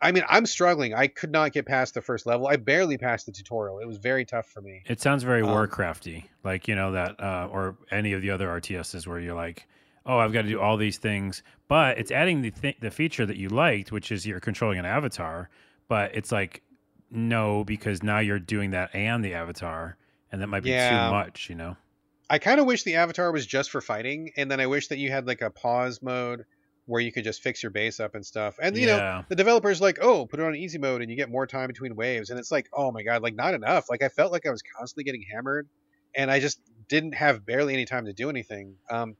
I 0.00 0.12
mean, 0.12 0.24
I'm 0.28 0.44
struggling. 0.44 0.92
I 0.92 1.06
could 1.06 1.30
not 1.32 1.52
get 1.52 1.64
past 1.64 1.94
the 1.94 2.02
first 2.02 2.26
level. 2.26 2.46
I 2.46 2.56
barely 2.56 2.98
passed 2.98 3.24
the 3.24 3.32
tutorial. 3.32 3.78
It 3.78 3.86
was 3.86 3.96
very 3.96 4.26
tough 4.26 4.46
for 4.46 4.60
me. 4.60 4.82
It 4.84 5.00
sounds 5.00 5.22
very 5.22 5.40
Um, 5.40 5.48
Warcrafty, 5.48 6.24
like 6.44 6.68
you 6.68 6.74
know 6.74 6.92
that, 6.92 7.18
uh, 7.18 7.48
or 7.50 7.76
any 7.90 8.12
of 8.12 8.20
the 8.20 8.30
other 8.30 8.46
RTSs 8.48 9.06
where 9.06 9.18
you're 9.18 9.34
like, 9.34 9.66
oh, 10.04 10.18
I've 10.18 10.34
got 10.34 10.42
to 10.42 10.48
do 10.48 10.60
all 10.60 10.76
these 10.76 10.98
things, 10.98 11.42
but 11.66 11.96
it's 11.98 12.10
adding 12.10 12.42
the 12.42 12.50
th- 12.50 12.76
the 12.80 12.90
feature 12.90 13.24
that 13.24 13.38
you 13.38 13.48
liked, 13.48 13.90
which 13.90 14.12
is 14.12 14.26
you're 14.26 14.38
controlling 14.38 14.78
an 14.78 14.84
avatar, 14.84 15.48
but 15.88 16.14
it's 16.14 16.30
like 16.30 16.62
no, 17.10 17.64
because 17.64 18.02
now 18.02 18.18
you're 18.18 18.38
doing 18.38 18.72
that 18.72 18.94
and 18.94 19.24
the 19.24 19.32
avatar, 19.32 19.96
and 20.30 20.42
that 20.42 20.48
might 20.48 20.62
be 20.64 20.70
Yeah. 20.70 21.06
too 21.06 21.10
much, 21.12 21.48
you 21.48 21.54
know. 21.54 21.76
I 22.28 22.38
kind 22.38 22.58
of 22.60 22.66
wish 22.66 22.82
the 22.82 22.96
avatar 22.96 23.30
was 23.30 23.46
just 23.46 23.70
for 23.70 23.80
fighting, 23.80 24.32
and 24.36 24.50
then 24.50 24.60
I 24.60 24.66
wish 24.66 24.88
that 24.88 24.98
you 24.98 25.10
had 25.10 25.26
like 25.26 25.42
a 25.42 25.50
pause 25.50 26.02
mode 26.02 26.44
where 26.86 27.00
you 27.00 27.12
could 27.12 27.24
just 27.24 27.42
fix 27.42 27.62
your 27.62 27.70
base 27.70 28.00
up 28.00 28.14
and 28.14 28.24
stuff. 28.24 28.56
And 28.60 28.76
you 28.76 28.86
know, 28.86 28.96
the 29.28 29.36
developers 29.36 29.80
like, 29.80 29.98
oh, 30.00 30.26
put 30.26 30.40
it 30.40 30.46
on 30.46 30.54
easy 30.54 30.78
mode 30.78 31.02
and 31.02 31.10
you 31.10 31.16
get 31.16 31.30
more 31.30 31.46
time 31.46 31.66
between 31.66 31.96
waves. 31.96 32.30
And 32.30 32.38
it's 32.38 32.52
like, 32.52 32.68
oh 32.72 32.92
my 32.92 33.02
god, 33.02 33.22
like 33.22 33.34
not 33.34 33.54
enough. 33.54 33.86
Like 33.90 34.02
I 34.02 34.08
felt 34.08 34.32
like 34.32 34.46
I 34.46 34.50
was 34.50 34.62
constantly 34.62 35.04
getting 35.04 35.24
hammered, 35.32 35.68
and 36.14 36.30
I 36.30 36.40
just 36.40 36.60
didn't 36.88 37.14
have 37.14 37.44
barely 37.44 37.74
any 37.74 37.84
time 37.84 38.06
to 38.06 38.12
do 38.12 38.30
anything. 38.30 38.76
Um, 38.90 39.16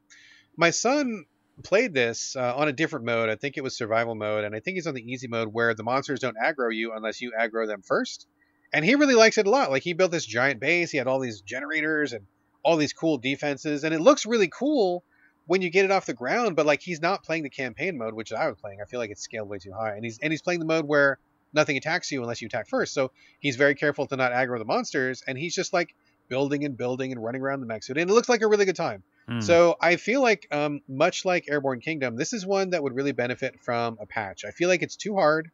my 0.55 0.71
son 0.71 1.25
played 1.63 1.93
this 1.93 2.35
uh, 2.35 2.55
on 2.55 2.67
a 2.67 2.73
different 2.73 3.05
mode. 3.05 3.29
I 3.29 3.35
think 3.35 3.57
it 3.57 3.63
was 3.63 3.75
survival 3.75 4.15
mode, 4.15 4.43
and 4.43 4.55
I 4.55 4.59
think 4.59 4.75
he's 4.75 4.87
on 4.87 4.95
the 4.95 5.11
easy 5.11 5.27
mode 5.27 5.49
where 5.51 5.73
the 5.73 5.83
monsters 5.83 6.19
don't 6.19 6.37
aggro 6.37 6.73
you 6.73 6.93
unless 6.93 7.21
you 7.21 7.31
aggro 7.39 7.67
them 7.67 7.81
first. 7.81 8.27
And 8.73 8.83
he 8.83 8.95
really 8.95 9.15
likes 9.15 9.37
it 9.37 9.47
a 9.47 9.49
lot. 9.49 9.71
Like 9.71 9.83
he 9.83 9.93
built 9.93 10.11
this 10.11 10.25
giant 10.25 10.59
base. 10.59 10.91
He 10.91 10.97
had 10.97 11.07
all 11.07 11.19
these 11.19 11.41
generators 11.41 12.11
and 12.13 12.25
all 12.67 12.75
these 12.75 12.91
cool 12.91 13.17
defenses, 13.17 13.85
and 13.85 13.95
it 13.95 14.01
looks 14.01 14.25
really 14.25 14.49
cool 14.49 15.01
when 15.45 15.61
you 15.61 15.69
get 15.69 15.85
it 15.85 15.91
off 15.91 16.05
the 16.05 16.13
ground. 16.13 16.57
But 16.57 16.65
like 16.65 16.81
he's 16.81 17.01
not 17.01 17.23
playing 17.23 17.43
the 17.43 17.49
campaign 17.49 17.97
mode, 17.97 18.13
which 18.13 18.33
I 18.33 18.47
was 18.49 18.57
playing. 18.59 18.79
I 18.81 18.85
feel 18.85 18.99
like 18.99 19.09
it's 19.09 19.21
scaled 19.21 19.47
way 19.47 19.57
too 19.57 19.71
high, 19.71 19.95
and 19.95 20.03
he's 20.03 20.19
and 20.19 20.33
he's 20.33 20.41
playing 20.41 20.59
the 20.59 20.65
mode 20.65 20.85
where 20.85 21.17
nothing 21.53 21.77
attacks 21.77 22.11
you 22.11 22.21
unless 22.21 22.41
you 22.41 22.47
attack 22.47 22.67
first. 22.67 22.93
So 22.93 23.11
he's 23.39 23.55
very 23.55 23.73
careful 23.73 24.05
to 24.07 24.17
not 24.17 24.33
aggro 24.33 24.59
the 24.59 24.65
monsters, 24.65 25.23
and 25.25 25.37
he's 25.37 25.55
just 25.55 25.71
like 25.71 25.95
building 26.27 26.65
and 26.65 26.75
building 26.75 27.13
and 27.13 27.23
running 27.23 27.41
around 27.41 27.61
the 27.61 27.67
mech 27.67 27.83
suit, 27.83 27.97
and 27.97 28.09
it 28.09 28.13
looks 28.13 28.27
like 28.27 28.41
a 28.41 28.47
really 28.47 28.65
good 28.65 28.75
time. 28.75 29.01
Hmm. 29.29 29.39
So 29.39 29.77
I 29.79 29.95
feel 29.95 30.21
like, 30.21 30.45
um, 30.51 30.81
much 30.89 31.23
like 31.23 31.45
Airborne 31.49 31.79
Kingdom, 31.79 32.17
this 32.17 32.33
is 32.33 32.45
one 32.45 32.71
that 32.71 32.83
would 32.83 32.93
really 32.93 33.13
benefit 33.13 33.61
from 33.61 33.97
a 34.01 34.05
patch. 34.05 34.43
I 34.45 34.51
feel 34.51 34.67
like 34.67 34.81
it's 34.81 34.97
too 34.97 35.15
hard. 35.15 35.49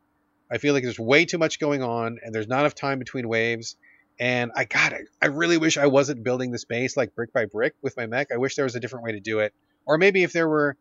I 0.51 0.57
feel 0.57 0.74
like 0.74 0.82
there's 0.82 0.99
way 0.99 1.26
too 1.26 1.38
much 1.38 1.59
going 1.59 1.84
on, 1.84 2.18
and 2.24 2.34
there's 2.34 2.47
not 2.47 2.61
enough 2.61 2.76
time 2.76 2.97
between 2.97 3.28
waves. 3.28 3.76
And 4.20 4.51
I 4.55 4.66
got 4.66 4.93
it. 4.93 5.07
I 5.22 5.28
really 5.28 5.57
wish 5.57 5.78
I 5.78 5.88
wasn't 5.88 6.24
building 6.24 6.51
this 6.51 6.66
base 6.66 6.95
like 6.95 7.16
brick 7.16 7.34
by 7.34 7.45
brick 7.45 7.74
with 7.82 7.97
my 7.97 8.05
mech. 8.05 8.32
I 8.32 8.38
wish 8.38 8.55
there 8.55 8.66
was 8.66 8.76
a 8.76 8.80
different 8.80 9.05
way 9.05 9.14
to 9.14 9.20
do 9.20 9.39
it, 9.39 9.53
or 9.86 9.97
maybe 9.97 10.24
if 10.24 10.34
there 10.34 10.47
were 10.47 10.78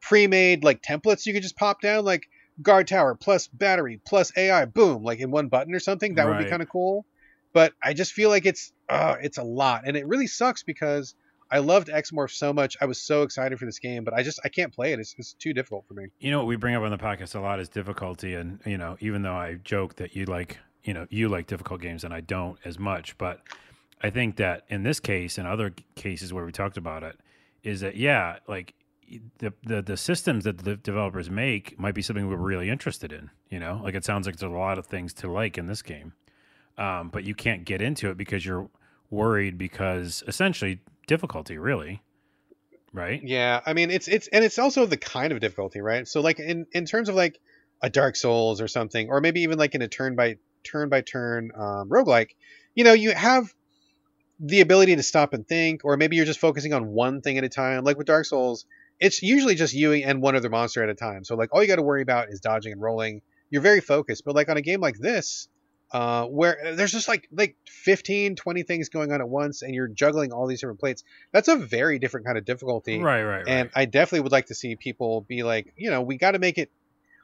pre-made 0.00 0.64
like 0.64 0.82
templates 0.82 1.26
you 1.26 1.32
could 1.32 1.42
just 1.42 1.56
pop 1.56 1.80
down, 1.80 2.04
like 2.04 2.28
guard 2.62 2.88
tower 2.88 3.14
plus 3.14 3.48
battery 3.48 4.00
plus 4.06 4.32
AI, 4.36 4.64
boom, 4.64 5.02
like 5.02 5.20
in 5.20 5.30
one 5.30 5.48
button 5.48 5.74
or 5.74 5.80
something. 5.80 6.14
That 6.14 6.26
would 6.26 6.38
be 6.38 6.50
kind 6.50 6.62
of 6.62 6.68
cool. 6.68 7.04
But 7.52 7.72
I 7.82 7.94
just 7.94 8.12
feel 8.12 8.30
like 8.30 8.46
it's 8.46 8.72
uh, 8.88 9.16
it's 9.20 9.38
a 9.38 9.42
lot, 9.42 9.82
and 9.86 9.96
it 9.96 10.06
really 10.06 10.26
sucks 10.26 10.62
because 10.62 11.14
I 11.50 11.58
loved 11.58 11.90
X-Morph 11.90 12.30
so 12.30 12.52
much. 12.52 12.76
I 12.80 12.84
was 12.86 13.00
so 13.02 13.22
excited 13.22 13.58
for 13.58 13.66
this 13.66 13.80
game, 13.80 14.04
but 14.04 14.14
I 14.14 14.22
just 14.22 14.40
I 14.44 14.48
can't 14.48 14.72
play 14.72 14.92
it. 14.92 15.00
It's, 15.00 15.14
it's 15.18 15.32
too 15.34 15.52
difficult 15.52 15.84
for 15.88 15.94
me. 15.94 16.06
you 16.20 16.30
know 16.30 16.38
what 16.38 16.46
we 16.46 16.56
bring 16.56 16.76
up 16.76 16.82
on 16.82 16.90
the 16.92 16.98
podcast 16.98 17.34
a 17.34 17.40
lot 17.40 17.58
is 17.60 17.68
difficulty 17.68 18.34
and 18.34 18.60
you 18.64 18.78
know 18.78 18.96
even 19.00 19.22
though 19.22 19.34
i 19.34 19.54
joke 19.64 19.96
that 19.96 20.14
you 20.14 20.24
like 20.26 20.58
you 20.84 20.94
know 20.94 21.06
you 21.10 21.28
like 21.28 21.46
difficult 21.46 21.80
games 21.80 22.04
and 22.04 22.12
i 22.14 22.20
don't 22.20 22.58
as 22.64 22.78
much 22.78 23.16
but 23.18 23.40
i 24.02 24.10
think 24.10 24.36
that 24.36 24.64
in 24.68 24.82
this 24.82 25.00
case 25.00 25.38
and 25.38 25.46
other 25.46 25.74
cases 25.94 26.32
where 26.32 26.44
we 26.44 26.52
talked 26.52 26.76
about 26.76 27.02
it 27.02 27.18
is 27.62 27.80
that 27.80 27.96
yeah 27.96 28.36
like 28.48 28.74
the 29.38 29.52
the, 29.64 29.82
the 29.82 29.96
systems 29.96 30.44
that 30.44 30.58
the 30.58 30.76
developers 30.76 31.30
make 31.30 31.78
might 31.78 31.94
be 31.94 32.02
something 32.02 32.28
we're 32.28 32.36
really 32.36 32.70
interested 32.70 33.12
in 33.12 33.30
you 33.50 33.58
know 33.58 33.80
like 33.82 33.94
it 33.94 34.04
sounds 34.04 34.26
like 34.26 34.36
there's 34.36 34.52
a 34.52 34.56
lot 34.56 34.78
of 34.78 34.86
things 34.86 35.12
to 35.12 35.30
like 35.30 35.58
in 35.58 35.66
this 35.66 35.82
game 35.82 36.12
um, 36.78 37.10
but 37.10 37.24
you 37.24 37.34
can't 37.34 37.66
get 37.66 37.82
into 37.82 38.08
it 38.08 38.16
because 38.16 38.46
you're 38.46 38.70
worried 39.10 39.58
because 39.58 40.22
essentially 40.26 40.80
difficulty 41.06 41.58
really 41.58 42.00
right 42.92 43.22
Yeah, 43.22 43.60
I 43.64 43.72
mean 43.72 43.90
it's 43.90 44.08
it's 44.08 44.28
and 44.28 44.44
it's 44.44 44.58
also 44.58 44.86
the 44.86 44.96
kind 44.96 45.32
of 45.32 45.40
difficulty, 45.40 45.80
right? 45.80 46.06
So 46.06 46.20
like 46.20 46.38
in 46.38 46.66
in 46.72 46.84
terms 46.86 47.08
of 47.08 47.14
like 47.14 47.38
a 47.82 47.90
Dark 47.90 48.16
Souls 48.16 48.60
or 48.60 48.68
something, 48.68 49.08
or 49.08 49.20
maybe 49.20 49.42
even 49.42 49.58
like 49.58 49.74
in 49.74 49.82
a 49.82 49.88
turn 49.88 50.16
by 50.16 50.36
turn 50.64 50.88
by 50.88 51.00
turn 51.00 51.50
um, 51.56 51.88
roguelike, 51.88 52.30
you 52.74 52.84
know, 52.84 52.92
you 52.92 53.12
have 53.12 53.52
the 54.38 54.60
ability 54.60 54.96
to 54.96 55.02
stop 55.02 55.34
and 55.34 55.46
think, 55.46 55.84
or 55.84 55.96
maybe 55.96 56.16
you're 56.16 56.24
just 56.24 56.40
focusing 56.40 56.72
on 56.72 56.86
one 56.88 57.20
thing 57.20 57.36
at 57.38 57.44
a 57.44 57.48
time. 57.48 57.84
Like 57.84 57.98
with 57.98 58.06
Dark 58.06 58.24
Souls, 58.24 58.64
it's 58.98 59.22
usually 59.22 59.54
just 59.54 59.74
you 59.74 59.92
and 59.92 60.22
one 60.22 60.34
other 60.36 60.48
monster 60.48 60.82
at 60.82 60.88
a 60.88 60.94
time. 60.94 61.24
So 61.24 61.34
like 61.36 61.50
all 61.52 61.62
you 61.62 61.68
got 61.68 61.76
to 61.76 61.82
worry 61.82 62.02
about 62.02 62.28
is 62.30 62.40
dodging 62.40 62.72
and 62.72 62.80
rolling. 62.80 63.22
You're 63.50 63.62
very 63.62 63.80
focused, 63.80 64.24
but 64.24 64.34
like 64.34 64.48
on 64.48 64.56
a 64.56 64.62
game 64.62 64.80
like 64.80 64.98
this, 64.98 65.48
uh, 65.92 66.24
where 66.26 66.74
there's 66.76 66.92
just 66.92 67.08
like 67.08 67.28
like 67.32 67.56
15, 67.66 68.36
20 68.36 68.62
things 68.62 68.88
going 68.88 69.12
on 69.12 69.20
at 69.20 69.28
once, 69.28 69.62
and 69.62 69.74
you're 69.74 69.88
juggling 69.88 70.32
all 70.32 70.46
these 70.46 70.60
different 70.60 70.78
plates. 70.78 71.02
That's 71.32 71.48
a 71.48 71.56
very 71.56 71.98
different 71.98 72.26
kind 72.26 72.38
of 72.38 72.44
difficulty. 72.44 72.98
right 72.98 73.22
right 73.22 73.38
right 73.38 73.48
And 73.48 73.70
I 73.74 73.86
definitely 73.86 74.20
would 74.20 74.32
like 74.32 74.46
to 74.46 74.54
see 74.54 74.76
people 74.76 75.22
be 75.22 75.42
like, 75.42 75.72
you 75.76 75.90
know, 75.90 76.00
we 76.02 76.16
got 76.16 76.32
to 76.32 76.38
make 76.38 76.58
it, 76.58 76.70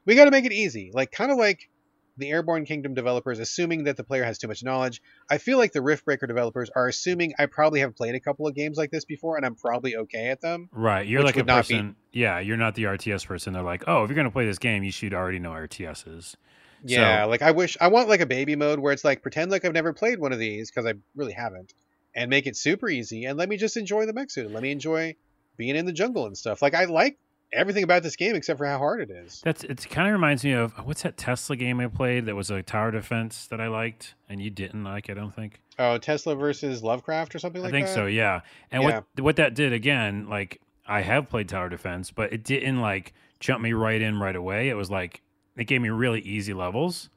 we 0.04 0.16
got 0.16 0.24
to 0.24 0.30
make 0.32 0.44
it 0.44 0.52
easy. 0.52 0.90
Like 0.92 1.12
kind 1.12 1.30
of 1.30 1.38
like 1.38 1.68
the 2.16 2.30
Airborne 2.30 2.64
Kingdom 2.64 2.94
developers, 2.94 3.38
assuming 3.38 3.84
that 3.84 3.96
the 3.96 4.04
player 4.04 4.24
has 4.24 4.38
too 4.38 4.48
much 4.48 4.62
knowledge. 4.62 5.02
I 5.30 5.38
feel 5.38 5.58
like 5.58 5.72
the 5.72 5.80
Riftbreaker 5.80 6.26
developers 6.26 6.70
are 6.74 6.88
assuming 6.88 7.34
I 7.38 7.46
probably 7.46 7.80
have 7.80 7.94
played 7.94 8.14
a 8.14 8.20
couple 8.20 8.46
of 8.46 8.54
games 8.54 8.76
like 8.76 8.90
this 8.90 9.04
before, 9.04 9.36
and 9.36 9.44
I'm 9.44 9.54
probably 9.54 9.96
okay 9.96 10.28
at 10.28 10.40
them. 10.40 10.68
Right. 10.72 11.06
You're 11.06 11.22
like 11.22 11.36
a 11.36 11.42
not 11.42 11.68
be- 11.68 11.74
person. 11.74 11.96
Yeah, 12.12 12.40
you're 12.40 12.56
not 12.56 12.74
the 12.74 12.84
RTS 12.84 13.26
person. 13.26 13.52
They're 13.52 13.62
like, 13.62 13.84
oh, 13.86 14.02
if 14.02 14.08
you're 14.08 14.14
going 14.14 14.26
to 14.26 14.32
play 14.32 14.46
this 14.46 14.58
game, 14.58 14.82
you 14.82 14.92
should 14.92 15.12
already 15.12 15.38
know 15.38 15.50
RTSs. 15.50 16.36
Yeah, 16.84 17.24
like 17.24 17.42
I 17.42 17.50
wish 17.50 17.76
I 17.80 17.88
want 17.88 18.08
like 18.08 18.20
a 18.20 18.26
baby 18.26 18.54
mode 18.54 18.78
where 18.78 18.92
it's 18.92 19.04
like 19.04 19.22
pretend 19.22 19.50
like 19.50 19.64
I've 19.64 19.72
never 19.72 19.92
played 19.92 20.20
one 20.20 20.32
of 20.32 20.38
these 20.38 20.70
because 20.70 20.86
I 20.86 20.94
really 21.14 21.32
haven't, 21.32 21.74
and 22.14 22.30
make 22.30 22.46
it 22.46 22.56
super 22.56 22.88
easy 22.88 23.24
and 23.24 23.38
let 23.38 23.48
me 23.48 23.56
just 23.56 23.76
enjoy 23.76 24.06
the 24.06 24.12
mech 24.12 24.30
suit 24.30 24.46
and 24.46 24.54
let 24.54 24.62
me 24.62 24.70
enjoy 24.70 25.16
being 25.56 25.74
in 25.74 25.86
the 25.86 25.92
jungle 25.92 26.26
and 26.26 26.36
stuff. 26.36 26.62
Like 26.62 26.74
I 26.74 26.84
like 26.84 27.18
everything 27.52 27.84
about 27.84 28.02
this 28.02 28.16
game 28.16 28.34
except 28.34 28.58
for 28.58 28.66
how 28.66 28.78
hard 28.78 29.00
it 29.00 29.10
is. 29.10 29.40
That's 29.44 29.64
it. 29.64 29.88
Kind 29.90 30.08
of 30.08 30.12
reminds 30.12 30.44
me 30.44 30.52
of 30.52 30.72
what's 30.84 31.02
that 31.02 31.16
Tesla 31.16 31.56
game 31.56 31.80
I 31.80 31.86
played 31.88 32.26
that 32.26 32.34
was 32.34 32.50
a 32.50 32.62
tower 32.62 32.90
defense 32.90 33.46
that 33.48 33.60
I 33.60 33.68
liked 33.68 34.14
and 34.28 34.40
you 34.40 34.50
didn't 34.50 34.84
like. 34.84 35.10
I 35.10 35.14
don't 35.14 35.34
think. 35.34 35.60
Oh, 35.78 35.98
Tesla 35.98 36.34
versus 36.34 36.82
Lovecraft 36.82 37.34
or 37.34 37.38
something 37.38 37.62
like 37.62 37.70
that. 37.70 37.76
I 37.76 37.80
think 37.80 37.88
that. 37.88 37.94
so. 37.94 38.06
Yeah. 38.06 38.40
And 38.70 38.82
what 38.82 39.04
what 39.18 39.36
that 39.36 39.54
did 39.54 39.72
again, 39.72 40.28
like 40.28 40.60
I 40.86 41.02
have 41.02 41.28
played 41.28 41.48
tower 41.48 41.68
defense, 41.68 42.10
but 42.10 42.32
it 42.32 42.44
didn't 42.44 42.80
like 42.80 43.14
jump 43.40 43.62
me 43.62 43.72
right 43.72 44.00
in 44.00 44.18
right 44.18 44.36
away. 44.36 44.68
It 44.68 44.74
was 44.74 44.90
like 44.90 45.22
it 45.56 45.64
gave 45.64 45.80
me 45.80 45.88
really 45.88 46.20
easy 46.20 46.54
levels. 46.54 47.10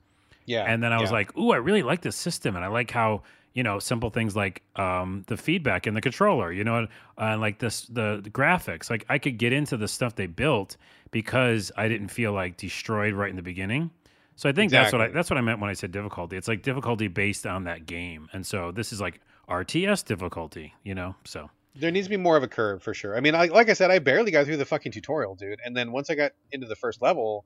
Yeah. 0.46 0.64
and 0.64 0.82
then 0.82 0.92
I 0.92 1.00
was 1.00 1.12
yeah. 1.12 1.18
like, 1.18 1.38
"Ooh, 1.38 1.52
I 1.52 1.58
really 1.58 1.84
like 1.84 2.02
this 2.02 2.16
system, 2.16 2.56
and 2.56 2.66
I 2.66 2.70
like 2.70 2.90
how 2.90 3.22
you 3.54 3.64
know 3.64 3.80
simple 3.80 4.10
things 4.10 4.36
like 4.36 4.62
um, 4.76 5.24
the 5.28 5.38
feedback 5.38 5.88
in 5.88 5.94
the 5.94 6.02
controller, 6.02 6.52
you 6.52 6.64
know, 6.64 6.78
and 6.78 6.88
uh, 7.18 7.38
like 7.38 7.60
this 7.60 7.82
the, 7.88 8.20
the 8.24 8.30
graphics. 8.30 8.90
Like 8.90 9.06
I 9.10 9.18
could 9.18 9.38
get 9.38 9.54
into 9.54 9.78
the 9.78 9.88
stuff 9.88 10.16
they 10.16 10.28
built 10.28 10.78
because 11.12 11.72
I 11.76 11.88
didn't 11.88 12.10
feel 12.10 12.34
like 12.34 12.58
destroyed 12.58 13.14
right 13.14 13.30
in 13.30 13.36
the 13.36 13.42
beginning. 13.42 13.92
So 14.36 14.48
I 14.48 14.54
think 14.54 14.72
that's 14.72 14.94
what 14.94 15.02
i 15.02 15.08
that's 15.10 15.30
what 15.30 15.38
I 15.38 15.42
meant 15.42 15.60
when 15.60 15.70
I 15.70 15.74
said 15.74 15.92
difficulty. 15.92 16.38
It's 16.38 16.48
like 16.48 16.62
difficulty 16.62 17.08
based 17.08 17.46
on 17.46 17.66
that 17.66 17.86
game, 17.86 18.30
and 18.32 18.46
so 18.46 18.72
this 18.72 18.94
is 18.94 19.02
like 19.02 19.20
RTS 19.50 20.06
difficulty, 20.06 20.74
you 20.84 20.96
know. 20.96 21.16
So 21.26 21.50
there 21.76 21.92
needs 21.92 22.08
to 22.08 22.12
be 22.12 22.18
more 22.18 22.38
of 22.38 22.44
a 22.44 22.48
curve 22.48 22.82
for 22.82 22.94
sure. 22.94 23.18
I 23.18 23.20
mean, 23.20 23.36
I, 23.36 23.46
like 23.46 23.70
I 23.70 23.74
said, 23.74 23.92
I 23.92 24.00
barely 24.00 24.32
got 24.32 24.46
through 24.46 24.58
the 24.58 24.66
fucking 24.66 24.92
tutorial, 24.92 25.36
dude. 25.36 25.60
And 25.64 25.76
then 25.76 25.92
once 25.92 26.10
I 26.10 26.16
got 26.16 26.32
into 26.52 26.68
the 26.68 26.76
first 26.76 27.02
level, 27.02 27.46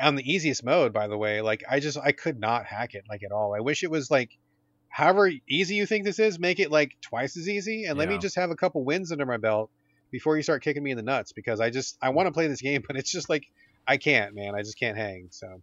on 0.00 0.14
the 0.14 0.30
easiest 0.30 0.64
mode, 0.64 0.92
by 0.92 1.06
the 1.06 1.18
way, 1.18 1.40
like 1.42 1.62
I 1.70 1.80
just 1.80 1.98
I 1.98 2.12
could 2.12 2.38
not 2.38 2.64
hack 2.64 2.94
it 2.94 3.04
like 3.08 3.22
at 3.22 3.32
all. 3.32 3.54
I 3.54 3.60
wish 3.60 3.82
it 3.82 3.90
was 3.90 4.10
like, 4.10 4.38
however 4.92 5.30
easy 5.48 5.74
you 5.74 5.86
think 5.86 6.04
this 6.04 6.18
is, 6.18 6.38
make 6.38 6.60
it 6.60 6.70
like 6.70 6.92
twice 7.00 7.36
as 7.36 7.48
easy, 7.48 7.86
and 7.86 7.98
let 7.98 8.08
me 8.08 8.18
just 8.18 8.36
have 8.36 8.50
a 8.50 8.56
couple 8.56 8.84
wins 8.84 9.10
under 9.10 9.26
my 9.26 9.38
belt 9.38 9.70
before 10.10 10.36
you 10.36 10.42
start 10.42 10.62
kicking 10.62 10.82
me 10.82 10.90
in 10.90 10.96
the 10.98 11.02
nuts 11.02 11.32
because 11.32 11.60
I 11.60 11.70
just 11.70 11.96
I 12.00 12.10
want 12.10 12.26
to 12.26 12.32
play 12.32 12.46
this 12.46 12.60
game, 12.60 12.84
but 12.86 12.96
it's 12.96 13.10
just 13.10 13.28
like 13.28 13.46
I 13.88 13.96
can't, 13.96 14.34
man. 14.34 14.54
I 14.54 14.60
just 14.60 14.78
can't 14.78 14.96
hang. 14.96 15.28
So 15.30 15.62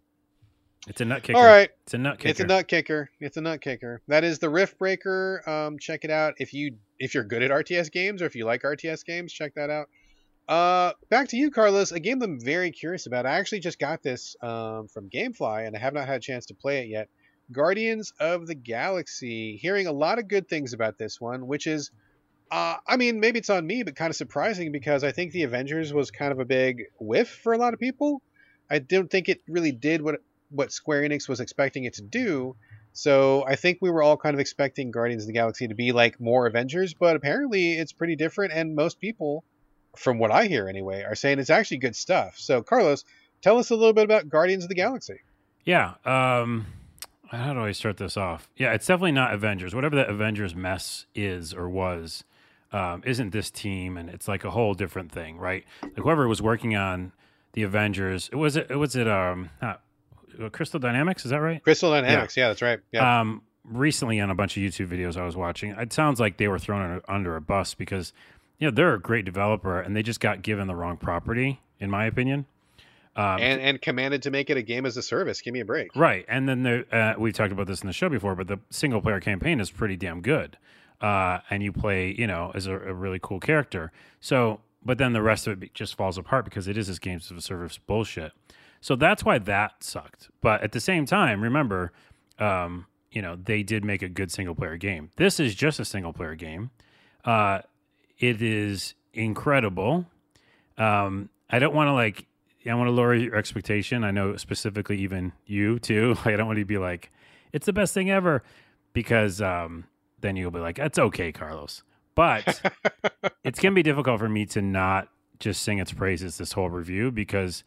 it's 0.88 1.00
a 1.00 1.04
nut 1.04 1.22
kicker. 1.22 1.38
all 1.38 1.44
right. 1.44 1.70
it's 1.84 1.94
a 1.94 1.98
nut 1.98 2.18
kicker. 2.18 2.30
It's 2.30 2.40
a 2.40 2.46
nut 2.46 2.68
kicker. 2.68 3.10
It's 3.20 3.36
a 3.36 3.40
nut 3.40 3.60
kicker. 3.60 4.02
That 4.08 4.24
is 4.24 4.40
the 4.40 4.48
Riftbreaker. 4.48 5.46
Um, 5.46 5.78
check 5.78 6.04
it 6.04 6.10
out 6.10 6.34
if 6.38 6.52
you 6.52 6.76
if 6.98 7.14
you're 7.14 7.24
good 7.24 7.42
at 7.42 7.50
RTS 7.50 7.92
games 7.92 8.22
or 8.22 8.26
if 8.26 8.34
you 8.34 8.44
like 8.44 8.62
RTS 8.62 9.04
games. 9.04 9.32
Check 9.32 9.54
that 9.54 9.70
out. 9.70 9.88
Uh, 10.48 10.92
back 11.08 11.28
to 11.28 11.36
you, 11.36 11.52
Carlos. 11.52 11.92
A 11.92 12.00
game 12.00 12.20
I'm 12.22 12.40
very 12.40 12.72
curious 12.72 13.06
about. 13.06 13.24
I 13.24 13.38
actually 13.38 13.60
just 13.60 13.78
got 13.78 14.02
this 14.02 14.34
um, 14.42 14.88
from 14.88 15.08
GameFly 15.08 15.66
and 15.66 15.76
I 15.76 15.78
have 15.78 15.94
not 15.94 16.08
had 16.08 16.16
a 16.16 16.20
chance 16.20 16.46
to 16.46 16.54
play 16.54 16.82
it 16.82 16.88
yet. 16.88 17.08
Guardians 17.52 18.12
of 18.20 18.46
the 18.46 18.54
Galaxy. 18.54 19.56
Hearing 19.56 19.86
a 19.86 19.92
lot 19.92 20.18
of 20.18 20.28
good 20.28 20.48
things 20.48 20.72
about 20.72 20.98
this 20.98 21.20
one, 21.20 21.46
which 21.46 21.66
is, 21.66 21.90
uh, 22.50 22.76
I 22.86 22.96
mean, 22.96 23.20
maybe 23.20 23.38
it's 23.38 23.50
on 23.50 23.66
me, 23.66 23.82
but 23.82 23.96
kind 23.96 24.10
of 24.10 24.16
surprising 24.16 24.72
because 24.72 25.04
I 25.04 25.12
think 25.12 25.32
the 25.32 25.44
Avengers 25.44 25.92
was 25.92 26.10
kind 26.10 26.32
of 26.32 26.40
a 26.40 26.44
big 26.44 26.84
whiff 26.98 27.28
for 27.28 27.52
a 27.52 27.58
lot 27.58 27.74
of 27.74 27.80
people. 27.80 28.22
I 28.70 28.78
don't 28.78 29.10
think 29.10 29.28
it 29.28 29.40
really 29.48 29.72
did 29.72 30.02
what 30.02 30.20
what 30.50 30.72
Square 30.72 31.02
Enix 31.02 31.28
was 31.28 31.40
expecting 31.40 31.84
it 31.84 31.94
to 31.94 32.02
do. 32.02 32.56
So 32.92 33.44
I 33.46 33.54
think 33.54 33.78
we 33.80 33.90
were 33.90 34.02
all 34.02 34.16
kind 34.16 34.34
of 34.34 34.40
expecting 34.40 34.90
Guardians 34.90 35.22
of 35.22 35.28
the 35.28 35.32
Galaxy 35.32 35.68
to 35.68 35.74
be 35.74 35.92
like 35.92 36.20
more 36.20 36.46
Avengers, 36.46 36.92
but 36.92 37.14
apparently 37.14 37.72
it's 37.72 37.92
pretty 37.92 38.16
different. 38.16 38.52
And 38.52 38.74
most 38.74 39.00
people, 39.00 39.44
from 39.96 40.18
what 40.18 40.32
I 40.32 40.46
hear 40.46 40.68
anyway, 40.68 41.02
are 41.02 41.14
saying 41.14 41.38
it's 41.38 41.50
actually 41.50 41.78
good 41.78 41.94
stuff. 41.94 42.34
So 42.36 42.62
Carlos, 42.62 43.04
tell 43.42 43.58
us 43.58 43.70
a 43.70 43.76
little 43.76 43.92
bit 43.92 44.04
about 44.04 44.28
Guardians 44.28 44.64
of 44.64 44.68
the 44.68 44.74
Galaxy. 44.74 45.20
Yeah. 45.64 45.94
Um, 46.04 46.66
how 47.30 47.54
do 47.54 47.60
I 47.60 47.72
start 47.72 47.96
this 47.96 48.16
off? 48.16 48.50
Yeah, 48.56 48.72
it's 48.72 48.86
definitely 48.86 49.12
not 49.12 49.32
Avengers. 49.32 49.74
Whatever 49.74 49.96
that 49.96 50.10
Avengers 50.10 50.54
mess 50.54 51.06
is 51.14 51.54
or 51.54 51.68
was, 51.68 52.24
um, 52.72 53.02
isn't 53.04 53.30
this 53.30 53.50
team, 53.50 53.96
and 53.96 54.10
it's 54.10 54.28
like 54.28 54.44
a 54.44 54.50
whole 54.50 54.74
different 54.74 55.12
thing, 55.12 55.38
right? 55.38 55.64
Like 55.82 55.96
whoever 55.96 56.26
was 56.28 56.42
working 56.42 56.76
on 56.76 57.12
the 57.52 57.62
Avengers, 57.62 58.28
it 58.32 58.36
was 58.36 58.56
it 58.56 58.76
was 58.76 58.96
it 58.96 59.08
um 59.08 59.50
not, 59.62 59.82
uh, 60.42 60.48
Crystal 60.50 60.80
Dynamics, 60.80 61.24
is 61.24 61.30
that 61.30 61.40
right? 61.40 61.62
Crystal 61.62 61.90
Dynamics, 61.90 62.36
yeah, 62.36 62.44
yeah 62.44 62.48
that's 62.48 62.62
right. 62.62 62.80
Yeah. 62.92 63.20
Um, 63.20 63.42
recently 63.64 64.20
on 64.20 64.30
a 64.30 64.34
bunch 64.34 64.56
of 64.56 64.62
YouTube 64.62 64.88
videos 64.88 65.16
I 65.16 65.24
was 65.24 65.36
watching, 65.36 65.70
it 65.70 65.92
sounds 65.92 66.20
like 66.20 66.36
they 66.36 66.48
were 66.48 66.58
thrown 66.58 66.82
under, 66.82 67.02
under 67.08 67.36
a 67.36 67.40
bus 67.40 67.74
because 67.74 68.12
you 68.58 68.66
know 68.66 68.74
they're 68.74 68.94
a 68.94 69.00
great 69.00 69.24
developer 69.24 69.80
and 69.80 69.94
they 69.96 70.02
just 70.02 70.20
got 70.20 70.42
given 70.42 70.66
the 70.66 70.74
wrong 70.76 70.96
property, 70.96 71.60
in 71.78 71.90
my 71.90 72.06
opinion. 72.06 72.46
Um, 73.16 73.40
and 73.40 73.60
and 73.60 73.82
commanded 73.82 74.22
to 74.22 74.30
make 74.30 74.50
it 74.50 74.56
a 74.56 74.62
game 74.62 74.86
as 74.86 74.96
a 74.96 75.02
service. 75.02 75.40
Give 75.40 75.52
me 75.52 75.60
a 75.60 75.64
break. 75.64 75.94
Right, 75.96 76.24
and 76.28 76.48
then 76.48 76.62
the, 76.62 76.96
uh, 76.96 77.14
we've 77.18 77.34
talked 77.34 77.52
about 77.52 77.66
this 77.66 77.80
in 77.82 77.88
the 77.88 77.92
show 77.92 78.08
before, 78.08 78.36
but 78.36 78.46
the 78.46 78.58
single 78.70 79.00
player 79.00 79.20
campaign 79.20 79.60
is 79.60 79.70
pretty 79.70 79.96
damn 79.96 80.20
good 80.20 80.56
uh, 81.00 81.38
and 81.48 81.62
you 81.62 81.72
play, 81.72 82.14
you 82.16 82.26
know, 82.26 82.52
as 82.54 82.66
a, 82.66 82.74
a, 82.74 82.92
really 82.92 83.18
cool 83.20 83.40
character. 83.40 83.90
So, 84.20 84.60
but 84.84 84.98
then 84.98 85.12
the 85.12 85.22
rest 85.22 85.46
of 85.46 85.62
it 85.62 85.74
just 85.74 85.94
falls 85.94 86.18
apart 86.18 86.44
because 86.44 86.68
it 86.68 86.76
is 86.76 86.88
this 86.88 86.98
games 86.98 87.30
of 87.30 87.38
a 87.38 87.40
service 87.40 87.78
bullshit. 87.78 88.32
So 88.80 88.96
that's 88.96 89.24
why 89.24 89.38
that 89.38 89.82
sucked. 89.82 90.28
But 90.40 90.62
at 90.62 90.72
the 90.72 90.80
same 90.80 91.06
time, 91.06 91.42
remember, 91.42 91.92
um, 92.38 92.86
you 93.10 93.22
know, 93.22 93.36
they 93.36 93.62
did 93.62 93.84
make 93.84 94.02
a 94.02 94.08
good 94.08 94.30
single 94.30 94.54
player 94.54 94.76
game. 94.76 95.10
This 95.16 95.40
is 95.40 95.54
just 95.54 95.80
a 95.80 95.84
single 95.84 96.12
player 96.12 96.34
game. 96.34 96.70
Uh, 97.24 97.60
it 98.18 98.40
is 98.40 98.94
incredible. 99.12 100.06
Um, 100.78 101.28
I 101.48 101.58
don't 101.58 101.74
want 101.74 101.88
to 101.88 101.92
like, 101.92 102.26
I 102.68 102.74
want 102.74 102.88
to 102.88 102.92
lower 102.92 103.14
your 103.14 103.36
expectation. 103.36 104.04
I 104.04 104.10
know 104.10 104.36
specifically 104.36 104.98
even 104.98 105.32
you 105.46 105.78
too. 105.78 106.16
I 106.24 106.32
don't 106.32 106.46
want 106.46 106.58
you 106.58 106.64
to 106.64 106.68
be 106.68 106.78
like, 106.78 107.10
it's 107.52 107.66
the 107.66 107.72
best 107.72 107.94
thing 107.94 108.10
ever 108.10 108.42
because 108.92 109.40
um, 109.40 109.84
then 110.20 110.36
you'll 110.36 110.50
be 110.50 110.60
like, 110.60 110.76
"That's 110.76 110.98
okay, 110.98 111.32
Carlos." 111.32 111.82
But 112.14 112.60
it's 113.44 113.60
gonna 113.60 113.74
be 113.74 113.82
difficult 113.82 114.18
for 114.18 114.28
me 114.28 114.46
to 114.46 114.62
not 114.62 115.08
just 115.38 115.62
sing 115.62 115.78
its 115.78 115.92
praises 115.92 116.38
this 116.38 116.52
whole 116.52 116.68
review 116.68 117.10
because 117.10 117.64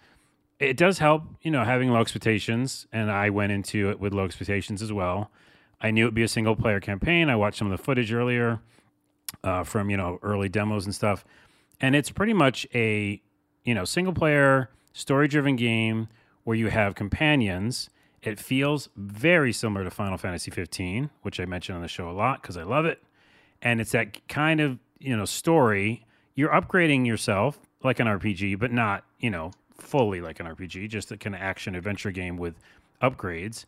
it 0.60 0.78
does 0.78 1.00
help, 1.00 1.24
you 1.42 1.52
know, 1.52 1.64
having 1.64 1.90
low 1.90 2.02
expectations, 2.02 2.88
and 2.92 3.12
I 3.12 3.30
went 3.30 3.52
into 3.52 3.90
it 3.90 4.00
with 4.00 4.14
low 4.14 4.26
expectations 4.26 4.82
as 4.82 4.94
well. 4.94 5.32
I 5.82 5.92
knew 5.92 6.06
it'd 6.06 6.14
be 6.14 6.24
a 6.24 6.28
single 6.28 6.56
player 6.56 6.80
campaign. 6.80 7.30
I 7.30 7.36
watched 7.36 7.58
some 7.58 7.70
of 7.70 7.78
the 7.78 7.84
footage 7.84 8.14
earlier 8.14 8.62
uh, 9.44 9.64
from 9.64 9.90
you 9.90 9.98
know 9.98 10.20
early 10.22 10.50
demos 10.50 10.86
and 10.86 10.94
stuff, 10.94 11.26
and 11.82 11.96
it's 11.96 12.12
pretty 12.12 12.34
much 12.34 12.68
a 12.74 13.22
you 13.66 13.74
know 13.74 13.86
single 13.86 14.14
player 14.14 14.70
story 14.94 15.28
driven 15.28 15.56
game 15.56 16.08
where 16.44 16.56
you 16.56 16.70
have 16.70 16.96
companions 16.96 17.90
it 18.24 18.40
feels 18.40 18.90
very 18.96 19.52
similar 19.52 19.84
to 19.84 19.92
Final 19.92 20.18
Fantasy 20.18 20.50
15, 20.50 21.10
which 21.24 21.40
I 21.40 21.46
mentioned 21.46 21.76
on 21.76 21.82
the 21.82 21.88
show 21.88 22.10
a 22.10 22.14
lot 22.14 22.42
because 22.42 22.56
I 22.58 22.64
love 22.64 22.86
it. 22.86 23.04
And 23.62 23.82
it's 23.82 23.92
that 23.92 24.28
kind 24.28 24.62
of, 24.62 24.80
you 25.00 25.16
know, 25.16 25.26
story. 25.26 26.06
You're 26.36 26.50
upgrading 26.50 27.06
yourself 27.06 27.60
like 27.84 28.00
an 28.00 28.08
RPG, 28.08 28.58
but 28.60 28.72
not, 28.72 29.04
you 29.20 29.30
know, 29.30 29.52
fully 29.78 30.22
like 30.22 30.40
an 30.40 30.46
RPG, 30.46 30.90
just 30.90 31.12
a 31.12 31.18
kind 31.18 31.36
of 31.36 31.42
action 31.42 31.76
adventure 31.76 32.12
game 32.12 32.38
with 32.38 32.56
upgrades. 33.02 33.66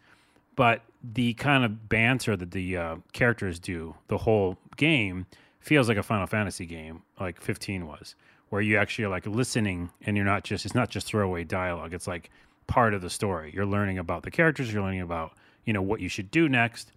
But 0.55 0.83
the 1.03 1.33
kind 1.33 1.65
of 1.65 1.89
banter 1.89 2.37
that 2.37 2.51
the 2.51 2.77
uh, 2.77 2.95
characters 3.11 3.59
do 3.59 3.95
the 4.07 4.19
whole 4.19 4.57
game 4.77 5.25
feels 5.59 5.89
like 5.89 5.97
a 5.97 6.03
Final 6.03 6.27
Fantasy 6.27 6.65
game, 6.65 7.01
like 7.19 7.41
15 7.41 7.87
was, 7.87 8.15
where 8.49 8.61
you 8.61 8.77
actually 8.77 9.05
are 9.05 9.09
like 9.09 9.25
listening 9.25 9.89
and 10.01 10.15
you're 10.15 10.25
not 10.25 10.43
just, 10.43 10.65
it's 10.65 10.75
not 10.75 10.89
just 10.89 11.07
throwaway 11.07 11.43
dialogue. 11.43 11.93
It's 11.93 12.07
like, 12.07 12.29
part 12.67 12.93
of 12.93 13.01
the 13.01 13.09
story. 13.09 13.51
You're 13.53 13.65
learning 13.65 13.97
about 13.97 14.23
the 14.23 14.31
characters. 14.31 14.73
You're 14.73 14.83
learning 14.83 15.01
about 15.01 15.33
you 15.65 15.73
know 15.73 15.81
what 15.81 15.99
you 15.99 16.09
should 16.09 16.31
do 16.31 16.47
next. 16.49 16.91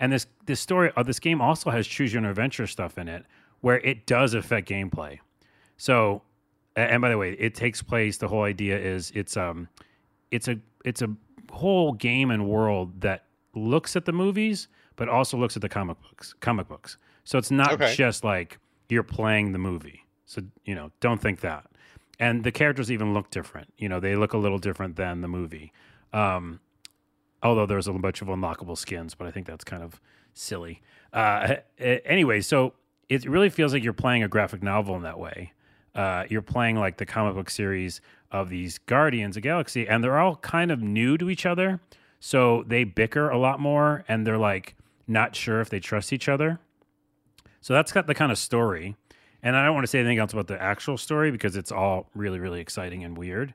And 0.00 0.12
this 0.12 0.26
this 0.46 0.60
story 0.60 0.90
of 0.90 0.98
uh, 0.98 1.02
this 1.04 1.18
game 1.18 1.40
also 1.40 1.70
has 1.70 1.86
choose 1.86 2.12
your 2.12 2.22
own 2.22 2.28
adventure 2.28 2.66
stuff 2.66 2.98
in 2.98 3.08
it, 3.08 3.24
where 3.60 3.78
it 3.80 4.06
does 4.06 4.34
affect 4.34 4.68
gameplay. 4.68 5.18
So, 5.76 6.22
and 6.76 7.00
by 7.00 7.10
the 7.10 7.18
way, 7.18 7.32
it 7.32 7.54
takes 7.54 7.82
place. 7.82 8.18
The 8.18 8.28
whole 8.28 8.42
idea 8.42 8.78
is 8.78 9.12
it's 9.14 9.36
um, 9.36 9.68
it's 10.30 10.48
a 10.48 10.58
it's 10.84 11.02
a 11.02 11.08
whole 11.50 11.92
game 11.92 12.30
and 12.30 12.48
world 12.48 13.00
that 13.00 13.24
looks 13.54 13.96
at 13.96 14.04
the 14.04 14.12
movies, 14.12 14.68
but 14.96 15.08
also 15.08 15.36
looks 15.36 15.56
at 15.56 15.62
the 15.62 15.68
comic 15.68 16.00
books. 16.02 16.34
Comic 16.40 16.68
books. 16.68 16.96
So 17.24 17.38
it's 17.38 17.50
not 17.50 17.72
okay. 17.72 17.94
just 17.94 18.24
like 18.24 18.58
you're 18.88 19.02
playing 19.02 19.52
the 19.52 19.58
movie. 19.58 20.04
So 20.28 20.42
you 20.64 20.76
know, 20.76 20.92
don't 21.00 21.20
think 21.20 21.40
that 21.40 21.66
and 22.18 22.44
the 22.44 22.52
characters 22.52 22.90
even 22.90 23.14
look 23.14 23.30
different. 23.30 23.72
You 23.78 23.88
know, 23.88 24.00
they 24.00 24.16
look 24.16 24.32
a 24.32 24.38
little 24.38 24.58
different 24.58 24.96
than 24.96 25.20
the 25.20 25.28
movie. 25.28 25.72
Um, 26.12 26.60
although 27.42 27.66
there's 27.66 27.86
a 27.86 27.92
bunch 27.92 28.22
of 28.22 28.28
unlockable 28.28 28.76
skins, 28.76 29.14
but 29.14 29.26
I 29.26 29.30
think 29.30 29.46
that's 29.46 29.64
kind 29.64 29.82
of 29.82 30.00
silly. 30.34 30.82
Uh, 31.12 31.56
anyway, 31.78 32.40
so 32.40 32.74
it 33.08 33.28
really 33.28 33.50
feels 33.50 33.72
like 33.72 33.84
you're 33.84 33.92
playing 33.92 34.22
a 34.22 34.28
graphic 34.28 34.62
novel 34.62 34.96
in 34.96 35.02
that 35.02 35.18
way. 35.18 35.52
Uh, 35.94 36.24
you're 36.28 36.42
playing 36.42 36.76
like 36.76 36.98
the 36.98 37.06
comic 37.06 37.34
book 37.34 37.50
series 37.50 38.00
of 38.30 38.50
these 38.50 38.78
Guardians 38.78 39.36
of 39.36 39.42
Galaxy, 39.42 39.88
and 39.88 40.02
they're 40.02 40.18
all 40.18 40.36
kind 40.36 40.70
of 40.70 40.80
new 40.80 41.16
to 41.18 41.30
each 41.30 41.46
other. 41.46 41.80
So 42.20 42.64
they 42.66 42.84
bicker 42.84 43.30
a 43.30 43.38
lot 43.38 43.60
more, 43.60 44.04
and 44.08 44.26
they're 44.26 44.38
like 44.38 44.74
not 45.06 45.34
sure 45.36 45.60
if 45.60 45.70
they 45.70 45.80
trust 45.80 46.12
each 46.12 46.28
other. 46.28 46.58
So 47.60 47.72
that's 47.74 47.92
got 47.92 48.06
the 48.06 48.14
kind 48.14 48.30
of 48.30 48.38
story. 48.38 48.96
And 49.42 49.56
I 49.56 49.64
don't 49.64 49.74
want 49.74 49.84
to 49.84 49.88
say 49.88 50.00
anything 50.00 50.18
else 50.18 50.32
about 50.32 50.48
the 50.48 50.60
actual 50.60 50.96
story 50.96 51.30
because 51.30 51.56
it's 51.56 51.70
all 51.70 52.08
really, 52.14 52.38
really 52.38 52.60
exciting 52.60 53.04
and 53.04 53.16
weird. 53.16 53.54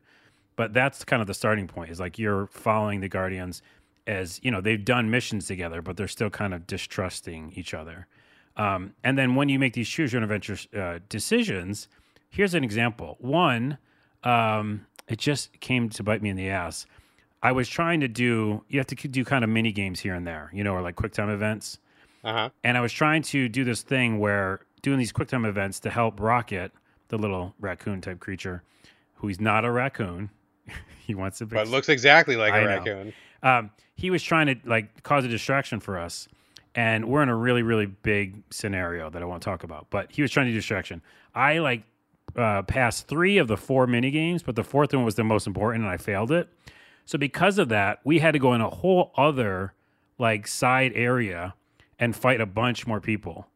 But 0.56 0.74
that's 0.74 1.04
kind 1.04 1.22
of 1.22 1.28
the 1.28 1.34
starting 1.34 1.68
point 1.68 1.92
is 1.92 2.00
like 2.00 2.20
you're 2.20 2.48
following 2.48 3.02
the 3.02 3.10
Guardians 3.10 3.62
as, 4.06 4.40
you 4.44 4.52
know, 4.52 4.62
they've 4.62 4.84
done 4.84 5.10
missions 5.10 5.48
together, 5.48 5.82
but 5.82 5.98
they're 5.98 6.08
still 6.08 6.30
kind 6.30 6.54
of 6.54 6.68
distrusting 6.68 7.54
each 7.56 7.74
other. 7.74 8.08
Um, 8.56 8.94
and 9.04 9.18
then 9.18 9.36
when 9.36 9.50
you 9.50 9.58
make 9.58 9.74
these 9.74 9.90
choose 9.90 10.14
your 10.14 10.20
own 10.20 10.24
adventure 10.24 10.58
uh, 10.78 11.00
decisions, 11.10 11.88
here's 12.30 12.54
an 12.54 12.64
example. 12.64 13.18
One, 13.20 13.78
um, 14.24 14.86
it 15.08 15.18
just 15.18 15.60
came 15.60 15.90
to 15.90 16.04
bite 16.04 16.22
me 16.22 16.30
in 16.30 16.36
the 16.36 16.50
ass. 16.50 16.86
I 17.42 17.52
was 17.52 17.68
trying 17.68 18.00
to 18.02 18.08
do, 18.08 18.64
you 18.70 18.80
have 18.80 18.88
to 18.88 18.96
do 18.96 19.26
kind 19.26 19.44
of 19.44 19.50
mini 19.50 19.72
games 19.72 20.00
here 20.00 20.14
and 20.14 20.26
there, 20.26 20.50
you 20.54 20.64
know, 20.64 20.74
or 20.74 20.82
like 20.82 20.96
quick 20.96 21.14
time 21.14 21.30
events. 21.30 21.80
Uh-huh. 22.24 22.50
And 22.64 22.78
I 22.78 22.82
was 22.82 22.94
trying 22.94 23.22
to 23.24 23.50
do 23.50 23.64
this 23.66 23.82
thing 23.82 24.20
where 24.20 24.62
doing 24.84 25.00
these 25.00 25.12
QuickTime 25.12 25.48
events 25.48 25.80
to 25.80 25.90
help 25.90 26.20
Rocket, 26.20 26.72
the 27.08 27.18
little 27.18 27.56
raccoon 27.60 28.02
type 28.02 28.20
creature, 28.20 28.62
who 29.16 29.28
he's 29.28 29.42
not 29.42 29.66
a 29.66 29.72
raccoon. 29.72 30.30
he 31.08 31.16
wants 31.16 31.40
to 31.40 31.48
be. 31.48 31.56
But 31.56 31.68
looks 31.68 31.90
exactly 31.90 32.36
like 32.36 32.54
I 32.54 32.60
a 32.60 32.66
raccoon. 32.68 33.14
Um, 33.42 33.72
he 33.96 34.12
was 34.12 34.22
trying 34.22 34.48
to 34.48 34.56
like 34.66 35.02
cause 35.02 35.26
a 35.26 35.28
distraction 35.28 35.80
for 35.80 35.98
us. 35.98 36.28
And 36.76 37.08
we're 37.08 37.22
in 37.22 37.30
a 37.30 37.36
really, 37.36 37.62
really 37.62 37.86
big 37.86 38.42
scenario 38.50 39.10
that 39.12 39.22
I 39.22 39.26
won't 39.26 39.44
talk 39.44 39.64
about. 39.64 39.88
But 39.90 40.12
he 40.12 40.22
was 40.22 40.32
trying 40.32 40.48
to 40.48 40.52
do 40.52 40.58
distraction. 40.58 41.02
I 41.36 41.60
like 41.60 41.84
uh, 42.36 42.64
passed 42.64 43.08
three 43.08 43.38
of 43.38 43.48
the 43.48 43.58
four 43.58 43.86
mini 43.86 44.10
games, 44.10 44.42
but 44.42 44.56
the 44.56 44.64
fourth 44.64 44.94
one 44.94 45.06
was 45.06 45.16
the 45.16 45.24
most 45.24 45.46
important, 45.46 45.84
and 45.84 45.92
I 45.92 45.98
failed 45.98 46.32
it. 46.32 46.50
So 47.06 47.20
because 47.20 47.60
of 47.60 47.70
that, 47.70 48.00
we 48.04 48.20
had 48.20 48.32
to 48.32 48.40
go 48.40 48.54
in 48.54 48.62
a 48.62 48.70
whole 48.70 49.12
other 49.16 49.74
like 50.18 50.48
side 50.48 50.94
area 50.96 51.54
and 52.00 52.16
fight 52.16 52.42
a 52.42 52.46
bunch 52.46 52.88
more 52.88 53.00
people 53.00 53.48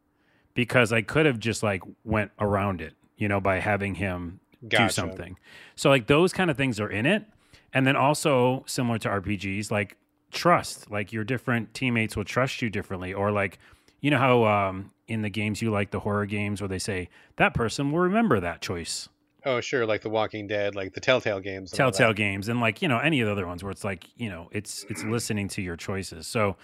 because 0.58 0.92
I 0.92 1.02
could 1.02 1.24
have 1.24 1.38
just 1.38 1.62
like 1.62 1.84
went 2.02 2.32
around 2.40 2.80
it, 2.80 2.94
you 3.16 3.28
know, 3.28 3.40
by 3.40 3.60
having 3.60 3.94
him 3.94 4.40
gotcha. 4.66 4.82
do 4.82 4.88
something. 4.88 5.38
So 5.76 5.88
like 5.88 6.08
those 6.08 6.32
kind 6.32 6.50
of 6.50 6.56
things 6.56 6.80
are 6.80 6.90
in 6.90 7.06
it. 7.06 7.24
And 7.72 7.86
then 7.86 7.94
also 7.94 8.64
similar 8.66 8.98
to 8.98 9.08
RPGs, 9.08 9.70
like 9.70 9.96
trust, 10.32 10.90
like 10.90 11.12
your 11.12 11.22
different 11.22 11.74
teammates 11.74 12.16
will 12.16 12.24
trust 12.24 12.60
you 12.60 12.70
differently 12.70 13.14
or 13.14 13.30
like 13.30 13.60
you 14.00 14.10
know 14.10 14.18
how 14.18 14.46
um, 14.46 14.90
in 15.06 15.22
the 15.22 15.30
games 15.30 15.62
you 15.62 15.70
like 15.70 15.92
the 15.92 16.00
horror 16.00 16.26
games 16.26 16.60
where 16.60 16.66
they 16.66 16.80
say 16.80 17.08
that 17.36 17.54
person 17.54 17.92
will 17.92 18.00
remember 18.00 18.40
that 18.40 18.60
choice. 18.60 19.08
Oh, 19.44 19.60
sure, 19.60 19.86
like 19.86 20.02
The 20.02 20.10
Walking 20.10 20.48
Dead, 20.48 20.74
like 20.74 20.92
the 20.92 21.00
Telltale 21.00 21.38
games. 21.38 21.70
Telltale 21.70 22.14
games, 22.14 22.48
and 22.48 22.60
like 22.60 22.82
you 22.82 22.88
know 22.88 22.98
any 22.98 23.20
of 23.20 23.26
the 23.26 23.32
other 23.32 23.46
ones 23.46 23.62
where 23.62 23.70
it's 23.70 23.84
like 23.84 24.08
you 24.16 24.28
know 24.28 24.48
it's 24.50 24.84
it's 24.88 25.04
listening 25.04 25.46
to 25.50 25.62
your 25.62 25.76
choices. 25.76 26.26
So 26.26 26.56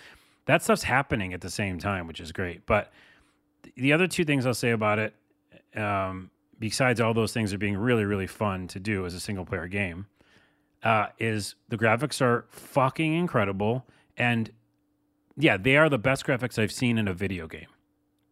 that 0.47 0.65
stuff's 0.65 0.83
happening 0.83 1.33
at 1.33 1.43
the 1.43 1.51
same 1.51 1.79
time, 1.79 2.09
which 2.09 2.19
is 2.19 2.33
great. 2.33 2.66
But 2.66 2.93
the 3.77 3.93
other 3.93 4.07
two 4.07 4.24
things 4.24 4.47
I'll 4.47 4.55
say 4.55 4.70
about 4.70 4.99
it, 4.99 5.15
um, 5.77 6.31
besides 6.59 7.01
all 7.01 7.15
those 7.15 7.32
things 7.32 7.53
are 7.53 7.59
being 7.59 7.77
really, 7.77 8.05
really 8.05 8.27
fun 8.27 8.69
to 8.69 8.81
do 8.81 9.07
as 9.07 9.15
a 9.15 9.20
single 9.20 9.45
player 9.45 9.66
game, 9.66 10.07
uh, 10.82 11.07
is 11.19 11.55
the 11.69 11.77
graphics 11.77 12.20
are 12.20 12.47
fucking 12.51 13.15
incredible. 13.15 13.86
And 14.16 14.51
yeah, 15.36 15.57
they 15.57 15.77
are 15.77 15.89
the 15.89 15.99
best 15.99 16.24
graphics 16.27 16.59
I've 16.59 16.73
seen 16.73 16.99
in 16.99 17.09
a 17.09 17.15
video 17.15 17.47
game. 17.47 17.66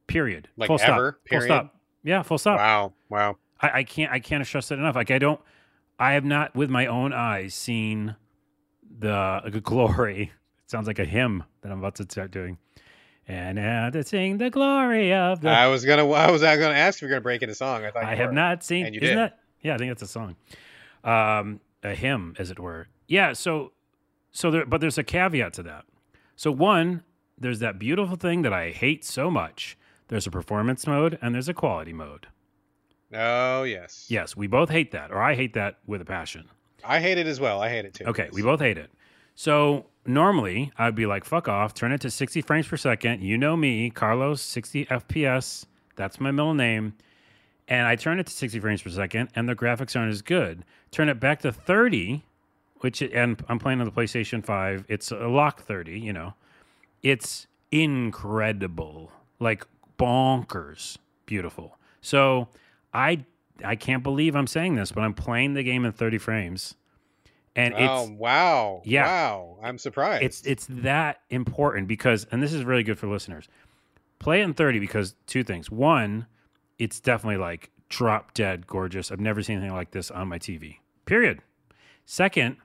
Period. 0.07 0.49
Like 0.57 0.69
full 0.69 0.81
ever. 0.81 1.19
Stop. 1.21 1.25
Period? 1.25 1.49
Full 1.49 1.57
stop. 1.57 1.77
Yeah, 2.05 2.23
full 2.23 2.39
stop. 2.39 2.59
Wow. 2.59 2.93
Wow. 3.09 3.37
I, 3.61 3.71
I 3.79 3.85
can't 3.85 4.13
I 4.13 4.21
can't 4.21 4.45
stress 4.47 4.71
it 4.71 4.79
enough. 4.79 4.97
Like 4.97 5.11
I 5.11 5.19
don't 5.19 5.41
I 5.99 6.13
have 6.13 6.25
not 6.25 6.55
with 6.55 6.69
my 6.69 6.87
own 6.87 7.13
eyes 7.13 7.55
seen 7.55 8.17
the, 8.99 9.41
the 9.47 9.61
glory 9.61 10.33
it 10.65 10.71
sounds 10.71 10.87
like 10.87 10.99
a 10.99 11.05
hymn 11.05 11.45
that 11.63 11.73
I'm 11.73 11.79
about 11.79 11.95
to 11.97 12.05
start 12.05 12.31
doing. 12.31 12.59
And 13.29 13.57
now 13.57 13.89
to 13.91 14.03
sing 14.03 14.39
the 14.39 14.51
glory 14.51 15.13
of 15.13 15.41
the. 15.41 15.49
I 15.49 15.69
was 15.69 15.85
gonna. 15.85 16.09
I 16.11 16.31
was 16.31 16.43
gonna 16.43 16.75
ask 16.75 16.99
if 16.99 17.03
you're 17.03 17.11
gonna 17.11 17.21
break 17.21 17.43
into 17.43 17.55
song. 17.55 17.85
I 17.85 17.91
thought 17.91 18.05
I 18.05 18.15
have 18.15 18.31
were. 18.31 18.35
not 18.35 18.65
seen. 18.65 18.87
And 18.87 18.95
you 18.95 19.01
isn't 19.01 19.17
did. 19.17 19.23
that? 19.23 19.39
Yeah, 19.61 19.75
I 19.75 19.79
think 19.79 19.91
that's 19.91 20.03
a 20.03 20.09
song. 20.09 20.37
Um, 21.05 21.61
a 21.83 21.95
hymn, 21.95 22.35
as 22.39 22.51
it 22.51 22.59
were. 22.59 22.89
Yeah. 23.07 23.33
So, 23.33 23.73
so 24.33 24.51
there, 24.51 24.67
but 24.67 24.81
there's 24.81 24.99
a 24.99 25.05
caveat 25.05 25.53
to 25.55 25.63
that. 25.65 25.85
So 26.37 26.51
one, 26.51 27.05
there's 27.39 27.61
that 27.61 27.79
beautiful 27.79 28.17
thing 28.17 28.43
that 28.43 28.53
I 28.53 28.71
hate 28.71 29.05
so 29.05 29.31
much. 29.31 29.77
There's 30.09 30.27
a 30.27 30.31
performance 30.31 30.87
mode 30.87 31.19
and 31.23 31.35
there's 31.35 31.49
a 31.49 31.55
quality 31.55 31.93
mode. 31.93 32.27
Oh 33.15 33.63
yes. 33.63 34.07
Yes, 34.09 34.37
we 34.37 34.47
both 34.47 34.71
hate 34.71 34.91
that, 34.93 35.11
or 35.11 35.23
I 35.23 35.35
hate 35.35 35.55
that 35.55 35.79
with 35.87 36.01
a 36.01 36.05
passion. 36.05 36.49
I 36.85 36.99
hate 37.01 37.19
it 37.19 37.27
as 37.27 37.41
well. 37.41 37.61
I 37.61 37.69
hate 37.69 37.85
it 37.85 37.95
too. 37.95 38.05
Okay, 38.07 38.29
we 38.33 38.43
both 38.43 38.61
hate 38.61 38.79
it. 38.79 38.91
So 39.35 39.87
normally 40.07 40.73
I'd 40.79 40.95
be 40.95 41.07
like, 41.07 41.25
fuck 41.25 41.49
off, 41.49 41.75
turn 41.75 41.93
it 41.93 42.01
to 42.03 42.11
60 42.11 42.43
frames 42.43 42.67
per 42.67 42.77
second. 42.77 43.23
You 43.23 43.39
know 43.39 43.57
me, 43.57 43.91
Carlos, 43.91 44.41
60 44.43 44.87
FPS. 44.87 45.67
That's 45.97 46.21
my 46.21 46.31
middle 46.31 46.55
name. 46.55 46.95
And 47.69 47.87
I 47.87 47.97
turn 47.97 48.19
it 48.19 48.27
to 48.27 48.33
60 48.33 48.61
frames 48.61 48.83
per 48.83 48.91
second, 48.91 49.31
and 49.35 49.49
the 49.49 49.55
graphics 49.55 49.97
aren't 49.97 50.13
as 50.13 50.23
good. 50.23 50.65
Turn 50.91 51.09
it 51.09 51.21
back 51.21 51.41
to 51.41 51.53
30, 51.53 52.25
which, 52.81 53.01
and 53.03 53.43
I'm 53.49 53.59
playing 53.59 53.81
on 53.81 53.87
the 53.87 53.93
PlayStation 53.93 54.45
5. 54.45 54.85
It's 54.89 55.11
a 55.11 55.29
lock 55.29 55.63
30, 55.63 55.99
you 55.99 56.13
know. 56.13 56.35
It's 57.03 57.47
incredible, 57.71 59.13
like 59.39 59.67
bonkers 59.99 60.99
beautiful. 61.33 61.79
So 62.03 62.49
I 62.93 63.25
I 63.65 63.77
can't 63.77 64.03
believe 64.03 64.35
I'm 64.35 64.47
saying 64.47 64.75
this, 64.75 64.93
but 64.93 65.03
I'm 65.03 65.15
playing 65.15 65.55
the 65.55 65.63
game 65.63 65.85
in 65.87 65.93
30 65.93 66.19
frames. 66.19 66.75
And 67.55 67.75
Oh 67.77 68.05
it's 68.05 68.11
wow. 68.13 68.83
Yeah. 68.85 69.05
Wow. 69.05 69.59
I'm 69.63 69.79
surprised. 69.79 70.25
it's 70.25 70.43
it's 70.47 70.67
that 70.71 71.21
important 71.31 71.89
because 71.89 72.27
and 72.33 72.43
this 72.43 72.53
is 72.53 72.65
really 72.65 72.83
good 72.83 72.99
for 72.99 73.09
listeners 73.09 73.49
play 74.19 74.41
it 74.41 74.45
in 74.45 74.55
30 74.55 74.79
because 74.79 75.15
two 75.27 75.43
things 75.43 75.71
one 75.71 76.27
it's 76.79 77.01
definitely 77.01 77.37
like 77.39 77.71
drop 77.89 78.33
dead 78.35 78.67
gorgeous 78.67 79.11
i've 79.11 79.21
never 79.21 79.43
seen 79.43 79.59
anything 79.59 79.75
like 79.75 79.91
this 79.91 80.11
on 80.13 80.29
my 80.29 80.39
tv 80.39 80.77
period 81.07 81.41
second 82.07 82.57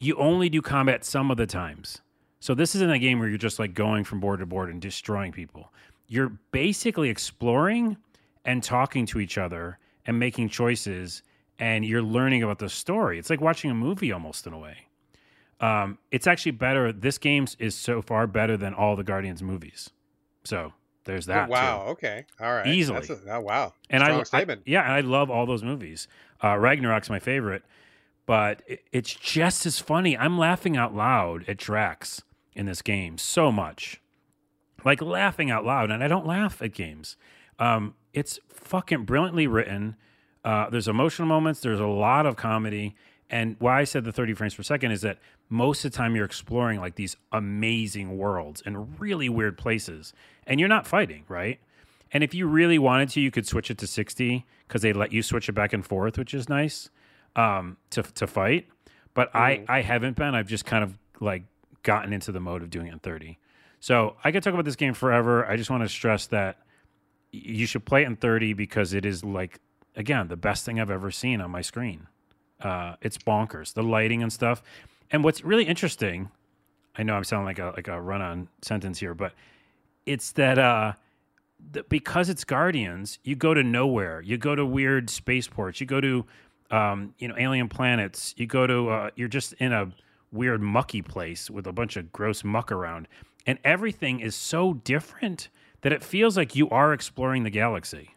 you 0.00 0.16
only 0.16 0.48
do 0.48 0.62
combat 0.62 1.04
some 1.04 1.30
of 1.30 1.36
the 1.36 1.46
times 1.46 2.00
so 2.40 2.54
this 2.54 2.74
isn't 2.74 2.90
a 2.90 2.98
game 2.98 3.18
where 3.18 3.28
you're 3.28 3.36
just 3.36 3.58
like 3.58 3.74
going 3.74 4.02
from 4.02 4.18
board 4.18 4.40
to 4.40 4.46
board 4.46 4.70
and 4.70 4.80
destroying 4.80 5.30
people 5.30 5.70
you're 6.08 6.32
basically 6.52 7.10
exploring 7.10 7.96
and 8.46 8.62
talking 8.62 9.04
to 9.04 9.20
each 9.20 9.36
other 9.36 9.78
and 10.06 10.18
making 10.18 10.48
choices 10.48 11.22
and 11.58 11.84
you're 11.84 12.02
learning 12.02 12.42
about 12.42 12.58
the 12.58 12.68
story 12.68 13.18
it's 13.18 13.30
like 13.30 13.40
watching 13.40 13.70
a 13.70 13.74
movie 13.74 14.12
almost 14.12 14.46
in 14.46 14.52
a 14.52 14.58
way 14.58 14.88
um, 15.60 15.98
it's 16.10 16.26
actually 16.26 16.52
better. 16.52 16.92
This 16.92 17.18
game 17.18 17.46
is 17.58 17.74
so 17.74 18.00
far 18.00 18.26
better 18.26 18.56
than 18.56 18.74
all 18.74 18.96
the 18.96 19.04
Guardians 19.04 19.42
movies. 19.42 19.90
So 20.44 20.72
there's 21.04 21.26
that. 21.26 21.48
Oh, 21.48 21.52
wow. 21.52 21.84
too. 21.84 21.90
Okay. 21.90 22.26
All 22.40 22.52
right. 22.52 22.66
Easily. 22.66 23.00
That's 23.00 23.10
a, 23.10 23.34
oh, 23.34 23.40
wow. 23.40 23.74
And 23.90 24.02
I, 24.02 24.22
I 24.32 24.56
yeah, 24.64 24.82
and 24.82 24.92
I 24.92 25.00
love 25.00 25.30
all 25.30 25.46
those 25.46 25.64
movies. 25.64 26.06
Uh, 26.42 26.56
Ragnarok's 26.56 27.10
my 27.10 27.18
favorite, 27.18 27.64
but 28.26 28.62
it, 28.66 28.84
it's 28.92 29.12
just 29.12 29.66
as 29.66 29.80
funny. 29.80 30.16
I'm 30.16 30.38
laughing 30.38 30.76
out 30.76 30.94
loud 30.94 31.44
at 31.48 31.56
Drax 31.56 32.22
in 32.54 32.66
this 32.66 32.82
game 32.82 33.18
so 33.18 33.50
much, 33.50 34.00
like 34.84 35.02
laughing 35.02 35.50
out 35.50 35.64
loud, 35.64 35.90
and 35.90 36.04
I 36.04 36.08
don't 36.08 36.26
laugh 36.26 36.62
at 36.62 36.72
games. 36.72 37.16
Um, 37.58 37.94
it's 38.12 38.38
fucking 38.48 39.04
brilliantly 39.04 39.48
written. 39.48 39.96
Uh, 40.44 40.70
there's 40.70 40.88
emotional 40.88 41.28
moments. 41.28 41.60
There's 41.60 41.80
a 41.80 41.86
lot 41.86 42.26
of 42.26 42.36
comedy. 42.36 42.94
And 43.30 43.56
why 43.58 43.80
I 43.80 43.84
said 43.84 44.04
the 44.04 44.12
30 44.12 44.34
frames 44.34 44.54
per 44.54 44.62
second 44.62 44.92
is 44.92 45.02
that 45.02 45.18
most 45.50 45.84
of 45.84 45.92
the 45.92 45.96
time 45.96 46.16
you're 46.16 46.24
exploring 46.24 46.80
like 46.80 46.94
these 46.94 47.16
amazing 47.32 48.16
worlds 48.16 48.62
and 48.64 48.98
really 49.00 49.28
weird 49.28 49.58
places, 49.58 50.12
and 50.46 50.58
you're 50.58 50.68
not 50.68 50.86
fighting, 50.86 51.24
right? 51.28 51.60
And 52.10 52.24
if 52.24 52.34
you 52.34 52.46
really 52.46 52.78
wanted 52.78 53.10
to, 53.10 53.20
you 53.20 53.30
could 53.30 53.46
switch 53.46 53.70
it 53.70 53.78
to 53.78 53.86
60 53.86 54.46
because 54.66 54.82
they 54.82 54.92
let 54.92 55.12
you 55.12 55.22
switch 55.22 55.48
it 55.48 55.52
back 55.52 55.72
and 55.72 55.84
forth, 55.84 56.16
which 56.16 56.32
is 56.32 56.48
nice 56.48 56.88
um, 57.36 57.76
to 57.90 58.02
to 58.02 58.26
fight. 58.26 58.66
But 59.14 59.34
I 59.34 59.64
I 59.68 59.82
haven't 59.82 60.16
been. 60.16 60.34
I've 60.34 60.46
just 60.46 60.64
kind 60.64 60.84
of 60.84 60.98
like 61.20 61.44
gotten 61.82 62.12
into 62.12 62.32
the 62.32 62.40
mode 62.40 62.62
of 62.62 62.70
doing 62.70 62.86
it 62.86 62.92
in 62.92 62.98
30. 62.98 63.38
So 63.80 64.16
I 64.24 64.32
could 64.32 64.42
talk 64.42 64.54
about 64.54 64.64
this 64.64 64.76
game 64.76 64.94
forever. 64.94 65.46
I 65.46 65.56
just 65.56 65.70
want 65.70 65.82
to 65.82 65.88
stress 65.88 66.26
that 66.28 66.58
you 67.30 67.66
should 67.66 67.84
play 67.84 68.02
it 68.02 68.06
in 68.06 68.16
30 68.16 68.54
because 68.54 68.94
it 68.94 69.04
is 69.04 69.24
like 69.24 69.60
again 69.98 70.28
the 70.28 70.36
best 70.36 70.64
thing 70.64 70.80
I've 70.80 70.90
ever 70.90 71.10
seen 71.10 71.42
on 71.42 71.50
my 71.50 71.60
screen. 71.60 72.06
Uh, 72.60 72.94
it's 73.02 73.18
bonkers, 73.18 73.74
the 73.74 73.82
lighting 73.82 74.22
and 74.22 74.32
stuff. 74.32 74.62
And 75.10 75.22
what's 75.22 75.44
really 75.44 75.64
interesting, 75.64 76.30
I 76.96 77.02
know 77.02 77.14
I'm 77.14 77.24
sounding 77.24 77.46
like 77.46 77.58
a 77.58 77.72
like 77.76 77.88
a 77.88 78.00
run 78.00 78.22
on 78.22 78.48
sentence 78.62 78.98
here, 78.98 79.14
but 79.14 79.34
it's 80.06 80.32
that 80.32 80.58
uh, 80.58 80.92
the, 81.72 81.82
because 81.84 82.28
it's 82.28 82.44
Guardians, 82.44 83.18
you 83.24 83.36
go 83.36 83.52
to 83.54 83.62
nowhere. 83.62 84.22
You 84.22 84.38
go 84.38 84.54
to 84.54 84.64
weird 84.64 85.10
spaceports. 85.10 85.80
You 85.80 85.86
go 85.86 86.00
to 86.00 86.24
um, 86.70 87.14
you 87.18 87.28
know 87.28 87.34
alien 87.38 87.68
planets. 87.68 88.34
You 88.36 88.46
go 88.46 88.66
to 88.66 88.88
uh, 88.88 89.10
you're 89.16 89.28
just 89.28 89.52
in 89.54 89.72
a 89.72 89.92
weird 90.32 90.60
mucky 90.60 91.02
place 91.02 91.50
with 91.50 91.66
a 91.66 91.72
bunch 91.72 91.96
of 91.96 92.12
gross 92.12 92.44
muck 92.44 92.70
around, 92.70 93.08
and 93.46 93.58
everything 93.64 94.20
is 94.20 94.34
so 94.34 94.74
different 94.74 95.48
that 95.82 95.92
it 95.92 96.02
feels 96.02 96.36
like 96.36 96.56
you 96.56 96.68
are 96.70 96.92
exploring 96.92 97.44
the 97.44 97.50
galaxy. 97.50 98.14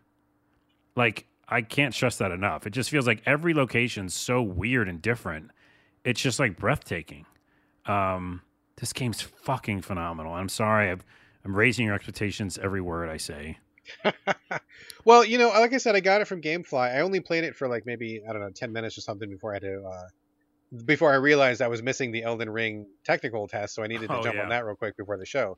Like 0.95 1.25
I 1.51 1.61
can't 1.61 1.93
stress 1.93 2.17
that 2.17 2.31
enough. 2.31 2.65
It 2.65 2.71
just 2.71 2.89
feels 2.89 3.05
like 3.05 3.21
every 3.25 3.53
location's 3.53 4.13
so 4.13 4.41
weird 4.41 4.87
and 4.87 5.01
different. 5.01 5.51
It's 6.05 6.21
just 6.21 6.39
like 6.39 6.57
breathtaking. 6.57 7.25
Um, 7.85 8.41
this 8.77 8.93
game's 8.93 9.21
fucking 9.21 9.81
phenomenal. 9.81 10.33
I'm 10.33 10.49
sorry, 10.49 10.89
I've, 10.89 11.03
I'm 11.43 11.55
raising 11.55 11.85
your 11.85 11.95
expectations 11.95 12.57
every 12.57 12.81
word 12.81 13.09
I 13.09 13.17
say. 13.17 13.57
well, 15.05 15.25
you 15.25 15.37
know, 15.37 15.49
like 15.49 15.73
I 15.73 15.77
said, 15.77 15.95
I 15.95 15.99
got 15.99 16.21
it 16.21 16.25
from 16.25 16.41
GameFly. 16.41 16.95
I 16.95 17.01
only 17.01 17.19
played 17.19 17.43
it 17.43 17.55
for 17.55 17.67
like 17.67 17.85
maybe 17.85 18.21
I 18.27 18.31
don't 18.31 18.41
know, 18.41 18.49
ten 18.51 18.71
minutes 18.71 18.97
or 18.97 19.01
something 19.01 19.29
before 19.29 19.51
I 19.51 19.55
had 19.55 19.61
to. 19.63 19.83
Uh, 19.83 20.07
before 20.85 21.11
I 21.11 21.15
realized 21.15 21.61
I 21.61 21.67
was 21.67 21.83
missing 21.83 22.11
the 22.11 22.23
Elden 22.23 22.49
Ring 22.49 22.85
technical 23.03 23.47
test, 23.47 23.75
so 23.75 23.83
I 23.83 23.87
needed 23.87 24.07
to 24.07 24.19
Oh, 24.19 24.23
jump 24.23 24.35
yeah. 24.35 24.43
on 24.43 24.49
that 24.49 24.65
real 24.65 24.75
quick 24.75 24.95
before 24.95 25.17
the 25.17 25.25
show. 25.25 25.57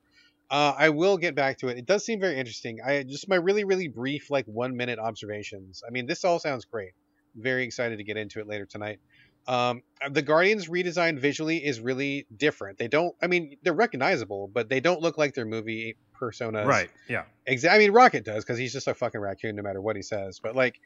Uh, 0.50 0.74
I 0.78 0.90
will 0.90 1.18
get 1.18 1.36
back 1.36 1.58
to 1.60 1.70
it. 1.70 1.78
It 1.78 1.86
does 1.86 2.06
seem 2.06 2.20
very 2.20 2.38
interesting. 2.38 2.80
I 2.86 3.04
just 3.04 3.28
my 3.28 3.38
really 3.38 3.64
really 3.64 3.88
brief 3.88 4.30
like 4.30 4.46
one 4.46 4.76
minute 4.76 5.00
observations. 5.00 5.82
I 5.88 5.92
mean, 5.92 6.06
this 6.06 6.24
all 6.24 6.40
sounds 6.40 6.66
great. 6.66 6.92
Very 7.36 7.64
excited 7.64 7.98
to 7.98 8.04
get 8.04 8.18
into 8.18 8.40
it 8.40 8.48
later 8.48 8.66
tonight. 8.66 9.00
Um, 9.48 9.82
the 10.10 10.22
Guardians 10.22 10.70
redesign 10.70 11.20
visually 11.20 11.58
is 11.58 11.82
really 11.82 12.28
different. 12.36 12.78
They 12.78 12.88
don't. 12.88 13.14
I 13.22 13.28
mean, 13.28 13.58
they're 13.64 13.74
recognizable, 13.74 14.50
but 14.54 14.70
they 14.70 14.80
don't 14.80 15.02
look 15.02 15.18
like 15.18 15.34
their 15.34 15.46
movie 15.46 15.98
personas. 16.20 16.66
Right. 16.66 16.90
Yeah. 17.10 17.24
Exactly. 17.46 17.76
I 17.76 17.80
mean, 17.80 17.94
Rocket 17.94 18.24
does 18.24 18.44
because 18.44 18.58
he's 18.58 18.72
just 18.72 18.88
a 18.88 18.94
fucking 18.94 19.20
raccoon 19.20 19.56
no 19.56 19.64
matter 19.64 19.82
what 19.82 19.96
he 19.96 20.02
says. 20.02 20.40
But 20.42 20.56
like, 20.56 20.80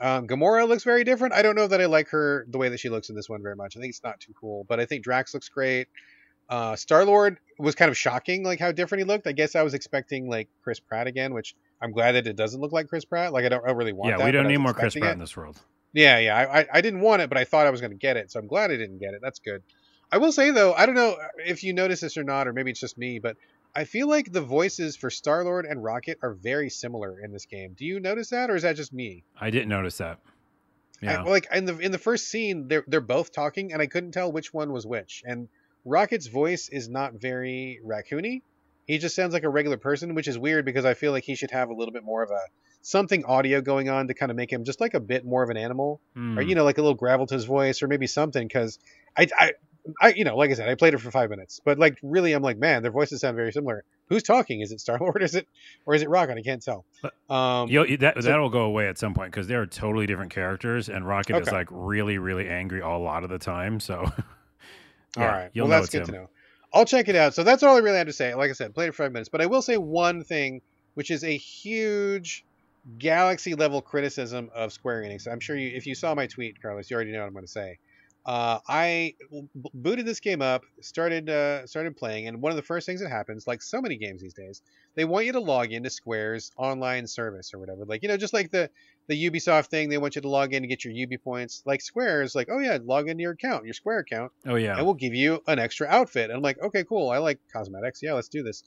um, 0.00 0.26
Gamora 0.26 0.66
looks 0.66 0.84
very 0.84 1.04
different. 1.04 1.34
I 1.34 1.42
don't 1.42 1.54
know 1.54 1.66
that 1.66 1.80
I 1.80 1.86
like 1.86 2.08
her 2.10 2.46
the 2.48 2.58
way 2.58 2.70
that 2.70 2.80
she 2.80 2.88
looks 2.88 3.10
in 3.10 3.16
this 3.16 3.28
one 3.28 3.42
very 3.42 3.56
much. 3.56 3.76
I 3.76 3.80
think 3.80 3.90
it's 3.90 4.02
not 4.02 4.20
too 4.20 4.32
cool. 4.40 4.64
But 4.68 4.80
I 4.80 4.86
think 4.86 5.04
Drax 5.04 5.34
looks 5.34 5.48
great. 5.48 5.88
Uh, 6.48 6.76
Star 6.76 7.04
Lord 7.04 7.38
was 7.58 7.74
kind 7.74 7.90
of 7.90 7.96
shocking, 7.96 8.42
like 8.44 8.58
how 8.58 8.72
different 8.72 9.00
he 9.00 9.04
looked. 9.04 9.26
I 9.26 9.32
guess 9.32 9.54
I 9.54 9.62
was 9.62 9.74
expecting 9.74 10.28
like 10.28 10.48
Chris 10.62 10.80
Pratt 10.80 11.06
again, 11.06 11.34
which 11.34 11.54
I'm 11.82 11.92
glad 11.92 12.12
that 12.12 12.26
it 12.26 12.36
doesn't 12.36 12.60
look 12.60 12.72
like 12.72 12.88
Chris 12.88 13.04
Pratt. 13.04 13.32
Like 13.32 13.44
I 13.44 13.48
don't, 13.50 13.66
I 13.66 13.72
really 13.72 13.92
want 13.92 14.10
Yeah. 14.10 14.18
that. 14.18 14.24
we 14.24 14.32
don't 14.32 14.46
need 14.48 14.58
more 14.58 14.72
Chris 14.74 14.94
Pratt 14.94 15.10
it. 15.10 15.12
in 15.14 15.18
this 15.18 15.36
world. 15.36 15.60
Yeah, 15.92 16.18
yeah. 16.18 16.36
I, 16.36 16.60
I, 16.60 16.66
I 16.74 16.80
didn't 16.80 17.00
want 17.00 17.22
it, 17.22 17.28
but 17.28 17.38
I 17.38 17.44
thought 17.44 17.66
I 17.66 17.70
was 17.70 17.80
going 17.80 17.90
to 17.92 17.96
get 17.98 18.16
it, 18.16 18.30
so 18.30 18.38
I'm 18.38 18.46
glad 18.46 18.70
I 18.70 18.76
didn't 18.76 18.98
get 18.98 19.14
it. 19.14 19.20
That's 19.22 19.38
good. 19.40 19.62
I 20.10 20.18
will 20.18 20.32
say 20.32 20.50
though, 20.50 20.72
I 20.72 20.86
don't 20.86 20.94
know 20.94 21.16
if 21.44 21.62
you 21.64 21.72
notice 21.72 22.00
this 22.00 22.16
or 22.16 22.24
not, 22.24 22.48
or 22.48 22.52
maybe 22.52 22.70
it's 22.70 22.80
just 22.80 22.96
me, 22.96 23.18
but 23.18 23.36
I 23.74 23.84
feel 23.84 24.08
like 24.08 24.32
the 24.32 24.40
voices 24.40 24.96
for 24.96 25.10
Star 25.10 25.44
Lord 25.44 25.66
and 25.66 25.84
Rocket 25.84 26.18
are 26.22 26.32
very 26.32 26.70
similar 26.70 27.20
in 27.20 27.32
this 27.32 27.44
game. 27.44 27.74
Do 27.76 27.84
you 27.84 28.00
notice 28.00 28.30
that, 28.30 28.50
or 28.50 28.56
is 28.56 28.62
that 28.62 28.76
just 28.76 28.92
me? 28.92 29.24
I 29.38 29.50
didn't 29.50 29.68
notice 29.68 29.98
that. 29.98 30.18
Yeah. 31.02 31.22
I, 31.22 31.28
like 31.28 31.46
in 31.52 31.66
the 31.66 31.78
in 31.78 31.92
the 31.92 31.98
first 31.98 32.28
scene, 32.28 32.68
they're 32.68 32.84
they're 32.86 33.00
both 33.00 33.32
talking, 33.32 33.72
and 33.72 33.82
I 33.82 33.86
couldn't 33.86 34.12
tell 34.12 34.32
which 34.32 34.52
one 34.52 34.72
was 34.72 34.86
which. 34.86 35.22
And 35.26 35.48
Rocket's 35.84 36.26
voice 36.26 36.68
is 36.68 36.88
not 36.88 37.14
very 37.14 37.80
raccoony. 37.84 38.42
He 38.86 38.98
just 38.98 39.14
sounds 39.14 39.34
like 39.34 39.42
a 39.44 39.48
regular 39.50 39.76
person, 39.76 40.14
which 40.14 40.28
is 40.28 40.38
weird 40.38 40.64
because 40.64 40.84
I 40.84 40.94
feel 40.94 41.12
like 41.12 41.24
he 41.24 41.34
should 41.34 41.50
have 41.50 41.68
a 41.68 41.74
little 41.74 41.92
bit 41.92 42.04
more 42.04 42.22
of 42.22 42.30
a 42.30 42.40
something 42.80 43.24
audio 43.24 43.60
going 43.60 43.88
on 43.88 44.08
to 44.08 44.14
kind 44.14 44.30
of 44.30 44.36
make 44.36 44.52
him 44.52 44.64
just 44.64 44.80
like 44.80 44.94
a 44.94 45.00
bit 45.00 45.24
more 45.24 45.42
of 45.42 45.50
an 45.50 45.56
animal. 45.56 46.00
Hmm. 46.14 46.38
or 46.38 46.42
you 46.42 46.54
know 46.54 46.64
like 46.64 46.78
a 46.78 46.82
little 46.82 46.94
gravel 46.94 47.26
to 47.26 47.34
his 47.34 47.44
voice 47.44 47.82
or 47.82 47.88
maybe 47.88 48.06
something 48.06 48.46
because 48.46 48.78
I, 49.16 49.28
I 49.38 49.52
i 50.00 50.12
you 50.14 50.24
know 50.24 50.36
like 50.36 50.50
i 50.50 50.54
said 50.54 50.68
i 50.68 50.74
played 50.74 50.94
it 50.94 50.98
for 50.98 51.10
five 51.10 51.30
minutes. 51.30 51.60
But 51.64 51.78
like 51.78 51.98
really 52.02 52.32
i'm 52.32 52.42
like 52.42 52.58
man 52.58 52.82
their 52.82 52.90
voices 52.90 53.20
sound 53.20 53.36
very 53.36 53.52
similar. 53.52 53.84
Who's 54.08 54.22
talking? 54.22 54.60
Is 54.60 54.72
it 54.72 54.80
star 54.80 54.98
lord? 55.00 55.22
Is 55.22 55.34
it 55.34 55.46
or 55.84 55.94
is 55.94 56.02
it 56.02 56.08
rocket 56.08 56.38
i 56.38 56.42
can't 56.42 56.62
tell. 56.62 56.84
Um 57.28 57.68
that 58.00 58.14
so- 58.16 58.22
that'll 58.22 58.50
go 58.50 58.62
away 58.62 58.88
at 58.88 58.96
some 58.96 59.12
point 59.12 59.32
because 59.32 59.48
they 59.48 59.54
are 59.54 59.66
totally 59.66 60.06
different 60.06 60.32
characters, 60.32 60.88
and 60.88 61.06
Rocket 61.06 61.36
is 61.42 61.52
like 61.52 61.68
really, 61.70 62.18
really 62.18 62.48
angry 62.48 62.80
a 62.80 62.88
lot 62.88 63.22
of 63.22 63.30
the 63.30 63.38
time. 63.38 63.80
So, 63.80 64.10
all 65.18 65.24
yeah, 65.24 65.32
right. 65.32 65.50
well 65.54 65.68
that's 65.68 65.90
good 65.90 66.02
him. 66.02 66.06
to 66.06 66.12
know. 66.12 66.30
I'll 66.72 66.84
check 66.84 67.08
it 67.08 67.16
out. 67.16 67.34
So 67.34 67.44
that's 67.44 67.62
all 67.62 67.76
i 67.76 67.80
really 67.80 67.98
have 67.98 68.06
to 68.06 68.12
say. 68.12 68.34
Like 68.34 68.50
i 68.50 68.52
said 68.52 68.74
played 68.74 68.88
it 68.88 68.92
for 68.92 69.04
five 69.04 69.12
minutes. 69.12 69.28
But 69.28 69.40
i 69.40 69.46
will 69.46 69.62
say 69.62 69.76
one 69.76 70.24
thing 70.24 70.60
which 70.94 71.10
is 71.10 71.24
a 71.24 71.36
huge 71.36 72.44
galaxy 72.98 73.54
level 73.54 73.82
criticism 73.82 74.50
of 74.54 74.72
square 74.72 75.02
enix. 75.02 75.30
I'm 75.30 75.40
sure 75.40 75.56
you 75.56 75.76
if 75.76 75.86
you 75.86 75.94
saw 75.94 76.14
my 76.14 76.26
tweet 76.26 76.60
carlos 76.60 76.90
you 76.90 76.96
already 76.96 77.12
know 77.12 77.20
what 77.20 77.26
i'm 77.26 77.32
going 77.32 77.44
to 77.44 77.50
say. 77.50 77.78
Uh, 78.28 78.58
I 78.68 79.14
b- 79.32 79.70
booted 79.72 80.04
this 80.04 80.20
game 80.20 80.42
up, 80.42 80.62
started 80.82 81.30
uh, 81.30 81.66
started 81.66 81.96
playing, 81.96 82.28
and 82.28 82.42
one 82.42 82.52
of 82.52 82.56
the 82.56 82.62
first 82.62 82.84
things 82.84 83.00
that 83.00 83.08
happens, 83.08 83.46
like 83.46 83.62
so 83.62 83.80
many 83.80 83.96
games 83.96 84.20
these 84.20 84.34
days, 84.34 84.60
they 84.96 85.06
want 85.06 85.24
you 85.24 85.32
to 85.32 85.40
log 85.40 85.72
into 85.72 85.88
Square's 85.88 86.52
online 86.58 87.06
service 87.06 87.54
or 87.54 87.58
whatever. 87.58 87.86
Like 87.86 88.02
you 88.02 88.08
know, 88.08 88.18
just 88.18 88.34
like 88.34 88.50
the 88.50 88.68
the 89.08 89.30
Ubisoft 89.30 89.66
thing, 89.66 89.88
they 89.88 89.98
want 89.98 90.14
you 90.14 90.22
to 90.22 90.28
log 90.28 90.54
in 90.54 90.62
to 90.62 90.68
get 90.68 90.84
your 90.84 90.92
Ubi 90.94 91.16
points. 91.18 91.62
Like 91.66 91.80
Square 91.80 92.22
is 92.22 92.34
like, 92.34 92.48
oh 92.50 92.58
yeah, 92.58 92.78
log 92.82 93.08
into 93.08 93.22
your 93.22 93.32
account, 93.32 93.64
your 93.64 93.74
Square 93.74 94.00
account, 94.00 94.30
Oh 94.46 94.54
yeah. 94.54 94.76
and 94.76 94.84
we'll 94.84 94.94
give 94.94 95.14
you 95.14 95.42
an 95.46 95.58
extra 95.58 95.86
outfit. 95.88 96.24
And 96.30 96.34
I'm 96.36 96.42
like, 96.42 96.62
okay, 96.62 96.84
cool. 96.84 97.10
I 97.10 97.18
like 97.18 97.40
cosmetics. 97.52 98.00
Yeah, 98.02 98.12
let's 98.12 98.28
do 98.28 98.42
this. 98.42 98.62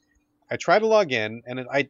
I 0.50 0.58
try 0.58 0.80
to 0.80 0.88
log 0.88 1.12
in, 1.14 1.44
and 1.46 1.60
it, 1.60 1.68
I 1.72 1.88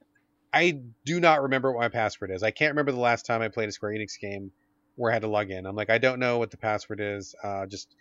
I 0.53 0.81
do 1.05 1.19
not 1.21 1.41
remember 1.43 1.71
what 1.71 1.79
my 1.81 1.89
password 1.89 2.29
is. 2.31 2.43
I 2.43 2.51
can't 2.51 2.71
remember 2.71 2.91
the 2.91 2.99
last 2.99 3.25
time 3.25 3.41
I 3.41 3.47
played 3.47 3.69
a 3.69 3.71
Square 3.71 3.93
Enix 3.93 4.19
game 4.19 4.51
where 4.95 5.11
I 5.11 5.15
had 5.15 5.21
to 5.21 5.29
log 5.29 5.49
in. 5.49 5.65
I'm 5.65 5.75
like, 5.75 5.89
I 5.89 5.97
don't 5.97 6.19
know 6.19 6.37
what 6.37 6.51
the 6.51 6.57
password 6.57 6.99
is. 7.01 7.33
Uh, 7.41 7.65
just 7.65 7.95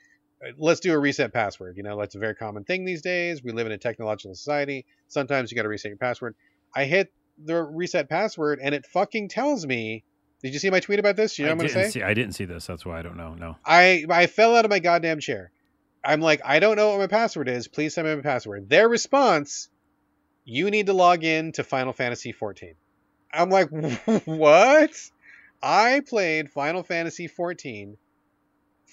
uh, 0.44 0.50
let's 0.58 0.80
do 0.80 0.92
a 0.92 0.98
reset 0.98 1.32
password. 1.32 1.76
You 1.76 1.84
know, 1.84 1.96
that's 1.98 2.16
a 2.16 2.18
very 2.18 2.34
common 2.34 2.64
thing 2.64 2.84
these 2.84 3.02
days. 3.02 3.42
We 3.44 3.52
live 3.52 3.66
in 3.66 3.72
a 3.72 3.78
technological 3.78 4.34
society. 4.34 4.84
Sometimes 5.06 5.52
you 5.52 5.54
got 5.56 5.62
to 5.62 5.68
reset 5.68 5.90
your 5.90 5.98
password. 5.98 6.34
I 6.74 6.84
hit 6.86 7.12
the 7.42 7.62
reset 7.62 8.08
password, 8.08 8.58
and 8.60 8.74
it 8.74 8.84
fucking 8.86 9.28
tells 9.28 9.64
me. 9.64 10.02
Did 10.42 10.52
you 10.54 10.58
see 10.58 10.70
my 10.70 10.80
tweet 10.80 10.98
about 10.98 11.16
this? 11.16 11.38
You 11.38 11.44
know 11.44 11.50
I 11.50 11.54
what 11.54 11.60
I'm 11.62 11.66
didn't 11.66 11.74
gonna 11.76 11.90
say? 11.90 12.00
see. 12.00 12.02
I 12.02 12.14
didn't 12.14 12.34
see 12.34 12.44
this. 12.46 12.66
That's 12.66 12.86
why 12.86 12.98
I 12.98 13.02
don't 13.02 13.16
know. 13.16 13.34
No. 13.34 13.56
I 13.64 14.06
I 14.08 14.26
fell 14.26 14.56
out 14.56 14.64
of 14.64 14.70
my 14.70 14.78
goddamn 14.78 15.20
chair. 15.20 15.50
I'm 16.02 16.20
like, 16.20 16.40
I 16.44 16.60
don't 16.60 16.76
know 16.76 16.90
what 16.90 16.98
my 16.98 17.06
password 17.08 17.48
is. 17.48 17.68
Please 17.68 17.94
send 17.94 18.08
me 18.08 18.14
my 18.14 18.22
password. 18.22 18.70
Their 18.70 18.88
response, 18.88 19.68
you 20.44 20.70
need 20.70 20.86
to 20.86 20.94
log 20.94 21.24
in 21.24 21.52
to 21.52 21.64
Final 21.64 21.92
Fantasy 21.92 22.32
14. 22.32 22.74
I'm 23.32 23.50
like, 23.50 23.68
what? 24.24 24.90
I 25.62 26.00
played 26.08 26.50
Final 26.50 26.82
Fantasy 26.82 27.26
14 27.26 27.98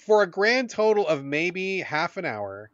for 0.06 0.22
a 0.22 0.28
grand 0.30 0.70
total 0.70 1.08
of 1.08 1.24
maybe 1.24 1.80
half 1.80 2.18
an 2.18 2.26
hour, 2.26 2.70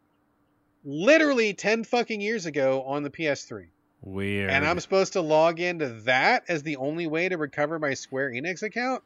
literally 0.83 1.53
10 1.53 1.83
fucking 1.83 2.19
years 2.19 2.47
ago 2.47 2.83
on 2.83 3.03
the 3.03 3.11
PS3. 3.11 3.67
Weird. 4.03 4.49
And 4.49 4.65
I'm 4.65 4.79
supposed 4.81 5.13
to 5.13 5.21
log 5.21 5.59
into 5.59 5.87
that 6.01 6.43
as 6.49 6.61
the 6.61 6.75
only 6.75 7.07
way 7.07 7.29
to 7.29 7.37
recover 7.37 7.79
my 7.79 7.93
Square 7.93 8.31
Enix 8.31 8.61
account? 8.61 9.01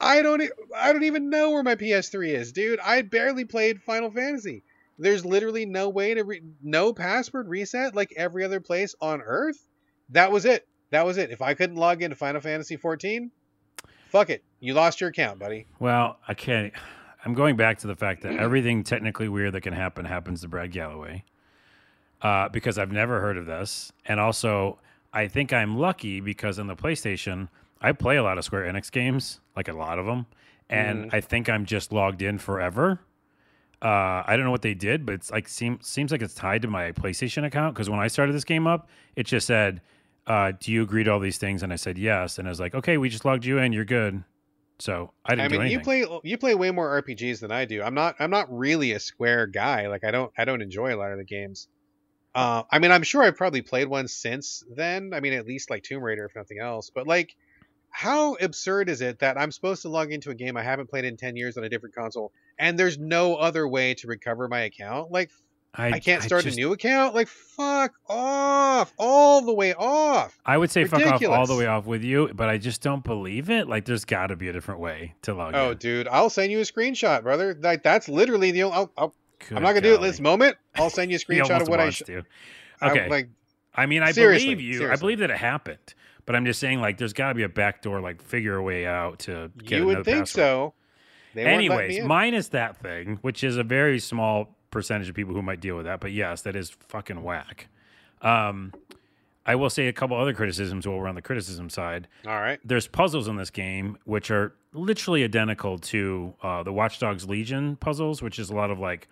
I 0.00 0.22
don't 0.22 0.42
I 0.74 0.92
don't 0.92 1.04
even 1.04 1.30
know 1.30 1.50
where 1.50 1.62
my 1.62 1.76
PS3 1.76 2.30
is, 2.30 2.52
dude. 2.52 2.80
I 2.80 3.02
barely 3.02 3.44
played 3.44 3.82
Final 3.82 4.10
Fantasy. 4.10 4.64
There's 4.98 5.24
literally 5.24 5.66
no 5.66 5.88
way 5.90 6.14
to 6.14 6.24
re- 6.24 6.42
no 6.62 6.92
password 6.92 7.48
reset 7.48 7.94
like 7.94 8.12
every 8.16 8.44
other 8.44 8.60
place 8.60 8.94
on 9.00 9.22
earth. 9.22 9.68
That 10.10 10.32
was 10.32 10.44
it. 10.44 10.66
That 10.90 11.06
was 11.06 11.18
it. 11.18 11.30
If 11.30 11.40
I 11.40 11.54
couldn't 11.54 11.76
log 11.76 12.02
into 12.02 12.16
Final 12.16 12.40
Fantasy 12.40 12.76
14, 12.76 13.30
fuck 14.08 14.30
it. 14.30 14.42
You 14.60 14.74
lost 14.74 15.00
your 15.00 15.10
account, 15.10 15.38
buddy. 15.38 15.66
Well, 15.78 16.18
I 16.26 16.34
can't. 16.34 16.72
I'm 17.24 17.34
going 17.34 17.56
back 17.56 17.78
to 17.78 17.86
the 17.86 17.96
fact 17.96 18.22
that 18.22 18.32
everything 18.38 18.82
technically 18.82 19.28
weird 19.28 19.52
that 19.54 19.60
can 19.60 19.72
happen 19.72 20.04
happens 20.04 20.40
to 20.40 20.48
Brad 20.48 20.72
Gallaway, 20.72 21.24
uh, 22.22 22.48
because 22.48 22.78
I've 22.78 22.92
never 22.92 23.20
heard 23.20 23.36
of 23.36 23.46
this, 23.46 23.92
and 24.06 24.20
also 24.20 24.78
I 25.12 25.28
think 25.28 25.52
I'm 25.52 25.78
lucky 25.78 26.20
because 26.20 26.58
on 26.58 26.66
the 26.66 26.76
PlayStation 26.76 27.48
I 27.80 27.92
play 27.92 28.16
a 28.16 28.22
lot 28.22 28.38
of 28.38 28.44
Square 28.44 28.72
Enix 28.72 28.90
games, 28.90 29.40
like 29.56 29.68
a 29.68 29.72
lot 29.72 29.98
of 29.98 30.06
them, 30.06 30.26
and 30.70 31.10
I 31.12 31.20
think 31.20 31.48
I'm 31.48 31.66
just 31.66 31.92
logged 31.92 32.22
in 32.22 32.38
forever. 32.38 33.00
Uh, 33.82 34.22
I 34.24 34.36
don't 34.36 34.44
know 34.44 34.52
what 34.52 34.62
they 34.62 34.74
did, 34.74 35.04
but 35.04 35.16
it's 35.16 35.30
like 35.32 35.48
seems 35.48 35.86
seems 35.86 36.12
like 36.12 36.22
it's 36.22 36.34
tied 36.34 36.62
to 36.62 36.68
my 36.68 36.92
PlayStation 36.92 37.44
account 37.44 37.74
because 37.74 37.90
when 37.90 37.98
I 37.98 38.06
started 38.06 38.32
this 38.32 38.44
game 38.44 38.66
up, 38.68 38.88
it 39.16 39.24
just 39.24 39.46
said, 39.46 39.80
uh, 40.28 40.52
"Do 40.58 40.70
you 40.70 40.82
agree 40.82 41.02
to 41.02 41.10
all 41.10 41.18
these 41.18 41.38
things?" 41.38 41.64
And 41.64 41.72
I 41.72 41.76
said 41.76 41.98
yes, 41.98 42.38
and 42.38 42.46
I 42.46 42.50
was 42.50 42.60
like, 42.60 42.76
"Okay, 42.76 42.96
we 42.96 43.08
just 43.08 43.24
logged 43.24 43.44
you 43.44 43.58
in. 43.58 43.72
You're 43.72 43.84
good." 43.84 44.22
So 44.78 45.12
I 45.26 45.34
didn't 45.34 45.52
I 45.52 45.58
mean, 45.58 45.70
you 45.72 45.80
play 45.80 46.06
you 46.22 46.38
play 46.38 46.54
way 46.54 46.70
more 46.70 47.02
RPGs 47.02 47.40
than 47.40 47.50
I 47.50 47.64
do. 47.64 47.82
I'm 47.82 47.94
not 47.94 48.14
I'm 48.20 48.30
not 48.30 48.46
really 48.56 48.92
a 48.92 49.00
Square 49.00 49.48
guy. 49.48 49.88
Like 49.88 50.04
I 50.04 50.12
don't 50.12 50.32
I 50.38 50.44
don't 50.44 50.62
enjoy 50.62 50.94
a 50.94 50.96
lot 50.96 51.10
of 51.10 51.18
the 51.18 51.24
games. 51.24 51.66
Uh, 52.34 52.62
I 52.70 52.78
mean, 52.78 52.90
I'm 52.90 53.02
sure 53.02 53.22
I've 53.22 53.36
probably 53.36 53.62
played 53.62 53.88
one 53.88 54.08
since 54.08 54.64
then. 54.74 55.12
I 55.14 55.20
mean, 55.20 55.34
at 55.34 55.46
least 55.46 55.70
like 55.70 55.82
Tomb 55.82 56.02
Raider, 56.02 56.24
if 56.24 56.34
nothing 56.34 56.58
else. 56.58 56.90
But 56.90 57.06
like, 57.06 57.36
how 57.90 58.34
absurd 58.40 58.88
is 58.88 59.02
it 59.02 59.18
that 59.18 59.38
I'm 59.38 59.52
supposed 59.52 59.82
to 59.82 59.90
log 59.90 60.12
into 60.12 60.30
a 60.30 60.34
game 60.34 60.56
I 60.56 60.62
haven't 60.62 60.88
played 60.88 61.04
in 61.04 61.16
ten 61.16 61.36
years 61.36 61.58
on 61.58 61.64
a 61.64 61.68
different 61.68 61.94
console, 61.94 62.32
and 62.58 62.78
there's 62.78 62.98
no 62.98 63.36
other 63.36 63.68
way 63.68 63.94
to 63.94 64.06
recover 64.06 64.48
my 64.48 64.60
account? 64.60 65.10
Like, 65.10 65.30
I, 65.74 66.00
can't 66.00 66.22
start 66.22 66.44
just- 66.44 66.56
a 66.56 66.60
new 66.60 66.72
account. 66.72 67.14
Like, 67.14 67.28
fuck 67.28 67.94
off, 68.06 68.92
all 68.98 69.42
the 69.42 69.54
way 69.54 69.74
off. 69.74 70.38
I 70.44 70.58
would 70.58 70.70
say 70.70 70.84
fuck 70.84 71.02
off 71.02 71.24
all 71.24 71.46
the 71.46 71.56
way 71.56 71.66
off 71.66 71.86
with 71.86 72.02
you, 72.02 72.30
but 72.34 72.48
I 72.48 72.58
just 72.58 72.82
don't 72.82 73.02
believe 73.02 73.48
it. 73.48 73.68
Like, 73.68 73.86
there's 73.86 74.04
got 74.04 74.28
to 74.28 74.36
be 74.36 74.48
a 74.48 74.52
different 74.52 74.80
way 74.80 75.14
to 75.22 75.34
log 75.34 75.54
in. 75.54 75.60
Oh, 75.60 75.70
in. 75.70 75.78
dude, 75.78 76.08
I'll 76.08 76.30
send 76.30 76.52
you 76.52 76.58
a 76.58 76.62
screenshot, 76.62 77.22
brother. 77.22 77.56
Like, 77.58 77.82
that's 77.82 78.08
literally 78.08 78.50
the 78.50 78.64
only. 78.64 78.76
I'll, 78.76 78.92
I'll, 78.96 79.14
Good 79.48 79.56
I'm 79.56 79.62
not 79.62 79.70
gonna 79.70 79.80
do 79.82 79.92
it 79.94 79.96
golly. 79.96 80.08
this 80.10 80.20
moment. 80.20 80.56
I'll 80.76 80.90
send 80.90 81.10
you 81.10 81.16
a 81.16 81.20
screenshot 81.20 81.60
of 81.62 81.68
what 81.68 81.80
I. 81.80 81.84
wants 81.84 81.96
Sh- 81.98 82.02
to. 82.06 82.22
I- 82.80 82.90
Okay. 82.90 83.08
like, 83.08 83.28
I 83.74 83.86
mean, 83.86 84.02
I 84.02 84.12
believe 84.12 84.60
you. 84.60 84.90
I 84.90 84.96
believe 84.96 85.20
that 85.20 85.30
it 85.30 85.38
happened, 85.38 85.94
but 86.26 86.34
I'm 86.34 86.44
just 86.44 86.58
saying, 86.60 86.80
like, 86.80 86.98
there's 86.98 87.12
got 87.12 87.28
to 87.28 87.34
be 87.34 87.42
a 87.44 87.48
backdoor, 87.48 88.00
like, 88.00 88.20
figure 88.20 88.56
a 88.56 88.62
way 88.62 88.86
out 88.86 89.20
to 89.20 89.50
get 89.62 89.78
you 89.78 89.86
would 89.86 90.04
think 90.04 90.18
password. 90.20 90.28
so. 90.28 90.74
They 91.34 91.44
won't 91.44 91.54
let 91.54 91.58
me 91.60 91.84
Anyways, 91.84 92.04
minus 92.04 92.48
that 92.48 92.76
thing, 92.76 93.18
which 93.22 93.42
is 93.44 93.56
a 93.56 93.62
very 93.62 93.98
small 94.00 94.56
percentage 94.70 95.08
of 95.08 95.14
people 95.14 95.32
who 95.34 95.42
might 95.42 95.60
deal 95.60 95.76
with 95.76 95.86
that, 95.86 96.00
but 96.00 96.10
yes, 96.12 96.42
that 96.42 96.56
is 96.56 96.70
fucking 96.88 97.22
whack. 97.22 97.68
Um, 98.20 98.72
I 99.46 99.54
will 99.54 99.70
say 99.70 99.88
a 99.88 99.92
couple 99.92 100.16
other 100.20 100.34
criticisms 100.34 100.86
while 100.86 100.98
we're 100.98 101.08
on 101.08 101.14
the 101.14 101.22
criticism 101.22 101.68
side. 101.70 102.06
All 102.26 102.40
right. 102.40 102.60
there's 102.64 102.86
puzzles 102.86 103.26
in 103.28 103.36
this 103.36 103.50
game 103.50 103.96
which 104.04 104.30
are 104.30 104.54
literally 104.72 105.24
identical 105.24 105.78
to 105.78 106.34
uh, 106.42 106.62
the 106.62 106.72
Watch 106.72 106.98
Dogs 107.00 107.28
Legion 107.28 107.76
puzzles, 107.76 108.22
which 108.22 108.38
is 108.38 108.50
a 108.50 108.54
lot 108.54 108.70
of 108.70 108.78
like 108.78 109.08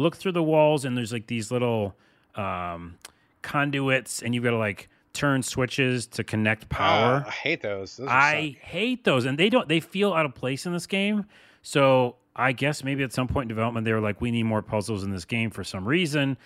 look 0.00 0.16
through 0.16 0.32
the 0.32 0.42
walls 0.42 0.84
and 0.84 0.96
there's 0.96 1.12
like 1.12 1.26
these 1.26 1.50
little 1.50 1.94
um, 2.34 2.96
conduits, 3.42 4.22
and 4.22 4.34
you've 4.34 4.44
got 4.44 4.50
to 4.50 4.58
like 4.58 4.88
turn 5.12 5.42
switches 5.42 6.06
to 6.06 6.22
connect 6.24 6.68
power. 6.68 7.22
Ah, 7.24 7.28
I 7.28 7.30
hate 7.30 7.62
those. 7.62 7.96
those 7.96 8.08
I 8.08 8.52
suck. 8.54 8.62
hate 8.62 9.04
those, 9.04 9.24
and 9.24 9.38
they 9.38 9.48
don't. 9.48 9.68
They 9.68 9.80
feel 9.80 10.12
out 10.12 10.26
of 10.26 10.34
place 10.34 10.66
in 10.66 10.72
this 10.72 10.86
game. 10.86 11.24
So 11.62 12.16
I 12.36 12.52
guess 12.52 12.84
maybe 12.84 13.02
at 13.02 13.12
some 13.12 13.28
point 13.28 13.44
in 13.44 13.48
development 13.48 13.84
they 13.84 13.92
were 13.92 14.00
like, 14.00 14.20
we 14.20 14.30
need 14.30 14.44
more 14.44 14.62
puzzles 14.62 15.04
in 15.04 15.10
this 15.10 15.24
game 15.24 15.50
for 15.50 15.64
some 15.64 15.84
reason. 15.86 16.36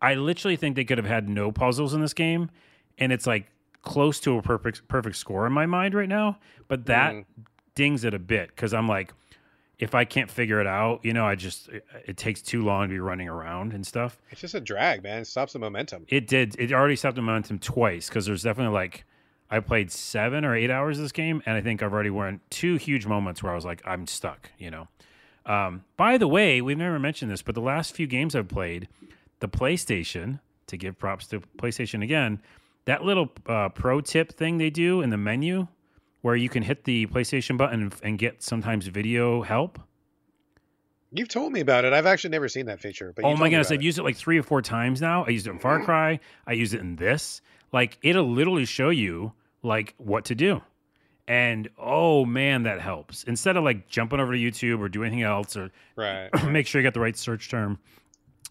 I 0.00 0.14
literally 0.14 0.56
think 0.56 0.76
they 0.76 0.84
could 0.84 0.98
have 0.98 1.06
had 1.06 1.28
no 1.28 1.52
puzzles 1.52 1.94
in 1.94 2.00
this 2.00 2.14
game, 2.14 2.50
and 2.98 3.12
it's 3.12 3.26
like 3.26 3.46
close 3.82 4.18
to 4.20 4.36
a 4.38 4.42
perfect 4.42 4.86
perfect 4.88 5.16
score 5.16 5.46
in 5.46 5.52
my 5.52 5.66
mind 5.66 5.94
right 5.94 6.08
now. 6.08 6.38
But 6.68 6.86
that 6.86 7.14
Mm. 7.14 7.24
dings 7.74 8.04
it 8.04 8.14
a 8.14 8.18
bit 8.18 8.48
because 8.48 8.72
I'm 8.74 8.88
like, 8.88 9.12
if 9.78 9.94
I 9.94 10.04
can't 10.04 10.30
figure 10.30 10.60
it 10.60 10.66
out, 10.66 11.04
you 11.04 11.12
know, 11.12 11.26
I 11.26 11.34
just 11.34 11.68
it, 11.68 11.84
it 12.06 12.16
takes 12.16 12.40
too 12.40 12.64
long 12.64 12.88
to 12.88 12.92
be 12.92 12.98
running 12.98 13.28
around 13.28 13.72
and 13.72 13.86
stuff. 13.86 14.20
It's 14.30 14.40
just 14.40 14.54
a 14.54 14.60
drag, 14.60 15.02
man. 15.02 15.22
It 15.22 15.26
stops 15.26 15.52
the 15.52 15.58
momentum. 15.58 16.06
It 16.08 16.26
did. 16.26 16.56
It 16.58 16.72
already 16.72 16.96
stopped 16.96 17.16
the 17.16 17.22
momentum 17.22 17.58
twice 17.58 18.08
because 18.08 18.26
there's 18.26 18.42
definitely 18.42 18.74
like 18.74 19.04
I 19.50 19.60
played 19.60 19.92
seven 19.92 20.44
or 20.44 20.56
eight 20.56 20.70
hours 20.70 20.98
of 20.98 21.04
this 21.04 21.12
game, 21.12 21.42
and 21.46 21.56
I 21.56 21.60
think 21.60 21.82
I've 21.82 21.92
already 21.92 22.10
went 22.10 22.40
two 22.50 22.76
huge 22.76 23.06
moments 23.06 23.42
where 23.42 23.52
I 23.52 23.54
was 23.54 23.64
like, 23.64 23.82
I'm 23.84 24.06
stuck. 24.06 24.50
You 24.58 24.70
know. 24.70 24.88
Um, 25.44 25.84
by 25.96 26.18
the 26.18 26.26
way, 26.26 26.60
we've 26.60 26.76
never 26.76 26.98
mentioned 26.98 27.30
this, 27.30 27.42
but 27.42 27.54
the 27.54 27.60
last 27.60 27.94
few 27.94 28.08
games 28.08 28.34
I've 28.34 28.48
played, 28.48 28.88
the 29.38 29.48
PlayStation 29.48 30.40
to 30.66 30.76
give 30.76 30.98
props 30.98 31.28
to 31.28 31.40
PlayStation 31.58 32.02
again, 32.02 32.40
that 32.86 33.04
little 33.04 33.30
uh, 33.46 33.68
pro 33.68 34.00
tip 34.00 34.32
thing 34.32 34.58
they 34.58 34.70
do 34.70 35.02
in 35.02 35.10
the 35.10 35.16
menu 35.16 35.68
where 36.22 36.36
you 36.36 36.48
can 36.48 36.62
hit 36.62 36.84
the 36.84 37.06
PlayStation 37.06 37.56
button 37.56 37.82
and, 37.82 37.94
and 38.02 38.18
get 38.18 38.42
sometimes 38.42 38.86
video 38.86 39.42
help. 39.42 39.78
You've 41.12 41.28
told 41.28 41.52
me 41.52 41.60
about 41.60 41.84
it. 41.84 41.92
I've 41.92 42.06
actually 42.06 42.30
never 42.30 42.48
seen 42.48 42.66
that 42.66 42.80
feature. 42.80 43.12
But 43.14 43.24
oh 43.24 43.36
my 43.36 43.48
goodness, 43.48 43.70
I've 43.70 43.80
it. 43.80 43.84
used 43.84 43.98
it 43.98 44.02
like 44.02 44.16
three 44.16 44.38
or 44.38 44.42
four 44.42 44.60
times 44.60 45.00
now. 45.00 45.24
I 45.24 45.30
used 45.30 45.46
it 45.46 45.50
in 45.50 45.58
Far 45.58 45.76
mm-hmm. 45.76 45.84
Cry. 45.84 46.20
I 46.46 46.52
use 46.52 46.74
it 46.74 46.80
in 46.80 46.96
this. 46.96 47.40
Like 47.72 47.98
it'll 48.02 48.30
literally 48.30 48.64
show 48.64 48.90
you 48.90 49.32
like 49.62 49.94
what 49.98 50.24
to 50.26 50.34
do. 50.34 50.62
And 51.28 51.68
oh 51.78 52.24
man, 52.24 52.64
that 52.64 52.80
helps. 52.80 53.24
Instead 53.24 53.56
of 53.56 53.64
like 53.64 53.88
jumping 53.88 54.20
over 54.20 54.32
to 54.32 54.38
YouTube 54.38 54.80
or 54.80 54.88
do 54.88 55.04
anything 55.04 55.22
else 55.22 55.56
or 55.56 55.70
right. 55.96 56.30
make 56.48 56.66
sure 56.66 56.80
you 56.80 56.86
got 56.86 56.94
the 56.94 57.00
right 57.00 57.16
search 57.16 57.48
term. 57.50 57.78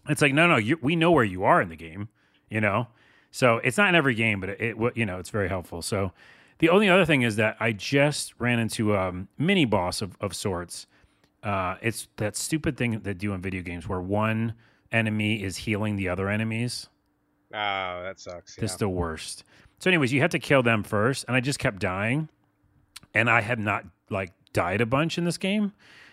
It's 0.08 0.22
like 0.22 0.32
no, 0.32 0.46
no, 0.46 0.56
you, 0.56 0.78
we 0.80 0.96
know 0.96 1.10
where 1.10 1.24
you 1.24 1.44
are 1.44 1.60
in 1.60 1.68
the 1.68 1.76
game, 1.76 2.08
you 2.50 2.60
know. 2.60 2.88
So 3.30 3.58
it's 3.58 3.76
not 3.76 3.88
in 3.90 3.94
every 3.94 4.14
game, 4.14 4.40
but 4.40 4.50
it, 4.50 4.60
it 4.60 4.96
you 4.96 5.04
know 5.04 5.18
it's 5.18 5.30
very 5.30 5.48
helpful. 5.48 5.82
So 5.82 6.12
the 6.58 6.68
only 6.68 6.88
other 6.88 7.04
thing 7.04 7.22
is 7.22 7.36
that 7.36 7.56
I 7.60 7.72
just 7.72 8.34
ran 8.38 8.58
into 8.58 8.94
a 8.94 9.08
um, 9.08 9.28
mini 9.38 9.64
boss 9.64 10.02
of, 10.02 10.16
of 10.20 10.34
sorts. 10.34 10.86
Uh, 11.42 11.76
it's 11.80 12.08
that 12.16 12.36
stupid 12.36 12.76
thing 12.76 12.92
that 12.92 13.04
they 13.04 13.14
do 13.14 13.32
in 13.32 13.40
video 13.40 13.62
games 13.62 13.88
where 13.88 14.00
one 14.00 14.54
enemy 14.92 15.42
is 15.42 15.58
healing 15.58 15.96
the 15.96 16.08
other 16.08 16.28
enemies. 16.28 16.88
Oh, 17.52 18.02
that 18.02 18.18
sucks. 18.18 18.58
It's 18.58 18.72
Yeah. 18.74 18.78
the 18.78 18.88
worst. 18.88 19.44
So, 19.78 19.90
anyways, 19.90 20.12
you 20.12 20.20
have 20.20 20.30
to 20.30 20.38
kill 20.38 20.62
them 20.62 20.82
first, 20.82 21.24
and 21.28 21.36
I 21.36 21.40
just 21.40 21.58
kept 21.58 21.78
dying, 21.78 22.28
and 23.14 23.28
I 23.30 23.40
have 23.42 23.58
not 23.58 23.84
like 24.10 24.32
died 24.52 24.80
a 24.80 24.86
bunch 24.86 25.18
in 25.18 25.24
this 25.24 25.38
game, 25.38 25.72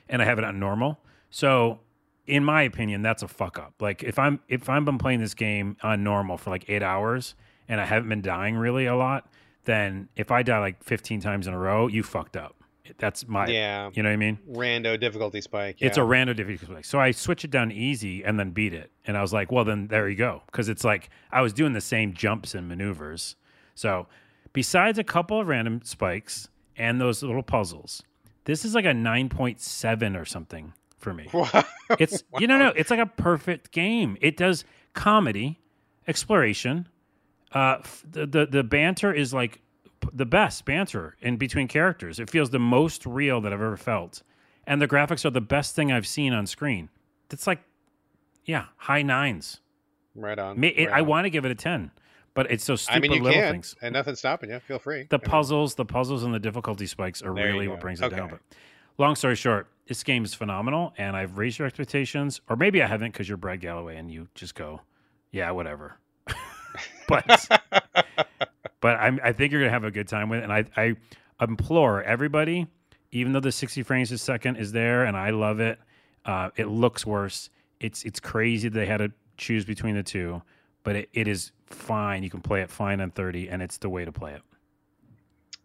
and 0.10 0.22
I 0.22 0.26
have 0.26 0.38
it 0.38 0.44
on 0.44 0.60
normal. 0.60 1.00
So, 1.30 1.80
in 2.28 2.44
my 2.44 2.62
opinion, 2.64 3.02
that's 3.02 3.24
a 3.24 3.28
fuck 3.28 3.58
up. 3.58 3.74
Like 3.80 4.04
if 4.04 4.20
I'm 4.20 4.40
if 4.48 4.70
I've 4.70 4.86
been 4.86 4.98
playing 4.98 5.20
this 5.22 5.34
game 5.34 5.78
on 5.82 6.04
normal 6.04 6.38
for 6.38 6.50
like 6.52 6.70
eight 6.70 6.84
hours 6.84 7.36
and 7.68 7.82
I 7.82 7.86
haven't 7.86 8.10
been 8.10 8.22
dying 8.22 8.56
really 8.56 8.86
a 8.86 8.96
lot, 8.96 9.30
then 9.66 10.10
if 10.16 10.32
I 10.32 10.44
die 10.44 10.60
like 10.60 10.84
15 10.84 11.22
times 11.22 11.48
in 11.48 11.54
a 11.54 11.58
row, 11.60 11.88
you 11.88 12.04
fucked 12.04 12.36
up. 12.38 12.56
That's 12.98 13.26
my, 13.28 13.48
Yeah. 13.48 13.90
you 13.94 14.04
know 14.04 14.10
what 14.10 14.14
I 14.14 14.18
mean? 14.18 14.40
Rando 14.52 15.00
difficulty 15.00 15.40
spike. 15.40 15.78
It's 15.80 15.98
a 15.98 16.02
rando 16.02 16.36
difficulty. 16.36 16.66
Spike. 16.66 16.86
So 16.86 17.00
I 17.00 17.12
switch 17.12 17.46
it 17.46 17.52
down 17.52 17.72
easy 17.72 18.24
and 18.24 18.38
then 18.38 18.52
beat 18.52 18.74
it. 18.74 18.92
And 19.06 19.18
I 19.18 19.22
was 19.22 19.32
like, 19.32 19.52
well, 19.52 19.64
then 19.64 19.88
there 19.88 20.10
you 20.10 20.18
go. 20.18 20.44
Because 20.48 20.68
it's 20.68 20.84
like 20.84 21.10
I 21.32 21.42
was 21.42 21.54
doing 21.54 21.72
the 21.74 21.82
same 21.82 22.14
jumps 22.14 22.54
and 22.54 22.68
maneuvers. 22.68 23.38
So 23.74 24.08
besides 24.52 25.00
a 25.00 25.04
couple 25.04 25.40
of 25.40 25.48
random 25.48 25.82
spikes 25.86 26.50
and 26.76 27.00
those 27.00 27.24
little 27.24 27.42
puzzles, 27.44 28.04
this 28.44 28.66
is 28.66 28.76
like 28.76 28.86
a 28.86 28.90
9.7 28.90 30.20
or 30.20 30.26
something 30.26 30.74
for 30.98 31.14
me. 31.14 31.30
It's 32.00 32.24
you 32.40 32.48
know 32.48 32.58
no, 32.58 32.70
it's 32.70 32.90
like 32.90 33.00
a 33.00 33.06
perfect 33.06 33.72
game. 33.72 34.18
It 34.20 34.36
does 34.36 34.66
comedy, 34.94 35.60
exploration. 36.08 36.88
Uh, 37.54 37.78
the, 38.10 38.26
the 38.26 38.46
the 38.46 38.64
banter 38.64 39.14
is 39.14 39.34
like 39.34 39.62
the 40.12 40.26
best 40.26 40.66
banter 40.66 41.16
in 41.22 41.38
between 41.38 41.68
characters. 41.68 42.20
It 42.20 42.30
feels 42.30 42.50
the 42.50 42.60
most 42.60 43.06
real 43.06 43.42
that 43.42 43.54
I've 43.54 43.62
ever 43.62 43.78
felt, 43.78 44.24
and 44.66 44.82
the 44.82 44.88
graphics 44.88 45.24
are 45.24 45.30
the 45.30 45.42
best 45.42 45.76
thing 45.76 45.92
I've 45.92 46.08
seen 46.08 46.34
on 46.34 46.48
screen. 46.48 46.90
It's 47.32 47.48
like, 47.48 47.62
yeah, 48.46 48.66
high 48.78 49.02
nines. 49.02 49.60
right 50.16 50.38
on. 50.38 50.64
It, 50.64 50.78
right 50.78 50.90
I 50.90 51.02
want 51.02 51.26
to 51.26 51.30
give 51.30 51.46
it 51.46 51.52
a 51.52 51.56
ten, 51.56 51.92
but 52.34 52.52
it's 52.52 52.64
so 52.64 52.76
stupid 52.76 52.98
I 52.98 53.00
mean, 53.02 53.12
you 53.14 53.24
little 53.24 53.42
can, 53.42 53.54
things. 53.54 53.76
and 53.82 53.94
nothing's 53.94 54.20
stopping 54.20 54.50
you. 54.50 54.60
Feel 54.60 54.80
free. 54.80 55.08
The 55.10 55.18
I 55.18 55.20
mean, 55.20 55.30
puzzles, 55.30 55.76
the 55.76 55.86
puzzles, 55.86 56.24
and 56.24 56.34
the 56.34 56.40
difficulty 56.40 56.88
spikes 56.88 57.22
are 57.22 57.34
There 57.34 57.46
really 57.46 57.68
what 57.68 57.80
brings 57.80 58.02
it 58.02 58.10
down. 58.10 58.32
Okay. 58.32 58.38
But 58.50 58.58
long 58.98 59.16
story 59.16 59.36
short, 59.36 59.68
this 59.88 60.04
game 60.04 60.24
is 60.26 60.34
phenomenal, 60.34 60.94
and 60.98 61.16
I've 61.16 61.38
raised 61.38 61.60
your 61.60 61.68
expectations, 61.68 62.42
or 62.50 62.56
maybe 62.56 62.82
I 62.82 62.88
haven't 62.88 63.12
because 63.12 63.28
you're 63.28 63.38
Brad 63.38 63.62
Gallaway 63.62 63.98
and 63.98 64.12
you 64.12 64.28
just 64.36 64.56
go, 64.56 64.82
yeah, 65.32 65.52
whatever. 65.52 65.98
but 67.08 67.48
but 68.82 68.98
I'm, 69.00 69.20
I 69.24 69.32
think 69.34 69.52
you're 69.52 69.62
gonna 69.62 69.72
have 69.72 69.84
a 69.84 69.92
good 69.92 70.08
time 70.08 70.30
with 70.30 70.40
it, 70.40 70.44
and 70.44 70.54
I 70.54 70.66
I 70.76 70.96
implore 71.42 72.04
everybody, 72.04 72.68
even 73.12 73.34
though 73.34 73.40
the 73.40 73.52
60 73.52 73.84
frames 73.84 74.12
a 74.12 74.18
second 74.18 74.58
is 74.58 74.72
there, 74.72 75.06
and 75.06 75.16
I 75.16 75.32
love 75.32 75.60
it, 75.60 75.80
uh, 76.26 76.50
it 76.56 76.68
looks 76.68 77.06
worse. 77.06 77.50
It's 77.80 78.04
it's 78.04 78.20
crazy 78.20 78.70
they 78.70 78.86
had 78.86 78.98
to 78.98 79.12
choose 79.38 79.66
between 79.66 79.96
the 79.96 80.04
two, 80.04 80.42
but 80.84 80.96
it, 80.96 81.10
it 81.14 81.28
is 81.28 81.52
fine. 81.66 82.24
You 82.24 82.30
can 82.30 82.42
play 82.42 82.62
it 82.62 82.70
fine 82.70 83.02
on 83.02 83.12
30, 83.12 83.50
and 83.50 83.62
it's 83.62 83.78
the 83.78 83.90
way 83.90 84.06
to 84.06 84.12
play 84.12 84.34
it. 84.34 84.42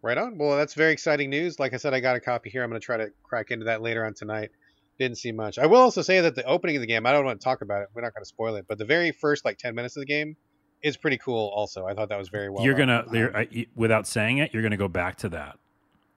Right 0.01 0.17
on. 0.17 0.37
Well, 0.37 0.55
that's 0.55 0.73
very 0.73 0.93
exciting 0.93 1.29
news. 1.29 1.59
Like 1.59 1.73
I 1.73 1.77
said, 1.77 1.93
I 1.93 1.99
got 1.99 2.15
a 2.15 2.21
copy 2.21 2.49
here. 2.49 2.63
I'm 2.63 2.69
going 2.69 2.79
to 2.79 2.85
try 2.85 2.97
to 2.97 3.09
crack 3.21 3.51
into 3.51 3.65
that 3.65 3.81
later 3.81 4.05
on 4.05 4.13
tonight. 4.13 4.49
Didn't 4.97 5.17
see 5.17 5.31
much. 5.33 5.59
I 5.59 5.65
will 5.65 5.81
also 5.81 6.01
say 6.01 6.21
that 6.21 6.35
the 6.35 6.45
opening 6.45 6.77
of 6.77 6.81
the 6.81 6.87
game, 6.87 7.05
I 7.05 7.11
don't 7.11 7.25
want 7.25 7.39
to 7.39 7.43
talk 7.43 7.61
about 7.61 7.81
it. 7.81 7.89
We're 7.93 8.01
not 8.01 8.13
going 8.13 8.23
to 8.23 8.27
spoil 8.27 8.55
it, 8.55 8.65
but 8.67 8.77
the 8.77 8.85
very 8.85 9.11
first 9.11 9.43
like 9.43 9.57
10 9.57 9.75
minutes 9.75 9.97
of 9.97 10.01
the 10.01 10.05
game 10.05 10.37
is 10.81 10.97
pretty 10.97 11.17
cool. 11.17 11.49
Also, 11.55 11.85
I 11.85 11.93
thought 11.93 12.09
that 12.09 12.17
was 12.17 12.29
very 12.29 12.49
well. 12.49 12.63
you're 12.63 12.75
gonna 12.75 13.03
Um, 13.07 13.15
you're, 13.15 13.35
uh, 13.37 13.45
without 13.75 14.07
saying 14.07 14.37
it, 14.39 14.53
you're 14.53 14.63
gonna 14.63 14.77
go 14.77 14.87
back 14.87 15.17
to 15.17 15.29
that, 15.29 15.57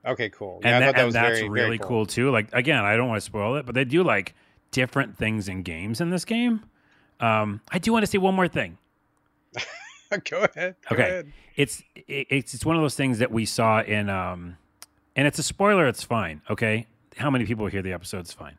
okay, 0.05 0.29
cool. 0.29 0.55
and, 0.63 0.65
Yeah, 0.65 0.77
I 0.77 0.79
that- 0.79 0.85
thought 0.85 0.95
that 0.95 0.99
and 0.99 1.05
was 1.07 1.13
that's 1.13 1.39
very, 1.39 1.49
really 1.49 1.77
very 1.77 1.79
cool. 1.79 2.05
too. 2.05 2.31
Like 2.31 2.47
again, 2.53 2.83
I 2.83 2.95
don't 2.95 3.07
want 3.07 3.17
to 3.17 3.25
spoil 3.25 3.55
it, 3.57 3.65
but 3.65 3.75
they 3.75 3.85
do 3.85 4.03
like 4.03 4.33
different 4.71 5.17
things 5.17 5.47
in 5.47 5.61
games 5.63 6.01
in 6.01 6.09
this 6.09 6.25
game. 6.25 6.61
Um, 7.19 7.61
I 7.71 7.79
do 7.79 7.91
want 7.93 8.03
to 8.03 8.07
say 8.07 8.17
one 8.17 8.33
more 8.35 8.47
thing. 8.47 8.77
go 10.29 10.43
ahead. 10.55 10.75
Go 10.89 10.93
Okay. 10.95 11.03
ahead. 11.03 11.33
It's 11.55 11.83
it, 11.95 12.27
it's 12.29 12.53
it's 12.53 12.65
one 12.65 12.75
of 12.75 12.81
those 12.81 12.95
things 12.95 13.19
that 13.19 13.31
we 13.31 13.45
saw 13.45 13.81
in 13.81 14.09
um, 14.09 14.57
and 15.15 15.27
it's 15.27 15.39
a 15.39 15.43
spoiler. 15.43 15.87
It's 15.87 16.03
fine. 16.03 16.41
Okay, 16.49 16.87
how 17.17 17.29
many 17.29 17.45
people 17.45 17.67
hear 17.67 17.81
the 17.81 17.93
episode? 17.93 18.19
It's 18.19 18.33
fine, 18.33 18.57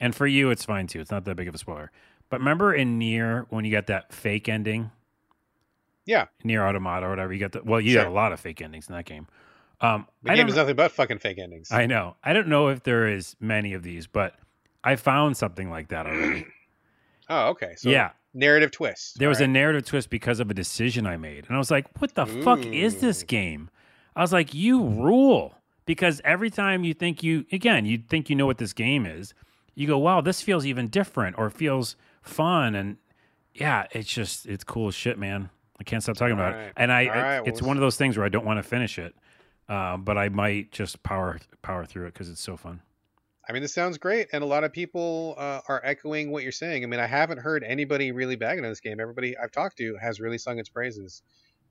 and 0.00 0.14
for 0.14 0.26
you, 0.26 0.50
it's 0.50 0.64
fine 0.64 0.86
too. 0.86 1.00
It's 1.00 1.10
not 1.10 1.24
that 1.24 1.34
big 1.36 1.48
of 1.48 1.54
a 1.54 1.58
spoiler. 1.58 1.90
But 2.30 2.40
remember 2.40 2.74
in 2.74 2.98
NieR 2.98 3.46
when 3.48 3.64
you 3.64 3.72
got 3.72 3.86
that 3.88 4.12
fake 4.12 4.48
ending? 4.48 4.90
Yeah. 6.08 6.24
NieR 6.42 6.66
Automata 6.66 7.06
or 7.06 7.10
whatever. 7.10 7.32
You 7.34 7.38
got 7.38 7.52
the 7.52 7.62
well, 7.62 7.80
you 7.80 7.92
Sure. 7.92 8.04
had 8.04 8.08
a 8.08 8.14
lot 8.14 8.32
of 8.32 8.40
fake 8.40 8.62
endings 8.62 8.88
in 8.88 8.94
that 8.94 9.04
game. 9.04 9.26
Um, 9.82 10.06
The 10.22 10.32
I 10.32 10.36
game 10.36 10.48
is 10.48 10.56
nothing 10.56 10.74
but 10.74 10.90
fucking 10.90 11.18
fake 11.18 11.38
endings. 11.38 11.70
I 11.70 11.84
know. 11.86 12.16
I 12.24 12.32
don't 12.32 12.48
know 12.48 12.68
if 12.68 12.82
there 12.82 13.06
is 13.06 13.36
many 13.38 13.74
of 13.74 13.82
these, 13.82 14.06
but 14.06 14.34
I 14.82 14.96
found 14.96 15.36
something 15.36 15.70
like 15.70 15.88
that 15.88 16.06
already. 16.06 16.46
oh, 17.28 17.48
okay. 17.50 17.74
So 17.76 17.90
yeah, 17.90 18.12
narrative 18.32 18.70
twist. 18.70 19.18
there 19.18 19.28
was 19.28 19.40
a 19.42 19.46
narrative 19.46 19.84
twist 19.84 20.08
because 20.08 20.40
of 20.40 20.50
a 20.50 20.54
decision 20.54 21.06
I 21.06 21.16
made, 21.18 21.44
and 21.46 21.54
I 21.54 21.58
was 21.58 21.70
like, 21.70 21.86
"What 22.00 22.14
the 22.14 22.24
fuck 22.26 22.60
is 22.64 23.00
this 23.00 23.22
game?" 23.22 23.68
I 24.16 24.22
was 24.22 24.32
like, 24.32 24.54
"You 24.54 24.82
rule." 24.82 25.54
Because 25.84 26.20
every 26.24 26.50
time 26.50 26.84
you 26.84 26.92
think 26.94 27.22
you 27.22 27.44
again, 27.52 27.84
you 27.86 27.98
think 27.98 28.28
you 28.30 28.36
know 28.36 28.46
what 28.46 28.58
this 28.58 28.72
game 28.72 29.04
is, 29.06 29.32
you 29.74 29.86
go, 29.86 29.98
"Wow, 29.98 30.20
this 30.22 30.40
feels 30.42 30.64
even 30.66 30.88
different 30.88 31.36
or 31.38 31.50
feels 31.50 31.96
fun." 32.22 32.74
And 32.74 32.96
yeah, 33.54 33.86
it's 33.92 34.12
just 34.12 34.46
it's 34.46 34.64
cool 34.64 34.88
as 34.88 34.94
shit, 34.94 35.18
man. 35.18 35.50
I 35.80 35.84
can't 35.84 36.02
stop 36.02 36.16
talking 36.16 36.34
about 36.34 36.54
it. 36.54 36.72
And 36.76 36.90
I, 36.92 37.02
I- 37.02 37.06
Alright, 37.08 37.42
well, 37.42 37.48
it's 37.48 37.62
one 37.62 37.76
of 37.76 37.80
those 37.80 37.96
things 37.96 38.16
where 38.16 38.26
I 38.26 38.28
don't 38.28 38.44
want 38.44 38.58
to 38.58 38.62
finish 38.62 38.98
it, 38.98 39.14
uh, 39.68 39.96
but 39.96 40.18
I 40.18 40.28
might 40.28 40.72
just 40.72 41.02
power 41.02 41.38
power 41.62 41.84
through 41.84 42.06
it 42.06 42.14
because 42.14 42.28
it's 42.28 42.40
so 42.42 42.56
fun. 42.56 42.80
I 43.48 43.52
mean, 43.52 43.62
this 43.62 43.72
sounds 43.72 43.96
great, 43.96 44.28
and 44.34 44.44
a 44.44 44.46
lot 44.46 44.62
of 44.64 44.72
people 44.72 45.34
uh, 45.38 45.60
are 45.68 45.80
echoing 45.82 46.30
what 46.30 46.42
you're 46.42 46.52
saying. 46.52 46.84
I 46.84 46.86
mean, 46.86 47.00
I 47.00 47.06
haven't 47.06 47.38
heard 47.38 47.64
anybody 47.64 48.12
really 48.12 48.36
bagging 48.36 48.62
on 48.64 48.70
this 48.70 48.80
game. 48.80 49.00
Everybody 49.00 49.38
I've 49.38 49.52
talked 49.52 49.78
to 49.78 49.96
has 50.02 50.20
really 50.20 50.36
sung 50.36 50.58
its 50.58 50.68
praises. 50.68 51.22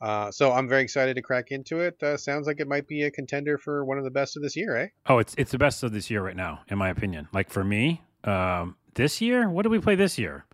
Uh, 0.01 0.31
so 0.31 0.51
I'm 0.51 0.67
very 0.67 0.81
excited 0.83 1.15
to 1.15 1.21
crack 1.21 1.51
into 1.51 1.79
it. 1.81 2.01
Uh, 2.01 2.17
sounds 2.17 2.47
like 2.47 2.59
it 2.59 2.67
might 2.67 2.87
be 2.87 3.03
a 3.03 3.11
contender 3.11 3.57
for 3.59 3.83
one 3.85 3.97
of 3.99 4.03
the 4.03 4.11
best 4.11 4.35
of 4.37 4.41
this 4.43 4.55
year, 4.55 4.75
eh? 4.75 4.87
Oh, 5.07 5.19
it's 5.19 5.35
it's 5.37 5.51
the 5.51 5.57
best 5.59 5.83
of 5.83 5.91
this 5.91 6.09
year 6.09 6.21
right 6.23 6.35
now, 6.35 6.61
in 6.69 6.77
my 6.79 6.89
opinion. 6.89 7.27
Like 7.33 7.49
for 7.49 7.63
me, 7.63 8.01
um, 8.23 8.75
this 8.95 9.21
year, 9.21 9.47
what 9.49 9.61
did 9.63 9.69
we 9.71 9.79
play 9.79 9.95
this 9.95 10.17
year? 10.17 10.45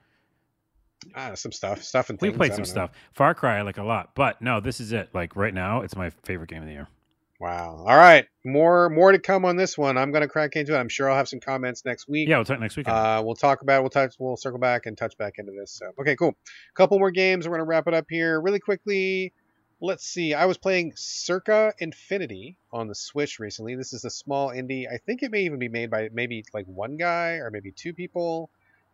Ah, 1.16 1.34
some 1.36 1.52
stuff, 1.52 1.84
stuff 1.84 2.10
and 2.10 2.20
We 2.22 2.30
things. 2.30 2.38
played 2.38 2.54
some 2.54 2.66
stuff. 2.66 2.92
Far 3.14 3.34
Cry, 3.34 3.58
I 3.60 3.62
like 3.62 3.78
a 3.78 3.84
lot, 3.84 4.12
but 4.16 4.42
no, 4.42 4.60
this 4.60 4.80
is 4.80 4.92
it. 4.92 5.10
Like 5.14 5.36
right 5.36 5.54
now, 5.54 5.82
it's 5.82 5.96
my 5.96 6.10
favorite 6.24 6.50
game 6.50 6.62
of 6.62 6.68
the 6.68 6.74
year. 6.74 6.88
Wow. 7.40 7.84
All 7.88 7.98
right, 7.98 8.26
more 8.46 8.90
more 8.90 9.12
to 9.12 9.20
come 9.20 9.44
on 9.44 9.58
this 9.58 9.78
one. 9.78 9.98
I'm 9.98 10.12
gonna 10.14 10.28
crack 10.30 10.56
into 10.56 10.76
it. 10.76 10.78
I'm 10.78 10.88
sure 10.88 11.10
I'll 11.10 11.18
have 11.18 11.28
some 11.28 11.42
comments 11.42 11.84
next 11.84 12.08
week. 12.08 12.30
Yeah, 12.30 12.38
we'll 12.38 12.46
talk 12.46 12.60
next 12.60 12.78
week. 12.78 12.88
Uh, 12.88 13.22
we'll 13.26 13.36
talk 13.36 13.62
about. 13.62 13.82
We'll 13.84 13.90
touch. 13.90 14.16
We'll 14.18 14.38
circle 14.38 14.60
back 14.60 14.86
and 14.86 14.98
touch 14.98 15.18
back 15.18 15.34
into 15.40 15.52
this. 15.52 15.72
So, 15.72 15.92
okay, 16.00 16.16
cool. 16.16 16.30
A 16.30 16.74
Couple 16.76 17.00
more 17.00 17.12
games. 17.12 17.48
We're 17.48 17.56
gonna 17.56 17.66
wrap 17.66 17.88
it 17.88 17.94
up 17.94 18.06
here 18.10 18.40
really 18.40 18.60
quickly. 18.60 19.34
Let's 19.82 20.06
see. 20.06 20.34
I 20.34 20.46
was 20.46 20.58
playing 20.58 20.94
Circa 20.96 21.74
Infinity 21.80 22.56
on 22.72 22.88
the 22.88 22.96
Switch 22.96 23.40
recently. 23.40 23.76
This 23.76 23.92
is 23.92 24.06
a 24.06 24.10
small 24.10 24.50
indie. 24.50 24.86
I 24.90 24.96
think 25.06 25.24
it 25.24 25.30
may 25.32 25.42
even 25.42 25.60
be 25.60 25.68
made 25.68 25.92
by 25.92 26.08
maybe 26.14 26.46
like 26.54 26.66
one 26.68 26.96
guy 26.96 27.32
or 27.34 27.52
maybe 27.52 27.74
two 27.74 27.94
people. 27.94 28.50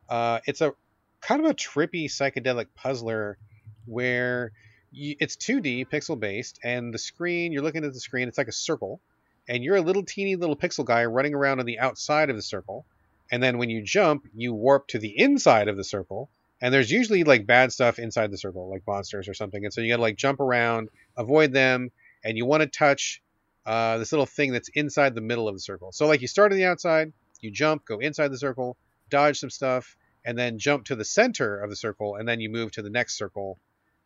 Uh, 0.09 0.39
it's 0.47 0.61
a 0.61 0.73
kind 1.21 1.43
of 1.43 1.49
a 1.49 1.53
trippy 1.53 2.05
psychedelic 2.05 2.67
puzzler 2.75 3.37
where 3.85 4.51
you, 4.91 5.15
it's 5.19 5.35
2D 5.35 5.87
pixel 5.89 6.19
based, 6.19 6.59
and 6.63 6.93
the 6.93 6.97
screen 6.99 7.51
you're 7.51 7.63
looking 7.63 7.83
at 7.83 7.93
the 7.93 7.99
screen. 7.99 8.27
It's 8.27 8.37
like 8.37 8.47
a 8.47 8.53
circle, 8.53 8.99
and 9.47 9.63
you're 9.63 9.75
a 9.75 9.81
little 9.81 10.03
teeny 10.03 10.35
little 10.35 10.55
pixel 10.55 10.85
guy 10.85 11.05
running 11.05 11.33
around 11.33 11.59
on 11.59 11.65
the 11.65 11.79
outside 11.79 12.29
of 12.29 12.35
the 12.35 12.41
circle 12.41 12.85
and 13.31 13.41
then 13.41 13.57
when 13.57 13.69
you 13.69 13.81
jump, 13.81 14.27
you 14.35 14.53
warp 14.53 14.87
to 14.87 14.99
the 14.99 15.17
inside 15.17 15.67
of 15.67 15.77
the 15.77 15.83
circle. 15.83 16.29
And 16.61 16.73
there's 16.73 16.91
usually 16.91 17.23
like 17.23 17.45
bad 17.45 17.71
stuff 17.71 17.99
inside 17.99 18.31
the 18.31 18.37
circle, 18.37 18.69
like 18.69 18.83
monsters 18.85 19.29
or 19.29 19.33
something. 19.33 19.63
And 19.63 19.73
so 19.73 19.81
you 19.81 19.89
gotta 19.89 20.01
like 20.01 20.17
jump 20.17 20.39
around, 20.39 20.89
avoid 21.15 21.53
them, 21.53 21.91
and 22.23 22.37
you 22.37 22.45
want 22.45 22.61
to 22.61 22.67
touch 22.67 23.21
uh, 23.65 23.97
this 23.97 24.11
little 24.11 24.25
thing 24.25 24.51
that's 24.51 24.69
inside 24.69 25.15
the 25.15 25.21
middle 25.21 25.47
of 25.47 25.55
the 25.55 25.61
circle. 25.61 25.91
So 25.91 26.07
like 26.07 26.21
you 26.21 26.27
start 26.27 26.51
on 26.51 26.57
the 26.57 26.65
outside, 26.65 27.13
you 27.39 27.51
jump, 27.51 27.85
go 27.85 27.99
inside 27.99 28.29
the 28.29 28.37
circle, 28.37 28.75
dodge 29.09 29.39
some 29.39 29.49
stuff, 29.49 29.95
and 30.25 30.37
then 30.37 30.59
jump 30.59 30.85
to 30.85 30.95
the 30.95 31.05
center 31.05 31.59
of 31.59 31.69
the 31.69 31.75
circle, 31.75 32.15
and 32.15 32.27
then 32.27 32.39
you 32.39 32.49
move 32.49 32.71
to 32.73 32.81
the 32.81 32.89
next 32.89 33.17
circle. 33.17 33.57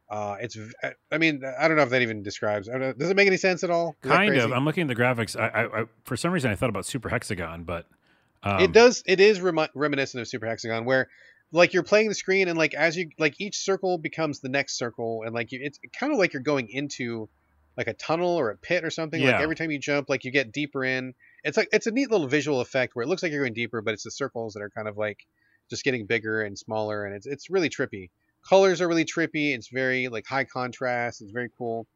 Uh, 0.09 0.35
it's, 0.41 0.57
I 1.11 1.17
mean, 1.17 1.41
I 1.59 1.67
don't 1.67 1.77
know 1.77 1.83
if 1.83 1.89
that 1.89 2.01
even 2.03 2.21
describes. 2.21 2.69
I 2.69 2.73
don't 2.73 2.81
know, 2.81 2.93
does 2.93 3.09
it 3.09 3.15
make 3.15 3.27
any 3.27 3.37
sense 3.37 3.63
at 3.63 3.71
all? 3.71 3.95
Is 4.03 4.11
kind 4.11 4.35
of. 4.37 4.51
I'm 4.51 4.65
looking 4.65 4.81
at 4.89 4.95
the 4.95 5.01
graphics. 5.01 5.39
I, 5.39 5.47
I, 5.47 5.81
I, 5.81 5.85
for 6.03 6.15
some 6.15 6.31
reason, 6.31 6.51
I 6.51 6.55
thought 6.55 6.69
about 6.69 6.85
Super 6.85 7.09
Hexagon, 7.09 7.63
but 7.63 7.87
um, 8.43 8.59
it 8.59 8.71
does 8.73 9.01
it 9.07 9.19
is 9.19 9.39
remi- 9.41 9.69
reminiscent 9.73 10.21
of 10.21 10.27
super 10.27 10.45
hexagon 10.45 10.83
where 10.85 11.07
like 11.53 11.73
you're 11.73 11.83
playing 11.83 12.09
the 12.09 12.15
screen 12.15 12.47
and 12.49 12.57
like 12.57 12.73
as 12.73 12.97
you 12.97 13.09
like 13.17 13.35
each 13.39 13.57
circle 13.57 13.97
becomes 13.97 14.41
the 14.41 14.49
next 14.49 14.77
circle 14.77 15.23
and 15.25 15.33
like 15.33 15.51
you, 15.51 15.59
it's 15.63 15.79
kind 15.97 16.11
of 16.11 16.19
like 16.19 16.33
you're 16.33 16.41
going 16.41 16.67
into 16.69 17.29
like 17.77 17.87
a 17.87 17.93
tunnel 17.93 18.35
or 18.37 18.49
a 18.49 18.57
pit 18.57 18.83
or 18.83 18.89
something 18.89 19.21
like 19.21 19.31
Yeah. 19.31 19.41
every 19.41 19.55
time 19.55 19.71
you 19.71 19.79
jump 19.79 20.09
like 20.09 20.25
you 20.25 20.31
get 20.31 20.51
deeper 20.51 20.83
in 20.83 21.13
it's 21.43 21.55
like 21.55 21.69
it's 21.71 21.87
a 21.87 21.91
neat 21.91 22.11
little 22.11 22.27
visual 22.27 22.59
effect 22.59 22.95
where 22.95 23.03
it 23.03 23.07
looks 23.07 23.23
like 23.23 23.31
you're 23.31 23.43
going 23.43 23.53
deeper 23.53 23.81
but 23.81 23.93
it's 23.93 24.03
the 24.03 24.11
circles 24.11 24.53
that 24.55 24.61
are 24.61 24.69
kind 24.69 24.87
of 24.89 24.97
like 24.97 25.25
just 25.73 25.83
getting 25.83 26.05
bigger 26.05 26.43
and 26.43 26.57
smaller 26.57 27.05
and 27.05 27.15
it's 27.15 27.25
it's 27.25 27.49
really 27.49 27.69
trippy 27.69 28.09
colors 28.47 28.81
are 28.81 28.87
really 28.87 29.05
trippy 29.05 29.55
it's 29.55 29.69
very 29.69 30.07
like 30.07 30.25
high 30.27 30.43
contrast 30.43 31.21
it's 31.21 31.31
very 31.31 31.49
cool 31.57 31.87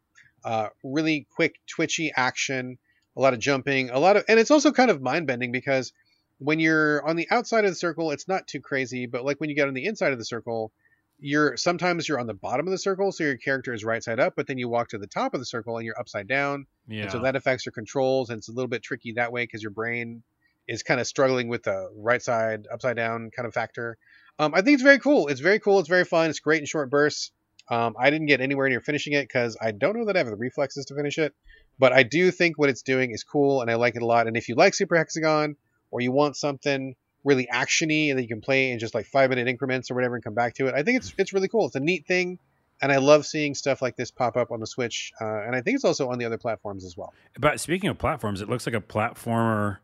uh 0.43 0.67
really 0.83 1.27
quick 1.35 1.55
twitchy 1.67 2.11
action 2.15 2.77
a 3.15 3.21
lot 3.21 3.33
of 3.33 3.39
jumping 3.39 3.89
a 3.89 3.99
lot 3.99 4.17
of 4.17 4.23
and 4.27 4.39
it's 4.39 4.51
also 4.51 4.71
kind 4.71 4.91
of 4.91 5.01
mind 5.01 5.27
bending 5.27 5.51
because 5.51 5.93
when 6.39 6.59
you're 6.59 7.05
on 7.07 7.15
the 7.15 7.27
outside 7.31 7.65
of 7.65 7.71
the 7.71 7.75
circle, 7.75 8.11
it's 8.11 8.27
not 8.27 8.47
too 8.47 8.59
crazy, 8.59 9.05
but 9.05 9.25
like 9.25 9.39
when 9.39 9.49
you 9.49 9.55
get 9.55 9.67
on 9.67 9.73
the 9.73 9.85
inside 9.85 10.13
of 10.13 10.19
the 10.19 10.25
circle, 10.25 10.71
you're 11.19 11.57
sometimes 11.57 12.07
you're 12.07 12.19
on 12.19 12.27
the 12.27 12.33
bottom 12.33 12.67
of 12.67 12.71
the 12.71 12.77
circle, 12.77 13.11
so 13.11 13.23
your 13.23 13.37
character 13.37 13.73
is 13.73 13.83
right 13.83 14.03
side 14.03 14.19
up, 14.19 14.33
but 14.35 14.45
then 14.45 14.59
you 14.59 14.69
walk 14.69 14.89
to 14.89 14.99
the 14.99 15.07
top 15.07 15.33
of 15.33 15.39
the 15.39 15.45
circle 15.45 15.77
and 15.77 15.85
you're 15.85 15.99
upside 15.99 16.27
down, 16.27 16.67
yeah. 16.87 17.03
and 17.03 17.11
so 17.11 17.19
that 17.19 17.35
affects 17.35 17.65
your 17.65 17.73
controls, 17.73 18.29
and 18.29 18.37
it's 18.37 18.49
a 18.49 18.51
little 18.51 18.67
bit 18.67 18.83
tricky 18.83 19.13
that 19.13 19.31
way 19.31 19.43
because 19.43 19.63
your 19.63 19.71
brain 19.71 20.21
is 20.67 20.83
kind 20.83 20.99
of 20.99 21.07
struggling 21.07 21.47
with 21.47 21.63
the 21.63 21.89
right 21.95 22.21
side 22.21 22.67
upside 22.71 22.95
down 22.95 23.31
kind 23.35 23.47
of 23.47 23.53
factor. 23.53 23.97
Um, 24.39 24.53
I 24.53 24.61
think 24.61 24.75
it's 24.75 24.83
very 24.83 24.99
cool. 24.99 25.27
It's 25.27 25.39
very 25.39 25.59
cool. 25.59 25.79
It's 25.79 25.89
very 25.89 26.05
fun. 26.05 26.29
It's 26.29 26.39
great 26.39 26.59
in 26.59 26.65
short 26.65 26.89
bursts. 26.89 27.31
Um, 27.69 27.95
I 27.99 28.09
didn't 28.09 28.27
get 28.27 28.39
anywhere 28.39 28.69
near 28.69 28.81
finishing 28.81 29.13
it 29.13 29.23
because 29.23 29.57
I 29.59 29.71
don't 29.71 29.97
know 29.97 30.05
that 30.05 30.15
I 30.15 30.19
have 30.19 30.27
the 30.27 30.35
reflexes 30.35 30.85
to 30.85 30.95
finish 30.95 31.17
it. 31.17 31.33
But 31.79 31.93
I 31.93 32.03
do 32.03 32.31
think 32.31 32.57
what 32.57 32.69
it's 32.69 32.81
doing 32.81 33.11
is 33.11 33.23
cool, 33.23 33.61
and 33.61 33.69
I 33.69 33.75
like 33.75 33.95
it 33.95 34.01
a 34.01 34.05
lot. 34.05 34.27
And 34.27 34.35
if 34.35 34.49
you 34.49 34.55
like 34.55 34.73
Super 34.73 34.95
Hexagon, 34.95 35.55
or 35.91 36.01
you 36.01 36.11
want 36.11 36.35
something 36.35 36.95
really 37.23 37.47
actiony 37.51 38.09
and 38.09 38.17
that 38.17 38.23
you 38.23 38.27
can 38.27 38.41
play 38.41 38.71
in 38.71 38.79
just 38.79 38.93
like 38.93 39.05
five 39.05 39.29
minute 39.29 39.47
increments 39.47 39.91
or 39.91 39.95
whatever 39.95 40.15
and 40.15 40.23
come 40.23 40.33
back 40.33 40.55
to 40.55 40.67
it, 40.67 40.75
I 40.75 40.83
think 40.83 40.97
it's 40.97 41.13
it's 41.17 41.33
really 41.33 41.47
cool. 41.47 41.65
It's 41.67 41.75
a 41.75 41.79
neat 41.79 42.07
thing, 42.07 42.39
and 42.81 42.91
I 42.91 42.97
love 42.97 43.25
seeing 43.25 43.53
stuff 43.53 43.81
like 43.81 43.95
this 43.95 44.11
pop 44.11 44.37
up 44.37 44.51
on 44.51 44.59
the 44.59 44.67
Switch. 44.67 45.11
Uh, 45.19 45.41
and 45.43 45.55
I 45.55 45.61
think 45.61 45.75
it's 45.75 45.85
also 45.85 46.09
on 46.09 46.19
the 46.19 46.25
other 46.25 46.37
platforms 46.37 46.85
as 46.85 46.95
well. 46.97 47.13
But 47.39 47.59
speaking 47.59 47.89
of 47.89 47.97
platforms, 47.97 48.41
it 48.41 48.49
looks 48.49 48.65
like 48.65 48.75
a 48.75 48.81
platformer 48.81 49.77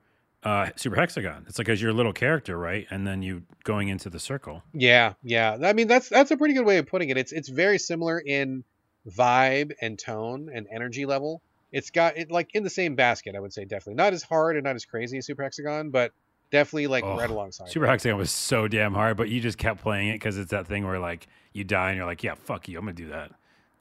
uh, 0.43 0.69
Super 0.75 0.95
Hexagon. 0.95 1.45
It's 1.47 1.57
like 1.57 1.69
as 1.69 1.81
your 1.81 1.93
little 1.93 2.13
character, 2.13 2.57
right? 2.57 2.85
And 2.89 3.05
then 3.07 3.21
you 3.21 3.43
going 3.63 3.87
into 3.87 4.09
the 4.09 4.19
circle. 4.19 4.63
Yeah, 4.73 5.13
yeah. 5.23 5.57
I 5.63 5.73
mean, 5.73 5.87
that's 5.87 6.09
that's 6.09 6.31
a 6.31 6.37
pretty 6.37 6.53
good 6.53 6.65
way 6.65 6.77
of 6.77 6.87
putting 6.87 7.09
it. 7.09 7.17
It's 7.17 7.31
it's 7.31 7.49
very 7.49 7.77
similar 7.77 8.19
in 8.19 8.63
vibe 9.09 9.73
and 9.81 9.97
tone 9.97 10.49
and 10.53 10.67
energy 10.71 11.05
level. 11.05 11.41
It's 11.71 11.89
got 11.89 12.17
it 12.17 12.31
like 12.31 12.49
in 12.53 12.63
the 12.63 12.69
same 12.69 12.95
basket, 12.95 13.35
I 13.35 13.39
would 13.39 13.53
say 13.53 13.65
definitely. 13.65 13.95
Not 13.95 14.13
as 14.13 14.23
hard 14.23 14.55
and 14.55 14.63
not 14.63 14.75
as 14.75 14.85
crazy 14.85 15.17
as 15.17 15.25
Super 15.25 15.43
Hexagon, 15.43 15.89
but 15.89 16.11
definitely 16.51 16.87
like 16.87 17.03
Oh, 17.03 17.17
right 17.17 17.29
alongside. 17.29 17.69
Super 17.69 17.87
Hexagon 17.87 18.17
was 18.17 18.29
so 18.31 18.67
damn 18.67 18.93
hard, 18.93 19.17
but 19.17 19.29
you 19.29 19.41
just 19.41 19.57
kept 19.57 19.81
playing 19.81 20.09
it 20.09 20.13
because 20.13 20.37
it's 20.37 20.51
that 20.51 20.67
thing 20.67 20.85
where 20.85 20.99
like 20.99 21.27
you 21.51 21.63
die 21.63 21.89
and 21.89 21.97
you're 21.97 22.05
like, 22.05 22.23
yeah, 22.23 22.35
fuck 22.35 22.67
you, 22.67 22.77
I'm 22.77 22.85
gonna 22.85 22.93
do 22.93 23.09
that. 23.09 23.31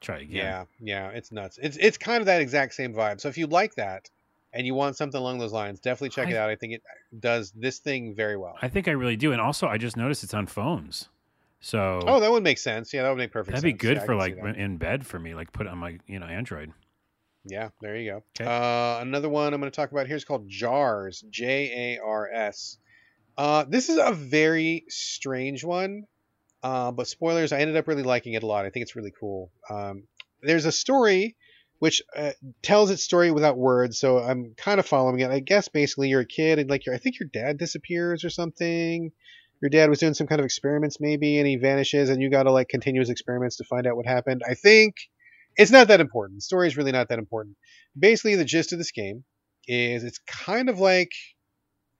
Try 0.01 0.19
again. 0.19 0.35
Yeah, 0.35 0.63
yeah, 0.79 1.09
it's 1.09 1.31
nuts. 1.31 1.59
It's 1.61 1.77
it's 1.77 1.97
kind 1.97 2.19
of 2.19 2.25
that 2.25 2.41
exact 2.41 2.73
same 2.73 2.93
vibe. 2.93 3.21
So 3.21 3.29
if 3.29 3.37
you 3.37 3.47
like 3.47 3.75
that 3.75 4.09
and 4.53 4.67
you 4.67 4.75
want 4.75 4.95
something 4.95 5.19
along 5.19 5.39
those 5.39 5.51
lines, 5.51 5.79
definitely 5.79 6.09
check 6.09 6.29
it 6.29 6.35
out. 6.35 6.49
I 6.49 6.55
think 6.55 6.73
it 6.73 6.83
does 7.19 7.51
this 7.55 7.79
thing 7.79 8.15
very 8.15 8.37
well. 8.37 8.55
I 8.61 8.67
think 8.69 8.87
I 8.87 8.91
really 8.91 9.15
do. 9.15 9.31
And 9.31 9.41
also, 9.41 9.67
I 9.67 9.77
just 9.77 9.97
noticed 9.97 10.23
it's 10.23 10.33
on 10.33 10.47
phones. 10.47 11.09
So 11.59 12.01
oh, 12.05 12.19
that 12.19 12.29
would 12.29 12.43
make 12.43 12.57
sense. 12.57 12.93
Yeah, 12.93 13.03
that 13.03 13.09
would 13.09 13.17
make 13.17 13.31
perfect 13.31 13.55
that'd 13.55 13.63
be 13.63 13.73
good 13.73 13.97
Yeah, 13.97 14.05
for 14.05 14.15
like 14.15 14.37
in 14.37 14.77
bed 14.77 15.05
for 15.05 15.17
me, 15.17 15.33
like 15.33 15.51
put 15.53 15.65
on 15.65 15.77
my 15.77 15.97
you 16.07 16.19
know 16.19 16.25
Android. 16.25 16.71
Yeah, 17.45 17.69
there 17.81 17.95
you 17.95 18.11
go. 18.11 18.23
'Kay. 18.35 18.45
Uh, 18.45 19.01
another 19.01 19.29
one 19.29 19.53
I'm 19.53 19.59
going 19.59 19.71
to 19.71 19.75
talk 19.75 19.91
about 19.91 20.07
here 20.07 20.15
is 20.15 20.25
called 20.25 20.49
Jars, 20.49 21.23
J 21.29 21.95
A 21.97 22.03
R 22.03 22.29
S. 22.31 22.77
Uh, 23.37 23.65
this 23.67 23.89
is 23.89 23.97
a 23.97 24.11
very 24.11 24.83
strange 24.89 25.63
one, 25.63 26.03
uh, 26.61 26.91
but 26.91 27.07
spoilers, 27.07 27.51
I 27.51 27.59
ended 27.59 27.77
up 27.77 27.87
really 27.87 28.03
liking 28.03 28.33
it 28.33 28.43
a 28.43 28.45
lot. 28.45 28.65
I 28.65 28.69
think 28.69 28.83
it's 28.83 28.95
really 28.95 29.13
cool. 29.17 29.49
Um, 29.69 30.03
there's 30.41 30.65
a 30.65 30.71
story 30.71 31.35
which 31.83 32.01
uh, 32.15 32.31
tells 32.61 32.89
its 32.89 33.03
story 33.03 33.29
without 33.29 33.57
words, 33.57 33.99
so 33.99 34.17
I'm 34.17 34.53
kind 34.55 34.79
of 34.79 34.85
following 34.85 35.19
it. 35.19 35.29
I 35.29 35.41
guess 35.41 35.67
basically 35.67 36.07
you're 36.07 36.21
a 36.21 36.25
kid 36.25 36.57
and 36.57 36.69
like 36.69 36.83
I 36.87 36.97
think 36.97 37.19
your 37.19 37.27
dad 37.27 37.57
disappears 37.57 38.23
or 38.23 38.29
something. 38.29 39.11
Your 39.61 39.69
dad 39.69 39.89
was 39.89 39.99
doing 39.99 40.13
some 40.13 40.25
kind 40.25 40.39
of 40.39 40.45
experiments 40.45 41.01
maybe, 41.01 41.39
and 41.39 41.45
he 41.45 41.57
vanishes, 41.57 42.07
and 42.09 42.21
you 42.21 42.29
got 42.29 42.43
to 42.43 42.53
like 42.53 42.69
continue 42.69 43.01
his 43.01 43.09
experiments 43.09 43.57
to 43.57 43.65
find 43.65 43.85
out 43.85 43.97
what 43.97 44.05
happened. 44.05 44.43
I 44.49 44.53
think 44.53 44.95
it's 45.57 45.71
not 45.71 45.89
that 45.89 45.99
important. 45.99 46.37
The 46.37 46.43
story 46.43 46.67
is 46.67 46.77
really 46.77 46.93
not 46.93 47.09
that 47.09 47.19
important. 47.19 47.57
Basically, 47.99 48.37
the 48.37 48.45
gist 48.45 48.71
of 48.71 48.77
this 48.77 48.91
game 48.91 49.25
is 49.67 50.05
it's 50.05 50.19
kind 50.19 50.69
of 50.69 50.79
like, 50.79 51.11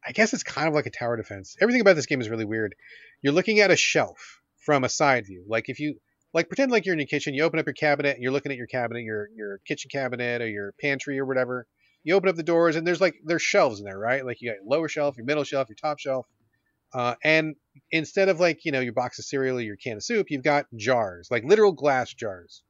I 0.07 0.13
guess 0.13 0.33
it's 0.33 0.43
kind 0.43 0.69
of 0.69 0.73
like 0.73 0.85
a 0.85 0.91
tower 0.91 1.17
defense. 1.17 1.57
Everything 1.59 1.81
about 1.81 1.97
this 1.97 2.05
game 2.05 2.21
is 2.21 2.29
really 2.29 2.45
weird. 2.45 2.73
You're 3.21 3.33
looking 3.33 3.59
at 3.59 3.69
a 3.69 3.75
shelf 3.75 4.39
from 4.65 4.85
a 4.85 4.89
side 4.89 5.25
view. 5.25 5.43
Like 5.45 5.67
if 5.67 5.81
you 5.81 5.99
like 6.33 6.47
pretend 6.47 6.71
like 6.71 6.85
you're 6.85 6.93
in 6.93 6.99
your 6.99 7.07
kitchen, 7.07 7.33
you 7.33 7.43
open 7.43 7.59
up 7.59 7.67
your 7.67 7.73
cabinet, 7.73 8.17
you're 8.19 8.31
looking 8.31 8.51
at 8.51 8.57
your 8.57 8.67
cabinet, 8.67 9.03
your 9.03 9.29
your 9.35 9.59
kitchen 9.67 9.89
cabinet 9.89 10.41
or 10.41 10.49
your 10.49 10.73
pantry 10.81 11.19
or 11.19 11.25
whatever. 11.25 11.67
You 12.03 12.15
open 12.15 12.27
up 12.27 12.35
the 12.35 12.43
doors, 12.43 12.75
and 12.75 12.85
there's 12.85 12.99
like 12.99 13.15
there's 13.23 13.41
shelves 13.41 13.79
in 13.79 13.85
there, 13.85 13.97
right? 13.97 14.25
Like 14.25 14.41
you 14.41 14.49
got 14.49 14.57
your 14.57 14.65
lower 14.65 14.89
shelf, 14.89 15.15
your 15.15 15.25
middle 15.25 15.43
shelf, 15.43 15.69
your 15.69 15.75
top 15.75 15.99
shelf. 15.99 16.27
Uh, 16.93 17.15
and 17.23 17.55
instead 17.91 18.29
of 18.29 18.39
like 18.39 18.65
you 18.65 18.71
know 18.71 18.79
your 18.79 18.93
box 18.93 19.19
of 19.19 19.25
cereal 19.25 19.57
or 19.57 19.61
your 19.61 19.77
can 19.77 19.97
of 19.97 20.03
soup, 20.03 20.27
you've 20.29 20.43
got 20.43 20.65
jars, 20.75 21.27
like 21.29 21.43
literal 21.43 21.71
glass 21.71 22.13
jars. 22.13 22.63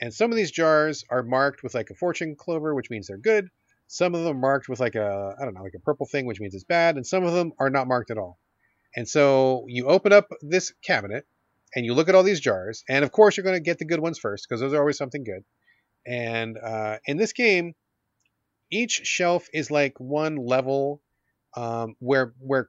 And 0.00 0.12
some 0.12 0.30
of 0.30 0.36
these 0.36 0.50
jars 0.50 1.04
are 1.10 1.22
marked 1.22 1.62
with 1.62 1.74
like 1.74 1.90
a 1.90 1.94
fortune 1.94 2.34
clover, 2.36 2.74
which 2.74 2.90
means 2.90 3.06
they're 3.06 3.16
good. 3.16 3.48
Some 3.86 4.14
of 4.14 4.24
them 4.24 4.36
are 4.36 4.40
marked 4.40 4.68
with 4.68 4.80
like 4.80 4.94
a 4.94 5.34
I 5.40 5.44
don't 5.44 5.54
know, 5.54 5.62
like 5.62 5.74
a 5.76 5.80
purple 5.80 6.06
thing, 6.06 6.26
which 6.26 6.40
means 6.40 6.54
it's 6.54 6.64
bad, 6.64 6.96
and 6.96 7.06
some 7.06 7.24
of 7.24 7.34
them 7.34 7.52
are 7.58 7.70
not 7.70 7.88
marked 7.88 8.10
at 8.10 8.18
all. 8.18 8.38
And 8.94 9.06
so 9.06 9.64
you 9.68 9.86
open 9.86 10.12
up 10.12 10.28
this 10.40 10.72
cabinet 10.82 11.26
and 11.74 11.84
you 11.84 11.94
look 11.94 12.08
at 12.08 12.14
all 12.14 12.22
these 12.22 12.40
jars, 12.40 12.84
and 12.88 13.04
of 13.04 13.12
course 13.12 13.36
you're 13.36 13.44
going 13.44 13.56
to 13.56 13.60
get 13.60 13.78
the 13.78 13.84
good 13.84 14.00
ones 14.00 14.18
first 14.18 14.46
because 14.48 14.60
those 14.60 14.72
are 14.72 14.80
always 14.80 14.98
something 14.98 15.24
good. 15.24 15.44
And 16.06 16.56
uh, 16.56 16.98
in 17.04 17.16
this 17.16 17.32
game, 17.32 17.74
each 18.70 19.02
shelf 19.04 19.48
is 19.52 19.70
like 19.70 19.98
one 19.98 20.36
level 20.36 21.00
um, 21.56 21.94
where 21.98 22.34
where 22.38 22.68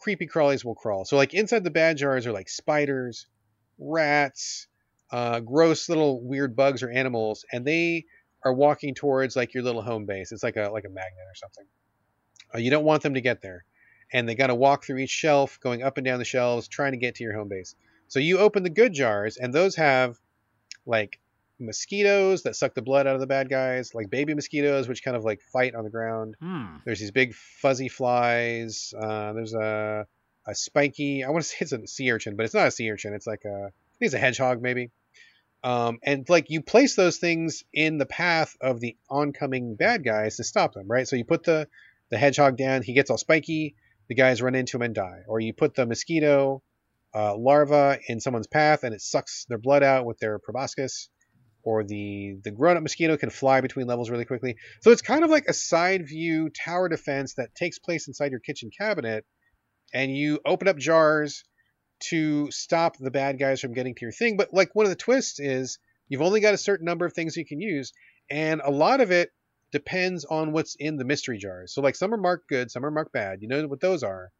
creepy 0.00 0.26
crawlies 0.26 0.64
will 0.64 0.74
crawl. 0.74 1.04
So 1.04 1.16
like 1.16 1.34
inside 1.34 1.64
the 1.64 1.70
bad 1.70 1.98
jars 1.98 2.26
are 2.26 2.32
like 2.32 2.48
spiders, 2.48 3.26
rats, 3.78 4.66
uh, 5.12 5.40
gross 5.40 5.88
little 5.88 6.22
weird 6.22 6.56
bugs 6.56 6.82
or 6.82 6.90
animals, 6.90 7.44
and 7.52 7.66
they 7.66 8.06
are 8.44 8.54
walking 8.54 8.94
towards 8.94 9.36
like 9.36 9.52
your 9.52 9.62
little 9.62 9.82
home 9.82 10.06
base. 10.06 10.32
It's 10.32 10.42
like 10.42 10.56
a 10.56 10.70
like 10.72 10.84
a 10.84 10.88
magnet 10.88 11.26
or 11.26 11.34
something. 11.34 11.66
Uh, 12.54 12.58
you 12.58 12.70
don't 12.70 12.84
want 12.84 13.02
them 13.02 13.14
to 13.14 13.20
get 13.20 13.42
there, 13.42 13.64
and 14.12 14.28
they 14.28 14.34
got 14.34 14.48
to 14.48 14.54
walk 14.54 14.84
through 14.84 14.98
each 14.98 15.10
shelf, 15.10 15.58
going 15.60 15.82
up 15.82 15.98
and 15.98 16.04
down 16.04 16.18
the 16.18 16.24
shelves, 16.24 16.68
trying 16.68 16.92
to 16.92 16.98
get 16.98 17.16
to 17.16 17.24
your 17.24 17.36
home 17.36 17.48
base. 17.48 17.74
So 18.10 18.18
you 18.18 18.38
open 18.38 18.64
the 18.64 18.70
good 18.70 18.92
jars, 18.92 19.36
and 19.36 19.54
those 19.54 19.76
have 19.76 20.18
like 20.84 21.20
mosquitoes 21.60 22.42
that 22.42 22.56
suck 22.56 22.74
the 22.74 22.82
blood 22.82 23.06
out 23.06 23.14
of 23.14 23.20
the 23.20 23.26
bad 23.26 23.48
guys, 23.48 23.94
like 23.94 24.10
baby 24.10 24.34
mosquitoes, 24.34 24.88
which 24.88 25.04
kind 25.04 25.16
of 25.16 25.24
like 25.24 25.40
fight 25.40 25.76
on 25.76 25.84
the 25.84 25.90
ground. 25.90 26.34
Hmm. 26.40 26.76
There's 26.84 26.98
these 26.98 27.12
big 27.12 27.34
fuzzy 27.34 27.88
flies. 27.88 28.92
Uh, 29.00 29.32
there's 29.32 29.54
a 29.54 30.06
a 30.44 30.54
spiky. 30.56 31.22
I 31.22 31.30
want 31.30 31.44
to 31.44 31.48
say 31.48 31.56
it's 31.60 31.72
a 31.72 31.86
sea 31.86 32.10
urchin, 32.10 32.34
but 32.34 32.44
it's 32.44 32.54
not 32.54 32.66
a 32.66 32.72
sea 32.72 32.90
urchin. 32.90 33.14
It's 33.14 33.28
like 33.28 33.44
a 33.44 33.48
I 33.48 33.96
think 33.98 34.08
it's 34.08 34.14
a 34.14 34.18
hedgehog 34.18 34.60
maybe. 34.60 34.90
Um, 35.62 36.00
and 36.02 36.28
like 36.28 36.50
you 36.50 36.62
place 36.62 36.96
those 36.96 37.18
things 37.18 37.62
in 37.72 37.98
the 37.98 38.06
path 38.06 38.56
of 38.60 38.80
the 38.80 38.96
oncoming 39.08 39.76
bad 39.76 40.02
guys 40.02 40.38
to 40.38 40.44
stop 40.44 40.74
them, 40.74 40.88
right? 40.88 41.06
So 41.06 41.14
you 41.14 41.24
put 41.24 41.44
the 41.44 41.68
the 42.08 42.18
hedgehog 42.18 42.56
down, 42.56 42.82
he 42.82 42.92
gets 42.92 43.08
all 43.08 43.18
spiky, 43.18 43.76
the 44.08 44.16
guys 44.16 44.42
run 44.42 44.56
into 44.56 44.78
him 44.78 44.82
and 44.82 44.94
die. 44.96 45.20
Or 45.28 45.38
you 45.38 45.52
put 45.52 45.76
the 45.76 45.86
mosquito 45.86 46.60
uh, 47.14 47.36
larva 47.36 47.98
in 48.08 48.20
someone's 48.20 48.46
path 48.46 48.84
and 48.84 48.94
it 48.94 49.00
sucks 49.00 49.44
their 49.48 49.58
blood 49.58 49.82
out 49.82 50.06
with 50.06 50.18
their 50.18 50.38
proboscis. 50.38 51.08
Or 51.62 51.84
the 51.84 52.38
the 52.42 52.52
grown 52.52 52.78
up 52.78 52.82
mosquito 52.82 53.18
can 53.18 53.28
fly 53.28 53.60
between 53.60 53.86
levels 53.86 54.08
really 54.08 54.24
quickly. 54.24 54.56
So 54.80 54.92
it's 54.92 55.02
kind 55.02 55.24
of 55.24 55.30
like 55.30 55.44
a 55.46 55.52
side 55.52 56.08
view 56.08 56.48
tower 56.48 56.88
defense 56.88 57.34
that 57.34 57.54
takes 57.54 57.78
place 57.78 58.08
inside 58.08 58.30
your 58.30 58.40
kitchen 58.40 58.70
cabinet, 58.70 59.26
and 59.92 60.16
you 60.16 60.40
open 60.46 60.68
up 60.68 60.78
jars 60.78 61.44
to 62.08 62.50
stop 62.50 62.96
the 62.96 63.10
bad 63.10 63.38
guys 63.38 63.60
from 63.60 63.74
getting 63.74 63.94
to 63.94 64.00
your 64.00 64.12
thing. 64.12 64.38
But 64.38 64.54
like 64.54 64.74
one 64.74 64.86
of 64.86 64.90
the 64.90 64.96
twists 64.96 65.38
is 65.38 65.78
you've 66.08 66.22
only 66.22 66.40
got 66.40 66.54
a 66.54 66.58
certain 66.58 66.86
number 66.86 67.04
of 67.04 67.12
things 67.12 67.36
you 67.36 67.44
can 67.44 67.60
use, 67.60 67.92
and 68.30 68.62
a 68.64 68.70
lot 68.70 69.02
of 69.02 69.10
it 69.10 69.28
depends 69.70 70.24
on 70.24 70.52
what's 70.52 70.76
in 70.78 70.96
the 70.96 71.04
mystery 71.04 71.36
jars. 71.36 71.74
So 71.74 71.82
like 71.82 71.94
some 71.94 72.14
are 72.14 72.16
marked 72.16 72.48
good, 72.48 72.70
some 72.70 72.86
are 72.86 72.90
marked 72.90 73.12
bad. 73.12 73.42
You 73.42 73.48
know 73.48 73.66
what 73.66 73.80
those 73.80 74.02
are. 74.02 74.30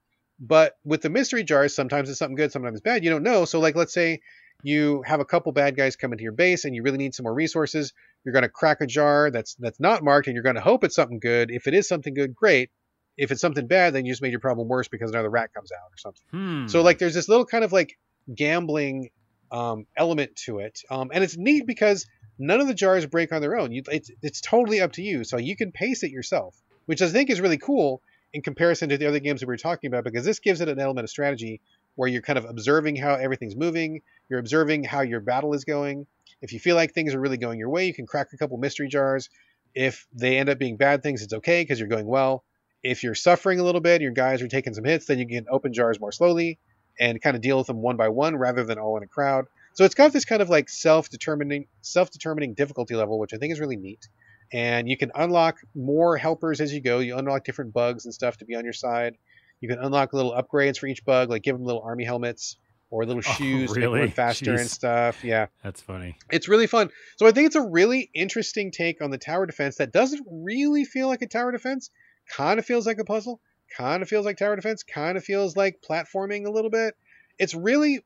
But 0.41 0.75
with 0.85 1.03
the 1.03 1.11
mystery 1.11 1.45
jars, 1.45 1.75
sometimes 1.75 2.09
it's 2.09 2.19
something 2.19 2.37
good, 2.37 2.51
sometimes 2.51 2.75
it's 2.75 2.83
bad. 2.83 3.05
You 3.05 3.11
don't 3.11 3.23
know. 3.23 3.45
So 3.45 3.61
like 3.61 3.77
let's 3.77 3.93
say 3.93 4.21
you 4.63 5.03
have 5.07 5.21
a 5.21 5.25
couple 5.25 5.53
bad 5.53 5.77
guys 5.77 5.97
come 5.97 6.13
into 6.13 6.23
your 6.23 6.33
base 6.33 6.65
and 6.65 6.75
you 6.75 6.83
really 6.83 6.99
need 6.99 7.15
some 7.15 7.25
more 7.25 7.35
resources. 7.35 7.93
You're 8.25 8.33
going 8.33 8.43
to 8.43 8.49
crack 8.49 8.81
a 8.81 8.87
jar 8.87 9.31
that's 9.31 9.55
that's 9.57 9.81
not 9.81 10.03
marked 10.03 10.27
and 10.27 10.35
you're 10.35 10.43
going 10.43 10.57
to 10.57 10.63
hope 10.63 10.85
it's 10.85 10.95
something 10.95 11.21
good. 11.21 11.51
If 11.51 11.67
it 11.67 11.75
is 11.75 11.89
something 11.89 12.15
good, 12.15 12.35
great. 12.35 12.71
If 13.19 13.31
it's 13.31 13.41
something 13.41 13.67
bad, 13.67 13.93
then 13.93 14.07
you 14.07 14.13
just 14.13 14.23
made 14.23 14.31
your 14.31 14.41
problem 14.41 14.69
worse 14.69 14.89
because 14.89 15.11
another 15.11 15.29
rat 15.29 15.53
comes 15.53 15.73
out 15.73 15.91
or 15.93 15.99
something. 15.99 16.23
Hmm. 16.31 16.67
So 16.69 16.83
like 16.83 16.99
there's 16.99 17.15
this 17.15 17.29
little 17.29 17.45
kind 17.45 17.65
of 17.65 17.73
like 17.73 17.99
gambling 18.35 19.11
um, 19.53 19.87
element 19.97 20.37
to 20.45 20.61
it, 20.61 20.81
um, 20.91 21.11
and 21.13 21.25
it's 21.25 21.37
neat 21.37 21.67
because 21.67 22.07
none 22.39 22.61
of 22.61 22.69
the 22.69 22.75
jars 22.75 23.05
break 23.05 23.33
on 23.33 23.43
their 23.43 23.59
own. 23.59 23.73
You, 23.73 23.83
it's 23.91 24.11
it's 24.23 24.41
totally 24.41 24.81
up 24.81 24.93
to 24.93 25.03
you, 25.03 25.25
so 25.25 25.37
you 25.37 25.57
can 25.57 25.73
pace 25.73 26.03
it 26.03 26.11
yourself, 26.11 26.57
which 26.87 27.03
I 27.03 27.09
think 27.09 27.31
is 27.31 27.41
really 27.41 27.59
cool 27.59 28.01
in 28.33 28.43
comparison 28.43 28.89
to 28.89 28.99
the 28.99 29.07
other 29.07 29.21
games 29.21 29.41
that 29.41 29.47
we 29.47 29.53
were 29.53 29.59
talking 29.59 29.89
about 29.89 30.05
because 30.05 30.25
this 30.25 30.39
gives 30.39 30.61
it 30.61 30.69
an 30.69 30.79
element 30.79 31.05
of 31.05 31.11
strategy 31.11 31.61
where 31.97 32.09
you're 32.09 32.23
kind 32.23 32.39
of 32.39 32.45
observing 32.45 32.97
how 32.97 33.15
everything's 33.15 33.57
moving, 33.57 34.03
you're 34.29 34.39
observing 34.39 34.85
how 34.85 35.01
your 35.01 35.21
battle 35.21 35.53
is 35.55 35.65
going. 35.65 36.07
If 36.41 36.53
you 36.53 36.61
feel 36.61 36.77
like 36.77 36.93
things 36.93 37.15
are 37.15 37.21
really 37.21 37.37
going 37.37 37.59
your 37.59 37.69
way, 37.69 37.87
you 37.87 37.95
can 37.95 38.07
crack 38.07 38.29
a 38.33 38.37
couple 38.37 38.57
mystery 38.57 38.89
jars. 38.89 39.29
If 39.75 40.07
they 40.13 40.39
end 40.39 40.49
up 40.49 40.59
being 40.59 40.77
bad 40.77 41.03
things, 41.03 41.23
it's 41.23 41.35
okay 41.35 41.63
because 41.63 41.79
you're 41.79 41.89
going 41.89 42.07
well. 42.07 42.45
If 42.83 43.03
you're 43.03 43.15
suffering 43.15 43.61
a 43.61 43.63
little 43.63 43.81
bit, 43.81 44.01
your 44.01 44.13
guys 44.13 44.41
are 44.41 44.49
taking 44.49 44.73
some 44.73 44.85
hits, 44.85 45.07
then 45.07 45.19
you 45.19 45.27
can 45.27 45.47
open 45.51 45.73
jars 45.73 46.01
more 46.01 46.13
slowly 46.13 46.59
and 46.99 47.21
kind 47.21 47.37
of 47.37 47.43
deal 47.43 47.59
with 47.59 47.67
them 47.67 47.83
one 47.83 47.97
by 47.97 48.09
one 48.09 48.37
rather 48.37 48.65
than 48.65 48.79
all 48.79 48.97
in 48.97 49.03
a 49.03 49.07
crowd. 49.07 49.47
So 49.75 49.85
it's 49.85 49.95
got 49.95 50.13
this 50.13 50.25
kind 50.25 50.43
of 50.43 50.49
like 50.49 50.69
self-determining 50.69 51.67
self-determining 51.83 52.55
difficulty 52.55 52.95
level, 52.95 53.19
which 53.19 53.35
I 53.35 53.37
think 53.37 53.53
is 53.53 53.61
really 53.61 53.77
neat. 53.77 54.09
And 54.53 54.89
you 54.89 54.97
can 54.97 55.13
unlock 55.15 55.59
more 55.75 56.17
helpers 56.17 56.61
as 56.61 56.73
you 56.73 56.81
go. 56.81 56.99
You 56.99 57.17
unlock 57.17 57.45
different 57.45 57.73
bugs 57.73 58.05
and 58.05 58.13
stuff 58.13 58.37
to 58.39 58.45
be 58.45 58.57
on 58.57 58.65
your 58.65 58.73
side. 58.73 59.17
You 59.61 59.69
can 59.69 59.79
unlock 59.79 60.13
little 60.13 60.33
upgrades 60.33 60.79
for 60.79 60.87
each 60.87 61.05
bug, 61.05 61.31
like 61.31 61.43
give 61.43 61.57
them 61.57 61.65
little 61.65 61.83
army 61.83 62.05
helmets 62.05 62.57
or 62.91 63.05
little 63.05 63.23
Oh, 63.27 63.33
shoes 63.35 63.73
to 63.73 63.79
make 63.79 63.85
them 63.85 63.93
really? 63.93 64.01
run 64.01 64.11
faster 64.11 64.55
and 64.55 64.69
stuff. 64.69 65.23
Yeah 65.23 65.47
That's 65.63 65.81
funny. 65.81 66.17
it's 66.31 66.49
really 66.49 66.67
fun. 66.67 66.91
So 67.17 67.27
I 67.27 67.33
think 67.33 67.47
it's 67.47 67.57
a 67.57 67.63
really 67.63 68.11
interesting 68.15 68.71
take 68.73 69.01
on 69.03 69.11
the 69.11 69.19
tower 69.19 69.47
defense 69.47 69.77
that 69.77 69.93
doesn't 69.93 70.27
really 70.29 70.85
feel 70.85 71.07
like 71.07 71.23
a 71.23 71.29
tower 71.29 71.53
defense. 71.53 71.91
Kind 72.29 72.59
of 72.59 72.67
feels 72.67 72.87
like 72.87 72.99
a 72.99 73.05
puzzle. 73.05 73.41
Kind 73.77 74.03
of 74.03 74.09
feels 74.09 74.25
like 74.27 74.37
tower 74.37 74.57
defense. 74.57 74.83
Kind 74.83 75.17
of 75.17 75.25
feels 75.25 75.57
like 75.57 75.81
platforming 75.89 76.47
a 76.47 76.51
little 76.51 76.71
bit. 76.71 76.95
It's 77.39 77.55
really 77.55 78.05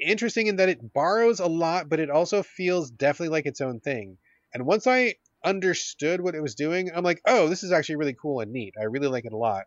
interesting 0.00 0.48
in 0.48 0.56
that 0.56 0.68
it 0.68 0.92
borrows 0.92 1.38
a 1.40 1.46
lot, 1.46 1.88
but 1.88 2.00
it 2.00 2.10
also 2.10 2.42
feels 2.42 2.90
definitely 2.90 3.28
like 3.28 3.46
its 3.46 3.60
own 3.60 3.78
thing. 3.80 4.18
And 4.52 4.66
once 4.66 4.86
I 4.86 5.14
understood 5.44 6.20
what 6.20 6.34
it 6.34 6.40
was 6.40 6.54
doing, 6.54 6.90
I'm 6.94 7.04
like, 7.04 7.20
oh, 7.26 7.48
this 7.48 7.62
is 7.62 7.72
actually 7.72 7.96
really 7.96 8.16
cool 8.20 8.40
and 8.40 8.52
neat. 8.52 8.74
I 8.80 8.84
really 8.84 9.08
like 9.08 9.24
it 9.24 9.32
a 9.32 9.36
lot. 9.36 9.64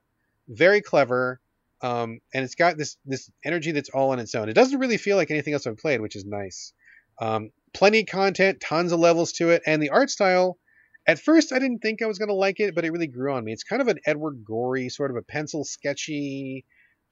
Very 0.47 0.81
clever. 0.81 1.39
Um, 1.81 2.19
and 2.33 2.43
it's 2.43 2.55
got 2.55 2.77
this 2.77 2.97
this 3.05 3.29
energy 3.45 3.71
that's 3.71 3.89
all 3.89 4.11
on 4.11 4.19
its 4.19 4.33
own. 4.33 4.49
It 4.49 4.53
doesn't 4.53 4.79
really 4.79 4.97
feel 4.97 5.15
like 5.15 5.29
anything 5.29 5.53
else 5.53 5.67
I've 5.67 5.77
played, 5.77 6.01
which 6.01 6.15
is 6.15 6.25
nice. 6.25 6.73
Um, 7.21 7.51
plenty 7.73 8.03
content, 8.03 8.59
tons 8.59 8.91
of 8.91 8.99
levels 8.99 9.33
to 9.33 9.51
it, 9.51 9.61
and 9.65 9.81
the 9.81 9.89
art 9.89 10.09
style. 10.09 10.57
At 11.05 11.19
first, 11.19 11.53
I 11.53 11.59
didn't 11.59 11.79
think 11.79 12.01
I 12.01 12.07
was 12.07 12.17
going 12.17 12.27
to 12.29 12.35
like 12.35 12.59
it, 12.59 12.75
but 12.75 12.83
it 12.83 12.91
really 12.91 13.07
grew 13.07 13.33
on 13.33 13.45
me. 13.45 13.53
It's 13.53 13.63
kind 13.63 13.81
of 13.81 13.87
an 13.87 13.99
Edward 14.05 14.43
Gorey, 14.43 14.89
sort 14.89 15.11
of 15.11 15.17
a 15.17 15.21
pencil 15.21 15.63
sketchy, 15.63 16.65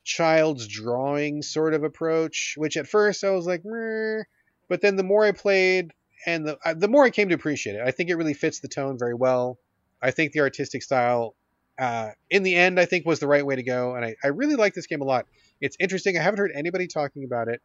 child's 0.04 0.68
drawing 0.68 1.42
sort 1.42 1.74
of 1.74 1.84
approach. 1.84 2.56
Which 2.58 2.76
at 2.76 2.88
first 2.88 3.24
I 3.24 3.30
was 3.30 3.46
like, 3.46 3.62
Meh. 3.64 4.24
but 4.68 4.82
then 4.82 4.96
the 4.96 5.04
more 5.04 5.26
I 5.26 5.32
played, 5.32 5.92
and 6.26 6.48
the 6.48 6.58
the 6.76 6.88
more 6.88 7.04
I 7.04 7.10
came 7.10 7.30
to 7.30 7.36
appreciate 7.36 7.76
it, 7.76 7.82
I 7.86 7.92
think 7.92 8.10
it 8.10 8.16
really 8.16 8.34
fits 8.34 8.60
the 8.60 8.68
tone 8.68 8.98
very 8.98 9.14
well. 9.14 9.58
I 10.02 10.12
think 10.12 10.32
the 10.32 10.42
artistic 10.42 10.84
style, 10.84 11.36
uh, 11.80 12.10
in 12.30 12.44
the 12.44 12.56
end, 12.56 12.80
I 12.80 12.86
think 12.86 13.06
was 13.06 13.20
the 13.20 13.28
right 13.28 13.46
way 13.46 13.56
to 13.56 13.64
go, 13.64 13.96
and 13.96 14.06
I, 14.06 14.16
I 14.24 14.28
really 14.28 14.56
like 14.56 14.74
this 14.74 14.88
game 14.88 15.02
a 15.02 15.06
lot. 15.06 15.26
It's 15.62 15.78
interesting. 15.80 16.18
I 16.18 16.22
haven't 16.22 16.40
heard 16.40 16.52
anybody 16.54 16.88
talking 16.88 17.24
about 17.24 17.48
it, 17.48 17.62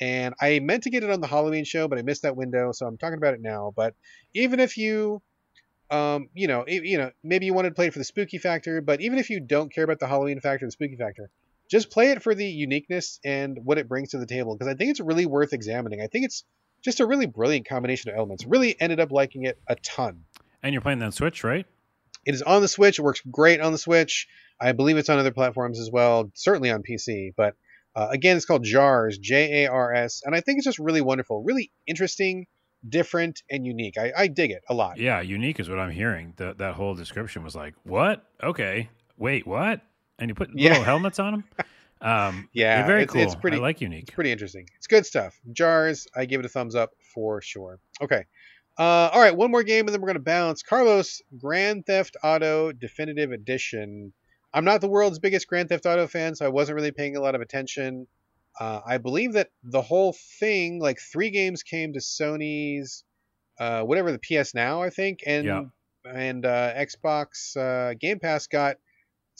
and 0.00 0.34
I 0.40 0.60
meant 0.60 0.84
to 0.84 0.90
get 0.90 1.02
it 1.02 1.10
on 1.10 1.20
the 1.20 1.26
Halloween 1.26 1.64
show, 1.64 1.88
but 1.88 1.98
I 1.98 2.02
missed 2.02 2.22
that 2.22 2.36
window, 2.36 2.72
so 2.72 2.86
I'm 2.86 2.98
talking 2.98 3.18
about 3.18 3.34
it 3.34 3.40
now. 3.40 3.72
But 3.74 3.94
even 4.34 4.60
if 4.60 4.76
you, 4.76 5.22
um, 5.90 6.28
you 6.34 6.48
know, 6.48 6.64
you 6.66 6.98
know, 6.98 7.10
maybe 7.22 7.46
you 7.46 7.54
wanted 7.54 7.70
to 7.70 7.74
play 7.74 7.86
it 7.88 7.92
for 7.92 7.98
the 7.98 8.04
spooky 8.04 8.38
factor, 8.38 8.80
but 8.80 9.00
even 9.00 9.18
if 9.18 9.30
you 9.30 9.40
don't 9.40 9.72
care 9.72 9.84
about 9.84 9.98
the 9.98 10.06
Halloween 10.06 10.40
factor, 10.40 10.66
the 10.66 10.72
spooky 10.72 10.96
factor, 10.96 11.30
just 11.70 11.90
play 11.90 12.10
it 12.10 12.22
for 12.22 12.34
the 12.34 12.46
uniqueness 12.46 13.18
and 13.24 13.58
what 13.64 13.78
it 13.78 13.88
brings 13.88 14.10
to 14.10 14.18
the 14.18 14.26
table 14.26 14.54
because 14.54 14.72
I 14.72 14.76
think 14.76 14.90
it's 14.90 15.00
really 15.00 15.26
worth 15.26 15.52
examining. 15.52 16.00
I 16.02 16.06
think 16.06 16.26
it's 16.26 16.44
just 16.82 17.00
a 17.00 17.06
really 17.06 17.26
brilliant 17.26 17.68
combination 17.68 18.10
of 18.10 18.16
elements. 18.16 18.44
Really 18.46 18.78
ended 18.80 19.00
up 19.00 19.10
liking 19.10 19.44
it 19.44 19.58
a 19.68 19.76
ton. 19.76 20.24
And 20.62 20.72
you're 20.72 20.82
playing 20.82 20.98
that 21.00 21.14
Switch, 21.14 21.42
right? 21.44 21.66
It 22.24 22.34
is 22.34 22.42
on 22.42 22.62
the 22.62 22.68
Switch. 22.68 22.98
It 22.98 23.02
works 23.02 23.20
great 23.30 23.60
on 23.60 23.72
the 23.72 23.78
Switch. 23.78 24.28
I 24.60 24.72
believe 24.72 24.96
it's 24.96 25.08
on 25.08 25.18
other 25.18 25.32
platforms 25.32 25.80
as 25.80 25.90
well, 25.90 26.30
certainly 26.34 26.70
on 26.70 26.82
PC. 26.82 27.30
But 27.36 27.56
uh, 27.96 28.08
again, 28.10 28.36
it's 28.36 28.46
called 28.46 28.62
Jars, 28.64 29.18
J 29.18 29.64
A 29.64 29.70
R 29.70 29.92
S, 29.92 30.22
and 30.24 30.34
I 30.34 30.40
think 30.40 30.58
it's 30.58 30.64
just 30.64 30.78
really 30.78 31.00
wonderful, 31.00 31.42
really 31.42 31.72
interesting, 31.86 32.46
different, 32.88 33.42
and 33.50 33.66
unique. 33.66 33.98
I, 33.98 34.12
I 34.16 34.26
dig 34.28 34.50
it 34.52 34.62
a 34.68 34.74
lot. 34.74 34.98
Yeah, 34.98 35.20
unique 35.20 35.58
is 35.60 35.68
what 35.68 35.78
I'm 35.80 35.90
hearing. 35.90 36.34
That 36.36 36.58
that 36.58 36.74
whole 36.74 36.94
description 36.94 37.42
was 37.42 37.54
like, 37.56 37.74
what? 37.82 38.24
Okay, 38.42 38.88
wait, 39.18 39.46
what? 39.46 39.80
And 40.18 40.28
you 40.28 40.34
put 40.34 40.50
Yeah. 40.54 40.70
little 40.70 40.84
helmets 40.84 41.18
on 41.18 41.32
them. 41.32 41.44
Um, 42.02 42.48
Yeah, 42.52 42.86
very 42.86 43.02
it's- 43.02 43.12
cool. 43.12 43.22
it's 43.22 43.34
pretty- 43.36 43.58
I 43.58 43.60
like 43.60 43.80
unique. 43.80 44.02
It's 44.04 44.10
pretty 44.14 44.32
interesting. 44.32 44.68
It's 44.76 44.86
good 44.86 45.06
stuff. 45.06 45.38
Jars, 45.52 46.08
I 46.16 46.24
give 46.24 46.40
it 46.40 46.46
a 46.46 46.48
thumbs 46.48 46.74
up 46.74 46.90
for 47.14 47.40
sure. 47.40 47.78
Okay. 48.00 48.24
Uh, 48.78 49.10
all 49.12 49.20
right, 49.20 49.36
one 49.36 49.50
more 49.50 49.62
game 49.62 49.86
and 49.86 49.94
then 49.94 50.00
we're 50.00 50.06
going 50.08 50.16
to 50.16 50.22
bounce. 50.22 50.62
Carlos, 50.62 51.20
Grand 51.38 51.86
Theft 51.86 52.16
Auto 52.24 52.72
Definitive 52.72 53.30
Edition. 53.30 54.12
I'm 54.54 54.64
not 54.64 54.80
the 54.80 54.88
world's 54.88 55.18
biggest 55.18 55.46
Grand 55.46 55.68
Theft 55.68 55.86
Auto 55.86 56.06
fan, 56.06 56.34
so 56.34 56.44
I 56.44 56.48
wasn't 56.48 56.76
really 56.76 56.90
paying 56.90 57.16
a 57.16 57.20
lot 57.20 57.34
of 57.34 57.40
attention. 57.40 58.06
Uh, 58.58 58.80
I 58.84 58.98
believe 58.98 59.34
that 59.34 59.50
the 59.62 59.80
whole 59.82 60.12
thing, 60.40 60.78
like 60.80 60.98
three 61.00 61.30
games, 61.30 61.62
came 61.62 61.92
to 61.94 62.00
Sony's, 62.00 63.04
uh, 63.58 63.82
whatever 63.82 64.10
the 64.12 64.18
PS 64.18 64.54
Now, 64.54 64.82
I 64.82 64.90
think, 64.90 65.20
and 65.26 65.44
Yeah. 65.46 65.64
and 66.10 66.44
uh, 66.44 66.74
Xbox 66.74 67.56
uh, 67.56 67.94
Game 67.94 68.18
Pass 68.18 68.46
got 68.48 68.76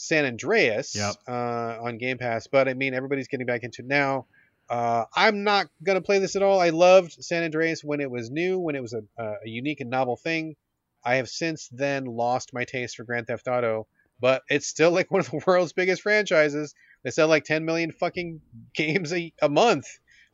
San 0.03 0.25
Andreas 0.25 0.95
Yep. 0.97 1.15
uh, 1.29 1.79
on 1.83 1.99
Game 1.99 2.19
Pass. 2.19 2.47
But 2.49 2.69
I 2.69 2.75
mean, 2.75 2.93
everybody's 2.95 3.29
getting 3.29 3.47
back 3.47 3.63
into 3.63 3.83
it 3.83 3.89
now. 3.89 4.27
Uh, 4.69 5.05
I'm 5.15 5.45
not 5.45 5.69
gonna 5.83 6.01
play 6.01 6.19
this 6.19 6.35
at 6.37 6.43
all. 6.43 6.61
I 6.61 6.71
loved 6.71 7.13
San 7.23 7.45
Andreas 7.45 7.83
when 7.85 8.01
it 8.01 8.11
was 8.11 8.31
new, 8.31 8.59
when 8.59 8.75
it 8.75 8.83
was 8.83 8.95
a, 8.95 9.03
a 9.19 9.35
unique 9.45 9.81
and 9.81 9.91
novel 9.91 10.17
thing. 10.17 10.57
I 11.05 11.17
have 11.17 11.29
since 11.29 11.69
then 11.69 12.05
lost 12.05 12.53
my 12.55 12.65
taste 12.65 12.97
for 12.97 13.05
Grand 13.05 13.27
Theft 13.27 13.49
Auto, 13.49 13.87
but 14.21 14.43
it's 14.49 14.67
still 14.67 14.91
like 14.91 15.11
one 15.11 15.21
of 15.21 15.31
the 15.31 15.43
world's 15.47 15.73
biggest 15.73 16.03
franchises. 16.03 16.75
They 17.03 17.11
sell 17.11 17.29
like 17.29 17.45
10 17.45 17.65
million 17.65 17.93
fucking 17.93 18.41
games 18.75 19.13
a, 19.13 19.33
a 19.43 19.49
month. 19.49 19.87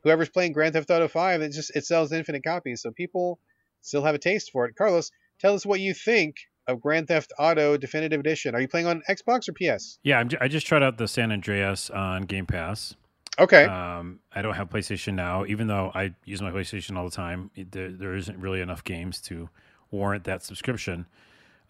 Whoever's 0.04 0.28
playing 0.28 0.52
Grand 0.52 0.74
Theft 0.74 0.90
Auto 0.90 1.08
5, 1.08 1.42
it 1.42 1.52
just 1.52 1.74
it 1.76 1.84
sells 1.84 2.12
infinite 2.12 2.44
copies, 2.44 2.80
so 2.82 2.90
people 2.92 3.38
still 3.80 4.04
have 4.04 4.14
a 4.14 4.18
taste 4.18 4.50
for 4.52 4.66
it. 4.66 4.76
Carlos, 4.76 5.10
tell 5.40 5.54
us 5.54 5.66
what 5.66 5.80
you 5.80 5.92
think 5.94 6.36
of 6.68 6.80
Grand 6.80 7.08
Theft 7.08 7.32
Auto 7.38 7.76
Definitive 7.76 8.20
Edition. 8.20 8.54
Are 8.54 8.60
you 8.60 8.68
playing 8.68 8.86
on 8.86 9.02
Xbox 9.08 9.48
or 9.48 9.52
PS? 9.52 9.98
Yeah, 10.02 10.20
I'm, 10.20 10.28
j- 10.28 10.38
I 10.40 10.48
just 10.48 10.66
tried 10.66 10.82
out 10.82 10.98
the 10.98 11.08
San 11.08 11.32
Andreas 11.32 11.90
on 11.90 12.22
Game 12.22 12.46
Pass. 12.46 12.94
Okay. 13.38 13.64
Um, 13.64 14.20
I 14.32 14.42
don't 14.42 14.54
have 14.54 14.68
PlayStation 14.68 15.14
now, 15.14 15.44
even 15.46 15.66
though 15.66 15.90
I 15.94 16.14
use 16.24 16.42
my 16.42 16.50
PlayStation 16.50 16.96
all 16.96 17.04
the 17.04 17.14
time. 17.14 17.50
There, 17.56 17.90
there 17.90 18.14
isn't 18.14 18.38
really 18.38 18.60
enough 18.60 18.84
games 18.84 19.20
to 19.22 19.48
warrant 19.90 20.24
that 20.24 20.42
subscription. 20.42 21.06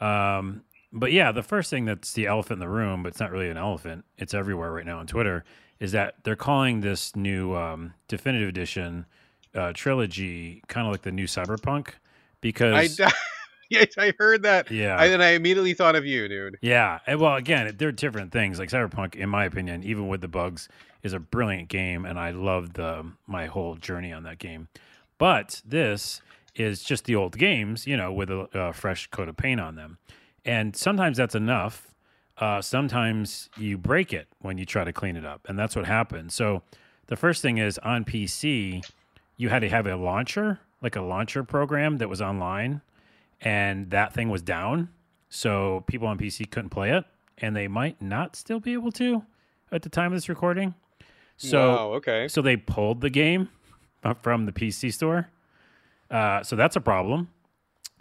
Um, 0.01 0.62
but 0.93 1.12
yeah, 1.12 1.33
the 1.33 1.43
first 1.43 1.70
thing 1.70 1.85
that's 1.85 2.12
the 2.15 2.27
elephant 2.27 2.55
in 2.55 2.61
the 2.61 2.69
room, 2.69 3.03
but 3.03 3.11
it's 3.11 3.20
not 3.20 3.31
really 3.31 3.51
an 3.51 3.59
elephant. 3.59 4.05
It's 4.16 4.35
everywhere 4.35 4.73
right 4.73 4.87
now 4.87 4.99
on 4.99 5.07
Twitter. 5.07 5.45
Is 5.79 5.93
that 5.93 6.15
they're 6.25 6.37
calling 6.37 6.81
this 6.81 7.15
new 7.15 7.55
um, 7.55 7.95
definitive 8.09 8.49
edition 8.49 9.07
uh, 9.55 9.73
trilogy 9.75 10.62
kind 10.69 10.87
of 10.87 10.93
like 10.93 11.03
the 11.03 11.12
new 11.12 11.27
Cyberpunk 11.27 11.89
I 11.89 11.93
because 12.41 13.01
yes, 13.70 13.99
I 13.99 14.12
heard 14.19 14.43
that. 14.43 14.70
yeah, 14.70 14.97
I, 14.97 15.07
and 15.07 15.23
I 15.23 15.31
immediately 15.31 15.74
thought 15.74 15.97
of 15.97 16.07
you, 16.07 16.28
dude. 16.28 16.59
yeah, 16.62 17.01
and 17.07 17.20
well, 17.20 17.35
again, 17.35 17.74
they're 17.78 17.93
different 17.93 18.32
things. 18.32 18.59
Like 18.59 18.70
Cyberpunk, 18.70 19.15
in 19.15 19.28
my 19.28 19.45
opinion, 19.45 19.82
even 19.85 20.09
with 20.09 20.20
the 20.20 20.28
bugs, 20.28 20.69
is 21.03 21.12
a 21.12 21.19
brilliant 21.19 21.69
game, 21.69 22.05
and 22.05 22.19
I 22.19 22.31
loved 22.31 22.74
the 22.74 23.07
my 23.27 23.47
whole 23.47 23.77
journey 23.77 24.12
on 24.12 24.23
that 24.24 24.39
game. 24.39 24.69
But 25.19 25.62
this 25.65 26.20
is 26.55 26.82
just 26.82 27.05
the 27.05 27.15
old 27.15 27.36
games, 27.39 27.86
you 27.86 27.97
know, 27.97 28.12
with 28.12 28.31
a, 28.31 28.49
a 28.55 28.73
fresh 28.73 29.07
coat 29.09 29.28
of 29.28 29.36
paint 29.36 29.61
on 29.61 29.74
them, 29.77 29.99
and 30.45 30.74
sometimes 30.74 31.16
that's 31.16 31.35
enough. 31.35 31.85
Uh, 32.39 32.62
sometimes 32.62 33.51
you 33.57 33.77
break 33.77 34.12
it 34.12 34.28
when 34.40 34.59
you 34.59 34.65
try 34.65 34.85
to 34.85 34.93
clean 34.93 35.16
it 35.16 35.24
up, 35.27 35.45
and 35.49 35.59
that's 35.59 35.74
what 35.74 35.86
happened. 35.86 36.32
So 36.32 36.62
the 37.07 37.16
first 37.16 37.43
thing 37.43 37.59
is 37.59 37.78
on 37.78 38.05
PC, 38.05 38.89
you 39.36 39.49
had 39.49 39.61
to 39.61 39.69
have 39.69 39.86
a 39.86 39.97
launcher, 39.97 40.61
like 40.81 40.95
a 40.95 41.01
launcher 41.01 41.43
program 41.43 41.99
that 41.99 42.09
was 42.09 42.23
online, 42.23 42.81
and 43.40 43.90
that 43.90 44.15
thing 44.15 44.28
was 44.28 44.43
down. 44.43 44.89
So 45.28 45.85
people 45.86 46.09
on 46.09 46.19
PC 46.19 46.51
couldn't 46.51 46.70
play 46.70 46.90
it, 46.90 47.05
and 47.39 47.55
they 47.55 47.69
might 47.69 48.01
not 48.01 48.36
still 48.36 48.60
be 48.60 48.73
able 48.73 48.93
to 48.93 49.23
at 49.70 49.82
the 49.82 49.89
time 49.89 50.12
of 50.12 50.16
this 50.16 50.28
recording. 50.28 50.74
So 51.36 51.69
wow, 51.69 51.93
okay. 51.94 52.28
so 52.28 52.43
they 52.43 52.56
pulled 52.56 53.01
the 53.01 53.10
game 53.10 53.48
from 54.23 54.47
the 54.47 54.52
PC 54.52 54.93
store. 54.93 55.28
Uh, 56.10 56.43
so 56.43 56.56
that's 56.56 56.77
a 56.77 56.81
problem. 56.81 57.28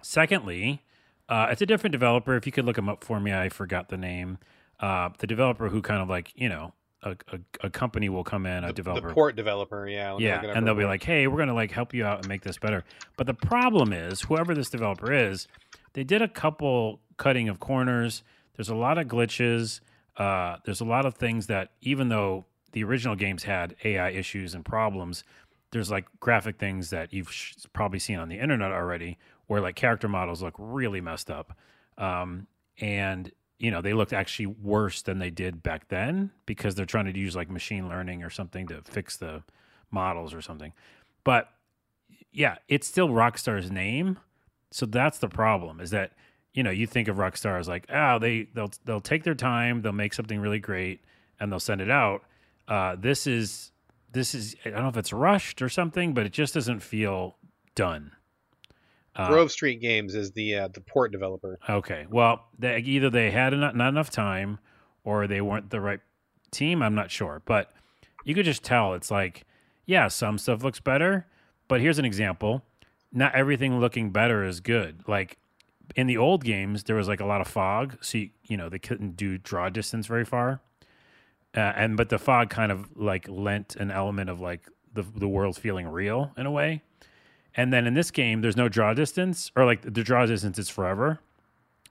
Secondly, 0.02 0.82
uh, 1.30 1.48
it's 1.52 1.62
a 1.62 1.66
different 1.66 1.92
developer. 1.92 2.36
If 2.36 2.46
you 2.46 2.52
could 2.52 2.66
look 2.66 2.78
them 2.78 2.90
up 2.90 3.04
for 3.04 3.20
me, 3.20 3.34
I 3.34 3.50
forgot 3.50 3.90
the 3.90 3.98
name. 3.98 4.40
Uh, 4.80 5.10
the 5.18 5.28
developer 5.28 5.70
who 5.70 5.82
kind 5.82 6.02
of 6.02 6.10
like 6.10 6.32
you 6.36 6.48
know 6.48 6.74
a, 7.12 7.36
a, 7.36 7.40
a 7.68 7.70
company 7.70 8.10
will 8.10 8.24
come 8.24 8.46
in, 8.46 8.64
a 8.64 8.68
The, 8.68 8.74
developer 8.74 9.08
the 9.10 9.14
port 9.14 9.36
developer, 9.36 9.88
yeah. 9.88 10.18
yeah, 10.20 10.36
look 10.36 10.44
it 10.46 10.50
up 10.52 10.56
and 10.58 10.68
they'll 10.68 10.76
be 10.76 10.86
like, 10.86 11.04
"Hey, 11.04 11.28
we're 11.28 11.38
gonna 11.38 11.54
like 11.54 11.72
help 11.72 11.94
you 11.94 12.06
out 12.06 12.20
and 12.20 12.28
make 12.28 12.42
this 12.44 12.58
better." 12.58 12.84
But 13.18 13.28
the 13.28 13.34
problem 13.34 13.94
is, 13.94 14.22
whoever 14.22 14.54
this 14.54 14.70
developer 14.70 15.12
is, 15.12 15.48
they 15.94 16.04
did 16.04 16.22
a 16.22 16.28
couple 16.28 17.02
cutting 17.18 17.50
of 17.50 17.60
corners. 17.60 18.24
There's 18.56 18.70
a 18.70 18.76
lot 18.76 18.98
of 18.98 19.08
glitches. 19.08 19.80
Uh, 20.16 20.58
there's 20.66 20.82
a 20.82 20.86
lot 20.86 21.06
of 21.06 21.16
things 21.16 21.48
that, 21.48 21.72
even 21.82 22.10
though 22.10 22.46
the 22.72 22.84
original 22.84 23.16
games 23.16 23.44
had 23.44 23.76
AI 23.84 24.10
issues 24.10 24.54
and 24.56 24.66
problems, 24.66 25.24
there's 25.72 25.92
like 25.92 26.06
graphic 26.20 26.58
things 26.58 26.90
that 26.90 27.14
you've 27.14 27.32
sh- 27.32 27.54
probably 27.74 28.00
seen 28.00 28.18
on 28.20 28.30
the 28.30 28.40
internet 28.40 28.72
already, 28.72 29.18
where 29.48 29.62
like 29.62 29.76
character 29.76 30.08
models 30.08 30.42
look 30.42 30.56
really 30.58 31.02
messed 31.02 31.30
up, 31.30 31.56
um, 31.98 32.48
and 32.80 33.32
you 33.60 33.72
know 33.72 33.82
they 33.82 33.94
looked 33.94 34.14
actually 34.14 34.48
worse 34.48 35.02
than 35.02 35.20
they 35.20 35.30
did 35.30 35.64
back 35.64 35.88
then 35.90 36.32
because 36.46 36.76
they're 36.76 36.86
trying 36.86 37.12
to 37.12 37.18
use 37.18 37.36
like 37.36 37.50
machine 37.50 37.90
learning 37.90 38.24
or 38.24 38.30
something 38.30 38.68
to 38.68 38.82
fix 38.84 39.18
the 39.18 39.44
models 39.92 40.34
or 40.34 40.42
something. 40.42 40.74
But 41.24 41.50
yeah, 42.32 42.58
it's 42.68 42.88
still 42.88 43.10
Rockstar's 43.10 43.72
name. 43.72 44.20
So 44.72 44.86
that's 44.86 45.18
the 45.18 45.30
problem 45.30 45.80
is 45.80 45.92
that 45.92 46.12
you 46.58 46.64
know, 46.64 46.72
you 46.72 46.88
think 46.88 47.08
of 47.08 47.18
Rockstar 47.18 47.60
as 47.60 47.68
like, 47.68 47.86
oh, 47.94 48.18
they 48.18 48.48
they'll 48.56 48.72
they'll 48.84 49.00
take 49.00 49.24
their 49.24 49.36
time, 49.36 49.84
they'll 49.84 49.92
make 49.92 50.14
something 50.14 50.40
really 50.40 50.60
great 50.60 51.02
and 51.40 51.52
they'll 51.52 51.60
send 51.60 51.82
it 51.82 51.92
out. 51.92 52.24
Uh, 52.68 52.96
this 52.98 53.28
is 53.28 53.72
this 54.12 54.34
is 54.34 54.56
I 54.66 54.72
don't 54.72 54.82
know 54.82 54.90
if 54.90 54.98
it's 54.98 55.14
rushed 55.14 55.62
or 55.62 55.70
something, 55.70 56.16
but 56.16 56.26
it 56.26 56.34
just 56.34 56.56
doesn't 56.56 56.80
feel 56.80 57.38
done. 57.76 58.12
Uh, 59.18 59.28
Grove 59.30 59.52
Street 59.52 59.82
Games 59.82 60.16
is 60.16 60.32
the 60.32 60.56
uh, 60.56 60.68
the 60.70 60.82
port 60.82 61.12
developer. 61.12 61.60
Okay. 61.68 62.06
Well, 62.10 62.46
they, 62.58 62.78
either 62.78 63.10
they 63.10 63.32
had 63.32 63.54
enough, 63.54 63.74
not 63.76 63.90
enough 63.90 64.12
time 64.12 64.60
or 65.04 65.26
they 65.26 65.42
weren't 65.42 65.70
the 65.72 65.82
right 65.82 66.00
team. 66.52 66.82
I'm 66.84 66.96
not 66.96 67.10
sure. 67.10 67.42
But 67.46 67.74
you 68.24 68.36
could 68.36 68.46
just 68.46 68.64
tell 68.64 68.94
it's 68.94 69.10
like, 69.10 69.46
yeah, 69.86 70.08
some 70.08 70.38
stuff 70.38 70.64
looks 70.64 70.80
better. 70.80 71.26
But 71.68 71.82
here's 71.82 72.00
an 72.00 72.06
example 72.06 72.64
not 73.12 73.34
everything 73.34 73.80
looking 73.80 74.12
better 74.12 74.44
is 74.44 74.60
good. 74.60 75.04
Like 75.08 75.38
in 75.96 76.08
the 76.08 76.18
old 76.18 76.44
games, 76.44 76.84
there 76.84 76.96
was 76.96 77.08
like 77.08 77.20
a 77.20 77.26
lot 77.26 77.42
of 77.42 77.48
fog. 77.48 77.98
So, 78.02 78.20
you, 78.20 78.30
you 78.44 78.58
know, 78.58 78.70
they 78.70 78.80
couldn't 78.80 79.16
do 79.16 79.38
draw 79.38 79.70
distance 79.70 80.08
very 80.08 80.26
far. 80.26 80.62
Uh, 81.56 81.74
and 81.76 81.98
but 81.98 82.10
the 82.10 82.20
fog 82.20 82.50
kind 82.50 82.72
of 82.72 82.96
like 82.96 83.28
lent 83.28 83.76
an 83.78 83.90
element 83.90 84.30
of 84.30 84.40
like 84.40 84.70
the 84.94 85.04
the 85.16 85.28
world 85.28 85.58
feeling 85.58 85.88
real 85.88 86.32
in 86.38 86.46
a 86.46 86.52
way. 86.52 86.84
And 87.58 87.74
then 87.74 87.88
in 87.88 87.96
this 87.96 88.12
game, 88.12 88.42
there's 88.42 88.56
no 88.56 88.70
draw 88.70 88.94
distance, 88.94 89.52
or 89.56 89.66
like 89.66 89.82
the 89.82 90.04
draw 90.04 90.26
distance 90.28 90.60
is 90.60 90.70
forever 90.70 91.20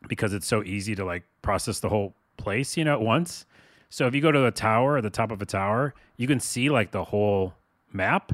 because 0.09 0.33
it's 0.33 0.47
so 0.47 0.63
easy 0.63 0.95
to 0.95 1.05
like 1.05 1.25
process 1.43 1.81
the 1.81 1.89
whole 1.89 2.15
place, 2.37 2.77
you 2.77 2.85
know, 2.85 2.93
at 2.95 3.01
once. 3.01 3.45
So 3.91 4.07
if 4.07 4.15
you 4.15 4.21
go 4.21 4.31
to 4.31 4.39
the 4.39 4.51
tower 4.53 4.99
at 4.99 5.03
the 5.03 5.11
top 5.11 5.31
of 5.33 5.43
a 5.43 5.47
tower, 5.47 5.93
you 6.17 6.27
can 6.29 6.39
see 6.39 6.71
like 6.71 6.93
the 6.93 7.05
whole 7.05 7.55
map, 7.93 8.33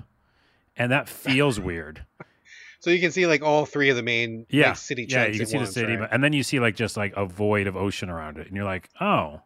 and 0.77 0.93
that 0.93 1.09
feels 1.09 1.59
weird. 1.69 2.05
So 2.81 2.91
you 2.91 3.01
can 3.01 3.13
see 3.13 3.27
like 3.27 3.43
all 3.43 3.65
three 3.65 3.89
of 3.91 3.97
the 3.97 4.03
main 4.03 4.45
Yeah, 4.51 4.69
like, 4.69 4.77
city 4.77 5.07
yeah, 5.09 5.27
you 5.27 5.39
can 5.39 5.47
see 5.47 5.57
once, 5.57 5.69
the 5.69 5.75
city, 5.75 5.93
right? 5.93 6.01
but, 6.01 6.13
and 6.13 6.23
then 6.23 6.33
you 6.33 6.43
see 6.43 6.61
like 6.61 6.75
just 6.75 6.97
like 6.97 7.15
a 7.17 7.25
void 7.25 7.67
of 7.67 7.77
ocean 7.77 8.11
around 8.11 8.37
it, 8.39 8.47
and 8.47 8.57
you're 8.57 8.65
like, 8.65 8.91
oh, 9.01 9.41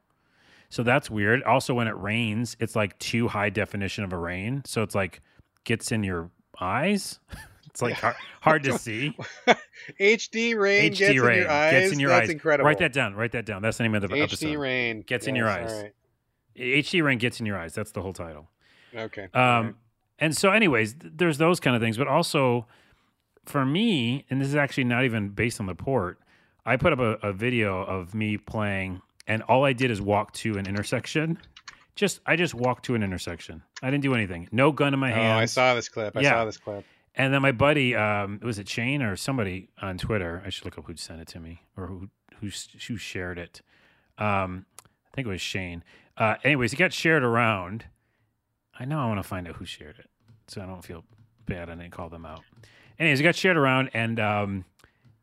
so 0.70 0.82
that's 0.82 1.08
weird. 1.08 1.44
Also, 1.44 1.72
when 1.74 1.86
it 1.86 1.96
rains, 1.96 2.56
it's 2.58 2.74
like 2.74 2.98
too 2.98 3.28
high 3.28 3.50
definition 3.50 4.02
of 4.02 4.12
a 4.12 4.18
rain, 4.18 4.62
so 4.64 4.82
it's 4.82 4.94
like 4.94 5.20
gets 5.64 5.92
in 5.92 6.02
your 6.02 6.30
eyes. 6.60 7.20
It's 7.76 7.82
like 7.82 7.92
hard, 7.94 8.16
hard 8.40 8.62
to 8.62 8.78
see. 8.78 9.14
HD 10.00 10.58
rain 10.58 10.92
HD 10.92 10.96
gets 10.96 11.10
in 11.10 11.14
your 11.14 11.50
eyes. 11.50 11.72
gets 11.72 11.92
in 11.92 12.00
your 12.00 12.08
That's 12.08 12.22
eyes. 12.24 12.30
incredible. 12.30 12.66
Write 12.66 12.78
that 12.78 12.94
down. 12.94 13.14
Write 13.14 13.32
that 13.32 13.44
down. 13.44 13.60
That's 13.60 13.76
the 13.76 13.82
name 13.82 13.94
of 13.94 14.00
the 14.00 14.08
HD 14.08 14.22
episode. 14.22 14.46
HD 14.46 14.58
rain 14.58 15.02
Gets 15.02 15.26
in 15.26 15.36
your 15.36 15.46
eyes. 15.46 15.70
right. 15.82 15.92
HD 16.56 17.04
rain 17.04 17.18
gets 17.18 17.38
in 17.38 17.44
your 17.44 17.58
eyes. 17.58 17.74
That's 17.74 17.92
the 17.92 18.00
whole 18.00 18.14
title. 18.14 18.48
Okay. 18.94 19.28
all 19.34 19.40
right. 19.42 19.58
Um, 19.58 19.74
and 20.18 20.34
so, 20.34 20.52
anyways, 20.52 20.94
th- 20.94 21.12
there's 21.16 21.36
those 21.36 21.60
kind 21.60 21.76
of 21.76 21.82
things, 21.82 21.98
but 21.98 22.08
also 22.08 22.66
for 23.44 23.66
me, 23.66 24.24
and 24.30 24.40
this 24.40 24.48
is 24.48 24.54
actually 24.54 24.84
not 24.84 25.04
even 25.04 25.28
based 25.28 25.60
on 25.60 25.66
the 25.66 25.74
port. 25.74 26.18
I 26.64 26.78
put 26.78 26.94
up 26.94 26.98
a, 26.98 27.18
a 27.28 27.32
video 27.34 27.82
of 27.82 28.14
me 28.14 28.38
playing, 28.38 29.02
and 29.26 29.42
all 29.42 29.66
I 29.66 29.74
did 29.74 29.90
is 29.90 30.00
walk 30.00 30.32
to 30.34 30.56
an 30.56 30.66
intersection. 30.66 31.36
Just 31.94 32.20
I 32.24 32.36
just 32.36 32.54
walked 32.54 32.86
to 32.86 32.94
an 32.94 33.02
intersection. 33.02 33.62
I 33.82 33.90
didn't 33.90 34.02
do 34.02 34.14
anything. 34.14 34.48
No 34.50 34.72
gun 34.72 34.94
in 34.94 35.00
my 35.00 35.10
hand. 35.10 35.34
Oh. 35.36 35.42
I 35.42 35.44
saw 35.44 35.74
this 35.74 35.90
clip. 35.90 36.16
I 36.16 36.22
Yeah. 36.22 36.30
saw 36.30 36.44
this 36.46 36.56
clip. 36.56 36.86
And 37.16 37.32
then 37.32 37.40
my 37.40 37.52
buddy, 37.52 37.94
um, 37.96 38.40
was 38.42 38.58
it 38.58 38.68
Shane 38.68 39.02
or 39.02 39.16
somebody 39.16 39.70
on 39.80 39.96
Twitter? 39.96 40.42
I 40.44 40.50
should 40.50 40.66
look 40.66 40.76
up 40.76 40.84
who 40.86 40.96
sent 40.96 41.20
it 41.20 41.28
to 41.28 41.40
me 41.40 41.62
or 41.76 41.86
who 41.86 42.10
who 42.40 42.50
who 42.88 42.96
shared 42.98 43.38
it. 43.38 43.62
Um, 44.18 44.66
I 44.84 45.14
think 45.14 45.26
it 45.26 45.30
was 45.30 45.40
Shane. 45.40 45.82
Uh, 46.18 46.34
anyways, 46.44 46.72
it 46.72 46.76
got 46.76 46.92
shared 46.92 47.22
around. 47.22 47.86
I 48.78 48.84
know 48.84 49.00
I 49.00 49.06
want 49.06 49.18
to 49.18 49.28
find 49.28 49.48
out 49.48 49.56
who 49.56 49.64
shared 49.64 49.98
it, 49.98 50.10
so 50.46 50.60
I 50.60 50.66
don't 50.66 50.84
feel 50.84 51.04
bad. 51.46 51.70
I 51.70 51.74
didn't 51.74 51.92
call 51.92 52.10
them 52.10 52.26
out. 52.26 52.42
Anyways, 52.98 53.20
it 53.20 53.22
got 53.22 53.34
shared 53.34 53.56
around, 53.56 53.90
and 53.94 54.20
um, 54.20 54.64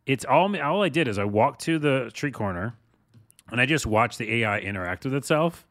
it's 0.07 0.25
all 0.25 0.55
all 0.59 0.81
I 0.81 0.89
did 0.89 1.07
is 1.07 1.19
I 1.19 1.25
walked 1.25 1.61
to 1.61 1.77
the 1.77 2.09
street 2.09 2.33
corner, 2.33 2.75
and 3.51 3.61
I 3.61 3.67
just 3.67 3.85
watched 3.85 4.17
the 4.17 4.41
AI 4.41 4.59
interact 4.59 5.05
with 5.05 5.13
itself, 5.13 5.67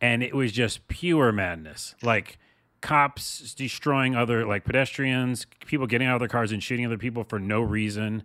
and 0.00 0.22
it 0.22 0.34
was 0.34 0.52
just 0.52 0.86
pure 0.88 1.32
madness. 1.32 1.94
Like 2.02 2.38
cops 2.84 3.54
destroying 3.54 4.14
other 4.14 4.46
like 4.46 4.64
pedestrians, 4.64 5.46
people 5.64 5.86
getting 5.86 6.06
out 6.06 6.16
of 6.16 6.20
their 6.20 6.28
cars 6.28 6.52
and 6.52 6.62
shooting 6.62 6.84
other 6.84 6.98
people 6.98 7.24
for 7.24 7.38
no 7.38 7.62
reason. 7.62 8.22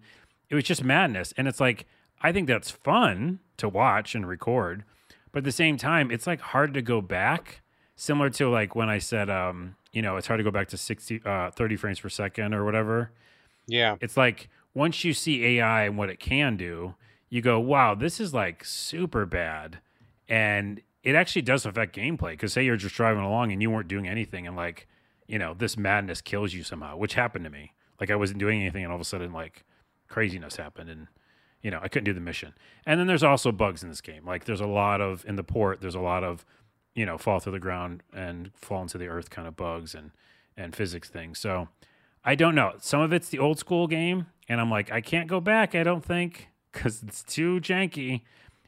It 0.49 0.55
was 0.55 0.65
just 0.65 0.83
madness. 0.83 1.33
And 1.37 1.47
it's 1.47 1.61
like 1.61 1.87
I 2.21 2.33
think 2.33 2.47
that's 2.47 2.69
fun 2.69 3.39
to 3.55 3.69
watch 3.69 4.15
and 4.15 4.27
record, 4.27 4.83
but 5.31 5.39
at 5.39 5.43
the 5.45 5.53
same 5.53 5.77
time, 5.77 6.11
it's 6.11 6.27
like 6.27 6.41
hard 6.41 6.73
to 6.73 6.81
go 6.81 6.99
back. 6.99 7.61
Similar 7.95 8.29
to 8.31 8.49
like 8.49 8.75
when 8.75 8.89
I 8.89 8.99
said, 8.99 9.29
um, 9.29 9.75
you 9.93 10.01
know, 10.01 10.17
it's 10.17 10.27
hard 10.27 10.39
to 10.39 10.43
go 10.43 10.51
back 10.51 10.67
to 10.69 10.77
60, 10.77 11.21
uh, 11.25 11.51
30 11.51 11.75
frames 11.77 11.99
per 12.01 12.09
second 12.09 12.53
or 12.53 12.65
whatever. 12.65 13.11
Yeah. 13.65 13.95
It's 14.01 14.17
like 14.17 14.49
once 14.73 15.05
you 15.05 15.13
see 15.13 15.57
AI 15.57 15.85
and 15.85 15.97
what 15.97 16.09
it 16.09 16.19
can 16.19 16.57
do, 16.57 16.95
you 17.29 17.41
go, 17.41 17.61
wow, 17.61 17.95
this 17.95 18.19
is 18.19 18.33
like 18.33 18.65
super 18.65 19.25
bad. 19.25 19.79
And 20.27 20.81
it 21.03 21.15
actually 21.15 21.41
does 21.41 21.65
affect 21.65 21.95
gameplay 21.95 22.31
because 22.31 22.53
say 22.53 22.63
you're 22.63 22.77
just 22.77 22.95
driving 22.95 23.23
along 23.23 23.51
and 23.51 23.61
you 23.61 23.69
weren't 23.69 23.87
doing 23.87 24.07
anything 24.07 24.47
and 24.47 24.55
like, 24.55 24.87
you 25.27 25.39
know, 25.39 25.53
this 25.53 25.77
madness 25.77 26.21
kills 26.21 26.53
you 26.53 26.63
somehow, 26.63 26.97
which 26.97 27.13
happened 27.13 27.45
to 27.45 27.49
me. 27.49 27.73
Like 27.99 28.11
I 28.11 28.15
wasn't 28.15 28.39
doing 28.39 28.61
anything 28.61 28.83
and 28.83 28.91
all 28.91 28.95
of 28.97 29.01
a 29.01 29.05
sudden 29.05 29.31
like 29.31 29.63
craziness 30.07 30.57
happened 30.57 30.89
and 30.89 31.07
you 31.61 31.71
know, 31.71 31.79
I 31.81 31.89
couldn't 31.89 32.05
do 32.05 32.13
the 32.13 32.21
mission. 32.21 32.53
And 32.85 32.99
then 32.99 33.07
there's 33.07 33.23
also 33.23 33.51
bugs 33.51 33.83
in 33.83 33.89
this 33.89 34.01
game. 34.01 34.25
Like 34.25 34.45
there's 34.45 34.61
a 34.61 34.67
lot 34.67 35.01
of 35.01 35.25
in 35.25 35.35
the 35.35 35.43
port, 35.43 35.81
there's 35.81 35.95
a 35.95 35.99
lot 35.99 36.23
of, 36.23 36.45
you 36.95 37.05
know, 37.05 37.17
fall 37.17 37.39
through 37.39 37.51
the 37.51 37.59
ground 37.59 38.01
and 38.13 38.51
fall 38.55 38.81
into 38.81 38.97
the 38.97 39.07
earth 39.07 39.29
kind 39.29 39.47
of 39.47 39.55
bugs 39.55 39.93
and 39.93 40.11
and 40.55 40.75
physics 40.75 41.09
things. 41.09 41.39
So 41.39 41.69
I 42.23 42.35
don't 42.35 42.55
know. 42.55 42.73
Some 42.79 43.01
of 43.01 43.13
it's 43.13 43.29
the 43.29 43.39
old 43.39 43.59
school 43.59 43.87
game, 43.87 44.27
and 44.47 44.59
I'm 44.59 44.69
like, 44.69 44.91
I 44.91 45.01
can't 45.01 45.27
go 45.27 45.39
back. 45.39 45.73
I 45.73 45.83
don't 45.83 46.03
think 46.03 46.49
because 46.71 47.01
it's 47.01 47.23
too 47.23 47.59
janky, 47.61 48.21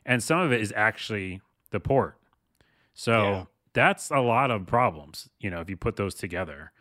and 0.06 0.24
some 0.24 0.40
of 0.40 0.52
it 0.52 0.62
is 0.62 0.74
actually 0.76 1.42
the 1.72 1.80
port. 1.80 2.18
So 3.02 3.16
Yeah. 3.16 3.46
that's 3.74 4.12
a 4.12 4.20
lot 4.20 4.52
of 4.52 4.66
problems, 4.68 5.30
you 5.40 5.50
know, 5.50 5.62
if 5.62 5.70
you 5.70 5.78
put 5.78 5.96
those 5.96 6.16
together. 6.16 6.72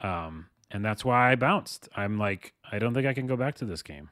Um, 0.00 0.50
and 0.70 0.84
that's 0.84 1.04
why 1.04 1.32
I 1.32 1.36
bounced. 1.36 1.88
I'm 1.96 2.18
like, 2.18 2.54
I 2.70 2.78
don't 2.78 2.94
think 2.94 3.06
I 3.06 3.14
can 3.14 3.26
go 3.26 3.36
back 3.36 3.56
to 3.56 3.64
this 3.66 3.82
game. 3.82 4.10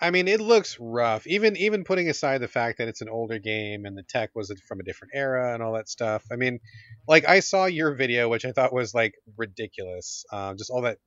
I 0.00 0.10
mean, 0.10 0.26
it 0.26 0.40
looks 0.40 0.78
rough. 0.80 1.26
Even 1.26 1.56
even 1.56 1.84
putting 1.84 2.08
aside 2.08 2.38
the 2.38 2.48
fact 2.48 2.78
that 2.78 2.88
it's 2.88 3.00
an 3.00 3.08
older 3.08 3.38
game 3.38 3.84
and 3.84 3.96
the 3.96 4.02
tech 4.02 4.30
was 4.34 4.52
from 4.66 4.80
a 4.80 4.82
different 4.82 5.12
era 5.14 5.54
and 5.54 5.62
all 5.62 5.72
that 5.74 5.88
stuff. 5.88 6.24
I 6.32 6.36
mean, 6.36 6.58
like 7.06 7.28
I 7.28 7.40
saw 7.40 7.66
your 7.66 7.94
video, 7.94 8.28
which 8.28 8.44
I 8.44 8.52
thought 8.52 8.72
was 8.72 8.92
like 8.92 9.14
ridiculous. 9.36 10.24
Uh, 10.32 10.54
just 10.54 10.70
all 10.70 10.82
that 10.82 10.98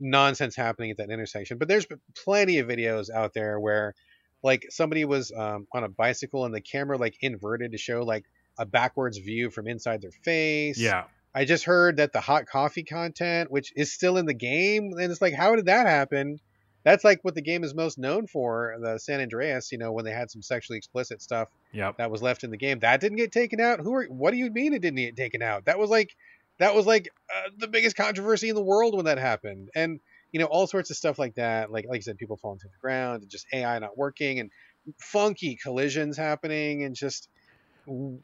nonsense 0.00 0.56
happening 0.56 0.90
at 0.92 0.98
that 0.98 1.10
intersection. 1.10 1.58
But 1.58 1.68
there's 1.68 1.86
plenty 2.16 2.58
of 2.58 2.68
videos 2.68 3.10
out 3.10 3.34
there 3.34 3.60
where, 3.60 3.94
like, 4.42 4.66
somebody 4.70 5.04
was 5.06 5.32
um, 5.32 5.66
on 5.74 5.84
a 5.84 5.88
bicycle 5.88 6.44
and 6.46 6.54
the 6.54 6.60
camera 6.62 6.98
like 6.98 7.16
inverted 7.22 7.72
to 7.72 7.78
show 7.78 8.04
like 8.04 8.24
a 8.58 8.66
backwards 8.66 9.18
view 9.18 9.50
from 9.50 9.66
inside 9.66 10.00
their 10.02 10.10
face. 10.10 10.78
Yeah. 10.78 11.04
I 11.34 11.44
just 11.44 11.64
heard 11.64 11.98
that 11.98 12.12
the 12.12 12.20
hot 12.20 12.46
coffee 12.46 12.82
content, 12.82 13.50
which 13.50 13.72
is 13.76 13.92
still 13.92 14.16
in 14.16 14.24
the 14.26 14.34
game, 14.34 14.92
and 14.98 15.10
it's 15.12 15.20
like, 15.20 15.34
how 15.34 15.54
did 15.54 15.66
that 15.66 15.86
happen? 15.86 16.40
That's 16.82 17.04
like 17.04 17.18
what 17.22 17.34
the 17.34 17.42
game 17.42 17.64
is 17.64 17.74
most 17.74 17.98
known 17.98 18.26
for, 18.26 18.76
the 18.80 18.98
San 18.98 19.20
Andreas. 19.20 19.70
You 19.72 19.78
know, 19.78 19.92
when 19.92 20.04
they 20.04 20.12
had 20.12 20.30
some 20.30 20.40
sexually 20.40 20.78
explicit 20.78 21.20
stuff 21.20 21.48
Yep. 21.72 21.98
that 21.98 22.10
was 22.10 22.22
left 22.22 22.44
in 22.44 22.50
the 22.50 22.56
game, 22.56 22.78
that 22.78 23.00
didn't 23.00 23.18
get 23.18 23.32
taken 23.32 23.60
out. 23.60 23.80
Who 23.80 23.92
are? 23.94 24.04
What 24.04 24.30
do 24.30 24.36
you 24.38 24.50
mean 24.50 24.72
it 24.72 24.80
didn't 24.82 24.96
get 24.96 25.16
taken 25.16 25.42
out? 25.42 25.64
That 25.66 25.78
was 25.78 25.90
like, 25.90 26.16
that 26.58 26.74
was 26.74 26.86
like 26.86 27.10
uh, 27.28 27.50
the 27.58 27.68
biggest 27.68 27.96
controversy 27.96 28.48
in 28.48 28.54
the 28.54 28.62
world 28.62 28.94
when 28.94 29.04
that 29.06 29.18
happened, 29.18 29.68
and 29.74 30.00
you 30.32 30.40
know, 30.40 30.46
all 30.46 30.66
sorts 30.66 30.90
of 30.90 30.96
stuff 30.96 31.18
like 31.18 31.34
that. 31.34 31.70
Like, 31.70 31.86
like 31.88 31.98
I 31.98 32.00
said, 32.00 32.18
people 32.18 32.36
falling 32.36 32.60
to 32.60 32.68
the 32.68 32.78
ground, 32.80 33.22
and 33.22 33.30
just 33.30 33.46
AI 33.52 33.78
not 33.78 33.98
working, 33.98 34.40
and 34.40 34.50
funky 34.98 35.56
collisions 35.56 36.16
happening, 36.16 36.84
and 36.84 36.94
just 36.94 37.28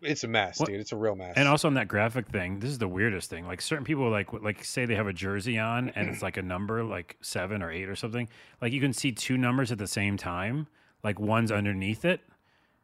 it's 0.02 0.24
a 0.24 0.28
mess, 0.28 0.58
What- 0.60 0.68
dude. 0.68 0.80
It's 0.80 0.92
a 0.92 0.96
real 0.96 1.14
mess. 1.14 1.34
And 1.36 1.46
also 1.48 1.68
on 1.68 1.74
that 1.74 1.88
graphic 1.88 2.28
thing, 2.28 2.58
this 2.58 2.70
is 2.70 2.78
the 2.78 2.88
weirdest 2.88 3.30
thing. 3.30 3.46
Like 3.46 3.60
certain 3.60 3.84
people 3.84 4.10
like 4.10 4.32
like 4.32 4.64
say 4.64 4.84
they 4.86 4.94
have 4.96 5.06
a 5.06 5.12
jersey 5.12 5.58
on 5.58 5.90
and 5.90 6.08
it's 6.08 6.22
like 6.22 6.36
a 6.36 6.42
number 6.42 6.82
like 6.84 7.16
7 7.22 7.62
or 7.62 7.70
8 7.70 7.88
or 7.88 7.96
something. 7.96 8.28
Like 8.60 8.72
you 8.72 8.80
can 8.80 8.92
see 8.92 9.12
two 9.12 9.36
numbers 9.38 9.70
at 9.72 9.78
the 9.78 9.86
same 9.86 10.16
time, 10.16 10.66
like 11.04 11.18
one's 11.20 11.52
underneath 11.52 12.04
it. 12.04 12.20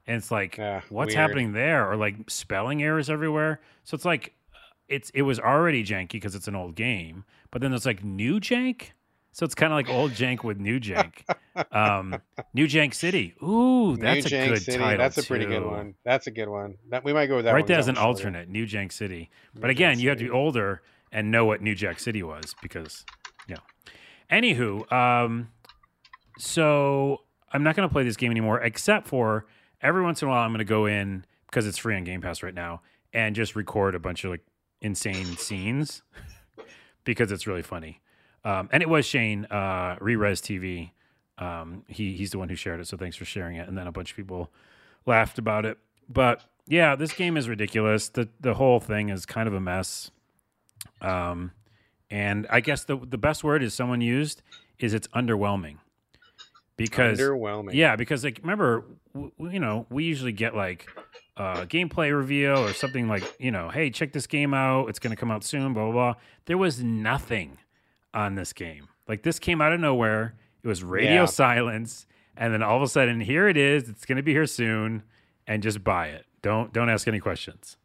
And 0.07 0.17
it's 0.17 0.31
like 0.31 0.57
Yeah, 0.57 0.81
what's 0.89 1.09
weird. 1.15 1.19
happening 1.19 1.53
there 1.53 1.91
or 1.91 1.97
like 1.97 2.31
spelling 2.31 2.83
errors 2.83 3.11
everywhere. 3.11 3.61
So 3.85 3.95
it's 3.95 4.05
like 4.05 4.35
it's 4.89 5.11
it 5.11 5.23
was 5.23 5.39
already 5.39 5.85
janky 5.85 6.13
because 6.13 6.35
it's 6.35 6.49
an 6.49 6.55
old 6.57 6.75
game, 6.75 7.25
but 7.51 7.61
then 7.61 7.71
there's 7.73 7.85
like 7.87 8.03
new 8.05 8.41
jank. 8.41 8.93
So 9.33 9.45
it's 9.45 9.55
kind 9.55 9.73
of 9.73 9.77
like 9.77 9.89
old 9.89 10.13
jank 10.13 10.43
with 10.43 10.59
new 10.59 10.81
jank. 10.81 11.13
Um, 11.73 12.21
new 12.55 12.67
jank 12.67 12.95
city. 12.95 13.35
Ooh, 13.43 13.97
that's 13.97 14.31
New 14.31 14.37
a 14.37 14.41
Jank 14.41 14.49
good 14.49 14.63
City. 14.63 14.79
title. 14.79 14.99
That's 14.99 15.19
a 15.19 15.23
pretty 15.23 15.47
good 15.47 15.65
one. 15.65 15.95
That's 16.05 16.27
a 16.27 16.31
good 16.31 16.49
one. 16.49 16.75
That 16.91 17.05
we 17.05 17.13
might 17.13 17.27
go 17.27 17.37
with 17.37 17.45
that. 17.45 17.53
One. 17.53 17.67
that 17.67 17.79
as 17.79 17.89
an 17.89 17.95
That 17.95 18.05
one's 18.05 18.19
shorter. 18.21 18.29
alternate, 18.39 18.49
New 18.49 18.67
Jank 18.67 18.93
City. 18.93 19.31
But 19.55 19.65
New 19.67 19.71
again, 19.71 19.99
Jank 19.99 20.01
you 20.03 20.09
have 20.09 20.19
to 20.19 20.25
be 20.25 20.31
older 20.31 20.83
and 21.13 21.31
know 21.31 21.45
what 21.45 21.63
New 21.63 21.75
Jack 21.75 22.01
City 22.01 22.23
was 22.23 22.55
because, 22.63 23.05
yeah. 23.49 23.57
Anywho, 24.31 24.91
um, 24.93 25.51
so 26.39 27.23
I'm 27.53 27.63
not 27.63 27.77
going 27.77 27.89
to 27.89 27.93
play 27.93 28.05
this 28.05 28.17
game 28.17 28.31
anymore, 28.31 28.61
except 28.61 29.07
for 29.07 29.47
every 29.83 30.03
once 30.03 30.23
in 30.23 30.29
a 30.29 30.31
while 30.31 30.43
I'm 30.43 30.51
going 30.51 30.59
to 30.59 30.65
go 30.65 30.87
in 30.87 31.25
because 31.47 31.67
it's 31.67 31.79
free 31.79 31.97
on 31.97 32.05
Game 32.05 32.21
Pass 32.21 32.43
right 32.43 32.55
now 32.55 32.83
and 33.13 33.35
just 33.35 33.57
record 33.57 33.95
a 33.95 33.99
bunch 33.99 34.25
of 34.25 34.31
like 34.31 34.43
insane 34.81 35.37
scenes 35.37 36.03
because 37.05 37.33
it's 37.33 37.47
really 37.47 37.63
funny. 37.63 38.01
Um, 38.45 38.69
and 38.73 38.83
it 38.83 38.89
was 38.89 39.05
Shane, 39.05 39.47
uh, 39.51 39.97
Rerez 40.01 40.41
TV. 40.41 40.91
Um, 41.39 41.85
he 41.89 42.17
he's 42.17 42.31
the 42.31 42.39
one 42.39 42.49
who 42.49 42.57
shared 42.57 42.81
it, 42.81 42.87
so 42.87 42.97
thanks 42.97 43.17
for 43.17 43.25
sharing 43.25 43.57
it. 43.57 43.69
And 43.69 43.77
then 43.77 43.87
a 43.87 43.93
bunch 43.93 44.11
of 44.11 44.17
people 44.17 44.51
laughed 45.07 45.39
about 45.39 45.65
it. 45.65 45.79
But 46.09 46.43
yeah, 46.67 46.97
this 46.97 47.13
game 47.13 47.37
is 47.37 47.49
ridiculous. 47.49 48.09
the 48.09 48.29
The 48.41 48.55
whole 48.55 48.81
thing 48.81 49.09
is 49.09 49.27
kind 49.27 49.49
of 49.49 49.55
a 49.55 49.61
mess. 49.61 50.11
Um, 51.01 51.53
and 52.11 52.47
I 52.51 52.61
guess 52.61 52.85
the 52.85 52.97
the 52.97 53.19
best 53.19 53.45
word 53.45 53.63
is 53.63 53.75
someone 53.75 54.01
used 54.01 54.43
is 54.79 54.95
it's 54.95 55.09
underwhelming 55.09 55.77
because 56.77 57.19
underwhelming. 57.19 57.75
yeah, 57.75 57.97
because 57.97 58.25
like 58.25 58.39
remember, 58.43 58.85
w- 59.15 59.33
you 59.41 59.61
know, 59.61 59.87
we 59.91 60.05
usually 60.05 60.33
get 60.33 60.55
like 60.57 60.87
a 61.37 61.67
gameplay 61.67 62.17
reveal 62.17 62.59
or 62.59 62.73
something 62.73 63.09
like 63.09 63.25
you 63.39 63.51
know, 63.51 63.69
hey, 63.69 63.91
check 63.91 64.13
this 64.13 64.27
game 64.27 64.55
out. 64.55 64.89
It's 64.89 64.99
going 64.99 65.11
to 65.15 65.17
come 65.17 65.31
out 65.31 65.45
soon. 65.45 65.75
Blah 65.75 65.85
blah 65.85 65.93
blah. 65.93 66.15
There 66.47 66.59
was 66.59 66.83
nothing 66.83 67.59
on 68.15 68.35
this 68.35 68.53
game. 68.53 68.89
Like 69.07 69.23
this 69.23 69.39
came 69.39 69.61
out 69.61 69.73
of 69.73 69.81
nowhere. 69.81 70.35
It 70.63 70.69
was 70.69 70.83
radio 70.85 71.13
Yeah. 71.23 71.25
silence, 71.27 72.07
and 72.37 72.53
then 72.53 72.63
all 72.63 72.77
of 72.77 72.83
a 72.83 72.89
sudden, 72.89 73.21
here 73.21 73.49
it 73.49 73.57
is. 73.57 73.89
It's 73.89 74.05
going 74.05 74.17
to 74.17 74.23
be 74.23 74.33
here 74.33 74.47
soon, 74.47 75.03
and 75.47 75.63
just 75.63 75.83
buy 75.85 76.09
it. 76.09 76.27
Don't 76.43 76.73
don't 76.73 76.89
ask 76.89 77.09
any 77.09 77.21
questions. 77.21 77.77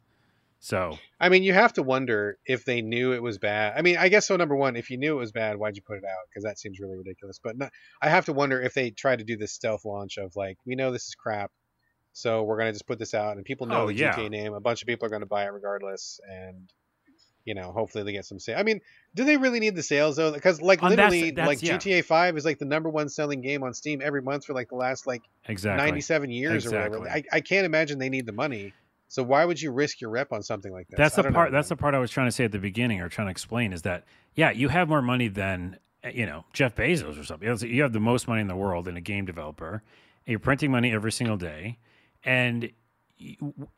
So 0.60 0.98
I 1.20 1.28
mean, 1.28 1.42
you 1.42 1.52
have 1.52 1.74
to 1.74 1.82
wonder 1.82 2.38
if 2.46 2.64
they 2.64 2.80
knew 2.80 3.12
it 3.12 3.22
was 3.22 3.38
bad. 3.38 3.74
I 3.76 3.82
mean, 3.82 3.96
I 3.98 4.08
guess 4.08 4.26
so. 4.26 4.36
Number 4.36 4.56
one, 4.56 4.76
if 4.76 4.88
you 4.90 4.96
knew 4.96 5.16
it 5.16 5.20
was 5.20 5.30
bad, 5.32 5.56
why'd 5.56 5.76
you 5.76 5.82
put 5.82 5.98
it 5.98 6.04
out? 6.04 6.26
Because 6.28 6.44
that 6.44 6.58
seems 6.58 6.80
really 6.80 6.96
ridiculous. 6.96 7.38
But 7.42 7.58
not, 7.58 7.70
I 8.00 8.08
have 8.08 8.24
to 8.26 8.32
wonder 8.32 8.60
if 8.60 8.72
they 8.72 8.90
tried 8.90 9.18
to 9.18 9.24
do 9.24 9.36
this 9.36 9.52
stealth 9.52 9.84
launch 9.84 10.16
of 10.16 10.34
like, 10.36 10.56
we 10.64 10.74
know 10.74 10.90
this 10.90 11.06
is 11.06 11.14
crap, 11.14 11.50
so 12.12 12.44
we're 12.44 12.56
gonna 12.58 12.72
just 12.72 12.86
put 12.86 12.98
this 12.98 13.12
out, 13.12 13.36
and 13.36 13.44
people 13.44 13.66
know 13.66 13.82
Oh, 13.82 13.86
the 13.88 13.94
yeah. 13.94 14.14
GTA 14.14 14.30
name. 14.30 14.54
A 14.54 14.60
bunch 14.60 14.80
of 14.82 14.86
people 14.88 15.06
are 15.06 15.10
gonna 15.10 15.26
buy 15.26 15.44
it 15.44 15.48
regardless, 15.52 16.18
and 16.30 16.72
you 17.44 17.54
know, 17.54 17.72
hopefully 17.72 18.04
they 18.04 18.12
get 18.12 18.24
some 18.24 18.38
sales. 18.38 18.58
I 18.58 18.62
mean, 18.62 18.80
do 19.14 19.24
they 19.24 19.36
really 19.36 19.60
need 19.60 19.74
the 19.76 19.82
sales 19.82 20.16
though? 20.16 20.32
Because 20.32 20.62
like 20.62 20.82
Um, 20.82 20.90
literally, 20.90 21.30
that's- 21.30 21.46
like 21.46 21.62
yeah. 21.62 21.76
GTA 21.76 22.04
Five 22.04 22.36
is 22.36 22.44
like 22.44 22.58
the 22.58 22.64
number 22.64 22.88
one 22.88 23.08
selling 23.08 23.40
game 23.40 23.62
on 23.62 23.74
Steam 23.74 24.00
every 24.02 24.22
month 24.22 24.46
for 24.46 24.54
like 24.54 24.68
the 24.68 24.76
last 24.76 25.06
like 25.06 25.22
exactly. 25.46 25.84
97 25.84 26.30
years 26.30 26.66
or 26.66 26.70
whatever. 26.70 27.08
I, 27.08 27.22
I 27.32 27.40
can't 27.40 27.66
imagine 27.66 27.98
they 27.98 28.08
need 28.08 28.26
the 28.26 28.32
money. 28.32 28.72
So 29.08 29.22
why 29.22 29.44
would 29.44 29.60
you 29.60 29.70
risk 29.70 30.00
your 30.00 30.10
rep 30.10 30.32
on 30.32 30.42
something 30.42 30.72
like 30.72 30.88
this? 30.88 30.96
That's 30.96 31.14
the 31.14 31.22
don't 31.22 31.32
know, 31.32 31.36
part. 31.36 31.52
that's 31.52 31.68
the 31.68 31.76
part 31.76 31.94
I 31.94 31.98
was 31.98 32.10
trying 32.10 32.26
to 32.26 32.32
say 32.32 32.44
at 32.44 32.52
the 32.52 32.58
beginning, 32.58 33.00
or 33.00 33.08
trying 33.08 33.28
to 33.28 33.30
explain, 33.30 33.72
is 33.72 33.82
that 33.82 34.04
yeah, 34.34 34.50
you 34.50 34.68
have 34.70 34.88
more 34.88 35.02
money 35.02 35.28
than 35.28 35.78
uh, 36.02 36.08
you 36.08 36.26
know 36.26 36.44
Jeff 36.52 36.74
Bezos 36.74 37.20
or 37.20 37.24
something. 37.24 37.70
You 37.70 37.82
have 37.82 37.92
the 37.92 38.00
most 38.00 38.26
money 38.26 38.40
in 38.40 38.48
the 38.48 38.56
world 38.56 38.88
in 38.88 38.96
a 38.96 39.00
game 39.00 39.24
developer. 39.24 39.82
And 40.26 40.32
you're 40.32 40.40
printing 40.40 40.70
money 40.72 40.90
every 40.90 41.12
single 41.12 41.36
day, 41.36 41.78
and 42.24 42.70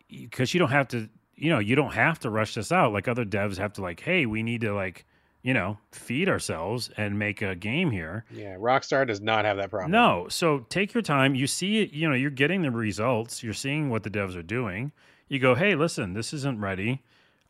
because 0.08 0.54
you 0.54 0.60
don't 0.60 0.70
have 0.70 0.88
to, 0.88 1.08
you 1.36 1.50
know, 1.50 1.58
you 1.58 1.76
don't 1.76 1.92
have 1.92 2.18
to 2.20 2.30
rush 2.30 2.54
this 2.54 2.72
out 2.72 2.92
like 2.92 3.08
other 3.08 3.24
devs 3.24 3.58
have 3.58 3.72
to. 3.74 3.82
Like, 3.82 4.00
hey, 4.00 4.26
we 4.26 4.42
need 4.42 4.62
to 4.62 4.74
like, 4.74 5.04
you 5.42 5.54
know, 5.54 5.78
feed 5.92 6.28
ourselves 6.28 6.90
and 6.96 7.18
make 7.18 7.42
a 7.42 7.54
game 7.54 7.90
here. 7.90 8.24
Yeah, 8.32 8.56
Rockstar 8.56 9.06
does 9.06 9.20
not 9.20 9.44
have 9.44 9.58
that 9.58 9.70
problem. 9.70 9.92
No. 9.92 10.26
So 10.28 10.60
take 10.68 10.94
your 10.94 11.02
time. 11.02 11.34
You 11.34 11.46
see 11.46 11.86
you 11.86 12.08
know, 12.08 12.14
you're 12.14 12.30
getting 12.30 12.62
the 12.62 12.70
results. 12.70 13.42
You're 13.42 13.54
seeing 13.54 13.90
what 13.90 14.02
the 14.02 14.10
devs 14.10 14.36
are 14.36 14.42
doing. 14.42 14.92
You 15.28 15.38
go, 15.38 15.54
hey, 15.54 15.74
listen, 15.74 16.14
this 16.14 16.32
isn't 16.32 16.60
ready. 16.60 17.02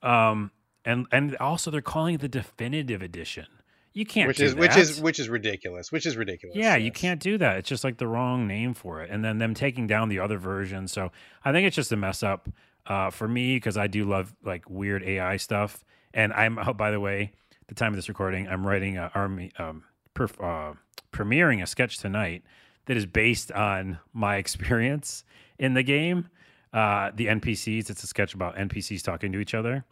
Um, 0.03 0.51
and 0.85 1.07
and 1.13 1.37
also 1.37 1.71
they're 1.71 1.81
calling 1.81 2.17
it 2.17 2.21
the 2.21 2.29
definitive 2.29 3.03
edition. 3.03 3.47
You 3.93 4.05
can't 4.05 4.29
which 4.29 4.37
do 4.37 4.45
is 4.45 4.55
which 4.55 4.73
that. 4.73 4.79
is 4.79 5.01
which 5.01 5.19
is 5.19 5.29
ridiculous. 5.31 5.91
Which 5.91 6.05
is 6.05 6.19
ridiculous. 6.19 6.55
yeah, 6.57 6.77
you 6.77 6.93
can't 6.93 7.19
do 7.21 7.39
that. 7.39 7.57
It's 7.59 7.69
just 7.69 7.83
like 7.83 7.97
the 7.97 8.07
wrong 8.07 8.47
name 8.47 8.75
for 8.75 9.03
it. 9.03 9.11
And 9.11 9.25
then 9.25 9.39
them 9.39 9.55
taking 9.55 9.87
down 9.87 10.11
the 10.11 10.19
other 10.19 10.37
version. 10.37 10.87
So 10.87 11.13
I 11.45 11.53
think 11.53 11.67
it's 11.67 11.77
just 11.77 11.93
a 11.93 11.97
mess 11.97 12.23
up 12.23 12.49
uh, 12.87 13.11
for 13.11 13.29
me 13.29 13.57
because 13.57 13.77
I 13.77 13.87
do 13.87 14.05
love 14.05 14.35
like 14.45 14.69
weird 14.69 15.03
AI 15.03 15.37
stuff. 15.37 15.85
And 16.15 16.33
I'm, 16.33 16.59
oh, 16.67 16.73
by 16.73 16.91
the 16.91 17.01
way, 17.01 17.33
the 17.69 17.75
time 17.75 17.93
of 17.93 17.97
this 17.97 18.09
recording, 18.09 18.49
I'm 18.49 18.67
writing 18.67 18.97
a 18.97 19.11
army, 19.15 19.53
um, 19.59 19.85
uh, 20.19 20.73
premiering 21.13 21.63
a 21.63 21.67
sketch 21.67 21.99
tonight 21.99 22.43
that 22.87 22.97
is 22.97 23.07
based 23.07 23.53
on 23.53 23.99
my 24.13 24.37
experience 24.43 25.25
in 25.59 25.75
the 25.75 25.83
game. 25.83 26.29
Uh, 26.73 27.11
the 27.15 27.27
NPCs. 27.27 27.89
It's 27.89 28.03
a 28.03 28.07
sketch 28.07 28.35
about 28.35 28.57
NPCs 28.57 29.03
talking 29.03 29.33
to 29.33 29.39
each 29.39 29.55
other. 29.55 29.85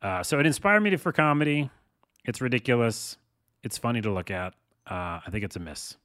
Uh, 0.00 0.22
so 0.22 0.40
it 0.40 0.46
inspired 0.46 0.80
me 0.80 0.90
to, 0.90 0.98
for 0.98 1.12
comedy. 1.12 1.70
It's 2.24 2.40
ridiculous. 2.40 3.18
It's 3.62 3.78
funny 3.78 4.00
to 4.00 4.10
look 4.10 4.30
at. 4.30 4.54
Uh, 4.90 5.20
I 5.24 5.28
think 5.30 5.44
it's 5.44 5.54
a 5.54 5.60
miss. 5.60 5.96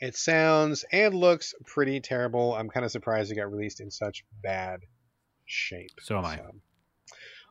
It 0.00 0.16
sounds 0.16 0.84
and 0.92 1.14
looks 1.14 1.54
pretty 1.66 2.00
terrible. 2.00 2.54
I'm 2.54 2.68
kind 2.68 2.84
of 2.86 2.92
surprised 2.92 3.32
it 3.32 3.36
got 3.36 3.50
released 3.50 3.80
in 3.80 3.90
such 3.90 4.24
bad 4.42 4.80
shape. 5.44 5.90
So 6.00 6.18
am 6.18 6.24
I. 6.24 6.40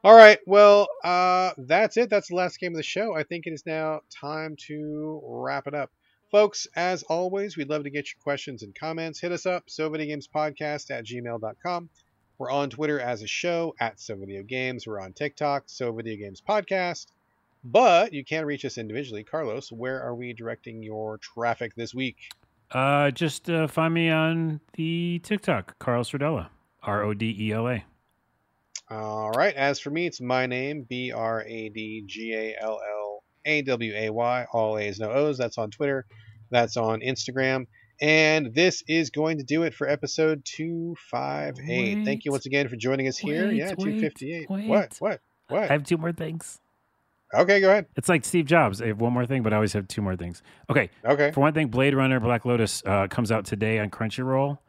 All 0.03 0.15
right. 0.15 0.39
Well, 0.45 0.87
uh, 1.03 1.51
that's 1.57 1.97
it. 1.97 2.09
That's 2.09 2.29
the 2.29 2.35
last 2.35 2.59
game 2.59 2.73
of 2.73 2.77
the 2.77 2.83
show. 2.83 3.15
I 3.15 3.23
think 3.23 3.47
it 3.47 3.53
is 3.53 3.65
now 3.65 4.01
time 4.09 4.55
to 4.67 5.21
wrap 5.25 5.67
it 5.67 5.73
up. 5.73 5.91
Folks, 6.31 6.67
as 6.75 7.03
always, 7.03 7.57
we'd 7.57 7.69
love 7.69 7.83
to 7.83 7.89
get 7.89 8.07
your 8.07 8.21
questions 8.21 8.61
and 8.61 8.75
comments. 8.75 9.19
Hit 9.19 9.31
us 9.31 9.45
up, 9.45 9.67
SoVideoGamesPodcast 9.67 10.91
at 10.91 11.05
gmail.com. 11.05 11.89
We're 12.37 12.51
on 12.51 12.69
Twitter 12.69 12.99
as 12.99 13.23
a 13.23 13.27
show, 13.27 13.75
at 13.79 13.97
SoVideoGames. 13.97 14.85
We're 14.85 14.99
on 14.99 15.13
TikTok, 15.13 15.67
SoVideoGames 15.67 16.43
Podcast. 16.47 17.07
But 17.63 18.13
you 18.13 18.23
can 18.23 18.45
reach 18.45 18.65
us 18.65 18.77
individually. 18.77 19.23
Carlos, 19.23 19.71
where 19.71 20.01
are 20.01 20.15
we 20.15 20.34
directing 20.34 20.84
your 20.84 21.17
traffic 21.17 21.75
this 21.75 21.93
week? 21.93 22.17
Uh, 22.71 23.11
just 23.11 23.49
uh, 23.49 23.67
find 23.67 23.93
me 23.93 24.09
on 24.09 24.59
the 24.73 25.19
TikTok, 25.23 25.79
Carlos 25.79 26.11
Rodela, 26.11 26.49
R 26.84 27.03
O 27.03 27.13
D 27.13 27.35
E 27.39 27.51
L 27.51 27.67
A. 27.67 27.84
All 28.89 29.31
right. 29.31 29.53
As 29.55 29.79
for 29.79 29.89
me, 29.89 30.05
it's 30.05 30.21
my 30.21 30.45
name, 30.45 30.85
B 30.88 31.11
R 31.11 31.43
A 31.45 31.69
D 31.69 32.03
G 32.05 32.34
A 32.34 32.55
L 32.61 32.79
L 32.89 33.23
A 33.45 33.61
W 33.63 33.93
A 33.95 34.09
Y. 34.09 34.45
All 34.51 34.77
A's, 34.77 34.99
no 34.99 35.11
O's. 35.11 35.38
That's 35.38 35.57
on 35.57 35.71
Twitter. 35.71 36.05
That's 36.49 36.77
on 36.77 37.01
Instagram. 37.01 37.67
And 37.99 38.53
this 38.53 38.84
is 38.88 39.09
going 39.09 39.39
to 39.39 39.43
do 39.43 39.63
it 39.63 39.73
for 39.73 39.89
episode 39.89 40.45
258. 40.45 42.05
Thank 42.05 42.25
you 42.25 42.31
once 42.31 42.45
again 42.45 42.67
for 42.67 42.75
joining 42.75 43.07
us 43.07 43.17
here. 43.17 43.47
Wait, 43.47 43.55
yeah, 43.55 43.69
wait, 43.69 43.79
258. 43.79 44.49
wait. 44.49 44.67
What? 44.67 44.97
What? 44.99 45.21
I 45.51 45.65
have 45.65 45.84
two 45.84 45.97
more 45.97 46.11
things. 46.11 46.59
Okay, 47.33 47.59
go 47.59 47.69
ahead. 47.69 47.87
It's 47.95 48.09
like 48.09 48.23
Steve 48.23 48.45
Jobs. 48.45 48.81
I 48.81 48.87
have 48.87 49.01
one 49.01 49.13
more 49.13 49.25
thing, 49.25 49.43
but 49.43 49.53
I 49.53 49.57
always 49.57 49.73
have 49.73 49.87
two 49.87 50.01
more 50.01 50.15
things. 50.15 50.41
Okay. 50.69 50.89
Okay. 51.03 51.31
For 51.31 51.41
one 51.41 51.53
thing, 51.53 51.67
Blade 51.67 51.93
Runner 51.93 52.19
Black 52.19 52.45
Lotus 52.45 52.81
uh, 52.85 53.07
comes 53.07 53.31
out 53.31 53.45
today 53.45 53.79
on 53.79 53.89
Crunchyroll. 53.89 54.59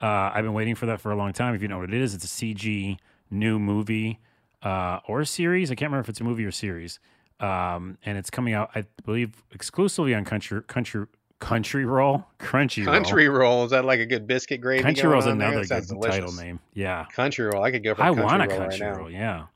Uh, 0.00 0.30
I've 0.34 0.44
been 0.44 0.54
waiting 0.54 0.74
for 0.74 0.86
that 0.86 1.00
for 1.00 1.12
a 1.12 1.16
long 1.16 1.32
time. 1.32 1.54
If 1.54 1.62
you 1.62 1.68
know 1.68 1.78
what 1.78 1.92
it 1.92 2.00
is, 2.00 2.14
it's 2.14 2.24
a 2.24 2.28
CG 2.28 2.98
new 3.30 3.58
movie 3.58 4.20
uh, 4.62 5.00
or 5.06 5.24
series. 5.24 5.70
I 5.70 5.74
can't 5.74 5.90
remember 5.90 6.02
if 6.02 6.08
it's 6.08 6.20
a 6.20 6.24
movie 6.24 6.44
or 6.44 6.52
series. 6.52 7.00
Um, 7.40 7.98
and 8.04 8.16
it's 8.16 8.30
coming 8.30 8.54
out, 8.54 8.70
I 8.74 8.84
believe, 9.04 9.42
exclusively 9.52 10.14
on 10.14 10.24
Country 10.24 10.62
Country 10.62 11.06
Country 11.40 11.84
Roll. 11.84 12.24
Crunchy 12.38 12.84
Country 12.84 13.28
roll. 13.28 13.64
Is 13.64 13.70
that 13.72 13.84
like 13.84 14.00
a 14.00 14.06
good 14.06 14.26
biscuit 14.26 14.60
gravy? 14.60 14.82
Country 14.82 15.08
Roll's 15.08 15.26
another 15.26 15.64
good 15.64 15.86
delicious. 15.86 16.16
title 16.16 16.32
name. 16.32 16.60
Yeah. 16.74 17.06
Country 17.12 17.46
roll. 17.46 17.62
I 17.62 17.70
could 17.70 17.82
go 17.82 17.94
for 17.94 18.02
I 18.02 18.10
want 18.10 18.42
a 18.42 18.46
roll 18.46 18.58
country 18.58 18.80
right 18.80 18.80
now. 18.80 18.98
roll. 18.98 19.10
Yeah. 19.10 19.46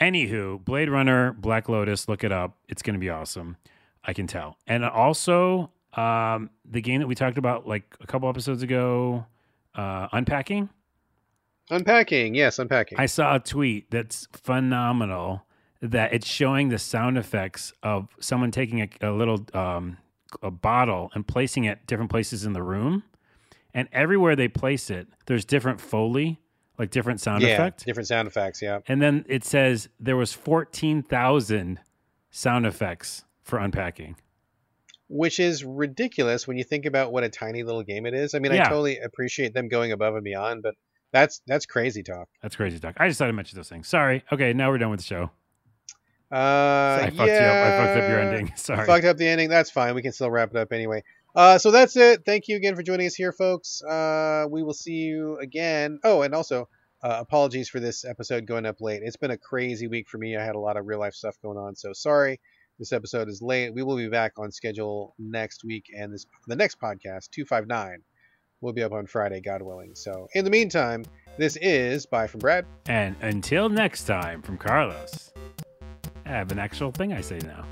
Anywho, 0.00 0.64
Blade 0.64 0.90
Runner, 0.90 1.32
Black 1.32 1.68
Lotus, 1.68 2.08
look 2.08 2.24
it 2.24 2.32
up. 2.32 2.56
It's 2.68 2.82
going 2.82 2.94
to 2.94 3.00
be 3.00 3.10
awesome. 3.10 3.56
I 4.04 4.12
can 4.12 4.26
tell. 4.26 4.58
And 4.66 4.84
also, 4.84 5.70
um, 5.94 6.50
the 6.64 6.80
game 6.80 7.00
that 7.00 7.06
we 7.06 7.14
talked 7.14 7.38
about 7.38 7.66
like 7.66 7.96
a 8.00 8.06
couple 8.06 8.28
episodes 8.28 8.62
ago, 8.62 9.24
uh, 9.74 10.08
Unpacking. 10.12 10.68
Unpacking. 11.70 12.34
Yes, 12.34 12.58
unpacking. 12.58 12.98
I 12.98 13.06
saw 13.06 13.36
a 13.36 13.40
tweet 13.40 13.90
that's 13.90 14.28
phenomenal 14.32 15.46
that 15.80 16.12
it's 16.12 16.26
showing 16.26 16.68
the 16.68 16.78
sound 16.78 17.16
effects 17.16 17.72
of 17.82 18.08
someone 18.20 18.50
taking 18.50 18.80
a, 18.82 18.88
a 19.00 19.12
little 19.12 19.46
um, 19.54 19.98
a 20.42 20.50
bottle 20.50 21.10
and 21.14 21.26
placing 21.26 21.64
it 21.64 21.86
different 21.86 22.10
places 22.10 22.44
in 22.44 22.52
the 22.52 22.62
room. 22.62 23.02
And 23.72 23.88
everywhere 23.92 24.36
they 24.36 24.48
place 24.48 24.90
it, 24.90 25.08
there's 25.26 25.44
different 25.44 25.80
foley, 25.80 26.38
like 26.78 26.90
different 26.90 27.20
sound 27.20 27.42
yeah, 27.42 27.50
effect. 27.54 27.84
different 27.84 28.08
sound 28.08 28.28
effects. 28.28 28.60
Yeah. 28.60 28.80
And 28.88 29.00
then 29.00 29.24
it 29.28 29.44
says 29.44 29.88
there 30.00 30.16
was 30.16 30.32
14,000 30.32 31.80
sound 32.30 32.66
effects 32.66 33.24
for 33.42 33.58
unpacking. 33.58 34.16
which 35.08 35.38
is 35.38 35.64
ridiculous 35.64 36.48
when 36.48 36.56
you 36.56 36.64
think 36.64 36.86
about 36.86 37.12
what 37.12 37.22
a 37.24 37.28
tiny 37.28 37.62
little 37.62 37.82
game 37.82 38.06
it 38.06 38.14
is. 38.14 38.34
I 38.34 38.38
mean, 38.38 38.52
I 38.52 38.64
totally 38.64 38.98
appreciate 38.98 39.54
them 39.54 39.68
going 39.68 39.92
above 39.92 40.14
and 40.14 40.24
beyond, 40.24 40.62
but 40.62 40.74
that's 41.12 41.40
that's 41.46 41.66
crazy 41.66 42.02
talk. 42.02 42.28
That's 42.42 42.56
crazy 42.56 42.80
talk. 42.80 42.94
I 42.98 43.06
just 43.06 43.18
thought 43.18 43.28
I 43.28 43.32
mentioned 43.32 43.58
those 43.58 43.68
things. 43.68 43.86
Sorry. 43.86 44.24
Okay, 44.32 44.52
now 44.52 44.70
we're 44.70 44.78
done 44.78 44.90
with 44.90 45.00
the 45.00 45.06
show. 45.06 45.30
Uh, 46.32 46.98
I 47.02 47.12
fucked 47.14 47.28
you 47.28 47.36
up. 47.36 47.66
I 47.66 47.86
fucked 47.86 48.02
up 48.02 48.08
your 48.08 48.20
ending. 48.20 48.52
Sorry. 48.56 48.86
Fucked 48.86 49.04
up 49.04 49.16
the 49.18 49.28
ending. 49.28 49.48
That's 49.48 49.70
fine. 49.70 49.94
We 49.94 50.02
can 50.02 50.10
still 50.10 50.30
wrap 50.30 50.50
it 50.50 50.56
up 50.56 50.72
anyway. 50.72 51.04
Uh, 51.34 51.58
so 51.58 51.70
that's 51.70 51.96
it. 51.96 52.24
Thank 52.24 52.48
you 52.48 52.56
again 52.56 52.76
for 52.76 52.82
joining 52.82 53.06
us 53.06 53.14
here, 53.14 53.32
folks. 53.32 53.82
Uh, 53.82 54.46
we 54.48 54.62
will 54.62 54.74
see 54.74 54.92
you 54.92 55.38
again. 55.38 55.98
Oh, 56.04 56.22
and 56.22 56.34
also, 56.34 56.68
uh, 57.02 57.16
apologies 57.20 57.68
for 57.68 57.80
this 57.80 58.04
episode 58.04 58.46
going 58.46 58.66
up 58.66 58.80
late. 58.80 59.02
It's 59.04 59.16
been 59.16 59.32
a 59.32 59.36
crazy 59.36 59.88
week 59.88 60.08
for 60.08 60.18
me. 60.18 60.36
I 60.36 60.44
had 60.44 60.54
a 60.54 60.60
lot 60.60 60.76
of 60.76 60.86
real 60.86 61.00
life 61.00 61.14
stuff 61.14 61.36
going 61.42 61.58
on, 61.58 61.74
so 61.74 61.92
sorry. 61.92 62.40
This 62.78 62.92
episode 62.92 63.28
is 63.28 63.42
late. 63.42 63.74
We 63.74 63.82
will 63.82 63.96
be 63.96 64.08
back 64.08 64.32
on 64.38 64.50
schedule 64.50 65.14
next 65.18 65.64
week, 65.64 65.86
and 65.96 66.12
this 66.12 66.26
the 66.46 66.56
next 66.56 66.80
podcast, 66.80 67.30
two 67.30 67.44
five 67.44 67.66
nine, 67.66 67.98
will 68.60 68.72
be 68.72 68.82
up 68.82 68.92
on 68.92 69.06
Friday, 69.06 69.40
God 69.40 69.62
willing. 69.62 69.94
So, 69.94 70.28
in 70.34 70.44
the 70.44 70.50
meantime, 70.50 71.04
this 71.36 71.56
is 71.60 72.06
bye 72.06 72.26
from 72.26 72.40
Brad. 72.40 72.64
And 72.86 73.16
until 73.20 73.68
next 73.68 74.04
time, 74.04 74.42
from 74.42 74.56
Carlos, 74.56 75.32
I 76.26 76.30
have 76.30 76.50
an 76.50 76.58
actual 76.58 76.90
thing 76.90 77.12
I 77.12 77.20
say 77.20 77.38
now. 77.38 77.64